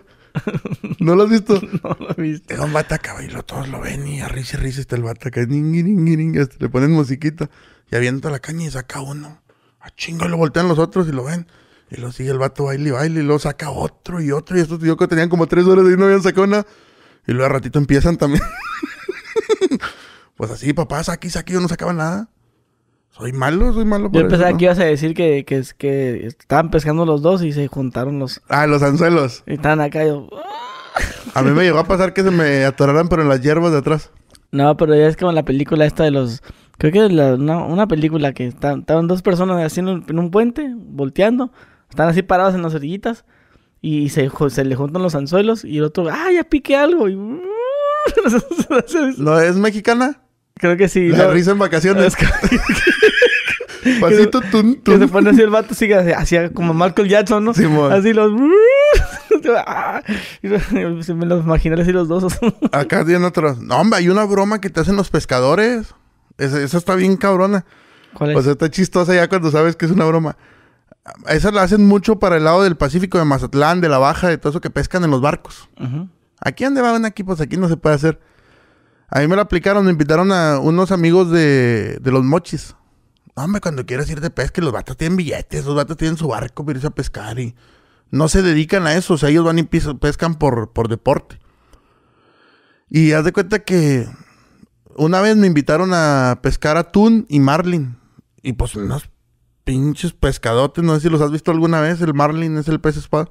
¿No 1.00 1.16
lo 1.16 1.24
has 1.24 1.30
visto? 1.30 1.60
No 1.84 1.98
lo 2.00 2.16
viste. 2.16 2.54
Llega 2.54 2.66
un 2.66 2.74
vato 2.74 2.96
acá 2.96 3.16
y 3.24 3.30
lo, 3.30 3.44
todos 3.44 3.68
lo 3.70 3.82
ven 3.82 4.08
y 4.08 4.22
a 4.22 4.28
risa 4.28 4.58
y 4.58 4.62
risa 4.62 4.82
está 4.82 4.96
el 4.96 5.04
vato 5.04 5.28
acá. 5.28 5.42
hasta 5.42 6.56
le 6.60 6.70
ponen 6.70 6.92
musiquita 6.92 7.50
y 7.92 7.96
avienta 7.96 8.30
la 8.30 8.40
caña 8.40 8.66
y 8.68 8.72
saca 8.72 9.02
uno. 9.02 9.42
A 9.80 9.90
chingo 9.92 10.28
lo 10.28 10.38
voltean 10.38 10.68
los 10.68 10.80
otros 10.80 11.08
y 11.08 11.12
lo 11.12 11.26
ven. 11.26 11.48
Y 11.92 11.98
lo 11.98 12.12
sigue 12.12 12.32
el 12.32 12.40
vato 12.40 12.66
baile 12.66 12.90
y 12.90 12.92
baile 12.92 13.20
y 13.20 13.24
luego 13.24 13.40
saca 13.40 13.70
otro 13.70 14.22
y 14.22 14.32
otro. 14.32 14.58
Y 14.58 14.62
estos 14.62 14.80
yo 14.80 14.98
que 14.98 15.08
tenían 15.08 15.30
como 15.30 15.48
tres 15.48 15.66
horas 15.66 15.86
y 15.86 15.96
no 15.96 16.06
habían 16.06 16.24
sacado 16.24 16.48
nada. 16.48 16.66
Y 17.28 17.32
luego 17.32 17.46
a 17.46 17.50
ratito 17.50 17.78
empiezan 17.78 18.18
también. 18.18 18.44
pues 20.36 20.52
así, 20.52 20.74
papá, 20.74 21.04
saque 21.04 21.28
y 21.28 21.32
saque, 21.32 21.54
yo 21.54 21.62
no 21.62 21.68
sacaba 21.68 21.94
nada. 21.94 22.30
Soy 23.18 23.32
malo, 23.32 23.74
soy 23.74 23.86
malo. 23.86 24.10
Yo 24.12 24.28
pensaba 24.28 24.52
¿no? 24.52 24.58
que 24.58 24.66
ibas 24.66 24.80
a 24.80 24.84
decir 24.84 25.14
que, 25.14 25.46
que, 25.46 25.64
que 25.78 26.28
estaban 26.28 26.70
pescando 26.70 27.06
los 27.06 27.22
dos 27.22 27.44
y 27.44 27.54
se 27.54 27.68
juntaron 27.68 28.20
los... 28.20 28.42
Ah, 28.50 28.68
los 28.68 28.84
anzuelos. 28.84 29.44
Y 29.48 29.54
estaban 29.54 29.80
acá 29.80 30.06
yo... 30.06 30.28
A 31.34 31.42
mí 31.42 31.52
me 31.52 31.64
llegó 31.64 31.80
a 31.80 31.86
pasar 31.86 32.14
que 32.14 32.24
se 32.24 32.32
me 32.32 32.66
atoraran, 32.66 33.08
pero 33.08 33.22
en 33.22 33.30
las 33.30 33.42
hierbas 33.42 33.72
de 33.72 33.78
atrás. 33.78 34.12
No, 34.52 34.76
pero 34.76 34.96
ya 34.96 35.08
es 35.08 35.16
como 35.16 35.32
la 35.32 35.46
película 35.46 35.86
esta 35.86 36.04
de 36.04 36.12
los... 36.12 36.44
Creo 36.78 36.92
que 36.92 37.06
es 37.06 37.12
la- 37.14 37.36
una, 37.36 37.64
una 37.64 37.88
película 37.88 38.34
que 38.34 38.48
están, 38.48 38.82
estaban 38.82 39.08
dos 39.08 39.22
personas 39.22 39.66
haciendo 39.66 40.02
en 40.06 40.20
un 40.20 40.30
puente, 40.30 40.74
volteando. 40.76 41.54
Están 41.90 42.10
así 42.10 42.22
parados 42.22 42.54
en 42.54 42.64
las 42.64 42.76
orillitas. 42.76 43.24
Y 43.82 44.10
se, 44.10 44.30
se 44.50 44.66
le 44.66 44.76
juntan 44.76 45.04
los 45.04 45.16
anzuelos. 45.16 45.64
Y 45.64 45.78
el 45.78 45.86
otro, 45.86 46.10
¡ah, 46.12 46.32
ya 46.34 46.44
piqué 46.44 46.76
algo! 46.76 47.08
Y, 47.08 47.16
¿No 49.18 49.40
es 49.40 49.56
mexicana? 49.56 50.22
Creo 50.56 50.78
que 50.78 50.88
sí. 50.88 51.10
La 51.10 51.26
no. 51.26 51.32
risa 51.32 51.52
en 51.52 51.60
vacaciones. 51.60 52.16
Pasito 54.02 54.42
tun, 54.52 54.76
Que 54.76 54.98
se 54.98 55.08
pone 55.08 55.30
así 55.30 55.42
el 55.42 55.50
vato, 55.50 55.74
sigue 55.76 55.96
así, 56.14 56.38
como 56.54 56.74
Michael 56.74 57.08
Jackson, 57.08 57.44
¿no? 57.44 57.54
Simón. 57.54 57.92
Así 57.94 58.14
los... 58.14 58.32
Lo- 58.32 58.50
Se 61.04 61.14
me 61.14 61.26
los 61.26 61.44
imaginé 61.46 61.82
así 61.82 61.92
los 61.92 62.08
dos. 62.08 62.26
Acá 62.72 63.04
tienen 63.06 63.24
otros. 63.26 63.60
No, 63.60 63.78
hombre, 63.78 64.00
hay 64.00 64.10
una 64.10 64.24
broma 64.26 64.60
que 64.62 64.70
te 64.70 64.80
hacen 64.80 64.96
los 64.96 65.10
pescadores. 65.10 65.94
Esa, 66.38 66.62
esa 66.62 66.78
está 66.78 66.96
bien 66.96 67.18
cabrona. 67.18 67.66
¿Cuál 68.14 68.32
es? 68.32 68.38
O 68.38 68.42
sea, 68.42 68.52
está 68.54 68.70
chistosa 68.70 69.14
ya 69.14 69.28
cuando 69.28 69.52
sabes 69.52 69.76
que 69.76 69.86
es 69.86 69.92
una 69.92 70.06
broma. 70.06 70.38
Esa 71.28 71.52
la 71.52 71.62
hacen 71.64 71.86
mucho 71.86 72.18
para 72.18 72.38
el 72.38 72.44
lado 72.46 72.64
del 72.64 72.78
Pacífico, 72.78 73.18
de 73.20 73.26
Mazatlán, 73.26 73.82
de 73.82 73.90
la 73.90 73.98
Baja, 74.00 74.28
de 74.30 74.38
todo 74.38 74.50
eso 74.50 74.62
que 74.62 74.70
pescan 74.70 75.04
en 75.04 75.12
los 75.12 75.22
barcos. 75.22 75.70
Ujú. 75.80 76.10
Aquí 76.42 76.64
donde 76.64 76.82
van 76.82 77.06
aquí, 77.06 77.24
pues 77.24 77.42
aquí 77.42 77.58
no 77.58 77.68
se 77.70 77.78
puede 77.78 77.96
hacer. 77.96 78.20
A 79.10 79.20
mí 79.20 79.28
me 79.28 79.36
la 79.36 79.44
aplicaron, 79.44 79.86
me 79.86 79.92
invitaron 79.92 80.32
a 80.32 80.60
unos 80.60 80.92
amigos 80.92 81.30
de, 81.30 82.00
de 82.02 82.12
los 82.12 82.24
mochis. 82.24 82.76
No, 83.36 83.44
hombre, 83.44 83.62
cuando 83.62 83.86
quieras 83.86 84.10
ir 84.10 84.22
de 84.22 84.30
pesca, 84.30 84.62
los 84.62 84.72
vatos 84.72 84.96
tienen 84.96 85.18
billetes, 85.18 85.66
los 85.66 85.76
vatos 85.76 85.98
tienen 85.98 86.18
su 86.18 86.28
barco 86.28 86.66
para 86.66 86.78
irse 86.78 86.88
a 86.88 86.92
pescar 86.92 87.38
y 87.40 87.56
no 88.10 88.30
se 88.30 88.42
dedican 88.42 88.88
a 88.88 88.94
eso. 88.94 89.16
O 89.16 89.18
sea, 89.18 89.30
ellos 89.30 89.44
van 89.44 89.60
y 89.60 89.64
pescan 89.64 90.36
por, 90.36 90.72
por 90.72 90.88
deporte. 90.88 91.40
Y 92.90 93.12
haz 93.12 93.26
de 93.26 93.34
cuenta 93.34 93.60
que 93.60 94.08
una 94.96 95.20
vez 95.20 95.36
me 95.36 95.48
invitaron 95.48 95.92
a 95.94 96.40
pescar 96.42 96.78
atún 96.78 97.26
y 97.28 97.40
marlin. 97.40 97.98
Y 98.42 98.54
pues 98.54 98.76
unos 98.76 99.10
pinches 99.66 100.14
pescadotes, 100.14 100.84
no 100.84 100.96
sé 100.96 101.02
si 101.02 101.10
los 101.10 101.20
has 101.20 101.32
visto 101.32 101.52
alguna 101.52 101.82
vez. 101.82 102.00
El 102.00 102.14
marlin 102.14 102.58
es 102.58 102.70
el 102.70 102.80
pez 102.80 102.96
espada. 102.96 103.30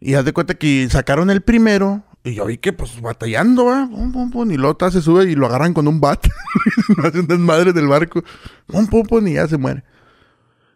Y 0.00 0.14
haz 0.14 0.24
de 0.24 0.32
cuenta 0.32 0.54
que 0.54 0.88
sacaron 0.90 1.28
el 1.28 1.42
primero. 1.42 2.04
Y 2.24 2.34
yo 2.34 2.46
vi 2.46 2.58
que, 2.58 2.72
pues, 2.72 3.00
batallando, 3.00 3.66
va. 3.66 3.88
Pum, 3.88 4.12
pum, 4.12 4.30
pum, 4.30 4.50
y 4.50 4.56
luego 4.56 4.76
ta, 4.76 4.90
se 4.90 5.00
sube 5.00 5.24
y 5.24 5.34
lo 5.34 5.46
agarran 5.46 5.74
con 5.74 5.88
un 5.88 6.00
bat. 6.00 6.26
Hace 7.04 7.20
un 7.20 7.26
desmadre 7.26 7.72
del 7.72 7.86
barco. 7.88 8.22
Pum, 8.66 8.86
pum, 8.86 9.26
y 9.28 9.34
ya 9.34 9.46
se 9.48 9.58
muere. 9.58 9.84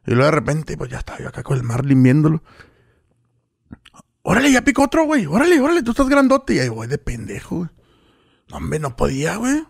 Y 0.06 0.10
luego 0.12 0.24
de 0.26 0.30
repente, 0.32 0.76
pues 0.76 0.90
ya 0.90 0.98
estaba 0.98 1.20
yo 1.20 1.28
acá 1.28 1.42
con 1.42 1.56
el 1.56 1.62
Marlin 1.62 2.02
viéndolo. 2.02 2.42
Órale, 4.22 4.52
ya 4.52 4.62
picó 4.62 4.84
otro, 4.84 5.04
güey. 5.04 5.26
Órale, 5.26 5.60
órale, 5.60 5.82
tú 5.82 5.90
estás 5.92 6.08
grandote. 6.08 6.54
Y 6.54 6.58
ahí 6.60 6.68
voy 6.68 6.86
de 6.86 6.98
pendejo, 6.98 7.56
güey. 7.58 7.70
No, 8.50 8.56
hombre, 8.56 8.78
no 8.78 8.96
podía, 8.96 9.36
güey. 9.36 9.64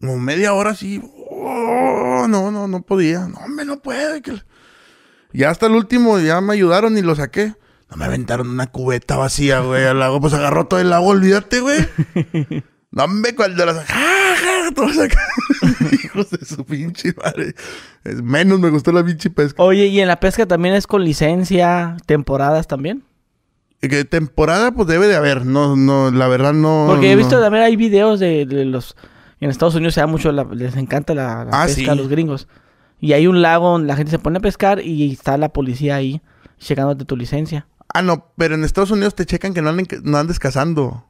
Como 0.00 0.18
media 0.18 0.52
hora 0.54 0.70
así. 0.70 1.02
Oh, 1.30 2.26
no, 2.28 2.50
no, 2.50 2.68
no 2.68 2.82
podía. 2.82 3.26
No, 3.26 3.38
hombre, 3.38 3.64
no 3.66 3.80
puede. 3.80 4.22
que- 4.22 4.42
Ya 5.32 5.50
hasta 5.50 5.66
el 5.66 5.72
último, 5.72 6.18
ya 6.18 6.40
me 6.40 6.54
ayudaron 6.54 6.96
y 6.96 7.02
lo 7.02 7.14
saqué. 7.14 7.54
No 7.90 7.96
me 7.96 8.04
aventaron 8.04 8.48
una 8.50 8.66
cubeta 8.68 9.16
vacía, 9.16 9.60
güey, 9.60 9.84
al 9.86 9.98
lago. 9.98 10.20
Pues 10.20 10.34
agarró 10.34 10.66
todo 10.66 10.80
el 10.80 10.92
agua, 10.92 11.10
olvídate, 11.10 11.60
güey. 11.60 11.86
No, 12.90 13.04
hombre, 13.04 13.34
cuando 13.34 13.66
las... 13.66 13.84
¡Ja, 13.84 14.14
Hijos 16.04 16.30
de 16.30 16.44
su 16.44 16.64
pinche 16.64 17.14
madre. 17.16 17.54
Es 18.04 18.22
menos 18.22 18.58
me 18.60 18.70
gustó 18.70 18.92
la 18.92 19.04
pinche 19.04 19.30
pesca. 19.30 19.62
Oye, 19.62 19.86
¿y 19.86 20.00
en 20.00 20.08
la 20.08 20.20
pesca 20.20 20.46
también 20.46 20.74
es 20.74 20.86
con 20.86 21.04
licencia, 21.04 21.96
temporadas 22.06 22.66
también? 22.66 23.04
Que 23.80 24.04
temporada, 24.04 24.72
pues 24.72 24.88
debe 24.88 25.06
de 25.06 25.14
haber. 25.16 25.46
No, 25.46 25.76
no, 25.76 26.10
la 26.10 26.26
verdad 26.28 26.52
no... 26.52 26.86
Porque 26.88 27.12
he 27.12 27.14
no. 27.14 27.18
visto 27.18 27.40
también 27.40 27.64
hay 27.64 27.76
videos 27.76 28.18
de, 28.20 28.44
de 28.46 28.64
los... 28.64 28.96
En 29.40 29.50
Estados 29.50 29.76
Unidos 29.76 29.94
se 29.94 30.00
da 30.00 30.08
mucho, 30.08 30.32
la- 30.32 30.42
les 30.44 30.74
encanta 30.76 31.14
la, 31.14 31.44
la 31.44 31.62
Ah, 31.62 31.66
pesca 31.66 31.82
sí. 31.82 31.88
a 31.88 31.94
los 31.94 32.08
gringos. 32.08 32.48
Y 32.98 33.12
hay 33.12 33.28
un 33.28 33.40
lago 33.40 33.68
donde 33.70 33.86
la 33.86 33.94
gente 33.94 34.10
se 34.10 34.18
pone 34.18 34.38
a 34.38 34.40
pescar 34.40 34.80
y 34.80 35.12
está 35.12 35.38
la 35.38 35.50
policía 35.50 35.94
ahí 35.94 36.20
checándote 36.58 37.04
tu 37.04 37.16
licencia. 37.16 37.68
Ah, 37.94 38.02
no, 38.02 38.32
pero 38.36 38.56
en 38.56 38.64
Estados 38.64 38.90
Unidos 38.90 39.14
te 39.14 39.24
checan 39.26 39.54
que 39.54 39.62
no, 39.62 39.68
anden, 39.70 39.86
no 40.02 40.18
andes 40.18 40.40
cazando. 40.40 41.04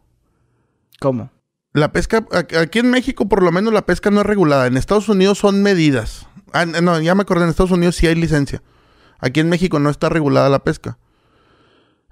¿Cómo? 1.01 1.31
La 1.73 1.93
pesca, 1.93 2.27
aquí 2.33 2.79
en 2.79 2.91
México 2.91 3.29
por 3.29 3.43
lo 3.43 3.53
menos 3.53 3.73
la 3.73 3.87
pesca 3.87 4.11
no 4.11 4.21
es 4.21 4.27
regulada. 4.27 4.67
En 4.67 4.77
Estados 4.77 5.09
Unidos 5.09 5.39
son 5.39 5.63
medidas. 5.63 6.27
Ah, 6.53 6.65
no, 6.65 7.01
ya 7.01 7.15
me 7.15 7.23
acordé, 7.23 7.45
en 7.45 7.51
Estados 7.51 7.73
Unidos 7.73 7.97
sí 7.97 8.07
hay 8.07 8.15
licencia. 8.15 8.63
Aquí 9.21 9.41
en 9.41 9.49
México 9.49 9.79
no 9.79 9.91
está 9.91 10.09
regulada 10.09 10.49
la 10.49 10.61
pesca. 10.61 10.99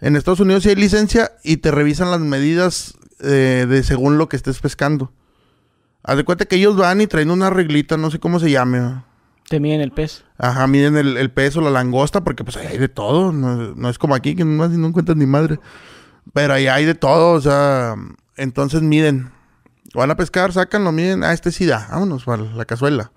En 0.01 0.15
Estados 0.15 0.41
Unidos 0.41 0.63
sí 0.63 0.69
hay 0.69 0.75
licencia 0.75 1.33
y 1.43 1.57
te 1.59 1.71
revisan 1.71 2.11
las 2.11 2.21
medidas 2.21 2.95
eh, 3.21 3.67
de 3.69 3.83
según 3.83 4.19
lo 4.19 4.29
que 4.29 4.37
estés 4.37 4.61
pescando. 4.61 5.13
Haz 6.03 6.19
de 6.19 6.25
cuenta 6.25 6.45
que 6.45 6.57
ellos 6.57 6.77
van 6.77 7.01
y 7.01 7.07
traen 7.07 7.31
una 7.31 7.51
reglita, 7.51 7.97
no 7.97 8.11
sé 8.11 8.19
cómo 8.19 8.39
se 8.39 8.51
llame. 8.51 8.79
¿no? 8.79 9.05
Te 9.49 9.59
miden 9.59 9.81
el 9.81 9.91
pez. 9.91 10.25
Ajá, 10.39 10.67
miden 10.67 10.97
el, 10.97 11.17
el 11.17 11.31
peso, 11.31 11.61
la 11.61 11.71
langosta, 11.71 12.23
porque 12.23 12.45
pues 12.45 12.57
ahí 12.57 12.67
hay 12.67 12.79
de 12.79 12.89
todo. 12.89 13.33
No, 13.33 13.75
no 13.75 13.89
es 13.89 13.99
como 13.99 14.15
aquí, 14.15 14.37
que 14.37 14.45
nomás 14.45 14.71
no 14.71 14.89
encuentras 14.89 15.17
ni 15.17 15.27
madre. 15.27 15.59
Pero 16.33 16.53
ahí 16.53 16.67
hay 16.67 16.85
de 16.85 16.95
todo, 16.95 17.33
o 17.33 17.41
sea, 17.41 17.95
entonces 18.37 18.83
miden. 18.83 19.31
Van 19.97 20.11
a 20.11 20.17
pescar, 20.17 20.53
sacan, 20.53 20.85
lo 20.85 20.93
miden. 20.93 21.25
Ah, 21.25 21.33
este 21.33 21.51
sí 21.51 21.67
da, 21.67 21.89
vámonos 21.91 22.25
para 22.25 22.43
la 22.43 22.65
cazuela. 22.65 23.13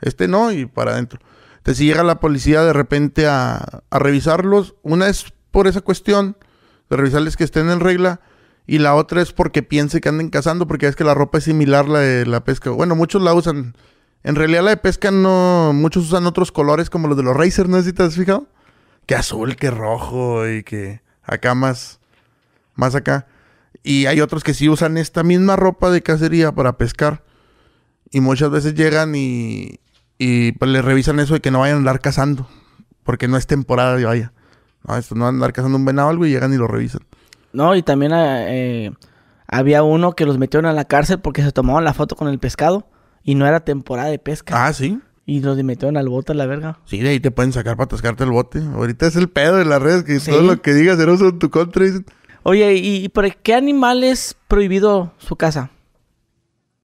Este 0.00 0.28
no, 0.28 0.52
y 0.52 0.66
para 0.66 0.92
adentro. 0.92 1.20
Entonces 1.56 1.78
si 1.78 1.86
llega 1.86 2.02
la 2.02 2.20
policía 2.20 2.62
de 2.62 2.72
repente 2.72 3.26
a, 3.26 3.82
a 3.88 3.98
revisarlos, 3.98 4.74
una 4.82 5.08
es 5.08 5.32
por 5.50 5.66
esa 5.66 5.80
cuestión, 5.80 6.36
de 6.90 6.96
revisarles 6.96 7.36
que 7.36 7.44
estén 7.44 7.70
en 7.70 7.80
regla, 7.80 8.20
y 8.66 8.78
la 8.78 8.94
otra 8.94 9.20
es 9.20 9.32
porque 9.32 9.62
piense 9.62 10.00
que 10.00 10.08
anden 10.08 10.30
cazando, 10.30 10.66
porque 10.66 10.86
es 10.86 10.96
que 10.96 11.04
la 11.04 11.14
ropa 11.14 11.38
es 11.38 11.44
similar 11.44 11.88
la 11.88 12.00
de 12.00 12.26
la 12.26 12.44
pesca. 12.44 12.70
Bueno, 12.70 12.96
muchos 12.96 13.22
la 13.22 13.34
usan. 13.34 13.76
En 14.22 14.36
realidad 14.36 14.62
la 14.62 14.70
de 14.70 14.76
pesca 14.78 15.10
no... 15.10 15.72
Muchos 15.74 16.04
usan 16.04 16.26
otros 16.26 16.50
colores 16.50 16.88
como 16.88 17.08
los 17.08 17.16
de 17.16 17.22
los 17.22 17.36
Racer, 17.36 17.68
¿no 17.68 17.80
si 17.82 17.92
te 17.92 18.02
has 18.02 18.14
fijado? 18.14 18.46
Que 19.06 19.14
azul, 19.14 19.56
que 19.56 19.70
rojo 19.70 20.48
y 20.48 20.62
que 20.62 21.02
acá 21.22 21.54
más... 21.54 22.00
Más 22.74 22.94
acá. 22.94 23.26
Y 23.84 24.06
hay 24.06 24.20
otros 24.20 24.42
que 24.42 24.54
sí 24.54 24.68
usan 24.68 24.96
esta 24.96 25.22
misma 25.22 25.54
ropa 25.56 25.90
de 25.90 26.02
cacería 26.02 26.50
para 26.52 26.76
pescar. 26.78 27.22
Y 28.10 28.20
muchas 28.20 28.50
veces 28.50 28.74
llegan 28.74 29.14
y... 29.14 29.78
Y 30.18 30.52
pues 30.52 30.70
le 30.70 30.80
revisan 30.80 31.20
eso 31.20 31.34
de 31.34 31.40
que 31.40 31.50
no 31.50 31.60
vayan 31.60 31.76
a 31.76 31.78
andar 31.78 32.00
cazando. 32.00 32.48
Porque 33.02 33.28
no 33.28 33.36
es 33.36 33.46
temporada 33.46 33.96
de 33.96 34.04
vaya. 34.06 34.32
No, 34.88 34.96
esto 34.96 35.14
no 35.14 35.24
van 35.26 35.34
a 35.34 35.36
andar 35.36 35.52
cazando 35.52 35.76
un 35.76 35.84
venado 35.84 36.08
o 36.08 36.10
algo 36.10 36.24
y 36.26 36.30
llegan 36.30 36.52
y 36.52 36.56
lo 36.56 36.66
revisan. 36.66 37.02
No, 37.52 37.74
y 37.76 37.82
también 37.82 38.12
eh, 38.14 38.90
había 39.46 39.82
uno 39.82 40.12
que 40.12 40.24
los 40.24 40.38
metieron 40.38 40.66
a 40.66 40.72
la 40.72 40.86
cárcel 40.86 41.20
porque 41.20 41.42
se 41.42 41.52
tomaban 41.52 41.84
la 41.84 41.94
foto 41.94 42.16
con 42.16 42.28
el 42.28 42.38
pescado 42.38 42.88
y 43.22 43.34
no 43.34 43.46
era 43.46 43.60
temporada 43.60 44.08
de 44.08 44.18
pesca. 44.18 44.66
Ah, 44.66 44.72
sí. 44.72 44.98
Y 45.26 45.40
los 45.40 45.62
metieron 45.62 45.96
al 45.96 46.08
bote 46.08 46.32
a 46.32 46.34
la 46.34 46.46
verga. 46.46 46.78
Sí, 46.84 47.00
de 47.00 47.10
ahí 47.10 47.20
te 47.20 47.30
pueden 47.30 47.52
sacar 47.52 47.76
para 47.76 47.84
atascarte 47.86 48.24
el 48.24 48.30
bote. 48.30 48.60
Ahorita 48.60 49.06
es 49.06 49.16
el 49.16 49.28
pedo 49.28 49.56
de 49.56 49.64
las 49.64 49.80
redes 49.82 50.04
que 50.04 50.20
Sí. 50.20 50.30
todo 50.30 50.42
lo 50.42 50.60
que 50.62 50.74
digas 50.74 50.98
uso 50.98 51.28
en 51.28 51.38
tu 51.38 51.50
contra. 51.50 51.84
dicen. 51.84 52.06
Oye, 52.44 52.74
¿y, 52.74 53.04
y 53.04 53.08
por 53.08 53.34
qué 53.36 53.54
animal 53.54 54.04
es 54.04 54.36
prohibido 54.48 55.12
su 55.18 55.36
casa? 55.36 55.70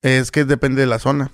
Es 0.02 0.30
que 0.32 0.44
depende 0.44 0.80
de 0.80 0.86
la 0.86 0.98
zona. 0.98 1.30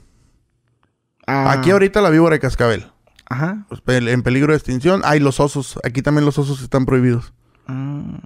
Ah, 1.27 1.53
Aquí 1.53 1.71
ahorita 1.71 2.01
la 2.01 2.11
víbora 2.11 2.35
de 2.35 2.41
cascabel. 2.41 2.87
Ajá. 3.29 3.67
pues, 3.69 3.81
en 3.87 4.23
peligro 4.23 4.53
de 4.53 4.57
extinción. 4.59 5.03
Hay 5.05 5.21
los 5.21 5.41
osos. 5.41 5.79
Aquí 5.85 6.03
también 6.03 6.25
los 6.25 6.39
osos 6.39 6.63
están 6.63 6.87
prohibidos. 6.87 7.33
Mm. 7.67 8.17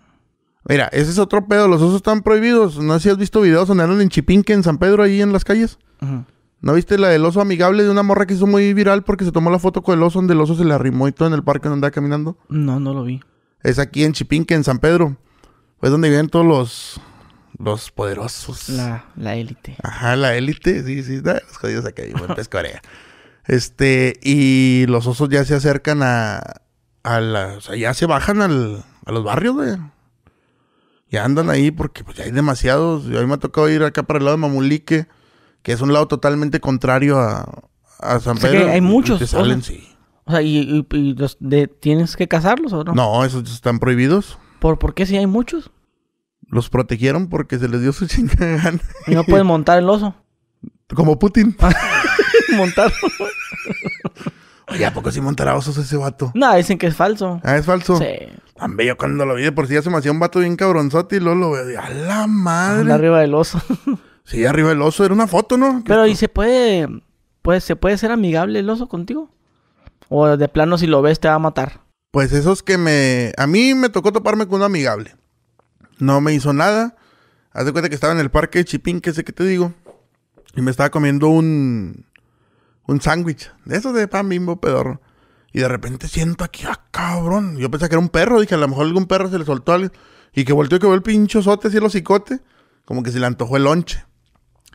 Mira, 0.68 0.88
ese 0.92 1.10
es 1.10 1.18
otro 1.18 1.46
pedo. 1.46 1.68
Los 1.68 1.80
osos 1.82 1.96
están 1.96 2.22
prohibidos. 2.22 2.78
No 2.78 2.94
sé 2.94 3.00
si 3.04 3.08
has 3.10 3.16
visto 3.16 3.40
videos 3.40 3.68
donde 3.68 3.84
andan 3.84 4.00
en 4.00 4.08
Chipinque, 4.08 4.52
en 4.52 4.62
San 4.62 4.78
Pedro, 4.78 5.02
ahí 5.02 5.20
en 5.22 5.32
las 5.32 5.44
calles. 5.44 5.78
Ujú. 6.02 6.24
¿No 6.62 6.74
viste 6.74 6.98
la 6.98 7.08
del 7.08 7.24
oso 7.24 7.40
amigable 7.40 7.82
de 7.82 7.90
una 7.90 8.02
morra 8.02 8.26
que 8.26 8.34
hizo 8.34 8.46
muy 8.46 8.74
viral 8.74 9.02
porque 9.02 9.24
se 9.24 9.32
tomó 9.32 9.50
la 9.50 9.58
foto 9.58 9.82
con 9.82 9.96
el 9.96 10.02
oso 10.02 10.18
donde 10.18 10.34
el 10.34 10.40
oso 10.42 10.54
se 10.54 10.64
le 10.66 10.74
arrimó 10.74 11.08
y 11.08 11.12
todo 11.12 11.28
en 11.28 11.34
el 11.34 11.42
parque 11.42 11.68
donde 11.70 11.86
andaba 11.86 11.90
caminando? 11.90 12.36
No, 12.50 12.78
no 12.80 12.92
lo 12.92 13.02
vi. 13.04 13.22
Es 13.62 13.78
aquí 13.78 14.04
en 14.04 14.12
Chipinque, 14.12 14.54
en 14.54 14.64
San 14.64 14.78
Pedro. 14.78 15.16
Pues 15.80 15.90
donde 15.92 16.10
viven 16.10 16.28
todos 16.28 16.44
los, 16.46 17.00
los 17.58 17.90
poderosos. 17.90 18.68
La, 18.68 19.06
la 19.16 19.34
élite. 19.36 19.76
Ajá, 19.82 20.14
la 20.16 20.34
élite, 20.34 20.82
sí, 20.84 21.02
sí, 21.02 21.20
da, 21.20 21.40
los 21.46 21.56
jodidos 21.56 21.86
acá, 21.86 22.04
y 22.04 22.12
buen 22.12 22.34
pescorea. 22.34 22.82
Este, 23.46 24.18
y 24.22 24.84
los 24.88 25.06
osos 25.06 25.28
ya 25.30 25.44
se 25.44 25.54
acercan 25.54 26.02
a, 26.02 26.42
a 27.02 27.20
la, 27.20 27.54
o 27.56 27.60
sea, 27.60 27.76
ya 27.76 27.94
se 27.94 28.06
bajan 28.06 28.42
al, 28.42 28.84
a 29.06 29.12
los 29.12 29.24
barrios, 29.24 29.54
güey. 29.54 29.76
Ya 31.10 31.24
andan 31.24 31.50
ahí 31.50 31.70
porque 31.72 32.04
pues 32.04 32.16
ya 32.16 32.24
hay 32.24 32.30
demasiados. 32.30 33.04
Y 33.06 33.16
a 33.16 33.20
mí 33.20 33.26
me 33.26 33.34
ha 33.34 33.38
tocado 33.38 33.68
ir 33.68 33.82
acá 33.82 34.02
para 34.04 34.18
el 34.18 34.24
lado 34.26 34.36
de 34.36 34.40
Mamulique, 34.42 35.06
que 35.62 35.72
es 35.72 35.80
un 35.80 35.92
lado 35.92 36.06
totalmente 36.06 36.60
contrario 36.60 37.18
a, 37.18 37.62
a 37.98 38.20
San 38.20 38.36
O 38.36 38.40
sea 38.40 38.50
Pedro. 38.50 38.66
que 38.66 38.70
hay 38.70 38.80
muchos 38.80 39.18
te 39.18 39.26
salen, 39.26 39.62
sí. 39.62 39.88
O 40.24 40.30
sea, 40.30 40.42
¿y, 40.42 40.58
y- 40.58 40.96
y 40.96 41.14
los 41.14 41.36
de, 41.40 41.66
tienes 41.66 42.14
que 42.16 42.28
cazarlos 42.28 42.72
o 42.72 42.84
no? 42.84 42.92
No, 42.94 43.24
esos 43.24 43.50
están 43.50 43.80
prohibidos. 43.80 44.38
¿Por, 44.60 44.78
¿Por 44.78 44.94
qué 44.94 45.06
si 45.06 45.16
hay 45.16 45.26
muchos? 45.26 45.70
Los 46.48 46.68
protegieron 46.68 47.28
porque 47.28 47.58
se 47.58 47.68
les 47.68 47.80
dio 47.80 47.92
su 47.92 48.06
chingada 48.08 48.56
gana. 48.62 48.80
Y 49.06 49.14
no 49.14 49.24
pueden 49.24 49.46
montar 49.46 49.78
el 49.78 49.88
oso. 49.88 50.14
Como 50.94 51.18
Putin. 51.18 51.56
montar. 52.56 52.92
Oye, 54.68 54.86
¿a 54.86 54.92
poco 54.94 55.10
sí 55.10 55.20
montará 55.20 55.56
osos 55.56 55.76
ese 55.78 55.96
vato? 55.96 56.30
no, 56.34 56.54
dicen 56.54 56.78
que 56.78 56.86
es 56.86 56.94
falso. 56.94 57.40
Ah, 57.42 57.56
es 57.56 57.66
falso. 57.66 57.96
Sí. 57.96 58.06
Hombre, 58.60 58.86
yo 58.86 58.96
cuando 58.96 59.26
lo 59.26 59.34
vi 59.34 59.42
de 59.42 59.52
por 59.52 59.66
sí 59.66 59.74
ya 59.74 59.82
se 59.82 59.90
me 59.90 59.96
hacía 59.98 60.12
un 60.12 60.20
vato 60.20 60.38
bien 60.40 60.54
cabronzote 60.56 61.16
y 61.16 61.20
luego 61.20 61.40
lo 61.40 61.50
veo. 61.52 61.70
y, 61.70 61.74
A 61.74 61.88
la 61.90 62.22
Anda 62.22 62.26
madre. 62.28 62.92
arriba 62.92 63.20
del 63.20 63.34
oso. 63.34 63.60
Sí, 64.24 64.44
arriba 64.44 64.70
el 64.70 64.80
oso. 64.82 65.04
Era 65.04 65.14
una 65.14 65.26
foto, 65.26 65.56
¿no? 65.56 65.82
Pero 65.84 66.06
¿y 66.06 66.14
se 66.14 66.28
puede, 66.28 66.86
pues, 67.42 67.64
se 67.64 67.74
puede 67.74 67.98
ser 67.98 68.12
amigable 68.12 68.60
el 68.60 68.70
oso 68.70 68.86
contigo? 68.88 69.30
O 70.08 70.36
de 70.36 70.48
plano 70.48 70.78
si 70.78 70.86
lo 70.86 71.02
ves 71.02 71.18
te 71.18 71.26
va 71.28 71.34
a 71.34 71.38
matar. 71.40 71.80
Pues 72.10 72.32
esos 72.32 72.62
que 72.62 72.76
me... 72.76 73.32
A 73.36 73.46
mí 73.46 73.74
me 73.74 73.88
tocó 73.88 74.12
toparme 74.12 74.46
con 74.46 74.56
un 74.56 74.64
amigable. 74.64 75.14
No 75.98 76.20
me 76.20 76.34
hizo 76.34 76.52
nada. 76.52 76.96
Haz 77.52 77.66
de 77.66 77.72
cuenta 77.72 77.88
que 77.88 77.94
estaba 77.94 78.12
en 78.12 78.18
el 78.18 78.30
parque 78.30 78.58
de 78.58 78.64
Chipín, 78.64 79.00
que 79.00 79.12
sé 79.12 79.22
que 79.22 79.32
te 79.32 79.44
digo. 79.44 79.72
Y 80.56 80.62
me 80.62 80.70
estaba 80.70 80.90
comiendo 80.90 81.28
un. 81.28 82.06
Un 82.86 83.00
sándwich. 83.00 83.52
De 83.64 83.76
esos 83.76 83.94
de 83.94 84.08
pan 84.08 84.28
bimbo 84.28 84.60
pedorro. 84.60 85.00
Y 85.52 85.60
de 85.60 85.68
repente 85.68 86.08
siento 86.08 86.42
aquí, 86.42 86.64
ah, 86.66 86.84
cabrón. 86.90 87.56
Yo 87.58 87.70
pensé 87.70 87.88
que 87.88 87.94
era 87.94 88.00
un 88.00 88.08
perro. 88.08 88.40
Dije, 88.40 88.54
a 88.56 88.58
lo 88.58 88.66
mejor 88.66 88.86
algún 88.86 89.06
perro 89.06 89.30
se 89.30 89.38
le 89.38 89.44
soltó 89.44 89.72
algo. 89.72 89.92
Y 90.32 90.44
que 90.44 90.52
volteó 90.52 90.76
y 90.76 90.80
que 90.80 90.86
vio 90.86 90.94
el 90.94 91.02
pincho 91.02 91.42
sote 91.42 91.68
así 91.68 91.76
el 91.76 91.84
hocicote. 91.84 92.40
Como 92.84 93.04
que 93.04 93.12
se 93.12 93.20
le 93.20 93.26
antojó 93.26 93.56
el 93.56 93.64
lonche. 93.64 94.04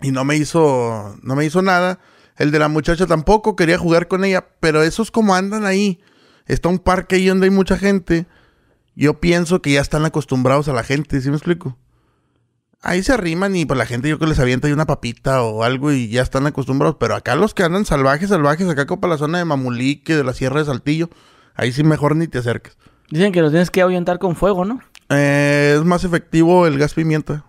Y 0.01 0.11
no 0.11 0.23
me 0.23 0.37
hizo. 0.37 1.17
No 1.21 1.35
me 1.35 1.43
hizo 1.43 1.61
nada. 1.61 1.99
El 2.37 2.51
de 2.51 2.59
la 2.59 2.69
muchacha 2.69 3.07
tampoco. 3.07 3.57
Quería 3.57 3.77
jugar 3.77 4.07
con 4.07 4.23
ella. 4.23 4.45
Pero 4.61 4.83
esos 4.83 5.11
como 5.11 5.35
andan 5.35 5.65
ahí. 5.65 6.01
Está 6.45 6.69
un 6.69 6.79
parque 6.79 7.15
ahí 7.15 7.27
donde 7.27 7.45
hay 7.45 7.51
mucha 7.51 7.77
gente. 7.77 8.25
Yo 8.95 9.19
pienso 9.19 9.61
que 9.61 9.71
ya 9.73 9.81
están 9.81 10.05
acostumbrados 10.05 10.67
a 10.67 10.73
la 10.73 10.83
gente. 10.83 11.19
¿Sí 11.21 11.29
me 11.29 11.35
explico? 11.35 11.77
Ahí 12.81 13.01
se 13.01 13.13
arriman 13.13 13.55
y 13.55 13.65
pues 13.65 13.77
la 13.77 13.85
gente 13.85 14.09
yo 14.09 14.19
que 14.19 14.27
les 14.27 14.39
avienta 14.39 14.67
ahí 14.67 14.73
una 14.73 14.85
papita 14.85 15.41
o 15.41 15.63
algo 15.63 15.91
y 15.91 16.07
ya 16.09 16.21
están 16.21 16.45
acostumbrados. 16.45 16.97
Pero 16.99 17.15
acá 17.15 17.35
los 17.35 17.53
que 17.53 17.63
andan 17.63 17.85
salvajes, 17.85 18.29
salvajes, 18.29 18.69
acá 18.69 18.85
como 18.85 19.01
para 19.01 19.13
la 19.13 19.17
zona 19.17 19.39
de 19.39 19.45
Mamulique, 19.45 20.15
de 20.15 20.23
la 20.23 20.33
Sierra 20.33 20.59
de 20.59 20.65
Saltillo, 20.65 21.09
ahí 21.55 21.71
sí 21.71 21.83
mejor 21.83 22.15
ni 22.15 22.27
te 22.27 22.37
acerques. 22.37 22.77
Dicen 23.09 23.31
que 23.31 23.41
los 23.41 23.51
tienes 23.51 23.71
que 23.71 23.81
ahuyentar 23.81 24.19
con 24.19 24.35
fuego, 24.35 24.65
¿no? 24.65 24.81
Eh, 25.09 25.75
es 25.77 25.83
más 25.83 26.03
efectivo 26.03 26.67
el 26.67 26.77
gas 26.77 26.93
pimienta. 26.93 27.43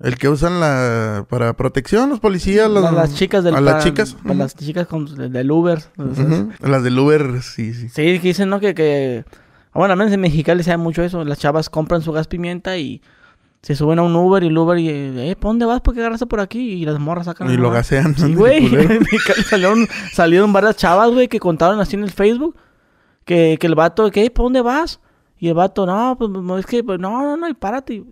El 0.00 0.16
que 0.16 0.28
usan 0.28 0.60
la 0.60 1.26
para 1.28 1.54
protección, 1.54 2.08
los 2.10 2.20
policías, 2.20 2.70
las, 2.70 2.84
A 2.84 2.92
las 2.92 3.14
chicas 3.16 3.42
del 3.42 3.56
a 3.56 3.60
las 3.60 3.82
chicas. 3.84 4.16
a 4.24 4.34
las 4.34 4.54
chicas 4.54 4.86
con- 4.86 5.06
del 5.32 5.50
Uber. 5.50 5.82
Las 6.60 6.84
del 6.84 6.98
Uber, 6.98 7.42
sí, 7.42 7.74
sí. 7.74 7.88
Sí, 7.88 8.18
que 8.20 8.28
dicen, 8.28 8.48
¿no? 8.48 8.60
Que, 8.60 8.74
que... 8.74 9.24
Bueno, 9.74 9.92
al 9.92 9.98
menos 9.98 10.12
en 10.12 10.20
Mexicali 10.20 10.62
se 10.62 10.70
da 10.70 10.76
mucho 10.78 11.02
eso. 11.02 11.24
Las 11.24 11.38
chavas 11.38 11.68
compran 11.68 12.02
su 12.02 12.12
gas 12.12 12.28
pimienta 12.28 12.76
y 12.78 13.02
se 13.62 13.74
suben 13.74 13.98
a 13.98 14.02
un 14.02 14.14
Uber 14.14 14.42
y 14.44 14.46
el 14.46 14.56
Uber 14.56 14.78
y... 14.78 14.88
Eh, 14.88 15.36
¿pa' 15.38 15.48
dónde 15.48 15.66
vas? 15.66 15.80
¿Por 15.80 15.94
qué 15.94 16.00
agarraste 16.00 16.26
por 16.26 16.38
aquí? 16.40 16.60
Y 16.74 16.84
las 16.84 17.00
morras 17.00 17.26
sacan... 17.26 17.50
Y 17.50 17.56
lo 17.56 17.70
gasean. 17.70 18.14
Sí, 18.16 18.34
güey. 18.34 18.68
Salieron, 19.50 19.88
salieron 20.12 20.52
varias 20.52 20.76
chavas, 20.76 21.10
güey, 21.10 21.26
que 21.26 21.40
contaron 21.40 21.80
así 21.80 21.96
en 21.96 22.04
el 22.04 22.12
Facebook. 22.12 22.56
Que, 23.24 23.56
que 23.60 23.66
el 23.66 23.74
vato, 23.74 24.08
¿qué? 24.12 24.30
¿Para 24.30 24.44
dónde 24.44 24.60
vas? 24.62 25.00
Y 25.40 25.48
el 25.48 25.54
vato, 25.54 25.86
no, 25.86 26.16
pues 26.18 26.30
es 26.60 26.66
que... 26.66 26.84
pues, 26.84 26.98
no, 27.00 27.20
no, 27.22 27.36
no, 27.36 27.48
y 27.48 27.54
párate. 27.54 28.04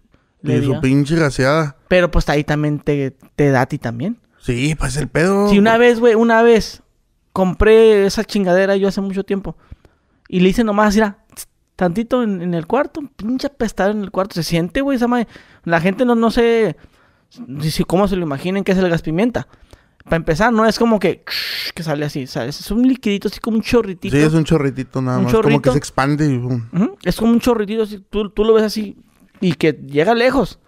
Le 0.43 0.59
Y 0.59 0.65
su 0.65 0.81
pinche 0.81 1.17
gaseada. 1.17 1.77
Pero 1.89 2.11
pues 2.11 2.29
ahí 2.29 2.45
también 2.45 2.79
te, 2.79 3.17
te 3.35 3.51
da 3.51 3.63
a 3.63 3.67
ti 3.67 3.79
también. 3.79 4.19
Sí, 4.41 4.75
pues 4.79 4.97
el 4.97 5.09
pedo. 5.09 5.49
Si 5.49 5.59
una 5.59 5.77
vez, 5.77 5.99
güey, 5.99 6.15
una 6.15 6.43
vez 6.43 6.83
compré 7.33 8.07
esa 8.07 8.25
chingadera 8.25 8.77
yo 8.77 8.89
hace 8.89 9.01
mucho 9.01 9.25
tiempo 9.25 9.57
y 10.29 10.41
le 10.41 10.49
hice 10.49 10.65
nomás, 10.65 10.95
mira, 10.95 11.19
tantito 11.75 12.23
en, 12.23 12.41
en 12.43 12.55
el 12.55 12.67
cuarto, 12.67 13.01
un 13.01 13.09
pinche 13.09 13.49
apestado 13.49 13.91
en 13.91 14.03
el 14.03 14.11
cuarto. 14.11 14.35
Se 14.35 14.43
siente, 14.43 14.81
güey, 14.81 14.97
esa 14.97 15.09
madre. 15.09 15.29
La 15.65 15.81
gente 15.81 16.05
no, 16.05 16.15
no 16.15 16.31
sé 16.31 16.77
si, 17.61 17.71
si- 17.71 17.85
cómo 17.85 18.09
se 18.09 18.17
lo 18.17 18.23
imaginen 18.23 18.65
que 18.65 18.73
es 18.73 18.79
el 18.79 18.89
gas 18.89 19.03
pimienta. 19.03 19.49
Para 20.05 20.17
empezar, 20.17 20.53
no 20.53 20.65
es 20.65 20.79
como 20.79 21.01
que, 21.01 21.25
que 21.75 21.83
sale 21.83 22.05
así, 22.05 22.27
¿sabes? 22.27 22.61
Es 22.61 22.71
un 22.71 22.87
liquidito 22.87 23.29
así 23.29 23.41
como 23.41 23.57
un 23.57 23.63
chorritito. 23.63 24.17
Sí, 24.17 24.23
es 24.23 24.33
un 24.33 24.45
chorritito 24.45 25.03
nada 25.03 25.19
Un 25.19 25.25
más. 25.25 25.35
Como 25.35 25.61
que 25.61 25.73
se 25.73 25.79
expande 25.79 26.27
y 26.27 26.41
Es 27.03 27.17
como 27.17 27.33
un 27.33 27.41
chorritito, 27.41 27.83
así, 27.83 28.05
tú, 28.09 28.31
tú 28.31 28.45
lo 28.45 28.55
ves 28.55 28.63
así 28.65 28.97
y 29.41 29.55
que 29.55 29.73
llega 29.73 30.15
lejos. 30.15 30.59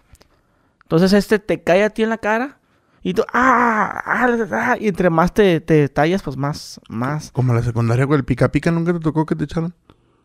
Entonces 0.82 1.12
este 1.12 1.38
te 1.38 1.62
cae 1.62 1.84
a 1.84 1.90
ti 1.90 2.02
en 2.02 2.08
la 2.10 2.18
cara 2.18 2.58
y 3.02 3.14
tú, 3.14 3.22
¡ah! 3.32 4.02
ah, 4.04 4.36
ah", 4.52 4.76
y 4.80 4.88
entre 4.88 5.10
más 5.10 5.32
te, 5.32 5.60
te 5.60 5.88
tallas, 5.88 6.22
pues 6.22 6.36
más, 6.36 6.80
más 6.88 7.30
Como 7.30 7.54
la 7.54 7.62
secundaria, 7.62 8.04
güey. 8.04 8.18
El 8.18 8.24
pica 8.24 8.50
pica 8.50 8.70
nunca 8.70 8.92
te 8.92 9.00
tocó 9.00 9.24
que 9.26 9.36
te 9.36 9.44
echaran. 9.44 9.74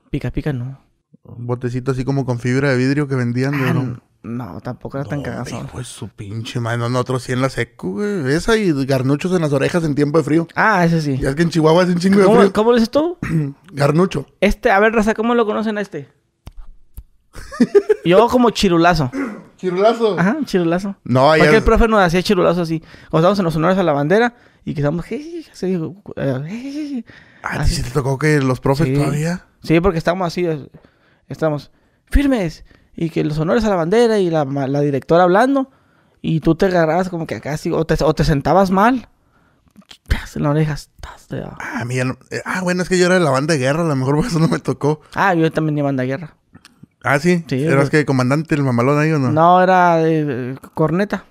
pica 0.09 0.31
pica, 0.31 0.53
no. 0.53 0.79
Un 1.23 1.47
botecito 1.47 1.91
así 1.91 2.03
como 2.03 2.25
con 2.25 2.39
fibra 2.39 2.69
de 2.71 2.77
vidrio 2.77 3.07
que 3.07 3.15
vendían. 3.15 3.51
de- 3.51 3.69
Ah, 3.69 3.73
no, 3.73 4.01
no, 4.23 4.61
tampoco 4.61 4.97
era 4.97 5.07
tan 5.07 5.21
cagazón. 5.21 5.67
Pues 5.71 5.87
su 5.87 6.09
pinche 6.09 6.59
madre. 6.59 6.79
No, 6.79 6.89
nosotros 6.89 7.23
sí 7.23 7.31
en 7.31 7.41
la 7.41 7.49
secu, 7.49 7.93
güey. 7.93 8.33
Esa 8.33 8.57
y 8.57 8.73
garnuchos 8.85 9.31
en 9.33 9.41
las 9.41 9.53
orejas 9.53 9.83
en 9.85 9.95
tiempo 9.95 10.17
de 10.17 10.23
frío. 10.23 10.47
Ah, 10.55 10.83
ese 10.83 11.01
sí. 11.01 11.17
Ya 11.19 11.29
es 11.29 11.35
que 11.35 11.43
en 11.43 11.49
Chihuahua 11.49 11.83
hace 11.83 11.93
un 11.93 11.99
chingo 11.99 12.19
de 12.19 12.25
¿Cómo, 12.25 12.39
frío. 12.39 12.53
¿Cómo 12.53 12.71
le 12.71 12.77
dices 12.79 12.91
tú? 12.91 13.17
Garnucho. 13.73 14.25
Este, 14.41 14.71
a 14.71 14.79
ver, 14.79 14.93
Raza, 14.93 15.13
¿cómo 15.13 15.35
lo 15.35 15.45
conocen 15.45 15.77
a 15.77 15.81
este? 15.81 16.09
Yo 18.05 18.27
como 18.27 18.49
chirulazo. 18.51 19.11
Chirulazo. 19.57 20.19
Ajá, 20.19 20.37
chirulazo. 20.45 20.95
No. 21.03 21.31
Porque 21.37 21.55
el 21.57 21.63
profe 21.63 21.87
nos 21.87 22.01
hacía 22.01 22.21
chirulazo 22.21 22.61
así. 22.61 22.79
Cuando 23.09 23.29
estábamos 23.29 23.39
en 23.39 23.45
los 23.45 23.55
honores 23.55 23.77
a 23.77 23.83
la 23.83 23.93
bandera 23.93 24.35
y 24.65 24.73
que 24.73 24.81
estábamos... 24.81 25.05
así, 25.05 25.45
eh, 26.17 27.03
Ah, 27.43 27.59
¿a 27.59 27.63
ti 27.65 27.69
sí 27.71 27.83
te 27.83 27.89
tocó 27.91 28.17
que 28.17 28.39
los 28.39 28.59
profes 28.59 28.87
Sí. 28.87 28.93
todavía? 28.93 29.45
Sí, 29.63 29.79
porque 29.81 29.97
estamos 29.97 30.27
así, 30.27 30.47
estamos 31.27 31.71
firmes 32.09 32.65
y 32.95 33.09
que 33.09 33.23
los 33.23 33.37
honores 33.39 33.63
a 33.65 33.69
la 33.69 33.75
bandera 33.75 34.19
y 34.19 34.29
la, 34.29 34.45
la 34.45 34.79
directora 34.81 35.23
hablando 35.23 35.69
y 36.21 36.39
tú 36.39 36.55
te 36.55 36.67
agarrabas 36.67 37.09
como 37.09 37.27
que 37.27 37.35
acá 37.35 37.53
así 37.53 37.71
o 37.71 37.85
te, 37.85 38.01
o 38.03 38.13
te 38.13 38.23
sentabas 38.23 38.71
mal. 38.71 39.07
En 40.35 40.43
las 40.43 40.51
orejas. 40.51 40.89
Ah, 41.59 41.81
a 41.81 41.85
mí 41.85 41.95
ya 41.95 42.05
no- 42.05 42.17
eh, 42.31 42.41
ah, 42.45 42.61
bueno, 42.61 42.81
es 42.83 42.89
que 42.89 42.97
yo 42.97 43.05
era 43.05 43.15
de 43.15 43.21
la 43.21 43.29
banda 43.29 43.53
de 43.53 43.59
guerra. 43.59 43.81
A 43.83 43.87
lo 43.87 43.95
mejor 43.95 44.15
por 44.15 44.25
eso 44.25 44.39
no 44.39 44.47
me 44.47 44.59
tocó. 44.59 45.01
Ah, 45.15 45.33
yo 45.33 45.51
también 45.51 45.77
iba 45.77 45.85
a 45.87 45.89
banda 45.89 46.01
de 46.03 46.07
guerra. 46.07 46.35
Ah, 47.03 47.19
sí. 47.19 47.43
Sí, 47.47 47.63
¿Eras 47.63 47.89
que 47.89 48.05
comandante 48.05 48.55
del 48.55 48.63
mamalón 48.63 48.97
ahí 48.99 49.11
o 49.11 49.19
no? 49.19 49.31
No, 49.31 49.61
era 49.61 50.01
eh, 50.07 50.55
corneta. 50.73 51.25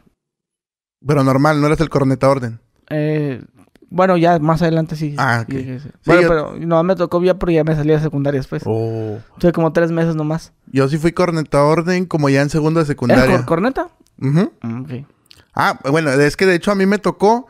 Pero 1.07 1.25
normal, 1.25 1.61
no 1.61 1.67
eras 1.67 1.81
el 1.81 1.89
corneta 1.89 2.29
orden. 2.29 2.61
Eh, 2.91 3.43
bueno, 3.89 4.17
ya 4.17 4.39
más 4.39 4.63
adelante 4.63 4.97
sí. 4.97 5.15
Ah, 5.19 5.41
ok. 5.45 5.51
sí, 5.55 5.65
sí. 5.65 5.79
Sí, 5.81 5.91
Bueno, 6.07 6.23
yo- 6.23 6.29
pero 6.29 6.55
no 6.59 6.83
me 6.83 6.95
tocó 6.95 7.23
ya 7.23 7.35
porque 7.35 7.55
ya 7.55 7.65
me 7.65 7.75
salía 7.75 7.97
de 7.97 8.03
secundaria 8.03 8.39
después. 8.41 8.63
Oh. 8.67 9.19
Tuve 9.39 9.53
como 9.53 9.73
tres 9.73 9.91
meses 9.91 10.15
nomás. 10.15 10.53
Yo 10.67 10.89
sí 10.89 10.99
fui 10.99 11.13
corneta 11.13 11.63
orden 11.65 12.05
como 12.07 12.29
ya 12.29 12.43
en 12.43 12.51
segundo 12.51 12.79
de 12.81 12.85
¿Eres 12.85 12.89
secundaria. 12.89 13.37
cor- 13.39 13.47
corneta? 13.47 13.89
Ok. 14.23 15.07
Ah, 15.55 15.79
bueno, 15.91 16.11
es 16.11 16.37
que 16.37 16.47
de 16.47 16.55
hecho 16.55 16.71
a 16.71 16.75
mí 16.75 16.87
me 16.87 16.99
tocó 16.99 17.47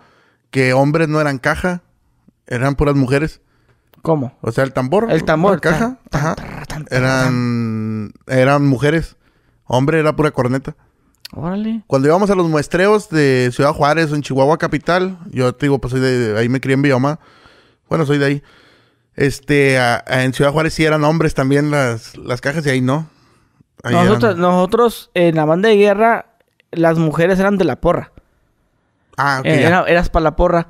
que 0.51 0.73
hombres 0.73 1.09
no 1.09 1.20
eran 1.20 1.39
caja, 1.39 1.82
eran 2.47 2.74
puras 2.77 2.94
mujeres. 2.97 3.40
¿Cómo? 4.03 4.32
O 4.40 4.51
sea, 4.51 4.65
el 4.65 4.73
tambor. 4.73 5.11
El 5.11 5.24
tambor. 5.24 5.55
la 5.55 5.61
caja, 5.61 5.99
ajá, 6.11 6.35
eran, 6.90 8.12
eran 8.26 8.66
mujeres. 8.66 9.16
Hombre 9.64 9.98
era 10.00 10.14
pura 10.16 10.30
corneta. 10.30 10.74
Órale. 11.34 11.82
Cuando 11.86 12.09
íbamos 12.09 12.30
a 12.30 12.34
los 12.34 12.48
muestreos 12.48 13.09
de 13.09 13.50
Ciudad 13.52 13.72
Juárez 13.72 14.12
o 14.12 14.14
en 14.16 14.22
Chihuahua 14.22 14.59
Capital, 14.59 15.18
yo 15.30 15.54
te 15.54 15.66
digo, 15.66 15.78
pues 15.80 15.92
soy 15.92 16.00
de 16.00 16.38
ahí 16.38 16.48
me 16.48 16.60
crié 16.60 16.74
en 16.74 16.82
Bioma. 16.82 17.20
Bueno, 17.88 18.04
soy 18.04 18.18
de 18.18 18.24
ahí. 18.26 18.42
Este, 19.14 19.78
a- 19.78 20.02
a- 20.06 20.24
en 20.24 20.32
Ciudad 20.34 20.52
Juárez 20.52 20.74
sí 20.74 20.84
eran 20.84 21.04
hombres 21.04 21.34
también 21.34 21.70
las, 21.70 22.16
las 22.16 22.40
cajas 22.40 22.66
y 22.66 22.70
ahí 22.70 22.80
no. 22.80 23.09
Ahí 23.82 23.94
Nosotros, 23.94 24.32
eran- 24.32 24.40
nosotros 24.40 25.10
en 25.14 25.34
la 25.36 25.44
banda 25.44 25.68
de 25.68 25.76
guerra, 25.76 26.26
las 26.70 26.98
mujeres 26.98 27.38
eran 27.38 27.59
de 27.59 27.64
la 27.64 27.76
porra. 27.80 28.12
Ah, 29.16 29.38
ok, 29.40 29.46
Eh, 29.46 29.64
era- 29.64 29.84
eras 29.86 30.09
para 30.10 30.24
la 30.24 30.36
porra. 30.36 30.68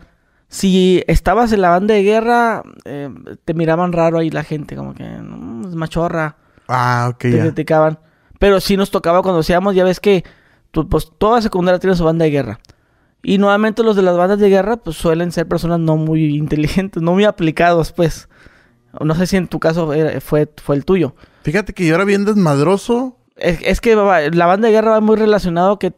Si 0.48 1.02
estabas 1.06 1.52
en 1.52 1.60
la 1.62 1.70
banda 1.70 1.94
de 1.94 2.02
guerra, 2.02 2.62
eh, 2.84 3.08
te 3.44 3.54
miraban 3.54 3.92
raro 3.92 4.18
ahí 4.18 4.30
la 4.30 4.42
gente, 4.44 4.76
como 4.76 4.94
que 4.94 5.04
"Mm, 5.04 5.51
es 5.72 5.76
machorra, 5.78 6.36
Ah, 6.68 7.08
ok, 7.10 7.18
te 7.18 7.32
ya. 7.32 7.42
criticaban. 7.42 7.98
Pero 8.38 8.60
sí 8.60 8.76
nos 8.76 8.90
tocaba 8.90 9.22
cuando 9.22 9.40
hacíamos, 9.40 9.74
ya 9.74 9.84
ves 9.84 10.00
que 10.00 10.24
tú, 10.70 10.88
pues, 10.88 11.10
toda 11.18 11.40
secundaria 11.42 11.78
tiene 11.78 11.96
su 11.96 12.04
banda 12.04 12.24
de 12.24 12.30
guerra. 12.30 12.60
Y 13.22 13.38
nuevamente 13.38 13.82
los 13.82 13.94
de 13.96 14.02
las 14.02 14.16
bandas 14.16 14.38
de 14.40 14.48
guerra, 14.48 14.76
pues 14.78 14.96
suelen 14.96 15.30
ser 15.32 15.46
personas 15.46 15.78
no 15.78 15.96
muy 15.96 16.36
inteligentes, 16.36 17.02
no 17.02 17.12
muy 17.12 17.24
aplicados, 17.24 17.92
pues. 17.92 18.28
No 19.00 19.14
sé 19.14 19.26
si 19.26 19.36
en 19.36 19.48
tu 19.48 19.58
caso 19.58 19.90
fue, 20.20 20.48
fue 20.62 20.76
el 20.76 20.84
tuyo. 20.84 21.14
Fíjate 21.44 21.72
que 21.72 21.86
yo 21.86 21.94
era 21.94 22.04
bien 22.04 22.24
desmadroso. 22.26 23.16
Es, 23.36 23.58
es 23.62 23.80
que 23.80 23.94
la 23.96 24.46
banda 24.46 24.68
de 24.68 24.72
guerra 24.74 24.90
va 24.92 25.00
muy 25.00 25.16
relacionado 25.16 25.78
que 25.78 25.94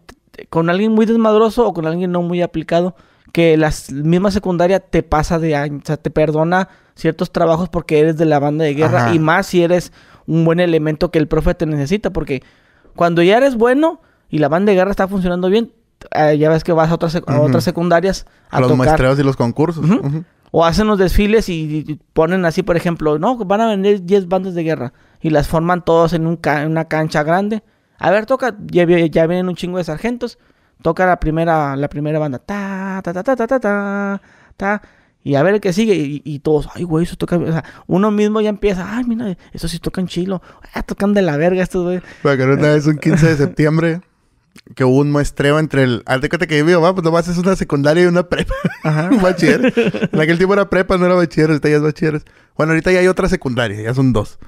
con 0.49 0.71
alguien 0.71 0.93
muy 0.93 1.05
desmadroso 1.07 1.67
o 1.67 1.73
con 1.75 1.87
alguien 1.87 2.13
no 2.13 2.23
muy 2.23 2.41
aplicado. 2.43 2.95
Que 3.35 3.57
la 3.57 3.73
misma 3.93 4.31
secundaria 4.31 4.79
te 4.79 5.03
pasa 5.03 5.41
de 5.41 5.57
año, 5.57 5.81
o 5.83 5.87
sea, 5.87 5.97
te 5.97 6.09
perdona 6.11 6.69
ciertos 6.95 7.33
trabajos 7.33 7.69
porque 7.69 7.99
eres 7.99 8.17
de 8.17 8.27
la 8.27 8.39
banda 8.39 8.65
de 8.65 8.75
guerra 8.75 9.07
Ajá. 9.07 9.15
y 9.15 9.19
más 9.19 9.47
si 9.47 9.65
eres 9.65 9.93
un 10.29 10.45
buen 10.45 10.61
elemento 10.61 11.11
que 11.11 11.19
el 11.19 11.27
profe 11.27 11.55
te 11.57 11.67
necesita. 11.67 12.11
Porque 12.13 12.45
cuando 12.95 13.23
ya 13.23 13.37
eres 13.39 13.57
bueno 13.57 14.01
y 14.31 14.39
la 14.39 14.49
banda 14.49 14.71
de 14.71 14.77
guerra 14.77 14.93
está 14.93 15.09
funcionando 15.09 15.49
bien, 15.51 15.73
eh, 16.13 16.39
ya 16.39 16.49
ves 16.49 16.63
que 16.63 16.73
vas 16.73 16.91
a 16.93 16.95
otras, 16.95 17.17
sec- 17.17 17.25
a 17.27 17.41
otras 17.41 17.65
secundarias 17.65 18.25
a, 18.51 18.59
A 18.59 18.61
los 18.61 18.71
tocar. 18.71 19.01
y 19.19 19.23
los 19.25 19.37
concursos. 19.37 19.85
O 20.53 20.65
hacen 20.65 20.87
los 20.87 20.99
desfiles 20.99 21.49
y, 21.49 21.85
y 21.89 21.99
ponen 22.13 22.45
así, 22.45 22.63
por 22.63 22.77
ejemplo, 22.77 23.19
no, 23.19 23.37
van 23.39 23.61
a 23.63 23.67
vender 23.67 24.05
10 24.05 24.29
bandas 24.29 24.55
de 24.55 24.63
guerra 24.63 24.93
y 25.21 25.31
las 25.31 25.49
forman 25.49 25.85
todos 25.85 26.13
en, 26.13 26.29
un 26.29 26.37
ca- 26.37 26.63
en 26.63 26.71
una 26.71 26.85
cancha 26.85 27.25
grande. 27.25 27.65
A 27.99 28.13
ver, 28.13 28.27
toca, 28.27 28.55
ya, 28.67 28.85
ya 28.87 29.27
vienen 29.27 29.49
un 29.49 29.57
chingo 29.57 29.79
de 29.79 29.85
sargentos, 29.85 30.39
toca 30.83 31.07
la 31.07 31.21
primera, 31.21 31.77
la 31.77 31.89
primera 31.89 32.19
banda, 32.19 32.39
ta, 32.39 33.01
ta, 33.03 33.13
ta, 33.13 33.23
ta, 33.23 33.37
ta, 33.37 33.47
ta, 33.47 33.61
ta, 33.61 34.23
ta, 34.57 34.83
y 35.23 35.37
a 35.37 35.43
ver 35.43 35.55
el 35.55 35.61
que 35.61 35.73
sigue, 35.73 35.95
y, 35.95 36.23
y 36.25 36.39
todos, 36.41 36.69
ay, 36.75 36.85
güey, 36.85 37.05
eso 37.05 37.17
toca, 37.17 37.37
o 37.37 37.47
sea, 37.47 37.65
uno 37.87 38.11
mismo 38.11 38.41
ya 38.41 38.51
empieza, 38.51 38.97
ay, 38.97 39.05
mira, 39.05 39.37
eso 39.53 39.69
sí 39.69 39.79
tocan 39.79 40.07
chilo, 40.07 40.43
ah, 40.75 40.83
tocan 40.83 41.15
de 41.15 41.23
la 41.23 41.37
verga 41.37 41.63
estos, 41.63 41.85
güey. 41.85 42.01
Me 42.23 42.33
acuerdo 42.33 42.55
una 42.55 42.75
vez 42.75 42.87
un 42.87 42.99
15 42.99 43.27
de 43.27 43.37
septiembre 43.37 44.01
que 44.75 44.85
hubo 44.85 44.99
un 44.99 45.11
muestreo 45.11 45.59
entre 45.59 45.83
el. 45.83 46.03
Hazte 46.07 46.29
cuenta 46.29 46.47
que 46.47 46.59
yo 46.59 46.65
vivo, 46.65 46.81
va, 46.81 46.95
pues 46.95 47.05
nomás 47.05 47.29
es 47.29 47.39
una 47.39 47.57
secundaria 47.57 48.05
y 48.05 48.07
una 48.07 48.29
prepa. 48.29 48.55
Ajá. 48.83 49.09
un 49.11 49.21
bachiller. 49.21 49.73
En 50.13 50.21
aquel 50.21 50.39
tiempo 50.39 50.55
era 50.55 50.69
prepa, 50.71 50.97
no 50.97 51.07
era 51.07 51.15
bachiller, 51.15 51.51
ahorita 51.51 51.69
ya 51.69 51.77
es 51.77 51.83
bachiller. 51.83 52.23
Bueno, 52.57 52.73
ahorita 52.73 52.93
ya 52.93 53.01
hay 53.01 53.09
otra 53.09 53.29
secundaria, 53.29 53.81
ya 53.83 53.95
son 53.95 54.13
dos. 54.13 54.39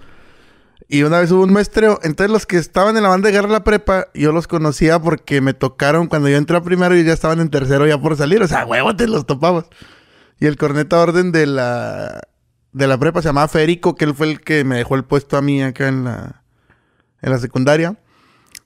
Y 0.89 1.03
una 1.03 1.19
vez 1.21 1.31
hubo 1.33 1.43
un 1.43 1.53
muestreo. 1.53 1.99
Entonces 2.03 2.31
los 2.31 2.47
que 2.47 2.59
estaban 2.59 2.97
en 2.97 3.03
la 3.03 3.09
banda 3.09 3.27
de 3.29 3.33
guerra 3.33 3.49
de 3.49 3.53
la 3.55 3.65
prepa, 3.65 4.07
yo 4.15 4.33
los 4.33 4.47
conocía 4.47 5.01
porque 5.01 5.41
me 5.41 5.53
tocaron 5.55 6.07
cuando 6.07 6.29
yo 6.29 6.37
entré 6.37 6.57
a 6.57 6.63
primero 6.63 6.97
y 6.97 7.05
ya 7.05 7.13
estaban 7.13 7.41
en 7.41 7.51
tercero 7.51 7.87
ya 7.87 7.99
por 7.99 8.17
salir. 8.17 8.43
O 8.43 8.49
sea, 8.49 8.65
huevo, 8.65 8.95
te 8.95 9.09
los 9.09 9.27
topabas. 9.27 9.65
Y 10.39 10.47
el 10.47 10.57
corneta 10.57 10.99
orden 11.01 11.33
de 11.33 11.47
la, 11.47 12.21
de 12.73 12.87
la 12.87 12.99
prepa 12.99 13.21
se 13.23 13.29
llamaba 13.29 13.49
Federico, 13.49 13.97
que 13.97 14.05
él 14.05 14.15
fue 14.15 14.31
el 14.31 14.41
que 14.41 14.65
me 14.65 14.77
dejó 14.77 14.95
el 14.95 15.05
puesto 15.05 15.37
a 15.37 15.43
mí 15.43 15.63
acá 15.63 15.89
en 15.89 16.05
la, 16.05 16.43
en 17.23 17.31
la 17.33 17.39
secundaria. 17.39 17.97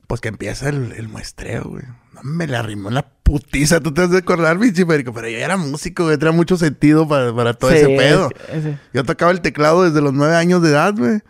Pues 0.07 0.21
que 0.21 0.29
empieza 0.29 0.69
el, 0.69 0.93
el 0.93 1.09
muestreo, 1.09 1.63
güey. 1.65 1.85
No, 2.13 2.21
me 2.25 2.47
la 2.49 2.59
arrimó 2.59 2.91
la 2.91 3.09
putiza. 3.23 3.81
Tú 3.81 3.95
te 3.95 4.03
has 4.03 4.11
de 4.11 4.19
acordar, 4.19 4.59
pinche 4.59 4.85
Federico. 4.85 5.15
Pero 5.15 5.29
yo 5.29 5.39
era 5.39 5.57
músico, 5.57 6.05
güey. 6.05 6.19
Tenía 6.19 6.33
mucho 6.33 6.57
sentido 6.57 7.07
para, 7.09 7.33
para 7.35 7.55
todo 7.55 7.71
ese 7.71 7.87
pedo. 7.97 8.29
ese- 8.53 8.79
Yo 8.93 9.05
tocaba 9.05 9.31
el 9.31 9.41
teclado 9.41 9.85
desde 9.85 10.01
los 10.03 10.13
nueve 10.13 10.35
años 10.35 10.61
de 10.63 10.71
edad, 10.71 10.93
güey. 10.99 11.21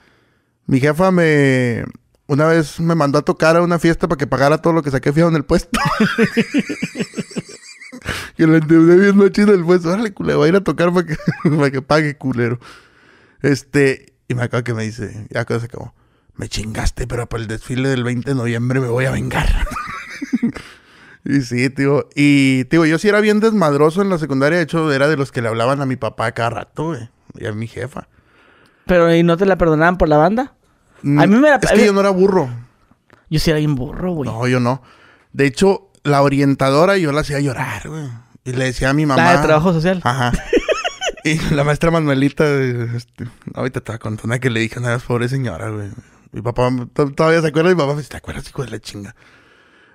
Mi 0.66 0.81
jefa 0.81 1.11
me... 1.11 1.85
Una 2.27 2.47
vez 2.47 2.78
me 2.78 2.95
mandó 2.95 3.19
a 3.19 3.23
tocar 3.23 3.57
a 3.57 3.62
una 3.62 3.81
fiesta 3.81 4.07
para 4.07 4.16
que 4.16 4.27
pagara 4.27 4.59
todo 4.59 4.73
lo 4.73 4.82
que 4.82 4.93
saqué 4.93 5.12
fiado 5.12 5.31
en 5.31 5.37
el 5.37 5.45
puesto. 5.45 5.81
que 8.37 8.47
lo 8.47 8.57
endeudé 8.57 8.97
bien 8.97 9.16
machino 9.16 9.53
el 9.53 9.65
puesto. 9.65 9.91
Órale, 9.91 10.12
culero, 10.12 10.39
voy 10.39 10.47
a 10.47 10.49
ir 10.51 10.57
a 10.57 10.61
tocar 10.61 10.95
para 10.95 11.07
que, 11.07 11.16
para 11.51 11.70
que 11.70 11.82
pague, 11.82 12.16
culero. 12.16 12.61
Este... 13.43 14.15
Y 14.28 14.35
me 14.35 14.45
acaba 14.45 14.62
que 14.62 14.74
me 14.74 14.85
dice... 14.85 15.27
Ya 15.31 15.45
cuando 15.45 15.61
se 15.61 15.66
acabó. 15.66 15.93
Me 16.37 16.49
chingaste, 16.49 17.07
pero 17.07 17.28
para 17.28 17.43
el 17.43 17.49
desfile 17.49 17.89
del 17.89 18.05
20 18.05 18.31
de 18.31 18.37
noviembre 18.37 18.81
me 18.81 18.89
voy 18.89 19.07
a 19.07 19.11
vengar. 19.11 19.66
y 21.24 21.41
sí, 21.43 21.69
tío. 21.69 22.09
Y, 22.15 22.65
tío, 22.66 22.87
yo 22.87 22.99
sí 22.99 23.09
era 23.09 23.20
bien 23.20 23.41
desmadroso 23.41 24.03
en 24.03 24.09
la 24.09 24.19
secundaria. 24.19 24.59
De 24.59 24.65
hecho, 24.65 24.93
era 24.93 25.09
de 25.09 25.16
los 25.16 25.32
que 25.32 25.43
le 25.43 25.49
hablaban 25.49 25.82
a 25.82 25.87
mi 25.87 25.97
papá 25.97 26.32
cada 26.32 26.51
rato, 26.51 26.87
güey. 26.87 27.11
Y 27.35 27.47
a 27.47 27.53
mi 27.53 27.66
jefa. 27.66 28.09
Pero 28.90 29.14
¿y 29.14 29.22
no 29.22 29.36
te 29.36 29.46
la 29.46 29.56
perdonaban 29.56 29.98
por 29.98 30.08
la 30.08 30.16
banda? 30.16 30.54
A 31.04 31.04
mí 31.04 31.28
me 31.28 31.48
la- 31.48 31.60
Es 31.62 31.70
a 31.70 31.74
que 31.74 31.86
yo 31.86 31.92
no 31.92 32.00
era 32.00 32.10
burro. 32.10 32.50
Yo 33.28 33.38
sí 33.38 33.48
era 33.48 33.60
bien 33.60 33.76
burro, 33.76 34.14
güey. 34.14 34.28
No, 34.28 34.48
yo 34.48 34.58
no. 34.58 34.82
De 35.32 35.46
hecho, 35.46 35.92
la 36.02 36.22
orientadora 36.22 36.96
yo 36.98 37.12
la 37.12 37.20
hacía 37.20 37.38
llorar, 37.38 37.88
güey. 37.88 38.08
Y 38.42 38.50
le 38.50 38.64
decía 38.64 38.90
a 38.90 38.92
mi 38.92 39.06
mamá. 39.06 39.22
La 39.22 39.36
de 39.36 39.46
trabajo 39.46 39.72
social. 39.72 40.00
Ajá. 40.02 40.32
y 41.24 41.38
la 41.54 41.62
maestra 41.62 41.92
Manuelita, 41.92 42.44
este, 42.52 43.28
ahorita 43.54 43.80
te 43.80 43.92
voy 43.96 44.00
a 44.02 44.24
una 44.24 44.40
que 44.40 44.50
le 44.50 44.58
dije 44.58 44.80
una 44.80 44.88
vez, 44.88 45.04
pobre 45.04 45.28
señora, 45.28 45.70
güey. 45.70 45.90
Mi 46.32 46.42
papá 46.42 46.68
to- 46.92 47.12
todavía 47.12 47.40
se 47.42 47.46
acuerda 47.46 47.70
mi 47.70 47.76
papá. 47.76 47.92
me 47.92 47.98
dice, 47.98 48.10
¿Te 48.10 48.16
acuerdas, 48.16 48.48
hijo 48.48 48.64
de 48.64 48.70
la 48.72 48.80
chinga? 48.80 49.14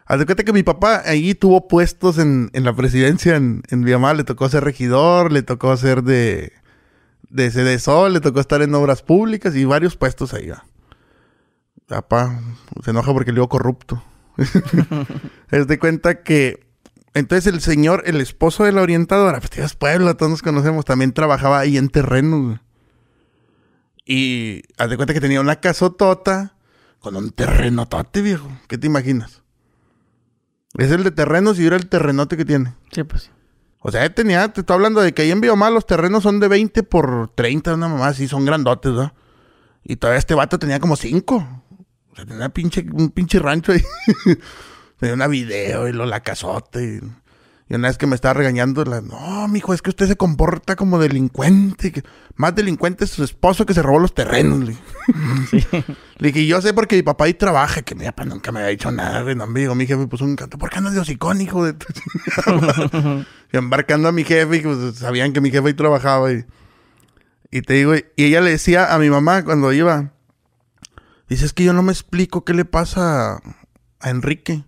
Cuenta 0.07 0.43
que 0.45 0.53
mi 0.53 0.63
papá 0.63 1.01
ahí 1.05 1.35
tuvo 1.35 1.67
puestos 1.67 2.17
en, 2.17 2.49
en 2.53 2.63
la 2.63 2.73
presidencia 2.73 3.35
en, 3.35 3.61
en 3.69 3.84
Viamá. 3.84 4.13
Le 4.13 4.23
tocó 4.23 4.47
ser 4.47 4.63
regidor, 4.63 5.34
le 5.34 5.41
tocó 5.41 5.76
ser 5.76 6.01
de, 6.03 6.53
de 7.36 7.52
CDSO, 7.52 8.10
le 8.10 8.22
tocó 8.22 8.40
estar 8.40 8.62
en 8.62 8.74
obras 8.74 9.02
públicas 9.02 9.56
y 9.56 9.66
varios 9.66 9.95
puestos 9.95 10.34
ahí. 10.34 10.52
Papá 11.88 12.40
se 12.84 12.91
enoja 12.91 13.14
porque 13.14 13.32
le 13.32 13.36
digo 13.36 13.49
corrupto. 13.49 14.03
Es 15.52 15.68
de 15.68 15.80
cuenta 15.80 16.24
que 16.24 16.66
entonces 17.14 17.53
el 17.53 17.62
señor, 17.62 18.03
el 18.06 18.20
esposo 18.20 18.64
de 18.64 18.72
la 18.72 18.82
orientadora, 18.82 19.40
pues 19.40 19.49
tío, 19.49 19.64
es 19.64 19.76
pueblo, 19.76 20.16
todos 20.18 20.32
nos 20.32 20.41
conocemos, 20.41 20.84
también 20.84 21.14
trabajaba 21.14 21.60
ahí 21.60 21.78
en 21.78 21.90
terrenos. 21.90 22.60
Y 24.06 24.64
haz 24.78 24.90
de 24.90 24.98
cuenta 24.98 25.14
que 25.14 25.22
tenía 25.22 25.41
una 25.41 25.56
casotota 25.57 26.56
con 26.99 27.16
un 27.16 27.32
terrenotote, 27.32 28.22
viejo. 28.22 28.49
¿Qué 28.68 28.78
te 28.78 28.88
imaginas? 28.88 29.44
Es 30.78 30.91
el 30.91 31.03
de 31.03 31.12
terrenos 31.12 31.60
y 31.60 31.66
era 31.66 31.76
el 31.76 31.88
terrenote 31.88 32.36
que 32.36 32.45
tiene. 32.45 32.74
Sí, 32.91 33.03
pues. 33.03 33.32
O 33.88 33.91
sea, 33.91 34.12
tenía, 34.12 34.52
te 34.52 34.62
estoy 34.62 34.74
hablando 34.74 34.99
de 34.99 35.14
que 35.14 35.22
ahí 35.22 35.30
en 35.30 35.41
Biomar 35.41 35.72
los 35.72 35.86
terrenos 35.86 36.24
son 36.24 36.40
de 36.40 36.48
20 36.48 36.82
por 36.82 37.30
30, 37.36 37.76
una 37.76 37.88
mamá 37.88 38.07
así, 38.07 38.28
son 38.28 38.44
grandotes, 38.44 38.91
¿no? 38.91 39.14
Y 39.84 39.98
todavía 39.98 40.18
este 40.18 40.34
vato 40.34 40.57
tenía 40.57 40.80
como 40.80 40.95
5. 40.95 41.36
O 41.36 42.16
sea, 42.16 42.26
tenía 42.26 42.52
un 42.94 43.12
pinche 43.12 43.38
rancho 43.38 43.74
ahí. 43.74 43.84
tenía 44.98 45.14
una 45.14 45.28
video 45.28 45.88
y 45.88 45.94
lo 45.94 46.07
la 46.07 46.22
casota. 46.22 46.82
Y, 46.82 46.99
y 47.68 47.74
una 47.74 47.88
vez 47.88 47.98
que 47.98 48.06
me 48.06 48.14
estaba 48.14 48.36
regañando, 48.36 48.86
la, 48.86 49.02
no, 49.02 49.48
mijo, 49.48 49.74
es 49.74 49.82
que 49.82 49.90
usted 49.90 50.08
se 50.08 50.16
comporta 50.16 50.76
como 50.76 51.00
delincuente. 51.00 51.92
que 51.92 52.04
más 52.36 52.54
delincuente 52.54 53.06
es 53.06 53.10
su 53.10 53.24
esposo 53.24 53.66
que 53.66 53.74
se 53.74 53.82
robó 53.82 53.98
los 53.98 54.14
terrenos. 54.14 54.60
Le, 54.60 54.78
le 56.20 56.32
dije, 56.32 56.46
yo 56.46 56.62
sé 56.62 56.76
porque 56.76 56.96
mi 56.96 57.02
papá 57.02 57.26
ahí 57.26 57.34
trabaja, 57.34 57.82
que 57.82 57.96
mi 57.96 58.06
papá 58.06 58.24
nunca 58.26 58.52
me 58.52 58.60
había 58.60 58.70
dicho 58.70 58.92
nada, 58.92 59.24
güey. 59.24 59.34
No, 59.34 59.48
dijo, 59.48 59.74
mi 59.74 59.88
jefe 59.88 59.98
me 59.98 60.06
puso 60.08 60.26
un 60.26 60.36
canto. 60.36 60.60
¿Por 60.60 60.70
qué 60.70 60.78
andas 60.78 60.94
de 60.94 61.00
hocicón, 61.00 61.42
hijo 61.42 61.66
de 61.66 61.74
tu 61.74 61.88
chingada?" 61.92 63.26
Y 63.52 63.58
embarcando 63.58 64.10
a 64.10 64.12
mi 64.12 64.24
jefe, 64.24 64.58
y 64.58 64.62
pues 64.62 64.98
sabían 64.98 65.34
que 65.34 65.42
mi 65.42 65.50
jefe 65.50 65.68
ahí 65.68 65.74
trabajaba. 65.74 66.32
Y, 66.32 66.46
y 67.50 67.62
te 67.62 67.74
digo, 67.74 67.96
y 67.96 68.24
ella 68.26 68.42
le 68.42 68.52
decía 68.52 68.94
a 68.94 69.00
mi 69.00 69.10
mamá 69.10 69.44
cuando 69.44 69.74
iba, 69.74 70.12
dice, 71.30 71.46
es 71.46 71.54
que 71.54 71.64
yo 71.64 71.74
no 71.74 71.82
me 71.82 71.92
explico 71.92 72.46
qué 72.46 72.54
le 72.54 72.66
pasa 72.66 73.40
a 74.00 74.10
Enrique. 74.10 74.66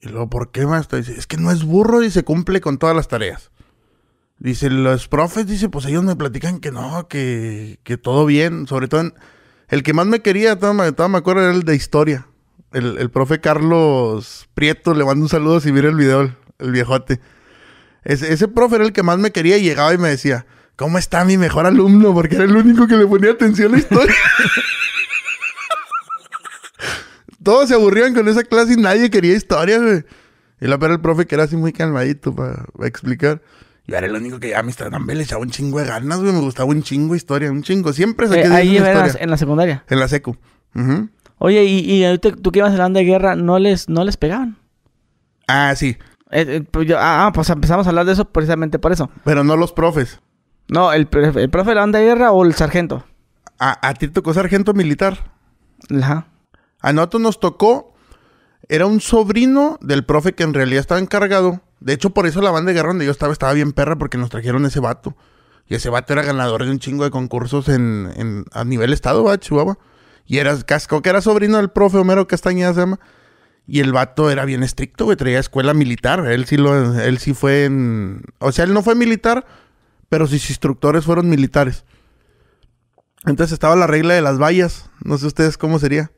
Y 0.00 0.08
luego, 0.08 0.30
¿por 0.30 0.50
qué, 0.50 0.66
maestro? 0.66 0.98
Dice, 0.98 1.12
es 1.18 1.26
que 1.26 1.36
no 1.36 1.50
es 1.50 1.64
burro 1.64 2.02
y 2.02 2.10
se 2.10 2.24
cumple 2.24 2.60
con 2.60 2.78
todas 2.78 2.96
las 2.96 3.08
tareas. 3.08 3.50
Dice, 4.38 4.70
los 4.70 5.08
profes, 5.08 5.46
dice, 5.46 5.68
pues 5.68 5.84
ellos 5.84 6.02
me 6.02 6.16
platican 6.16 6.60
que 6.60 6.70
no, 6.70 7.06
que, 7.08 7.78
que 7.82 7.98
todo 7.98 8.24
bien. 8.24 8.66
Sobre 8.66 8.88
todo, 8.88 9.02
en- 9.02 9.14
el 9.68 9.82
que 9.82 9.92
más 9.92 10.06
me 10.06 10.20
quería, 10.20 10.58
todavía 10.58 10.84
me, 10.84 10.92
todavía 10.92 11.12
me 11.12 11.18
acuerdo, 11.18 11.42
era 11.42 11.52
el 11.52 11.64
de 11.64 11.76
historia. 11.76 12.26
El, 12.72 12.96
el 12.98 13.10
profe 13.10 13.40
Carlos 13.40 14.48
Prieto, 14.54 14.94
le 14.94 15.04
mando 15.04 15.22
un 15.24 15.28
saludo 15.28 15.60
si 15.60 15.72
mira 15.72 15.88
el 15.88 15.96
video, 15.96 16.22
el, 16.22 16.36
el 16.60 16.70
viejote. 16.72 17.20
Ese, 18.02 18.32
ese 18.32 18.48
profe 18.48 18.76
era 18.76 18.84
el 18.84 18.92
que 18.94 19.02
más 19.02 19.18
me 19.18 19.32
quería 19.32 19.58
y 19.58 19.62
llegaba 19.62 19.92
y 19.92 19.98
me 19.98 20.08
decía, 20.08 20.46
¿cómo 20.76 20.96
está 20.96 21.24
mi 21.26 21.36
mejor 21.36 21.66
alumno? 21.66 22.14
Porque 22.14 22.36
era 22.36 22.44
el 22.44 22.56
único 22.56 22.86
que 22.86 22.96
le 22.96 23.06
ponía 23.06 23.32
atención 23.32 23.68
a 23.68 23.76
la 23.76 23.78
historia. 23.78 24.14
Todos 27.42 27.68
se 27.68 27.74
aburrían 27.74 28.14
con 28.14 28.28
esa 28.28 28.42
clase 28.44 28.74
y 28.74 28.76
nadie 28.76 29.10
quería 29.10 29.34
historia, 29.36 29.78
güey. 29.78 30.04
Y 30.60 30.66
la 30.66 30.78
pero 30.78 30.92
el 30.94 31.00
profe 31.00 31.26
que 31.26 31.34
era 31.34 31.44
así 31.44 31.56
muy 31.56 31.72
calmadito 31.72 32.34
para 32.34 32.64
explicar. 32.82 33.40
Yo 33.86 33.96
era 33.96 34.06
el 34.06 34.14
único 34.14 34.38
que 34.38 34.50
ya 34.50 34.62
me 34.62 34.70
estaba 34.70 34.90
dando, 34.90 35.12
le 35.12 35.22
echaba 35.22 35.40
un 35.42 35.50
chingo 35.50 35.78
de 35.80 35.86
ganas, 35.86 36.20
güey. 36.20 36.32
Me 36.32 36.40
gustaba 36.40 36.68
un 36.68 36.82
chingo 36.82 37.14
de 37.14 37.16
historia, 37.16 37.50
un 37.50 37.62
chingo. 37.62 37.92
Siempre 37.92 38.28
saqué 38.28 38.42
Eh, 38.42 38.48
de 38.48 38.54
ahí 38.54 38.76
en 38.76 38.84
la, 38.84 39.06
en 39.18 39.30
la 39.30 39.36
secundaria. 39.36 39.84
En 39.88 39.98
la 39.98 40.06
secu. 40.08 40.36
Ujú. 40.74 41.08
Oye, 41.38 41.64
y, 41.64 41.78
y 41.80 42.04
ahorita 42.04 42.32
tú 42.36 42.52
que 42.52 42.58
ibas 42.58 42.72
hablando 42.72 42.98
de 42.98 43.04
guerra, 43.06 43.34
¿no 43.36 43.58
les, 43.58 43.88
no 43.88 44.04
les 44.04 44.16
pegaban? 44.18 44.58
Ah, 45.48 45.74
sí. 45.74 45.96
Eh, 46.30 46.44
eh, 46.46 46.62
pues 46.70 46.86
yo- 46.86 46.98
ah, 46.98 47.26
ah, 47.26 47.32
pues 47.32 47.48
empezamos 47.50 47.86
a 47.86 47.90
hablar 47.90 48.04
de 48.06 48.12
eso 48.12 48.26
precisamente 48.26 48.78
por 48.78 48.92
eso. 48.92 49.10
Pero 49.24 49.42
no 49.42 49.56
los 49.56 49.72
profes. 49.72 50.20
No, 50.68 50.92
el, 50.92 51.08
el 51.36 51.50
profe 51.50 51.70
de 51.70 51.74
la 51.74 51.80
banda 51.80 51.98
de 51.98 52.04
guerra 52.04 52.30
o 52.32 52.44
el 52.44 52.54
sargento. 52.54 53.04
A, 53.58 53.88
a 53.88 53.94
ti 53.94 54.06
tocó 54.08 54.32
sargento 54.34 54.74
militar. 54.74 55.32
Ajá. 56.00 56.26
A 56.80 56.92
nos 56.92 57.40
tocó. 57.40 57.94
Era 58.68 58.86
un 58.86 59.00
sobrino 59.00 59.78
del 59.80 60.04
profe 60.04 60.32
que 60.34 60.44
en 60.44 60.54
realidad 60.54 60.80
estaba 60.80 61.00
encargado. 61.00 61.60
De 61.80 61.92
hecho, 61.92 62.10
por 62.10 62.26
eso 62.26 62.40
la 62.40 62.50
banda 62.50 62.68
de 62.70 62.74
guerra 62.74 62.88
donde 62.90 63.04
yo 63.06 63.10
estaba 63.10 63.32
estaba 63.32 63.52
bien 63.52 63.72
perra 63.72 63.96
porque 63.96 64.18
nos 64.18 64.30
trajeron 64.30 64.64
ese 64.66 64.80
vato. 64.80 65.16
Y 65.66 65.74
ese 65.74 65.88
vato 65.88 66.12
era 66.12 66.22
ganador 66.22 66.64
de 66.64 66.70
un 66.70 66.78
chingo 66.78 67.04
de 67.04 67.10
concursos 67.10 67.68
en, 67.68 68.10
en- 68.16 68.44
a 68.52 68.64
nivel 68.64 68.92
estado, 68.92 69.24
va, 69.24 69.38
Chihuahua. 69.38 69.78
Y 70.26 70.38
era 70.38 70.56
casco, 70.62 71.02
que 71.02 71.08
era 71.10 71.20
sobrino 71.20 71.56
del 71.56 71.70
profe 71.70 71.98
Homero 71.98 72.26
Castañeda 72.28 72.74
se 72.74 72.80
llama. 72.80 73.00
Y 73.66 73.80
el 73.80 73.92
vato 73.92 74.30
era 74.30 74.44
bien 74.44 74.62
estricto, 74.62 75.04
güey, 75.04 75.16
traía 75.16 75.38
escuela 75.38 75.74
militar. 75.74 76.26
Él 76.26 76.44
sí 76.46 76.56
lo, 76.56 76.98
él 77.00 77.18
sí 77.18 77.34
fue 77.34 77.64
en. 77.64 78.22
O 78.38 78.52
sea, 78.52 78.64
él 78.64 78.74
no 78.74 78.82
fue 78.82 78.94
militar, 78.94 79.46
pero 80.08 80.26
sus 80.26 80.48
instructores 80.50 81.04
fueron 81.04 81.28
militares. 81.28 81.84
Entonces 83.26 83.52
estaba 83.52 83.76
la 83.76 83.86
regla 83.86 84.14
de 84.14 84.22
las 84.22 84.38
vallas. 84.40 84.90
No 85.04 85.18
sé 85.18 85.26
ustedes 85.26 85.56
cómo 85.58 85.78
sería. 85.78 86.10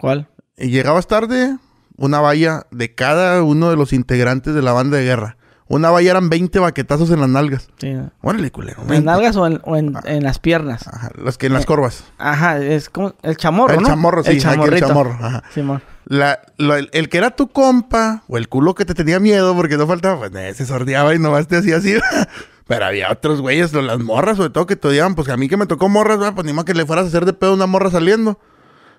¿Cuál? 0.00 0.28
Y 0.56 0.68
llegabas 0.70 1.06
tarde, 1.06 1.56
una 1.96 2.20
valla 2.20 2.66
de 2.70 2.94
cada 2.94 3.42
uno 3.42 3.70
de 3.70 3.76
los 3.76 3.92
integrantes 3.92 4.54
de 4.54 4.62
la 4.62 4.72
banda 4.72 4.96
de 4.96 5.04
guerra. 5.04 5.36
Una 5.68 5.90
valla 5.90 6.10
eran 6.10 6.28
20 6.30 6.58
baquetazos 6.58 7.10
en 7.10 7.20
las 7.20 7.28
nalgas. 7.28 7.68
Sí. 7.78 7.94
Órale, 8.22 8.50
culero. 8.50 8.82
¿En 8.82 8.88
20. 8.88 9.06
nalgas 9.06 9.36
o 9.36 9.46
en, 9.46 9.60
o 9.64 9.76
en, 9.76 9.94
en 10.04 10.24
las 10.24 10.40
piernas? 10.40 10.88
Ajá, 10.88 11.10
los 11.14 11.38
que 11.38 11.46
en 11.46 11.52
las 11.52 11.64
corvas. 11.64 12.02
Ajá, 12.18 12.58
es 12.58 12.90
como 12.90 13.14
el 13.22 13.36
chamorro, 13.36 13.74
el 13.74 13.82
¿no? 13.82 13.86
chamorro, 13.86 14.24
sí. 14.24 14.30
El 14.30 14.36
el 14.72 14.80
chamorro. 14.80 15.12
Ajá. 15.20 15.44
Simón. 15.54 15.80
La- 16.06 16.40
lo- 16.56 16.74
el, 16.74 16.90
el 16.92 17.08
que 17.08 17.18
era 17.18 17.30
tu 17.30 17.48
compa, 17.52 18.24
o 18.26 18.36
el 18.36 18.48
culo 18.48 18.74
que 18.74 18.84
te 18.84 18.94
tenía 18.94 19.20
miedo 19.20 19.54
porque 19.54 19.76
no 19.76 19.86
faltaba, 19.86 20.18
pues 20.18 20.34
eh, 20.34 20.54
se 20.54 20.66
sordeaba 20.66 21.14
y 21.14 21.20
nomás 21.20 21.46
te 21.46 21.58
hacía 21.58 21.76
así. 21.76 21.94
Pero 22.66 22.84
había 22.86 23.10
otros 23.12 23.40
güeyes, 23.40 23.72
las 23.72 23.98
morras, 24.00 24.38
sobre 24.38 24.50
todo 24.50 24.66
que 24.66 24.74
te 24.76 24.88
odiaban. 24.88 25.14
Pues 25.14 25.28
a 25.28 25.36
mí 25.36 25.48
que 25.48 25.56
me 25.56 25.66
tocó 25.66 25.88
morras, 25.88 26.18
pues 26.34 26.44
ni 26.46 26.52
más 26.52 26.64
que 26.64 26.74
le 26.74 26.84
fueras 26.84 27.04
a 27.04 27.08
hacer 27.08 27.24
de 27.26 27.32
pedo 27.32 27.54
una 27.54 27.66
morra 27.66 27.90
saliendo. 27.92 28.40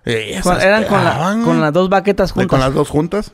Eh, 0.06 0.40
Con- 0.41 0.60
eran 0.60 0.86
con, 0.86 1.03
la- 1.03 1.65
las 1.65 1.73
dos 1.73 1.90
baquetas 1.90 2.32
juntas. 2.32 2.48
Con 2.49 2.60
las 2.60 2.73
dos 2.73 2.90
juntas. 2.90 3.32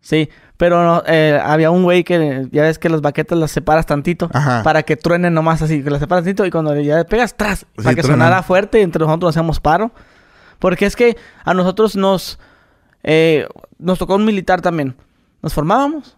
Sí, 0.00 0.28
pero 0.56 0.84
no, 0.84 1.02
eh, 1.06 1.38
había 1.42 1.70
un 1.70 1.82
güey 1.82 2.04
que 2.04 2.46
ya 2.52 2.62
ves 2.62 2.78
que 2.78 2.88
las 2.88 3.00
baquetas 3.00 3.38
las 3.38 3.50
separas 3.50 3.84
tantito 3.86 4.30
Ajá. 4.32 4.62
para 4.62 4.82
que 4.84 4.96
truenen 4.96 5.34
nomás 5.34 5.60
así, 5.62 5.82
que 5.82 5.90
las 5.90 6.00
separas 6.00 6.24
tantito 6.24 6.46
y 6.46 6.50
cuando 6.50 6.74
ya 6.80 7.04
pegas 7.04 7.36
tras, 7.36 7.66
para 7.76 7.94
que 7.94 8.02
truenan. 8.02 8.26
sonara 8.26 8.42
fuerte 8.42 8.78
y 8.80 8.82
entre 8.82 9.04
nosotros 9.04 9.30
hacíamos 9.30 9.60
paro. 9.60 9.90
Porque 10.58 10.86
es 10.86 10.96
que 10.96 11.16
a 11.44 11.54
nosotros 11.54 11.96
nos 11.96 12.38
eh, 13.02 13.46
nos 13.78 13.98
tocó 13.98 14.16
un 14.16 14.24
militar 14.24 14.60
también. 14.60 14.96
Nos 15.42 15.52
formábamos 15.54 16.16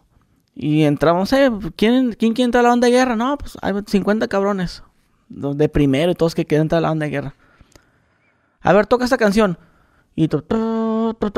y 0.55 0.82
entramos, 0.85 1.32
eh, 1.32 1.51
¿quién, 1.77 2.12
¿quién 2.19 2.32
quiere 2.32 2.47
entrar 2.47 2.61
a 2.61 2.65
la 2.65 2.69
banda 2.70 2.86
de 2.86 2.93
guerra? 2.93 3.16
No, 3.16 3.36
pues 3.39 3.57
hay 3.62 3.74
50 3.86 4.28
cabrones 4.28 4.82
de 5.28 5.69
primero 5.69 6.11
y 6.12 6.15
todos 6.15 6.35
que 6.35 6.44
quieren 6.44 6.62
entrar 6.62 6.78
a 6.78 6.82
la 6.82 6.89
banda 6.89 7.05
de 7.07 7.11
guerra. 7.11 7.35
A 8.62 8.73
ver, 8.73 8.87
toca 8.87 9.05
esta 9.05 9.16
canción. 9.19 9.59
Y, 10.16 10.28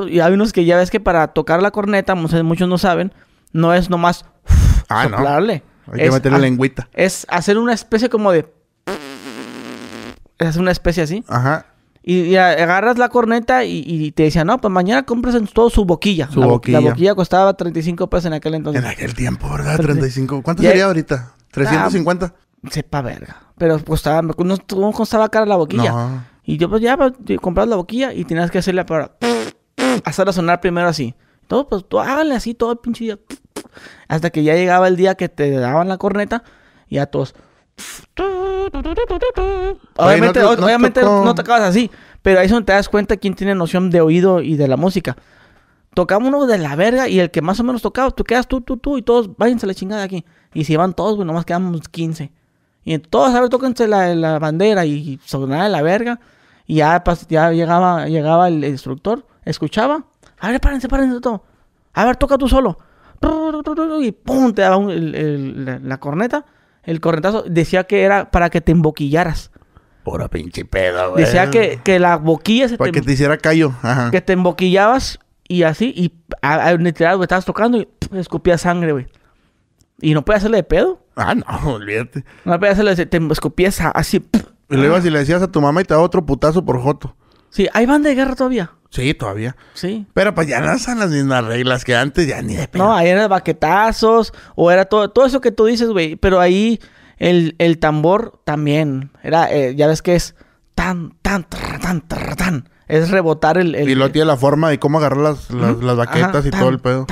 y 0.09 0.21
hay 0.21 0.33
unos 0.33 0.53
que 0.53 0.65
ya 0.65 0.77
ves 0.77 0.91
que 0.91 1.01
para 1.01 1.29
tocar 1.29 1.63
la 1.63 1.71
corneta, 1.71 2.15
muchos 2.15 2.69
no 2.69 2.79
saben, 2.79 3.13
no 3.53 3.75
es 3.75 3.91
nomás 3.91 4.25
Ah, 4.89 5.05
no. 5.09 5.17
soplarle. 5.17 5.63
Hay 5.93 5.99
que 6.01 6.07
Es 6.07 6.13
meterle 6.13 6.39
ha- 6.39 6.41
lengüita. 6.41 6.89
Es 6.93 7.27
hacer 7.31 7.59
una 7.59 7.73
especie 7.73 8.09
como 8.09 8.33
de... 8.33 8.53
Es 10.39 10.57
una 10.57 10.71
especie 10.73 11.03
así. 11.05 11.25
Ajá. 11.29 11.67
Y, 12.03 12.23
y 12.23 12.37
agarras 12.37 12.99
la 12.99 13.09
corneta 13.09 13.65
y, 13.65 13.85
y 13.87 14.11
te 14.11 14.25
decían, 14.25 14.49
no, 14.49 14.59
pues 14.61 14.73
mañana 14.73 15.05
compras 15.05 15.37
en 15.37 15.47
todo 15.47 15.71
su 15.71 15.85
boquilla. 15.85 16.29
Su 16.33 16.41
la, 16.41 16.47
bo- 16.47 16.53
boquilla. 16.55 16.81
La 16.81 16.91
boquilla 16.91 17.15
costaba 17.15 17.55
35 17.55 18.11
pesos 18.11 18.27
en 18.27 18.33
aquel 18.33 18.55
entonces. 18.55 18.83
En 18.83 18.89
aquel 18.91 19.15
tiempo, 19.15 19.49
¿verdad? 19.49 19.77
Treinta- 19.77 19.93
35. 20.01 20.43
¿Cuánto 20.43 20.63
sería 20.65 20.87
ahorita? 20.87 21.33
¿350? 21.53 22.33
Sepa 22.71 23.03
verga. 23.03 23.37
Pero 23.57 23.79
costaba, 23.85 24.23
no, 24.23 24.35
no 24.77 24.93
costaba 24.93 25.29
cara 25.29 25.47
la 25.47 25.57
boquilla. 25.57 25.91
No. 25.93 26.25
Y 26.45 26.57
yo 26.57 26.69
pues 26.69 26.83
ya 26.83 26.97
pues, 26.97 27.13
compras 27.41 27.69
la 27.69 27.77
boquilla 27.77 28.13
y 28.13 28.25
tenías 28.25 28.51
que 28.51 28.59
hacerle 28.59 28.85
para 28.85 29.13
hacerla 30.05 30.33
sonar 30.33 30.61
primero 30.61 30.89
así. 30.89 31.15
Todo, 31.47 31.69
pues 31.69 31.85
tú 31.89 32.01
háganle 32.01 32.35
así 32.35 32.55
todo 32.55 32.73
el 32.73 32.79
pinche 32.79 33.05
día. 33.05 33.19
Hasta 34.09 34.31
que 34.31 34.43
ya 34.43 34.55
llegaba 34.55 34.89
el 34.89 34.97
día 34.97 35.15
que 35.15 35.29
te 35.29 35.51
daban 35.51 35.89
la 35.89 35.99
corneta 35.99 36.43
y 36.89 36.99
a 36.99 37.07
todos. 37.07 37.35
Obviamente, 39.97 40.41
no 40.41 40.51
te- 40.55 40.61
no 40.61 40.67
obviamente 40.67 41.01
tocó- 41.01 41.25
no 41.25 41.35
tocabas 41.35 41.63
así, 41.63 41.91
pero 42.23 42.41
ahí 42.41 42.47
es 42.47 42.53
donde 42.53 42.67
te 42.67 42.73
das 42.73 42.89
cuenta 42.89 43.17
quién 43.17 43.35
tiene 43.35 43.55
noción 43.55 43.91
de 43.91 44.01
oído 44.01 44.41
y 44.41 44.57
de 44.57 44.69
la 44.69 44.77
música. 44.77 45.17
Tocaba 45.95 46.25
uno 46.27 46.47
de 46.47 46.59
la 46.59 46.75
verga 46.77 47.09
y 47.09 47.21
el 47.21 47.31
que 47.31 47.43
más 47.43 47.61
o 47.61 47.65
menos 47.65 47.83
tocaba, 47.83 48.11
tú 48.11 48.25
quedas 48.25 48.47
tú, 48.49 48.61
tú, 48.63 48.77
tú 48.79 48.97
y 48.99 49.03
todos, 49.03 49.37
váyanse 49.37 49.67
a 49.67 49.69
la 49.69 49.75
chingada 49.75 50.01
de 50.01 50.07
aquí. 50.07 50.25
Y 50.55 50.65
se 50.65 50.73
iban 50.75 50.95
todos, 50.95 51.17
güey, 51.17 51.27
nomás 51.27 51.45
quedamos 51.45 51.81
15. 51.89 52.33
Y 52.85 52.99
todos, 52.99 53.35
a 53.35 53.41
ver, 53.41 53.49
tóquense 53.49 53.87
la, 53.87 54.15
la 54.15 54.39
bandera 54.39 54.85
y 54.85 55.21
sonaba 55.25 55.65
de 55.65 55.71
la 55.71 55.83
verga. 55.83 56.19
Y 56.67 56.77
ya, 56.77 57.03
pas- 57.05 57.27
ya 57.29 57.51
llegaba, 57.53 58.07
llegaba 58.09 58.49
el 58.49 58.65
instructor, 58.65 59.27
escuchaba. 59.45 60.05
A 60.41 60.51
ver, 60.51 60.61
párense, 60.61 60.89
párense 60.89 61.21
todo. 61.21 61.45
A 61.93 62.05
ver, 62.05 62.17
toca 62.17 62.39
tú 62.39 62.49
solo. 62.49 62.79
Y 64.01 64.13
pum, 64.13 64.53
te 64.53 64.63
daba 64.63 64.77
un- 64.77 64.91
el- 64.91 65.15
el- 65.15 65.65
la, 65.65 65.79
la 65.79 65.99
corneta. 65.99 66.45
El 66.83 67.01
cornetazo 67.01 67.43
decía 67.47 67.85
que 67.85 68.03
era 68.03 68.31
para 68.31 68.51
que 68.51 68.61
te 68.61 68.73
emboquillaras. 68.73 69.51
Pura 70.03 70.27
pinche 70.29 70.65
pedo, 70.65 71.13
güey. 71.13 71.25
Decía 71.25 71.49
que, 71.51 71.81
que 71.85 72.01
la 72.01 72.17
boquilla 72.17 72.69
se 72.69 72.77
Para 72.77 72.91
te, 72.91 72.99
que 73.01 73.07
te 73.07 73.13
hiciera 73.13 73.39
callo. 73.39 73.73
Ajá. 73.83 74.11
que 74.11 74.21
te 74.21 74.33
emboquillabas 74.33 75.21
y 75.47 75.63
así. 75.63 75.93
Y 75.97 76.13
a, 76.43 76.55
a- 76.55 76.75
literal, 76.75 77.17
güey, 77.17 77.27
estabas 77.27 77.45
tocando 77.45 77.79
y 77.79 77.89
escupía 78.15 78.59
sangre, 78.59 78.91
güey. 78.93 79.07
Y 80.01 80.15
no 80.15 80.25
podía 80.25 80.39
hacerle 80.39 80.57
de 80.57 80.65
pedo. 80.65 81.02
Ah, 81.17 81.35
no, 81.35 81.45
olvídate. 81.75 82.25
No 82.45 82.59
podía 82.59 82.73
hacerle 82.73 82.95
de... 82.95 83.07
Te 83.07 83.19
escupías 83.31 83.81
así. 83.81 84.25
Y 84.71 84.77
luego 84.77 85.01
si 85.01 85.11
le 85.11 85.19
decías 85.19 85.43
a 85.43 85.51
tu 85.51 85.61
mamá 85.61 85.83
y 85.83 85.85
te 85.85 85.95
daba 85.95 86.05
otro 86.05 86.25
putazo 86.25 86.65
por 86.65 86.81
joto. 86.81 87.15
Sí, 87.51 87.69
hay 87.75 87.85
banda 87.85 88.09
de 88.09 88.15
guerra 88.15 88.35
todavía. 88.35 88.73
Sí, 88.89 89.15
todavía. 89.15 89.57
Sí. 89.75 90.07
Pero 90.15 90.35
pues 90.35 90.49
ya 90.49 90.61
no 90.61 90.79
son 90.79 90.99
las 90.99 91.11
mismas 91.11 91.45
reglas 91.45 91.85
que 91.85 91.95
antes, 91.95 92.27
ya 92.27 92.41
ni 92.43 92.55
de 92.55 92.69
pedo. 92.69 92.85
No, 92.85 92.95
ahí 92.95 93.09
eran 93.09 93.29
baquetazos, 93.29 94.33
o 94.55 94.71
era 94.71 94.85
todo, 94.87 95.11
todo 95.11 95.27
eso 95.27 95.41
que 95.41 95.51
tú 95.51 95.67
dices, 95.67 95.89
güey. 95.89 96.17
Pero 96.17 96.41
ahí 96.41 96.79
el, 97.19 97.55
el 97.59 97.79
tambor 97.79 98.41
también. 98.45 99.11
Era, 99.23 99.53
eh, 99.53 99.75
ya 99.77 99.87
ves 99.87 100.03
que 100.03 100.15
es 100.15 100.35
tan, 100.75 101.15
tan, 101.23 101.45
tan, 101.45 102.07
tra, 102.07 102.35
tan. 102.37 102.69
Es 102.93 103.11
rebotar 103.11 103.57
el. 103.59 103.75
el 103.75 103.89
y 103.89 103.95
luego 103.95 104.13
tiene 104.13 104.27
la 104.27 104.37
forma 104.37 104.69
de 104.71 104.79
cómo 104.79 104.99
agarrar 104.99 105.19
las, 105.19 105.51
las, 105.51 105.79
las 105.79 105.97
baquetas 105.97 106.35
Ajá, 106.37 106.49
y 106.49 106.51
tan, 106.51 106.61
todo 106.61 106.69
el 106.71 106.79
pedo. 106.79 107.07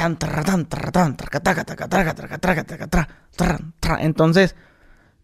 Entonces, 4.01 4.57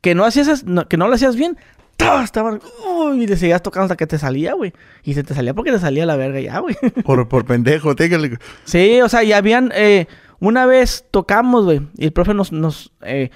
que 0.01 0.15
no 0.15 0.25
hacías, 0.25 0.65
no- 0.65 0.89
que 0.89 0.97
no 0.97 1.09
lo 1.09 1.15
hacías 1.15 1.37
bien, 1.37 1.59
¡ta! 1.97 2.23
estaban, 2.25 2.61
uy, 2.89 3.25
y 3.25 3.27
le 3.27 3.37
seguías 3.37 3.63
tocando 3.63 3.85
hasta 3.85 3.97
que 3.97 4.07
te 4.07 4.19
salía, 4.19 4.55
güey. 4.55 4.73
Y 5.03 5.15
se 5.15 5.23
te 5.23 5.35
salía 5.35 5.55
porque 5.55 5.73
te 5.73 5.79
salía 5.79 6.07
la 6.07 6.17
verga 6.17 6.41
ya, 6.41 6.59
güey. 6.61 6.77
Por, 7.05 7.29
por 7.29 7.45
pendejo. 7.45 7.95
téngale. 7.95 8.39
Sí, 8.65 9.01
o 9.03 9.09
sea, 9.09 9.23
y 9.25 9.33
habían. 9.33 9.73
eh, 9.75 10.07
una 10.39 10.67
vez 10.67 11.05
tocamos, 11.11 11.65
güey. 11.65 11.83
Y 11.97 12.07
el 12.07 12.13
profe 12.13 12.35
nos. 12.35 12.53
nos 12.53 12.93
eh, 13.03 13.31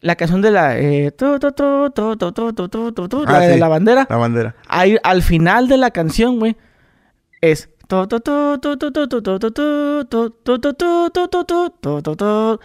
la 0.00 0.16
canción 0.16 0.42
de 0.42 0.50
la. 0.50 0.74
De 3.48 3.58
la 3.58 3.68
bandera. 3.68 4.06
La 4.08 4.16
bandera. 4.16 4.54
Ahí, 4.68 4.96
al 5.02 5.22
final 5.22 5.68
de 5.68 5.76
la 5.78 5.90
canción, 5.90 6.38
güey, 6.38 6.56
es. 7.40 7.70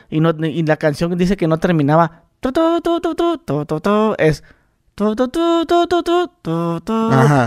Y, 0.10 0.20
no, 0.20 0.32
y 0.44 0.64
la 0.64 0.78
canción 0.78 1.16
dice 1.18 1.38
que 1.38 1.48
no 1.48 1.60
terminaba. 1.60 2.24
Es. 4.18 4.44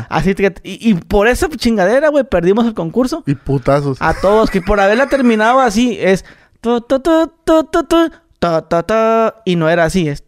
Así 0.08 0.34
y, 0.62 0.94
por 0.94 1.28
esa 1.28 1.48
chingadera, 1.48 2.08
güey, 2.08 2.24
perdimos 2.24 2.66
el 2.66 2.74
concurso. 2.74 3.22
Y 3.26 3.34
putazos. 3.34 3.98
A 4.00 4.14
todos, 4.14 4.50
que 4.50 4.60
por 4.60 4.80
haberla 4.80 5.08
terminado 5.08 5.60
así 5.60 5.96
es 6.00 6.24
y 9.44 9.56
no 9.56 9.68
era 9.68 9.84
así, 9.84 10.08
es 10.08 10.24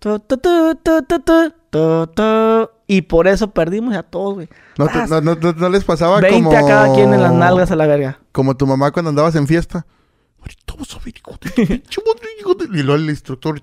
y 2.89 3.03
por 3.03 3.27
eso 3.27 3.51
perdimos 3.51 3.97
a 3.97 4.03
todos, 4.03 4.35
güey. 4.35 4.49
No, 4.79 5.69
les 5.69 5.85
pasaba 5.85 6.21
20 6.21 6.37
como... 6.37 6.51
20 6.51 6.65
a 6.65 6.69
cada 6.69 6.95
quien 6.95 7.13
en 7.13 7.23
las 7.23 7.33
nalgas 7.33 7.71
a 7.71 7.77
la 7.77 7.87
verga. 7.87 8.21
Como 8.33 8.57
tu 8.57 8.67
mamá 8.67 8.93
cuando 8.93 9.09
andabas 9.11 9.35
en 9.35 9.47
fiesta. 9.47 9.87
y 12.73 12.83
luego 12.83 12.95
el 12.95 13.11
instructor... 13.11 13.61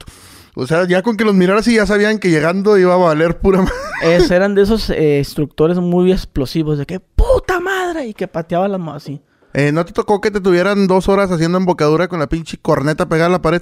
O 0.56 0.68
sea, 0.68 0.88
ya 0.88 1.02
con 1.02 1.18
que 1.18 1.26
los 1.26 1.34
miraras 1.34 1.68
y 1.68 1.76
ya 1.76 1.88
sabían 1.88 2.20
que 2.20 2.30
llegando 2.30 2.78
iba 2.78 2.94
a 2.94 2.98
valer 2.98 3.40
pura 3.40 3.60
madre. 3.60 3.74
Es, 4.04 4.30
eran 4.30 4.54
de 4.54 4.64
esos 4.64 4.90
eh, 4.90 5.20
instructores 5.20 5.78
muy 5.78 6.12
explosivos, 6.12 6.78
de 6.78 6.86
que 6.86 7.00
puta 7.00 7.60
madre, 7.62 8.08
y 8.08 8.14
que 8.14 8.28
pateaba 8.28 8.68
las 8.68 8.80
manos 8.80 9.04
así. 9.04 9.22
Eh, 9.54 9.72
¿No 9.72 9.86
te 9.86 9.94
tocó 9.94 10.20
que 10.20 10.30
te 10.30 10.42
tuvieran 10.42 10.88
dos 10.88 11.08
horas 11.08 11.32
haciendo 11.32 11.58
embocadura 11.58 12.08
con 12.10 12.20
la 12.20 12.28
pinche 12.28 12.58
corneta 12.58 13.08
pegada 13.08 13.28
a 13.28 13.32
la 13.32 13.42
pared? 13.42 13.62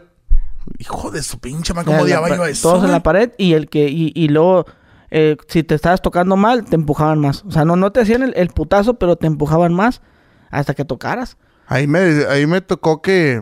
Hijo 0.78 1.12
de 1.12 1.24
su 1.24 1.40
pinche 1.40 1.74
madre, 1.74 1.88
¿cómo 1.88 2.04
odiaba 2.04 2.36
yo 2.36 2.46
eso? 2.46 2.70
Todos 2.70 2.86
en 2.86 2.92
la 2.92 3.04
pared 3.04 3.32
y 3.38 3.54
el 3.54 3.70
que, 3.70 3.90
y, 3.90 4.12
y 4.16 4.28
luego, 4.28 4.66
eh, 5.10 5.38
si 5.48 5.64
te 5.64 5.76
estabas 5.76 6.02
tocando 6.02 6.36
mal, 6.36 6.66
te 6.66 6.76
empujaban 6.76 7.20
más. 7.20 7.44
O 7.46 7.52
sea, 7.52 7.66
no, 7.66 7.76
no 7.76 7.92
te 7.92 8.02
hacían 8.02 8.24
el, 8.24 8.34
el 8.36 8.50
putazo, 8.50 8.96
pero 8.96 9.16
te 9.16 9.28
empujaban 9.28 9.74
más 9.74 10.02
hasta 10.52 10.74
que 10.74 10.86
tocaras. 10.86 11.38
Ahí 11.68 11.88
me, 11.88 12.00
ahí 12.30 12.46
me 12.46 12.62
tocó 12.62 13.02
que... 13.02 13.42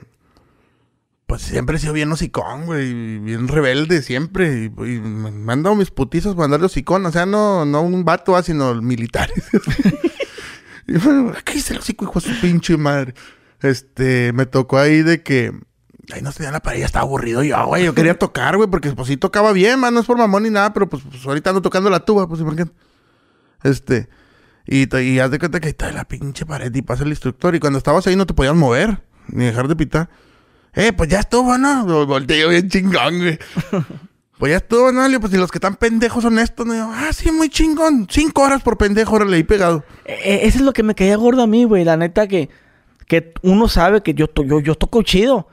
Pues 1.26 1.44
siempre 1.44 1.78
he 1.78 1.80
sido 1.80 1.94
bien 1.94 2.12
hocicón, 2.12 2.66
güey. 2.66 3.20
Bien 3.20 3.48
rebelde 3.48 4.02
siempre. 4.02 4.64
Y, 4.64 4.66
y 4.66 5.00
me 5.00 5.30
me 5.30 5.54
han 5.54 5.62
dado 5.62 5.76
mis 5.76 5.92
putizos 5.92 6.34
para 6.34 6.46
andarle 6.46 6.66
hocicón. 6.66 7.06
O 7.06 7.12
sea, 7.12 7.26
no, 7.28 7.66
no 7.66 7.82
un 7.82 8.04
vato, 8.04 8.36
ah, 8.36 8.42
sino 8.42 8.74
militares. 8.82 9.44
y 10.88 10.94
bueno, 10.98 11.34
¿qué 11.46 11.54
dice 11.54 11.74
el 11.74 11.80
hocico, 11.80 12.06
hijo 12.06 12.20
de 12.20 12.34
su 12.34 12.42
pinche 12.42 12.78
madre? 12.78 13.14
Este, 13.62 14.32
me 14.34 14.46
tocó 14.46 14.78
ahí 14.78 15.04
de 15.04 15.22
que... 15.22 15.52
Ahí 16.14 16.22
no 16.22 16.32
tenía 16.32 16.52
la 16.52 16.60
pared, 16.60 16.82
estaba 16.82 17.04
aburrido 17.04 17.44
yo, 17.44 17.66
güey. 17.68 17.86
Yo 17.86 17.94
quería 17.94 18.18
tocar, 18.18 18.58
güey, 18.58 18.70
porque 18.70 18.92
pues 18.92 19.08
sí 19.08 19.18
tocaba 19.18 19.52
bien, 19.52 19.80
man. 19.80 19.94
No 19.94 20.00
es 20.00 20.06
por 20.06 20.18
mamón 20.18 20.44
ni 20.44 20.50
nada, 20.50 20.74
pero 20.74 20.90
pues, 20.90 21.04
pues, 21.10 21.26
ahorita 21.26 21.52
ando 21.52 21.62
tocando 21.62 21.90
la 21.90 22.00
tuba, 22.00 22.28
pues, 22.28 22.42
¿y 22.42 22.44
¿por 22.44 22.56
qué? 22.56 22.66
Este... 23.64 24.10
Y, 24.72 24.96
y 25.00 25.18
haz 25.20 25.32
de 25.32 25.40
cuenta 25.40 25.60
que 25.60 25.66
ahí 25.68 25.72
está 25.72 25.92
la 25.92 26.06
pinche 26.06 26.46
pared 26.46 26.74
y 26.76 26.82
pasa 26.84 27.04
el 27.04 27.10
instructor. 27.10 27.56
Y 27.56 27.60
cuando 27.60 27.80
estabas 27.80 28.06
ahí 28.06 28.16
no 28.16 28.28
te 28.28 28.36
podías 28.36 28.54
mover, 28.54 29.02
ni 29.28 29.46
dejar 29.46 29.68
de 29.68 29.76
pitar. 29.76 30.10
Eh, 30.74 30.94
pues 30.94 31.10
ya 31.10 31.22
estuvo, 31.22 31.58
¿no? 31.58 31.88
Yo 31.88 32.50
bien 32.50 32.70
chingón, 32.70 33.18
güey. 33.18 33.40
pues 34.38 34.52
ya 34.52 34.58
estuvo, 34.58 34.92
¿no? 34.92 35.20
Pues 35.20 35.32
si 35.32 35.40
los 35.40 35.50
que 35.52 35.58
están 35.58 35.76
pendejos 35.76 36.22
son 36.22 36.38
estos, 36.38 36.68
¿no? 36.68 36.92
Ah, 36.94 37.10
sí, 37.14 37.32
muy 37.32 37.50
chingón. 37.50 38.06
Cinco 38.12 38.44
horas 38.44 38.62
por 38.62 38.78
pendejo, 38.78 39.14
ahora 39.14 39.26
le 39.26 39.40
he 39.40 39.44
pegado. 39.44 39.84
E- 40.06 40.42
Eso 40.44 40.60
es 40.60 40.64
lo 40.64 40.72
que 40.74 40.84
me 40.84 40.94
caía 40.94 41.16
gordo 41.16 41.42
a 41.42 41.48
mí, 41.48 41.64
güey. 41.64 41.84
La 41.84 41.98
neta 41.98 42.28
que, 42.28 42.50
que 43.08 43.34
uno 43.42 43.68
sabe 43.70 44.04
que 44.04 44.14
yo 44.14 44.28
toco 44.28 45.02
chido. 45.02 45.48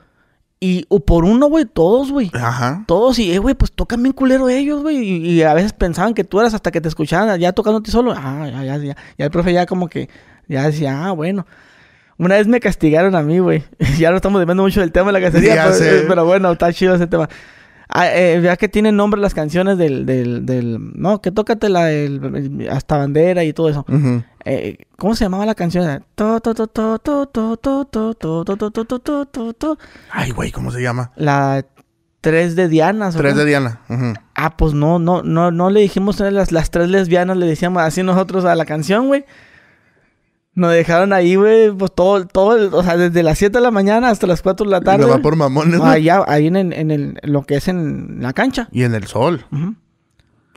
Y 0.59 0.85
o 0.89 0.99
por 0.99 1.23
uno, 1.23 1.47
güey, 1.47 1.65
todos, 1.65 2.11
güey. 2.11 2.31
Ajá. 2.33 2.83
Todos 2.87 3.19
y, 3.19 3.31
eh, 3.31 3.37
güey, 3.37 3.53
pues 3.53 3.71
tocan 3.71 4.01
bien 4.01 4.13
culero 4.13 4.49
ellos, 4.49 4.81
güey. 4.81 4.97
Y, 4.97 5.29
y 5.29 5.43
a 5.43 5.53
veces 5.53 5.73
pensaban 5.73 6.15
que 6.15 6.23
tú 6.23 6.39
eras 6.39 6.53
hasta 6.55 6.71
que 6.71 6.81
te 6.81 6.87
escuchaban 6.87 7.39
ya 7.39 7.51
ti 7.51 7.91
solo. 7.91 8.13
Ah, 8.15 8.47
ya, 8.49 8.63
ya, 8.63 8.77
ya. 8.77 8.97
Ya 9.17 9.25
el 9.25 9.31
profe 9.31 9.53
ya 9.53 9.67
como 9.67 9.87
que, 9.87 10.09
ya 10.47 10.63
decía, 10.63 11.05
ah, 11.05 11.11
bueno. 11.11 11.45
Una 12.17 12.35
vez 12.35 12.47
me 12.47 12.59
castigaron 12.59 13.15
a 13.15 13.21
mí, 13.21 13.37
güey. 13.37 13.63
ya 13.99 14.09
no 14.09 14.15
estamos 14.15 14.39
debiendo 14.39 14.63
mucho 14.63 14.79
del 14.79 14.91
tema 14.91 15.11
de 15.11 15.19
la 15.19 15.21
cacería, 15.21 15.55
pero, 15.63 15.73
sé. 15.75 16.05
pero 16.07 16.25
bueno, 16.25 16.51
está 16.51 16.73
chido 16.73 16.95
ese 16.95 17.05
tema. 17.05 17.29
Ah, 17.89 18.07
eh, 18.07 18.41
ya 18.43 18.57
que 18.57 18.67
tienen 18.67 18.97
nombre 18.97 19.21
las 19.21 19.33
canciones 19.33 19.77
del, 19.77 20.05
del, 20.05 20.45
del, 20.45 20.77
no, 20.99 21.21
que 21.21 21.31
tócate 21.31 21.69
la 21.69 21.85
del, 21.85 22.67
hasta 22.69 22.97
bandera 22.97 23.43
y 23.43 23.53
todo 23.53 23.69
eso. 23.69 23.85
Ujú. 23.87 24.23
¿Cómo 24.97 25.15
se 25.15 25.25
llamaba 25.25 25.45
la 25.45 25.55
canción? 25.55 26.03
Ay, 30.11 30.31
güey, 30.31 30.51
¿cómo 30.51 30.71
se 30.71 30.81
llama? 30.81 31.11
La 31.15 31.65
3 32.21 32.55
de 32.55 32.67
Diana. 32.67 33.11
Tres 33.11 33.35
de 33.35 33.45
Diana. 33.45 33.81
Ah, 34.35 34.57
pues 34.57 34.73
no, 34.73 34.99
no, 34.99 35.23
no, 35.23 35.51
no 35.51 35.69
le 35.69 35.81
dijimos 35.81 36.19
las, 36.19 36.51
las 36.51 36.71
tres 36.71 36.89
lesbianas, 36.89 37.37
le 37.37 37.45
decíamos 37.45 37.81
así 37.83 38.03
nosotros 38.03 38.45
a 38.45 38.55
la 38.55 38.65
canción, 38.65 39.07
güey. 39.07 39.25
Nos 40.53 40.71
dejaron 40.71 41.13
ahí, 41.13 41.35
güey, 41.35 41.71
pues 41.71 41.93
todo, 41.93 42.25
todo, 42.25 42.75
o 42.75 42.83
sea, 42.83 42.97
desde 42.97 43.21
las 43.21 43.37
7 43.37 43.59
de 43.59 43.61
la 43.61 43.69
mañana 43.69 44.09
hasta 44.09 44.25
las 44.25 44.41
4 44.41 44.65
de 44.65 44.71
la 44.71 44.81
tarde. 44.81 45.05
Y 45.05 45.09
va 45.09 45.19
por 45.19 45.35
mamones. 45.35 45.79
Allá, 45.81 46.23
ahí 46.27 46.47
en, 46.47 46.55
en, 46.57 46.91
el, 46.91 47.19
lo 47.21 47.43
que 47.43 47.55
es 47.57 47.67
en 47.67 48.17
la 48.21 48.33
cancha. 48.33 48.67
Y 48.71 48.83
en 48.83 48.95
el 48.95 49.05
sol. 49.05 49.45
Uh 49.51 49.55
-huh. 49.55 49.75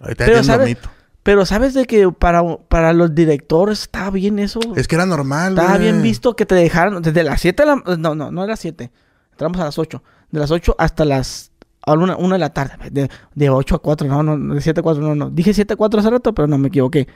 Ahí 0.03 0.13
está 0.13 0.25
Pero, 0.25 0.43
¿sabes? 0.43 0.79
Pero 1.23 1.45
sabes 1.45 1.75
de 1.75 1.85
que 1.87 2.11
para, 2.11 2.43
para 2.69 2.93
los 2.93 3.15
directores 3.15 3.83
estaba 3.83 4.11
bien 4.11 4.39
eso. 4.39 4.59
Es 4.77 4.89
que 4.89 4.95
era 4.97 5.05
normal, 5.07 5.53
Estaba 5.53 5.71
güey. 5.77 5.83
bien 5.83 6.03
visto 6.03 6.35
que 6.35 6.47
te 6.47 6.55
dejaran 6.55 7.03
desde 7.03 7.23
las 7.23 7.41
7 7.41 7.63
de 7.63 7.67
la... 7.67 7.97
No, 7.99 8.15
no, 8.15 8.31
no 8.31 8.43
era 8.45 8.57
7. 8.57 8.91
Entramos 9.33 9.61
a 9.61 9.65
las 9.65 9.79
8. 9.79 10.03
De 10.31 10.41
las 10.41 10.51
8 10.51 10.77
hasta 10.79 11.05
las... 11.05 11.53
A 11.87 11.93
una, 11.93 12.17
una 12.17 12.35
de 12.37 12.39
la 12.41 12.51
tarde. 12.55 12.91
De, 12.91 13.11
de 13.35 13.51
8 13.51 13.75
a 13.77 13.79
4. 13.81 14.07
No, 14.09 14.23
no, 14.23 14.55
de 14.55 14.61
7 14.61 14.81
a 14.81 14.83
4. 14.83 15.03
No, 15.03 15.15
no. 15.15 15.31
Dije 15.31 15.53
7 15.53 15.75
a 15.75 15.77
4 15.77 16.01
hace 16.01 16.11
rato, 16.11 16.35
pero 16.35 16.49
no 16.49 16.57
me 16.59 16.69
equivoqué. 16.69 17.07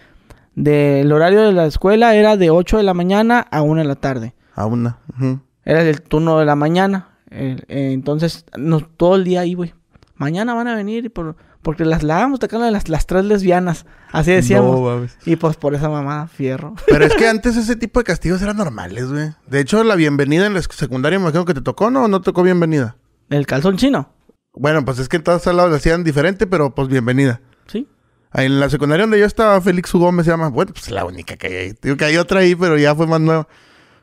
Del 0.55 1.11
horario 1.11 1.43
de 1.43 1.53
la 1.53 1.67
escuela 1.67 2.15
era 2.15 2.37
de 2.37 2.51
8 2.51 2.77
de 2.77 2.83
la 2.83 2.95
mañana 2.95 3.41
a 3.41 3.63
1 3.63 3.81
de 3.83 3.89
la 3.89 3.97
tarde. 3.97 4.35
A 4.55 4.67
una. 4.67 4.99
ujú. 5.19 5.41
Era 5.65 5.83
el 5.83 6.01
turno 6.03 6.39
de 6.39 6.45
la 6.45 6.55
mañana. 6.57 7.09
Eh, 7.31 7.57
eh, 7.69 7.91
entonces, 7.93 8.45
no, 8.57 8.81
todo 8.81 9.17
el 9.17 9.25
día 9.25 9.41
ahí, 9.41 9.55
güey. 9.55 9.75
Mañana 10.17 10.55
van 10.55 10.69
a 10.69 10.77
venir 10.77 11.13
por, 11.13 11.37
porque 11.65 11.85
las 11.85 12.05
la 12.05 12.19
vamos 12.19 12.39
tocando 12.39 12.71
las, 12.71 12.89
las 12.89 13.07
tres 13.07 13.25
lesbianas. 13.25 13.87
Así 14.13 14.31
decíamos. 14.31 14.77
No, 14.77 14.83
mames. 14.83 15.19
y 15.27 15.35
pues 15.35 15.57
por 15.57 15.75
esa 15.75 15.89
mamá, 15.89 16.29
fierro. 16.29 16.77
Pero 16.87 17.05
es 17.05 17.15
que 17.15 17.27
antes 17.27 17.57
ese 17.57 17.75
tipo 17.75 17.99
de 17.99 18.05
castigos 18.05 18.41
eran 18.43 18.57
normales, 18.57 19.11
güey. 19.11 19.31
De 19.49 19.59
hecho, 19.59 19.83
la 19.83 19.97
bienvenida 19.97 20.47
en 20.47 20.55
la 20.55 20.63
secundaria 20.63 21.19
me 21.19 21.25
imagino 21.25 21.45
que 21.45 21.55
te 21.55 21.63
tocó, 21.63 21.91
¿no? 21.91 22.05
¿O 22.05 22.09
¿No 22.09 22.21
tocó 22.21 22.45
bienvenida? 22.45 22.97
El 23.31 23.47
calzón 23.47 23.77
chino. 23.77 24.11
Bueno, 24.53 24.85
pues 24.85 25.01
es 25.01 25.09
que 25.09 25.17
en 25.17 25.25
todos 25.25 25.45
lados 25.47 25.71
lo 25.71 25.77
hacían 25.77 26.05
diferente, 26.05 26.47
pero 26.47 26.73
pues 26.75 26.87
bienvenida. 26.87 27.41
Sí. 27.67 27.89
Ahí 28.31 28.47
En 28.47 28.61
la 28.61 28.71
secundaria 28.71 29.05
donde 29.05 29.19
yo 29.19 29.27
estaba, 29.27 29.61
Félix 29.61 29.93
U. 29.95 29.99
Gómez 29.99 30.27
se 30.27 30.31
llama. 30.31 30.49
Bueno, 30.51 30.73
pues 30.73 30.91
la 30.91 31.05
única 31.05 31.37
que 31.37 31.47
hay. 31.47 31.75
Digo 31.83 31.97
que 31.97 32.05
hay 32.05 32.17
otra 32.19 32.41
ahí, 32.41 32.55
pero 32.55 32.79
ya 32.79 32.95
fue 32.95 33.09
más 33.09 33.21
nueva. 33.21 33.49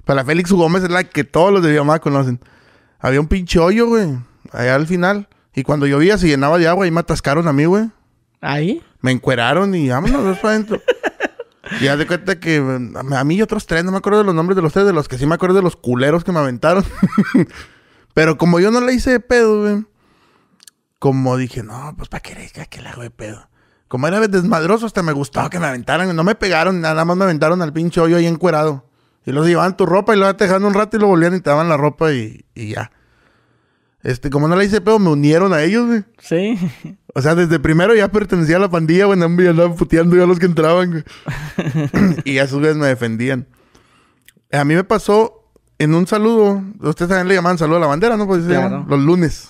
Pero 0.04 0.16
la 0.16 0.26
Félix 0.26 0.52
U. 0.52 0.58
Gómez 0.58 0.84
es 0.84 0.90
la 0.90 1.06
que 1.06 1.24
todos 1.24 1.54
los 1.54 1.64
de 1.64 1.72
mi 1.72 1.78
mamá 1.78 2.00
conocen. 2.00 2.40
Había 3.00 3.22
un 3.22 3.28
pinche 3.28 3.60
hoyo, 3.60 3.88
güey. 3.88 4.18
Allá 4.52 4.76
al 4.76 4.88
final. 4.88 5.28
Y 5.54 5.64
cuando 5.64 5.86
llovía 5.88 6.18
se 6.18 6.28
llenaba 6.28 6.58
de 6.58 6.68
agua 6.68 6.88
y 6.88 6.92
me 6.92 7.02
atascaron 7.02 7.48
a 7.48 7.54
mí, 7.54 7.66
güey. 7.66 7.90
Ahí. 8.40 8.82
Me 9.02 9.12
encueraron 9.12 9.76
y 9.76 9.90
vámonos 9.90 10.38
para 10.40 10.56
adentro. 10.56 10.82
Y 11.80 11.88
haz 11.88 11.98
de 11.98 12.06
cuenta 12.06 12.40
que 12.40 12.60
mm, 12.60 13.14
a 13.14 13.24
mí 13.24 13.36
y 13.36 13.42
otros 13.42 13.66
tres, 13.66 13.86
no 13.86 13.92
me 13.92 14.00
acuerdo 14.00 14.20
de 14.20 14.26
los 14.26 14.36
nombres 14.36 14.58
de 14.58 14.62
los 14.62 14.74
tres, 14.74 14.86
de 14.86 14.94
los 14.94 15.08
que 15.08 15.18
sí 15.18 15.26
me 15.26 15.36
acuerdo 15.36 15.56
de 15.56 15.62
los 15.62 15.78
culeros 15.78 16.24
que 16.24 16.32
me 16.32 16.40
aventaron. 16.40 16.84
Pero 18.14 18.38
como 18.38 18.60
yo 18.60 18.72
no 18.72 18.82
le 18.82 18.94
hice 18.94 19.12
de 19.12 19.20
pedo, 19.20 19.62
güey. 19.62 19.86
Como 21.00 21.38
dije, 21.38 21.64
no, 21.64 21.94
pues 21.98 22.10
para 22.10 22.22
qué 22.22 22.36
le, 22.36 22.68
que 22.68 22.82
le 22.82 22.90
hago 22.90 23.04
de 23.04 23.10
pedo. 23.10 23.48
Como 23.88 24.08
era 24.08 24.20
desmadroso, 24.28 24.86
hasta 24.86 25.02
me 25.02 25.14
gustaba 25.14 25.50
que 25.50 25.60
me 25.60 25.68
aventaran. 25.68 26.14
No 26.16 26.24
me 26.24 26.36
pegaron, 26.36 26.82
nada 26.82 27.06
más 27.06 27.16
me 27.18 27.24
aventaron 27.24 27.62
al 27.62 27.74
pinche 27.74 28.02
hoyo 28.02 28.18
ahí 28.18 28.26
encuerado. 28.28 28.86
Y 29.26 29.32
los 29.32 29.48
llevaban 29.48 29.78
tu 29.78 29.86
ropa 29.86 30.14
y 30.14 30.18
lo 30.18 30.26
iban 30.26 30.38
dejando 30.38 30.68
un 30.68 30.74
rato 30.74 30.98
y 30.98 31.00
lo 31.00 31.08
volvían 31.08 31.36
y 31.36 31.42
te 31.42 31.50
daban 31.50 31.70
la 31.70 31.78
ropa 31.78 32.12
y, 32.12 32.46
y 32.54 32.74
ya. 32.74 32.92
Este, 34.04 34.30
como 34.30 34.48
no 34.48 34.56
le 34.56 34.66
hice 34.66 34.82
pedo, 34.82 34.98
me 35.00 35.10
unieron 35.10 35.54
a 35.54 35.62
ellos, 35.62 35.86
güey. 35.88 36.04
Sí. 36.20 36.58
O 37.14 37.22
sea, 37.22 37.36
desde 37.36 37.60
primero 37.60 37.94
ya 37.94 38.08
pertenecía 38.10 38.58
a 38.58 38.60
la 38.60 38.70
pandilla, 38.70 39.06
güey. 39.06 39.22
Andaba 39.22 39.50
andaba 39.50 39.76
puteando 39.76 40.16
yo 40.16 40.24
a 40.24 40.28
los 40.28 40.40
que 40.40 40.46
entraban, 40.48 40.92
güey. 40.92 41.04
y 42.26 42.40
a 42.40 42.48
sus 42.48 42.62
veces 42.62 42.78
me 42.78 42.88
defendían. 42.88 43.48
A 44.52 44.64
mí 44.66 44.74
me 44.76 44.84
pasó 44.84 45.44
en 45.78 45.94
un 45.94 46.08
saludo. 46.08 46.64
Ustedes 46.80 47.10
también 47.10 47.28
le 47.28 47.36
llamaban 47.36 47.58
saludo 47.58 47.78
a 47.78 47.82
la 47.82 47.88
bandera, 47.88 48.18
¿no? 48.18 48.26
Pues 48.28 48.44
Claro. 48.46 48.86
Los 48.88 49.00
lunes. 49.00 49.50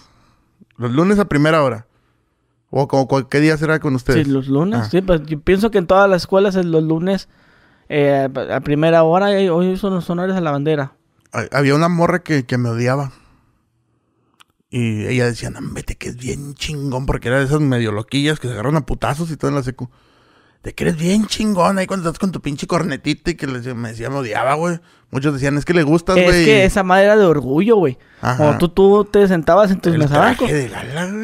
Los 0.78 0.91
lunes 0.91 1.18
a 1.19 1.26
primera 1.26 1.64
hora. 1.64 1.86
O 2.69 2.88
como 2.88 3.07
cualquier 3.07 3.44
día 3.44 3.57
será 3.57 3.80
con 3.80 3.95
ustedes. 3.95 4.26
Sí, 4.26 4.32
los 4.32 4.48
lunes. 4.48 4.80
Ah. 4.84 4.88
Sí, 4.90 5.02
pues 5.02 5.22
yo 5.26 5.40
pienso 5.40 5.72
que 5.72 5.78
en 5.78 5.88
todas 5.88 6.10
las 6.10 6.23
escuelas 6.23 6.56
es 6.56 6.65
los 6.65 6.84
lunes 6.84 7.28
eh, 7.90 8.30
a 8.52 8.60
primera 8.61 9.03
hora 9.03 9.28
hoy 9.53 9.76
son 9.78 9.94
los 9.94 10.10
honores 10.10 10.36
a 10.36 10.41
la 10.41 10.52
bandera. 10.52 10.94
Ha- 11.34 11.57
Había 11.57 11.76
una 11.76 11.90
morra 11.90 12.19
que, 12.19 12.45
que 12.45 12.57
me 12.57 12.69
odiaba. 12.69 13.11
Y 14.73 15.06
ella 15.06 15.26
decía, 15.26 15.49
no, 15.49 15.60
vete 15.73 15.95
que 15.95 16.07
es 16.10 16.15
bien 16.18 16.56
chingón, 16.56 17.06
porque 17.06 17.27
era 17.27 17.39
de 17.39 17.45
esas 17.45 17.60
medio 17.60 17.91
loquillas 17.91 18.39
que 18.39 18.48
se 18.48 18.53
agarraron 18.53 18.77
a 18.77 18.85
putazos 18.85 19.30
y 19.30 19.35
todo 19.38 19.49
en 19.49 19.56
la 19.56 19.64
secu. 19.64 19.89
De 20.64 20.73
que 20.73 20.84
eres 20.84 20.95
bien 20.95 21.26
chingón 21.26 21.77
ahí 21.80 21.88
cuando 21.88 22.07
estás 22.07 22.19
con 22.19 22.31
tu 22.31 22.39
pinche 22.39 22.68
cornetita 22.68 23.31
y 23.31 23.35
que 23.35 23.48
les- 23.48 23.65
me 23.76 23.89
decía, 23.89 24.10
me 24.11 24.18
odiaba, 24.18 24.53
güey. 24.53 24.80
Muchos 25.10 25.34
decían, 25.34 25.57
es 25.57 25.65
que 25.65 25.73
le 25.73 25.81
gustas, 25.84 26.15
güey. 26.15 26.27
Es 26.30 26.45
que 26.45 26.64
esa 26.65 26.84
madre 26.84 27.06
era 27.06 27.18
de 27.18 27.26
orgullo, 27.26 27.76
güey. 27.77 27.98
Ajá. 28.22 28.38
Cuando 28.38 28.57
tú, 28.60 28.69
tú 28.69 29.06
te 29.11 29.27
sentabas 29.27 29.72
en 29.72 29.81
tus 29.81 29.91
mesabancos, 29.98 30.49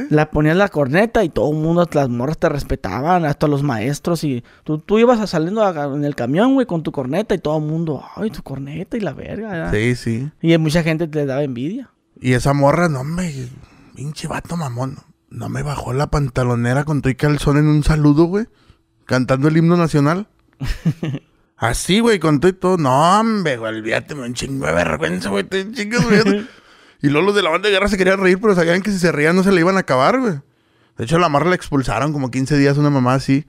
la 0.10 0.30
ponías 0.32 0.58
la 0.58 0.68
corneta 0.70 1.24
y 1.24 1.30
todo 1.30 1.52
el 1.52 1.58
mundo, 1.58 1.88
las 1.94 2.10
morras 2.10 2.40
te 2.40 2.50
respetaban, 2.50 3.24
hasta 3.26 3.48
los 3.48 3.62
maestros. 3.64 4.24
Y 4.26 4.44
tú, 4.64 4.80
tú 4.80 4.98
ibas 5.00 5.20
a- 5.22 5.28
saliendo 5.28 5.64
a- 5.64 5.96
en 5.96 6.04
el 6.04 6.16
camión, 6.16 6.56
güey, 6.56 6.66
con 6.66 6.82
tu 6.84 6.92
corneta 6.92 7.36
y 7.36 7.38
todo 7.38 7.58
el 7.60 7.64
mundo, 7.64 8.04
ay, 8.16 8.32
tu 8.32 8.42
corneta 8.42 8.98
y 8.98 9.02
la 9.02 9.14
verga. 9.14 9.50
¿verdad? 9.52 9.72
Sí, 9.72 9.96
sí. 9.96 10.30
Y 10.42 10.58
mucha 10.58 10.82
gente 10.84 11.08
te 11.08 11.26
daba 11.28 11.44
envidia. 11.44 11.92
Y 12.20 12.34
esa 12.34 12.54
morra, 12.54 12.90
no 12.90 13.04
me... 13.04 13.50
Pinche 13.96 14.28
vato 14.28 14.58
mamón. 14.58 14.98
No 15.30 15.50
me 15.50 15.64
bajó 15.64 15.94
la 15.94 16.08
pantalonera 16.08 16.86
con 16.86 17.02
todo 17.02 17.12
y 17.12 17.16
calzón 17.16 17.58
en 17.58 17.68
un 17.68 17.84
saludo, 17.84 18.26
güey. 18.26 18.46
Cantando 19.06 19.48
el 19.48 19.58
himno 19.58 19.76
nacional. 19.76 20.28
Así, 21.58 22.00
güey, 22.00 22.20
con 22.20 22.40
todo 22.40 22.50
y 22.50 22.54
todo. 22.54 22.78
No, 22.78 23.20
hombre, 23.20 23.58
güey, 23.58 23.76
olvídate, 23.76 24.14
me 24.16 24.22
un 24.22 24.34
chingo 24.34 24.68
de 24.68 24.74
vergüenza, 24.74 25.30
güey. 25.30 25.44
Te 25.44 25.70
chingas, 25.72 26.06
güey. 26.06 26.48
y 27.02 27.10
luego 27.10 27.28
los 27.28 27.36
de 27.36 27.42
la 27.42 27.50
banda 27.50 27.68
de 27.68 27.74
guerra 27.74 27.88
se 27.88 27.98
querían 27.98 28.20
reír, 28.20 28.40
pero 28.40 28.56
sabían 28.56 28.82
que 28.82 28.92
si 28.92 29.00
se 29.00 29.12
reían 29.12 29.36
no 29.36 29.44
se 29.44 29.52
le 29.52 29.62
iban 29.62 29.76
a 29.78 29.82
acabar, 29.82 30.20
güey. 30.20 30.40
De 30.98 31.04
hecho, 31.04 31.18
a 31.18 31.20
la 31.20 31.30
morra 31.30 31.50
la 31.50 31.56
expulsaron 31.56 32.14
como 32.14 32.32
15 32.32 32.58
días, 32.58 32.78
una 32.78 32.90
mamá 32.90 33.16
así. 33.16 33.48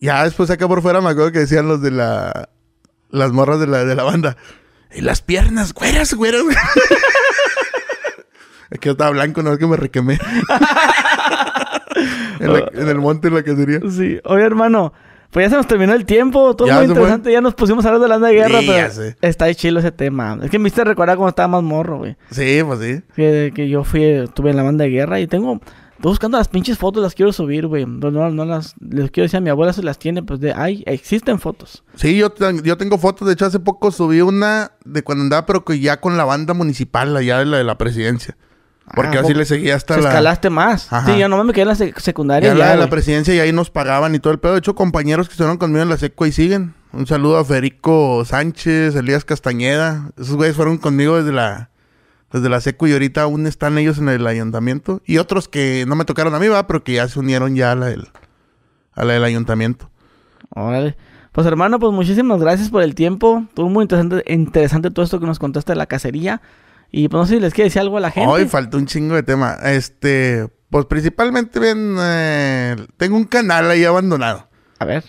Ya 0.00 0.24
después 0.24 0.50
acá 0.50 0.68
por 0.68 0.82
fuera 0.82 1.00
me 1.00 1.10
acuerdo 1.10 1.32
que 1.32 1.40
decían 1.40 1.68
los 1.68 1.80
de 1.80 1.90
la... 1.90 2.50
Las 3.10 3.32
morras 3.32 3.60
de 3.60 3.66
la, 3.66 3.84
de 3.84 3.94
la 3.94 4.04
banda. 4.04 4.36
Y 4.94 5.02
las 5.02 5.20
piernas, 5.20 5.74
güeras, 5.74 6.14
güeras, 6.14 6.42
güeras. 6.42 6.64
Es 8.72 8.78
que 8.80 8.86
yo 8.88 8.92
estaba 8.92 9.10
blanco, 9.10 9.42
no 9.42 9.52
es 9.52 9.58
que 9.58 9.66
me 9.66 9.76
requemé. 9.76 10.18
en, 12.40 12.52
la- 12.52 12.70
en 12.74 12.88
el 12.88 12.98
monte 12.98 13.28
en 13.28 13.34
la 13.34 13.42
cacería. 13.42 13.80
Sí, 13.90 14.18
oye 14.24 14.42
hermano, 14.42 14.92
pues 15.30 15.46
ya 15.46 15.50
se 15.50 15.56
nos 15.56 15.66
terminó 15.66 15.92
el 15.94 16.04
tiempo, 16.04 16.54
todo 16.56 16.68
Ya 16.68 16.76
muy 16.78 16.86
fue. 16.86 16.94
interesante, 16.94 17.32
ya 17.32 17.40
nos 17.40 17.54
pusimos 17.54 17.84
a 17.84 17.88
hablar 17.88 18.02
de 18.02 18.08
la 18.08 18.18
de 18.18 18.34
guerra, 18.34 18.60
Sí, 18.60 18.66
pero 18.68 19.14
está 19.22 19.44
ahí 19.46 19.54
chilo 19.54 19.80
ese 19.80 19.92
tema. 19.92 20.38
Es 20.42 20.50
que 20.50 20.58
me 20.58 20.68
hiciste 20.68 20.84
recordar 20.84 21.16
cuando 21.16 21.30
estaba 21.30 21.48
más 21.48 21.62
morro, 21.62 21.98
güey. 21.98 22.16
Sí, 22.30 22.60
pues 22.66 22.80
sí. 22.80 23.02
Que, 23.14 23.52
que 23.54 23.68
yo 23.68 23.84
fui, 23.84 24.02
estuve 24.04 24.50
en 24.50 24.56
la 24.56 24.62
banda 24.62 24.84
de 24.84 24.90
guerra 24.90 25.20
y 25.20 25.26
tengo, 25.26 25.54
estoy 25.96 26.10
buscando 26.10 26.36
las 26.38 26.48
pinches 26.48 26.76
fotos, 26.78 27.02
las 27.02 27.14
quiero 27.14 27.32
subir, 27.32 27.66
güey. 27.66 27.86
No, 27.86 28.10
no, 28.10 28.30
no 28.30 28.44
las, 28.44 28.74
les 28.80 29.10
quiero 29.10 29.24
decir 29.24 29.38
a 29.38 29.40
mi 29.40 29.48
abuela 29.50 29.72
si 29.72 29.80
las 29.82 29.98
tiene, 29.98 30.22
pues 30.22 30.40
de, 30.40 30.52
ay, 30.54 30.82
existen 30.86 31.38
fotos. 31.38 31.82
Sí, 31.94 32.16
yo, 32.16 32.32
yo 32.64 32.76
tengo 32.76 32.98
fotos. 32.98 33.26
De 33.26 33.34
hecho, 33.34 33.46
hace 33.46 33.60
poco 33.60 33.90
subí 33.90 34.20
una 34.20 34.72
de 34.84 35.02
cuando 35.02 35.22
andaba, 35.24 35.46
pero 35.46 35.64
que 35.64 35.78
ya 35.78 36.00
con 36.00 36.16
la 36.18 36.24
banda 36.24 36.52
municipal, 36.54 37.16
allá 37.16 37.38
de 37.38 37.46
la 37.46 37.56
de 37.58 37.64
la 37.64 37.78
presidencia. 37.78 38.36
Porque 38.94 39.16
Ah, 39.16 39.20
así 39.20 39.30
vos- 39.32 39.38
le 39.38 39.44
seguía 39.46 39.74
hasta 39.76 39.96
la... 39.98 40.08
escalaste 40.08 40.50
más. 40.50 40.92
Ajá. 40.92 41.12
Sí, 41.12 41.18
yo 41.18 41.28
nomás 41.28 41.46
me 41.46 41.52
quedé 41.52 41.62
en 41.62 41.68
la 41.68 41.74
sec- 41.76 41.98
secundaria. 41.98 42.50
Ya 42.50 42.54
la 42.54 42.70
de 42.72 42.76
la 42.76 42.88
presidencia 42.90 43.34
y 43.34 43.38
ahí 43.40 43.52
nos 43.52 43.70
pagaban 43.70 44.14
y 44.14 44.18
todo 44.18 44.32
el 44.32 44.38
pedo. 44.38 44.52
De 44.52 44.58
hecho, 44.58 44.74
compañeros 44.74 45.28
que 45.28 45.32
estuvieron 45.32 45.56
conmigo 45.58 45.82
en 45.82 45.88
la 45.88 45.96
seco 45.96 46.26
y 46.26 46.32
siguen. 46.32 46.74
Un 46.92 47.06
saludo 47.06 47.38
a 47.38 47.44
Federico 47.44 48.22
Sánchez, 48.26 48.94
Elías 48.96 49.24
Castañeda. 49.24 50.10
Esos 50.18 50.36
güeyes 50.36 50.56
fueron 50.56 50.76
conmigo 50.76 51.16
desde 51.16 51.32
la, 51.32 51.70
desde 52.32 52.50
la 52.50 52.60
seco 52.60 52.86
y 52.86 52.92
ahorita 52.92 53.22
aún 53.22 53.46
están 53.46 53.78
ellos 53.78 53.96
en 53.98 54.10
el 54.10 54.26
ayuntamiento. 54.26 55.00
Y 55.06 55.16
otros 55.16 55.48
que 55.48 55.84
no 55.88 55.96
me 55.96 56.04
tocaron 56.04 56.34
a 56.34 56.38
mí, 56.38 56.48
va, 56.48 56.66
pero 56.66 56.84
que 56.84 56.92
ya 56.94 57.08
se 57.08 57.18
unieron 57.18 57.54
ya 57.56 57.72
a 57.72 57.74
la 57.76 57.86
del, 57.86 58.08
a 58.92 59.04
la 59.04 59.14
del 59.14 59.24
ayuntamiento. 59.24 59.88
Órale. 60.54 60.96
Pues 61.32 61.46
hermano, 61.46 61.78
pues 61.78 61.94
muchísimas 61.94 62.38
gracias 62.42 62.68
por 62.68 62.82
el 62.82 62.94
tiempo. 62.94 63.44
Estuvo 63.48 63.70
muy 63.70 63.84
interesante, 63.84 64.22
interesante 64.30 64.90
todo 64.90 65.02
esto 65.02 65.18
que 65.18 65.24
nos 65.24 65.38
contaste 65.38 65.72
de 65.72 65.76
la 65.76 65.86
cacería. 65.86 66.42
Y 66.92 67.08
pues 67.08 67.18
no 67.22 67.26
sé 67.26 67.34
si 67.36 67.40
les 67.40 67.54
quiere 67.54 67.68
decir 67.68 67.80
algo 67.80 67.96
a 67.96 68.00
la 68.00 68.10
gente. 68.10 68.28
Hoy 68.28 68.46
faltó 68.46 68.76
un 68.76 68.86
chingo 68.86 69.14
de 69.14 69.22
tema. 69.22 69.54
Este, 69.64 70.46
pues 70.70 70.84
principalmente, 70.86 71.58
bien, 71.58 71.96
eh, 71.98 72.76
tengo 72.98 73.16
un 73.16 73.24
canal 73.24 73.70
ahí 73.70 73.84
abandonado. 73.84 74.48
A 74.78 74.84
ver. 74.84 75.02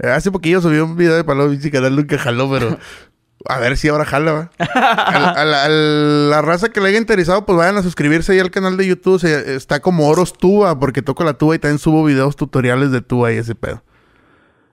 Eh, 0.00 0.08
Hace 0.08 0.30
poquillo 0.32 0.60
subí 0.62 0.78
un 0.78 0.96
video 0.96 1.14
de 1.14 1.24
Palo 1.24 1.48
Bici 1.48 1.70
canal 1.70 1.94
nunca 1.96 2.16
jaló, 2.18 2.50
pero 2.50 2.78
a 3.46 3.58
ver 3.58 3.76
si 3.76 3.88
ahora 3.88 4.06
jala, 4.06 4.32
va. 4.32 4.50
Al- 4.58 5.36
a, 5.38 5.44
la, 5.44 5.64
a 5.64 5.68
la 5.68 6.40
raza 6.42 6.70
que 6.70 6.80
le 6.80 6.88
haya 6.88 6.98
interesado, 6.98 7.44
pues 7.44 7.58
vayan 7.58 7.76
a 7.76 7.82
suscribirse 7.82 8.32
ahí 8.32 8.38
al 8.38 8.50
canal 8.50 8.78
de 8.78 8.86
YouTube. 8.86 9.20
Se- 9.20 9.54
está 9.54 9.80
como 9.80 10.08
Oros 10.08 10.32
Tuba, 10.32 10.78
porque 10.80 11.02
toco 11.02 11.24
la 11.24 11.34
tuba 11.34 11.54
y 11.56 11.58
también 11.58 11.78
subo 11.78 12.04
videos 12.04 12.36
tutoriales 12.36 12.90
de 12.90 13.02
tuba 13.02 13.32
y 13.32 13.36
ese 13.36 13.54
pedo. 13.54 13.82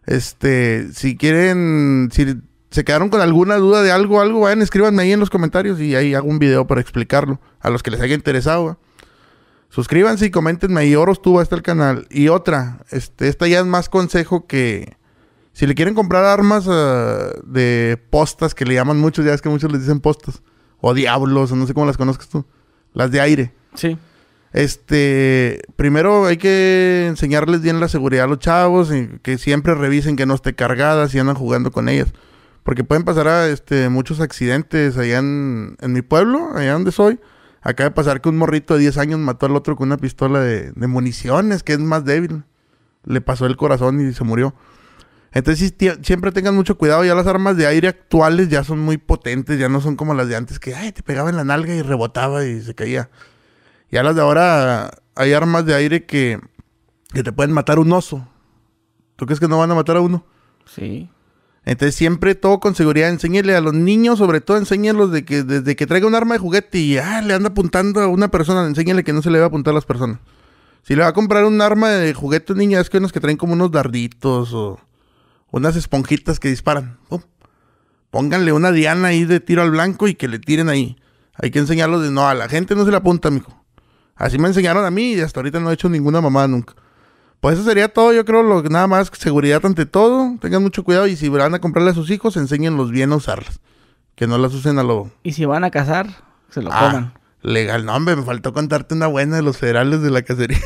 Este, 0.06 0.88
si 0.94 1.18
quieren, 1.18 2.10
si 2.14 2.36
se 2.76 2.84
quedaron 2.84 3.08
con 3.08 3.22
alguna 3.22 3.56
duda 3.56 3.82
de 3.84 3.92
algo, 3.92 4.20
algo, 4.20 4.42
vayan, 4.42 4.62
escríbanme 4.62 5.04
ahí 5.04 5.14
en 5.14 5.22
los 5.22 5.30
comentarios 5.30 5.80
y 5.80 5.96
ahí 5.96 6.14
hago 6.14 6.28
un 6.28 6.40
video 6.40 6.68
para 6.68 6.82
explicarlo. 6.82 7.40
A 7.62 7.70
los 7.70 7.82
que 7.82 7.90
les 7.90 8.02
haya 8.02 8.16
interesado, 8.16 8.66
va. 8.66 8.78
Suscríbanse 9.70 10.26
y 10.26 10.30
coméntenme 10.30 10.82
ahí. 10.82 10.94
Oros 10.94 11.22
Tuba 11.22 11.42
está 11.42 11.56
el 11.56 11.62
canal. 11.62 12.06
Y 12.10 12.28
otra, 12.28 12.80
este, 12.92 13.30
esta 13.30 13.48
ya 13.48 13.62
es 13.62 13.66
más 13.66 13.88
consejo 13.88 14.46
que 14.46 14.98
si 15.54 15.66
le 15.68 15.74
quieren 15.74 15.96
comprar 15.96 16.26
armas 16.26 16.66
ah, 16.68 17.30
de 17.46 17.98
postas, 18.10 18.54
que 18.54 18.66
le 18.66 18.74
llaman 18.74 19.00
muchos, 19.00 19.24
ya 19.24 19.34
es 19.34 19.42
que 19.42 19.48
muchos 19.48 19.72
les 19.72 19.80
dicen 19.80 20.02
postas, 20.02 20.42
o 20.82 20.94
diablos, 20.94 21.54
o 21.54 21.56
no 21.56 21.68
sé 21.68 21.74
cómo 21.74 21.86
las 21.86 21.96
conozcas 21.96 22.28
tú, 22.28 22.46
las 22.94 23.10
de 23.10 23.22
aire. 23.22 23.54
Sí. 23.74 23.98
Este, 24.52 25.62
primero 25.78 26.26
hay 26.26 26.36
que 26.36 27.06
enseñarles 27.08 27.62
bien 27.62 27.80
la 27.80 27.88
seguridad 27.88 28.26
a 28.26 28.28
los 28.28 28.40
chavos 28.40 28.94
y 28.94 29.08
que 29.22 29.38
siempre 29.38 29.76
revisen 29.76 30.18
que 30.18 30.26
no 30.26 30.34
esté 30.34 30.56
cargada 30.56 31.08
si 31.08 31.20
andan 31.20 31.36
jugando 31.38 31.72
con 31.72 31.88
ellas. 31.88 32.14
Porque 32.66 32.84
pueden 32.84 33.04
pasar 33.04 33.48
este, 33.48 33.90
muchos 33.90 34.20
accidentes 34.20 34.98
allá 34.98 35.20
en, 35.20 35.78
mi 35.82 36.02
pueblo, 36.02 36.50
allá 36.56 36.74
donde 36.74 36.92
soy. 36.92 37.20
Acaba 37.62 37.92
de 37.92 37.96
pasar 37.96 38.22
que 38.22 38.30
un 38.30 38.38
morrito 38.38 38.74
de 38.74 38.80
10 38.80 38.98
años 38.98 39.20
mató 39.20 39.46
al 39.46 39.56
otro 39.56 39.76
con 39.76 39.90
una 39.90 39.98
pistola 39.98 40.40
de, 40.40 40.72
de 40.72 40.88
municiones, 40.88 41.62
que 41.62 41.74
es 41.74 41.80
más 41.80 42.06
débil. 42.06 42.44
le 43.04 43.22
pasó 43.22 43.46
el 43.46 43.56
corazón 43.56 44.02
y 44.02 44.14
se 44.14 44.24
murió. 44.24 44.56
Entonces 45.32 45.76
siempre 46.02 46.32
tengan 46.32 46.56
mucho 46.56 46.76
cuidado. 46.76 47.06
Ya 47.06 47.14
las 47.14 47.28
armas 47.28 47.56
de 47.56 47.68
aire 47.68 47.88
actuales 47.88 48.50
ya 48.50 48.64
son 48.64 48.80
muy 48.80 48.98
potentes, 48.98 49.60
ya 49.60 49.70
no 49.70 49.80
son 49.80 49.96
como 49.96 50.16
las 50.16 50.28
de 50.28 50.36
antes 50.36 50.58
que 50.58 50.74
ay, 50.74 50.92
te 50.92 51.04
pegaba 51.04 51.30
en 51.30 51.36
la 51.36 51.44
nalga 51.44 51.76
y 51.76 51.84
rebotaba 51.84 52.46
y 52.46 52.64
se 52.64 52.74
caía. 52.74 53.12
Ya 53.92 54.02
las 54.02 54.16
de 54.16 54.24
ahora 54.24 54.90
hay 55.14 55.34
armas 55.34 55.68
de 55.68 55.76
aire 55.76 56.08
que, 56.08 56.40
que 57.14 57.22
te 57.22 57.32
pueden 57.32 57.54
matar 57.54 57.78
un 57.78 57.94
oso. 57.94 58.28
¿Tú 59.18 59.28
crees 59.28 59.40
que 59.40 59.48
no 59.48 59.60
van 59.60 59.70
a 59.70 59.76
matar 59.76 59.98
a 59.98 60.02
uno? 60.02 60.26
Sí. 60.66 61.12
Entonces 61.66 61.96
siempre 61.96 62.36
todo 62.36 62.60
con 62.60 62.76
seguridad, 62.76 63.10
enséñele 63.10 63.56
a 63.56 63.62
los 63.62 63.74
niños, 63.74 64.20
sobre 64.20 64.40
todo 64.40 64.58
enséñelos 64.58 65.12
de 65.12 65.26
que 65.26 65.44
desde 65.44 65.76
que 65.76 65.88
traiga 65.88 66.06
un 66.06 66.14
arma 66.14 66.36
de 66.36 66.40
juguete 66.40 66.78
y 66.78 66.98
ah, 66.98 67.22
le 67.24 67.34
anda 67.34 67.50
apuntando 67.50 68.02
a 68.02 68.08
una 68.08 68.30
persona, 68.30 68.66
enséñele 68.68 69.04
que 69.04 69.14
no 69.14 69.24
se 69.24 69.32
le 69.32 69.40
va 69.40 69.46
a 69.46 69.48
apuntar 69.48 69.72
a 69.72 69.76
las 69.76 69.86
personas. 69.86 70.20
Si 70.84 70.96
le 70.96 71.02
va 71.02 71.08
a 71.08 71.14
comprar 71.14 71.44
un 71.46 71.60
arma 71.62 71.90
de 71.90 72.14
juguete 72.14 72.54
niña, 72.54 72.80
es 72.80 72.92
que 72.92 73.00
unos 73.00 73.12
que 73.12 73.20
traen 73.20 73.38
como 73.38 73.54
unos 73.54 73.72
darditos 73.72 74.54
o 74.54 74.80
unas 75.50 75.76
esponjitas 75.76 76.40
que 76.40 76.50
disparan. 76.50 77.00
Pónganle 78.12 78.54
una 78.54 78.72
diana 78.72 79.08
ahí 79.08 79.26
de 79.26 79.40
tiro 79.40 79.64
al 79.64 79.72
blanco 79.72 80.08
y 80.08 80.14
que 80.14 80.28
le 80.28 80.38
tiren 80.38 80.70
ahí. 80.70 80.98
Hay 81.34 81.50
que 81.50 81.58
enseñarlos 81.58 82.04
de 82.04 82.12
no, 82.12 82.28
a 82.28 82.36
la 82.36 82.48
gente 82.48 82.76
no 82.76 82.86
se 82.86 82.92
le 82.92 82.98
apunta, 82.98 83.32
mijo. 83.32 83.66
Así 84.16 84.38
me 84.38 84.48
enseñaron 84.48 84.86
a 84.86 84.92
mí 84.92 85.14
y 85.14 85.22
hasta 85.22 85.40
ahorita 85.40 85.60
no 85.60 85.72
he 85.72 85.74
hecho 85.74 85.90
ninguna 85.90 86.22
mamá 86.22 86.48
nunca. 86.48 86.76
Pues 87.46 87.60
eso 87.60 87.70
sería 87.70 87.90
todo, 87.90 88.12
yo 88.12 88.26
creo, 88.26 88.42
lo 88.42 88.64
nada 88.64 88.88
más, 88.88 89.12
seguridad 89.20 89.64
ante 89.64 89.86
todo, 89.86 90.36
tengan 90.42 90.64
mucho 90.64 90.84
cuidado 90.84 91.06
y 91.06 91.16
si 91.16 91.30
van 91.30 91.54
a 91.54 91.60
comprarle 91.60 91.92
a 91.92 91.94
sus 91.94 92.10
hijos, 92.10 92.38
enséñenlos 92.38 92.90
bien 92.90 93.12
a 93.12 93.18
usarlas, 93.18 93.60
que 94.16 94.26
no 94.26 94.40
las 94.40 94.52
usen 94.56 94.80
a 94.80 94.84
lo... 94.84 95.12
Y 95.22 95.34
si 95.34 95.46
van 95.46 95.64
a 95.64 95.70
casar, 95.70 96.08
se 96.50 96.64
lo 96.64 96.72
ah, 96.74 97.14
Legal, 97.44 97.86
no 97.86 97.96
hombre, 97.96 98.16
me 98.16 98.24
faltó 98.24 98.52
contarte 98.52 98.96
una 98.96 99.06
buena 99.06 99.36
de 99.36 99.44
los 99.44 99.60
federales 99.60 100.02
de 100.02 100.10
la 100.10 100.24
cacería. 100.24 100.58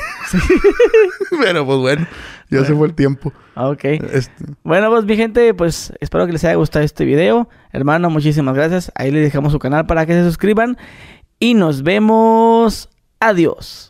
Pero 1.42 1.66
pues 1.66 1.80
bueno, 1.80 2.08
ya 2.50 2.64
se 2.64 2.74
fue 2.74 2.88
el 2.88 2.94
tiempo. 2.94 3.34
Ah, 3.56 3.68
ok. 3.68 3.84
Este. 3.84 4.46
Bueno, 4.64 4.90
pues 4.90 5.04
mi 5.04 5.18
gente, 5.18 5.54
pues 5.54 5.92
espero 6.00 6.28
que 6.28 6.32
les 6.32 6.46
haya 6.46 6.56
gustado 6.56 6.86
este 6.86 7.04
video. 7.04 7.50
Hermano, 7.74 8.10
muchísimas 8.10 8.56
gracias. 8.56 8.90
Ahí 8.96 9.12
les 9.12 9.24
dejamos 9.24 9.52
su 9.52 9.60
canal 9.60 9.86
para 9.86 10.06
que 10.06 10.14
se 10.14 10.24
suscriban. 10.24 10.78
Y 11.40 11.56
nos 11.56 11.84
vemos. 11.84 12.88
Adiós. 13.20 13.89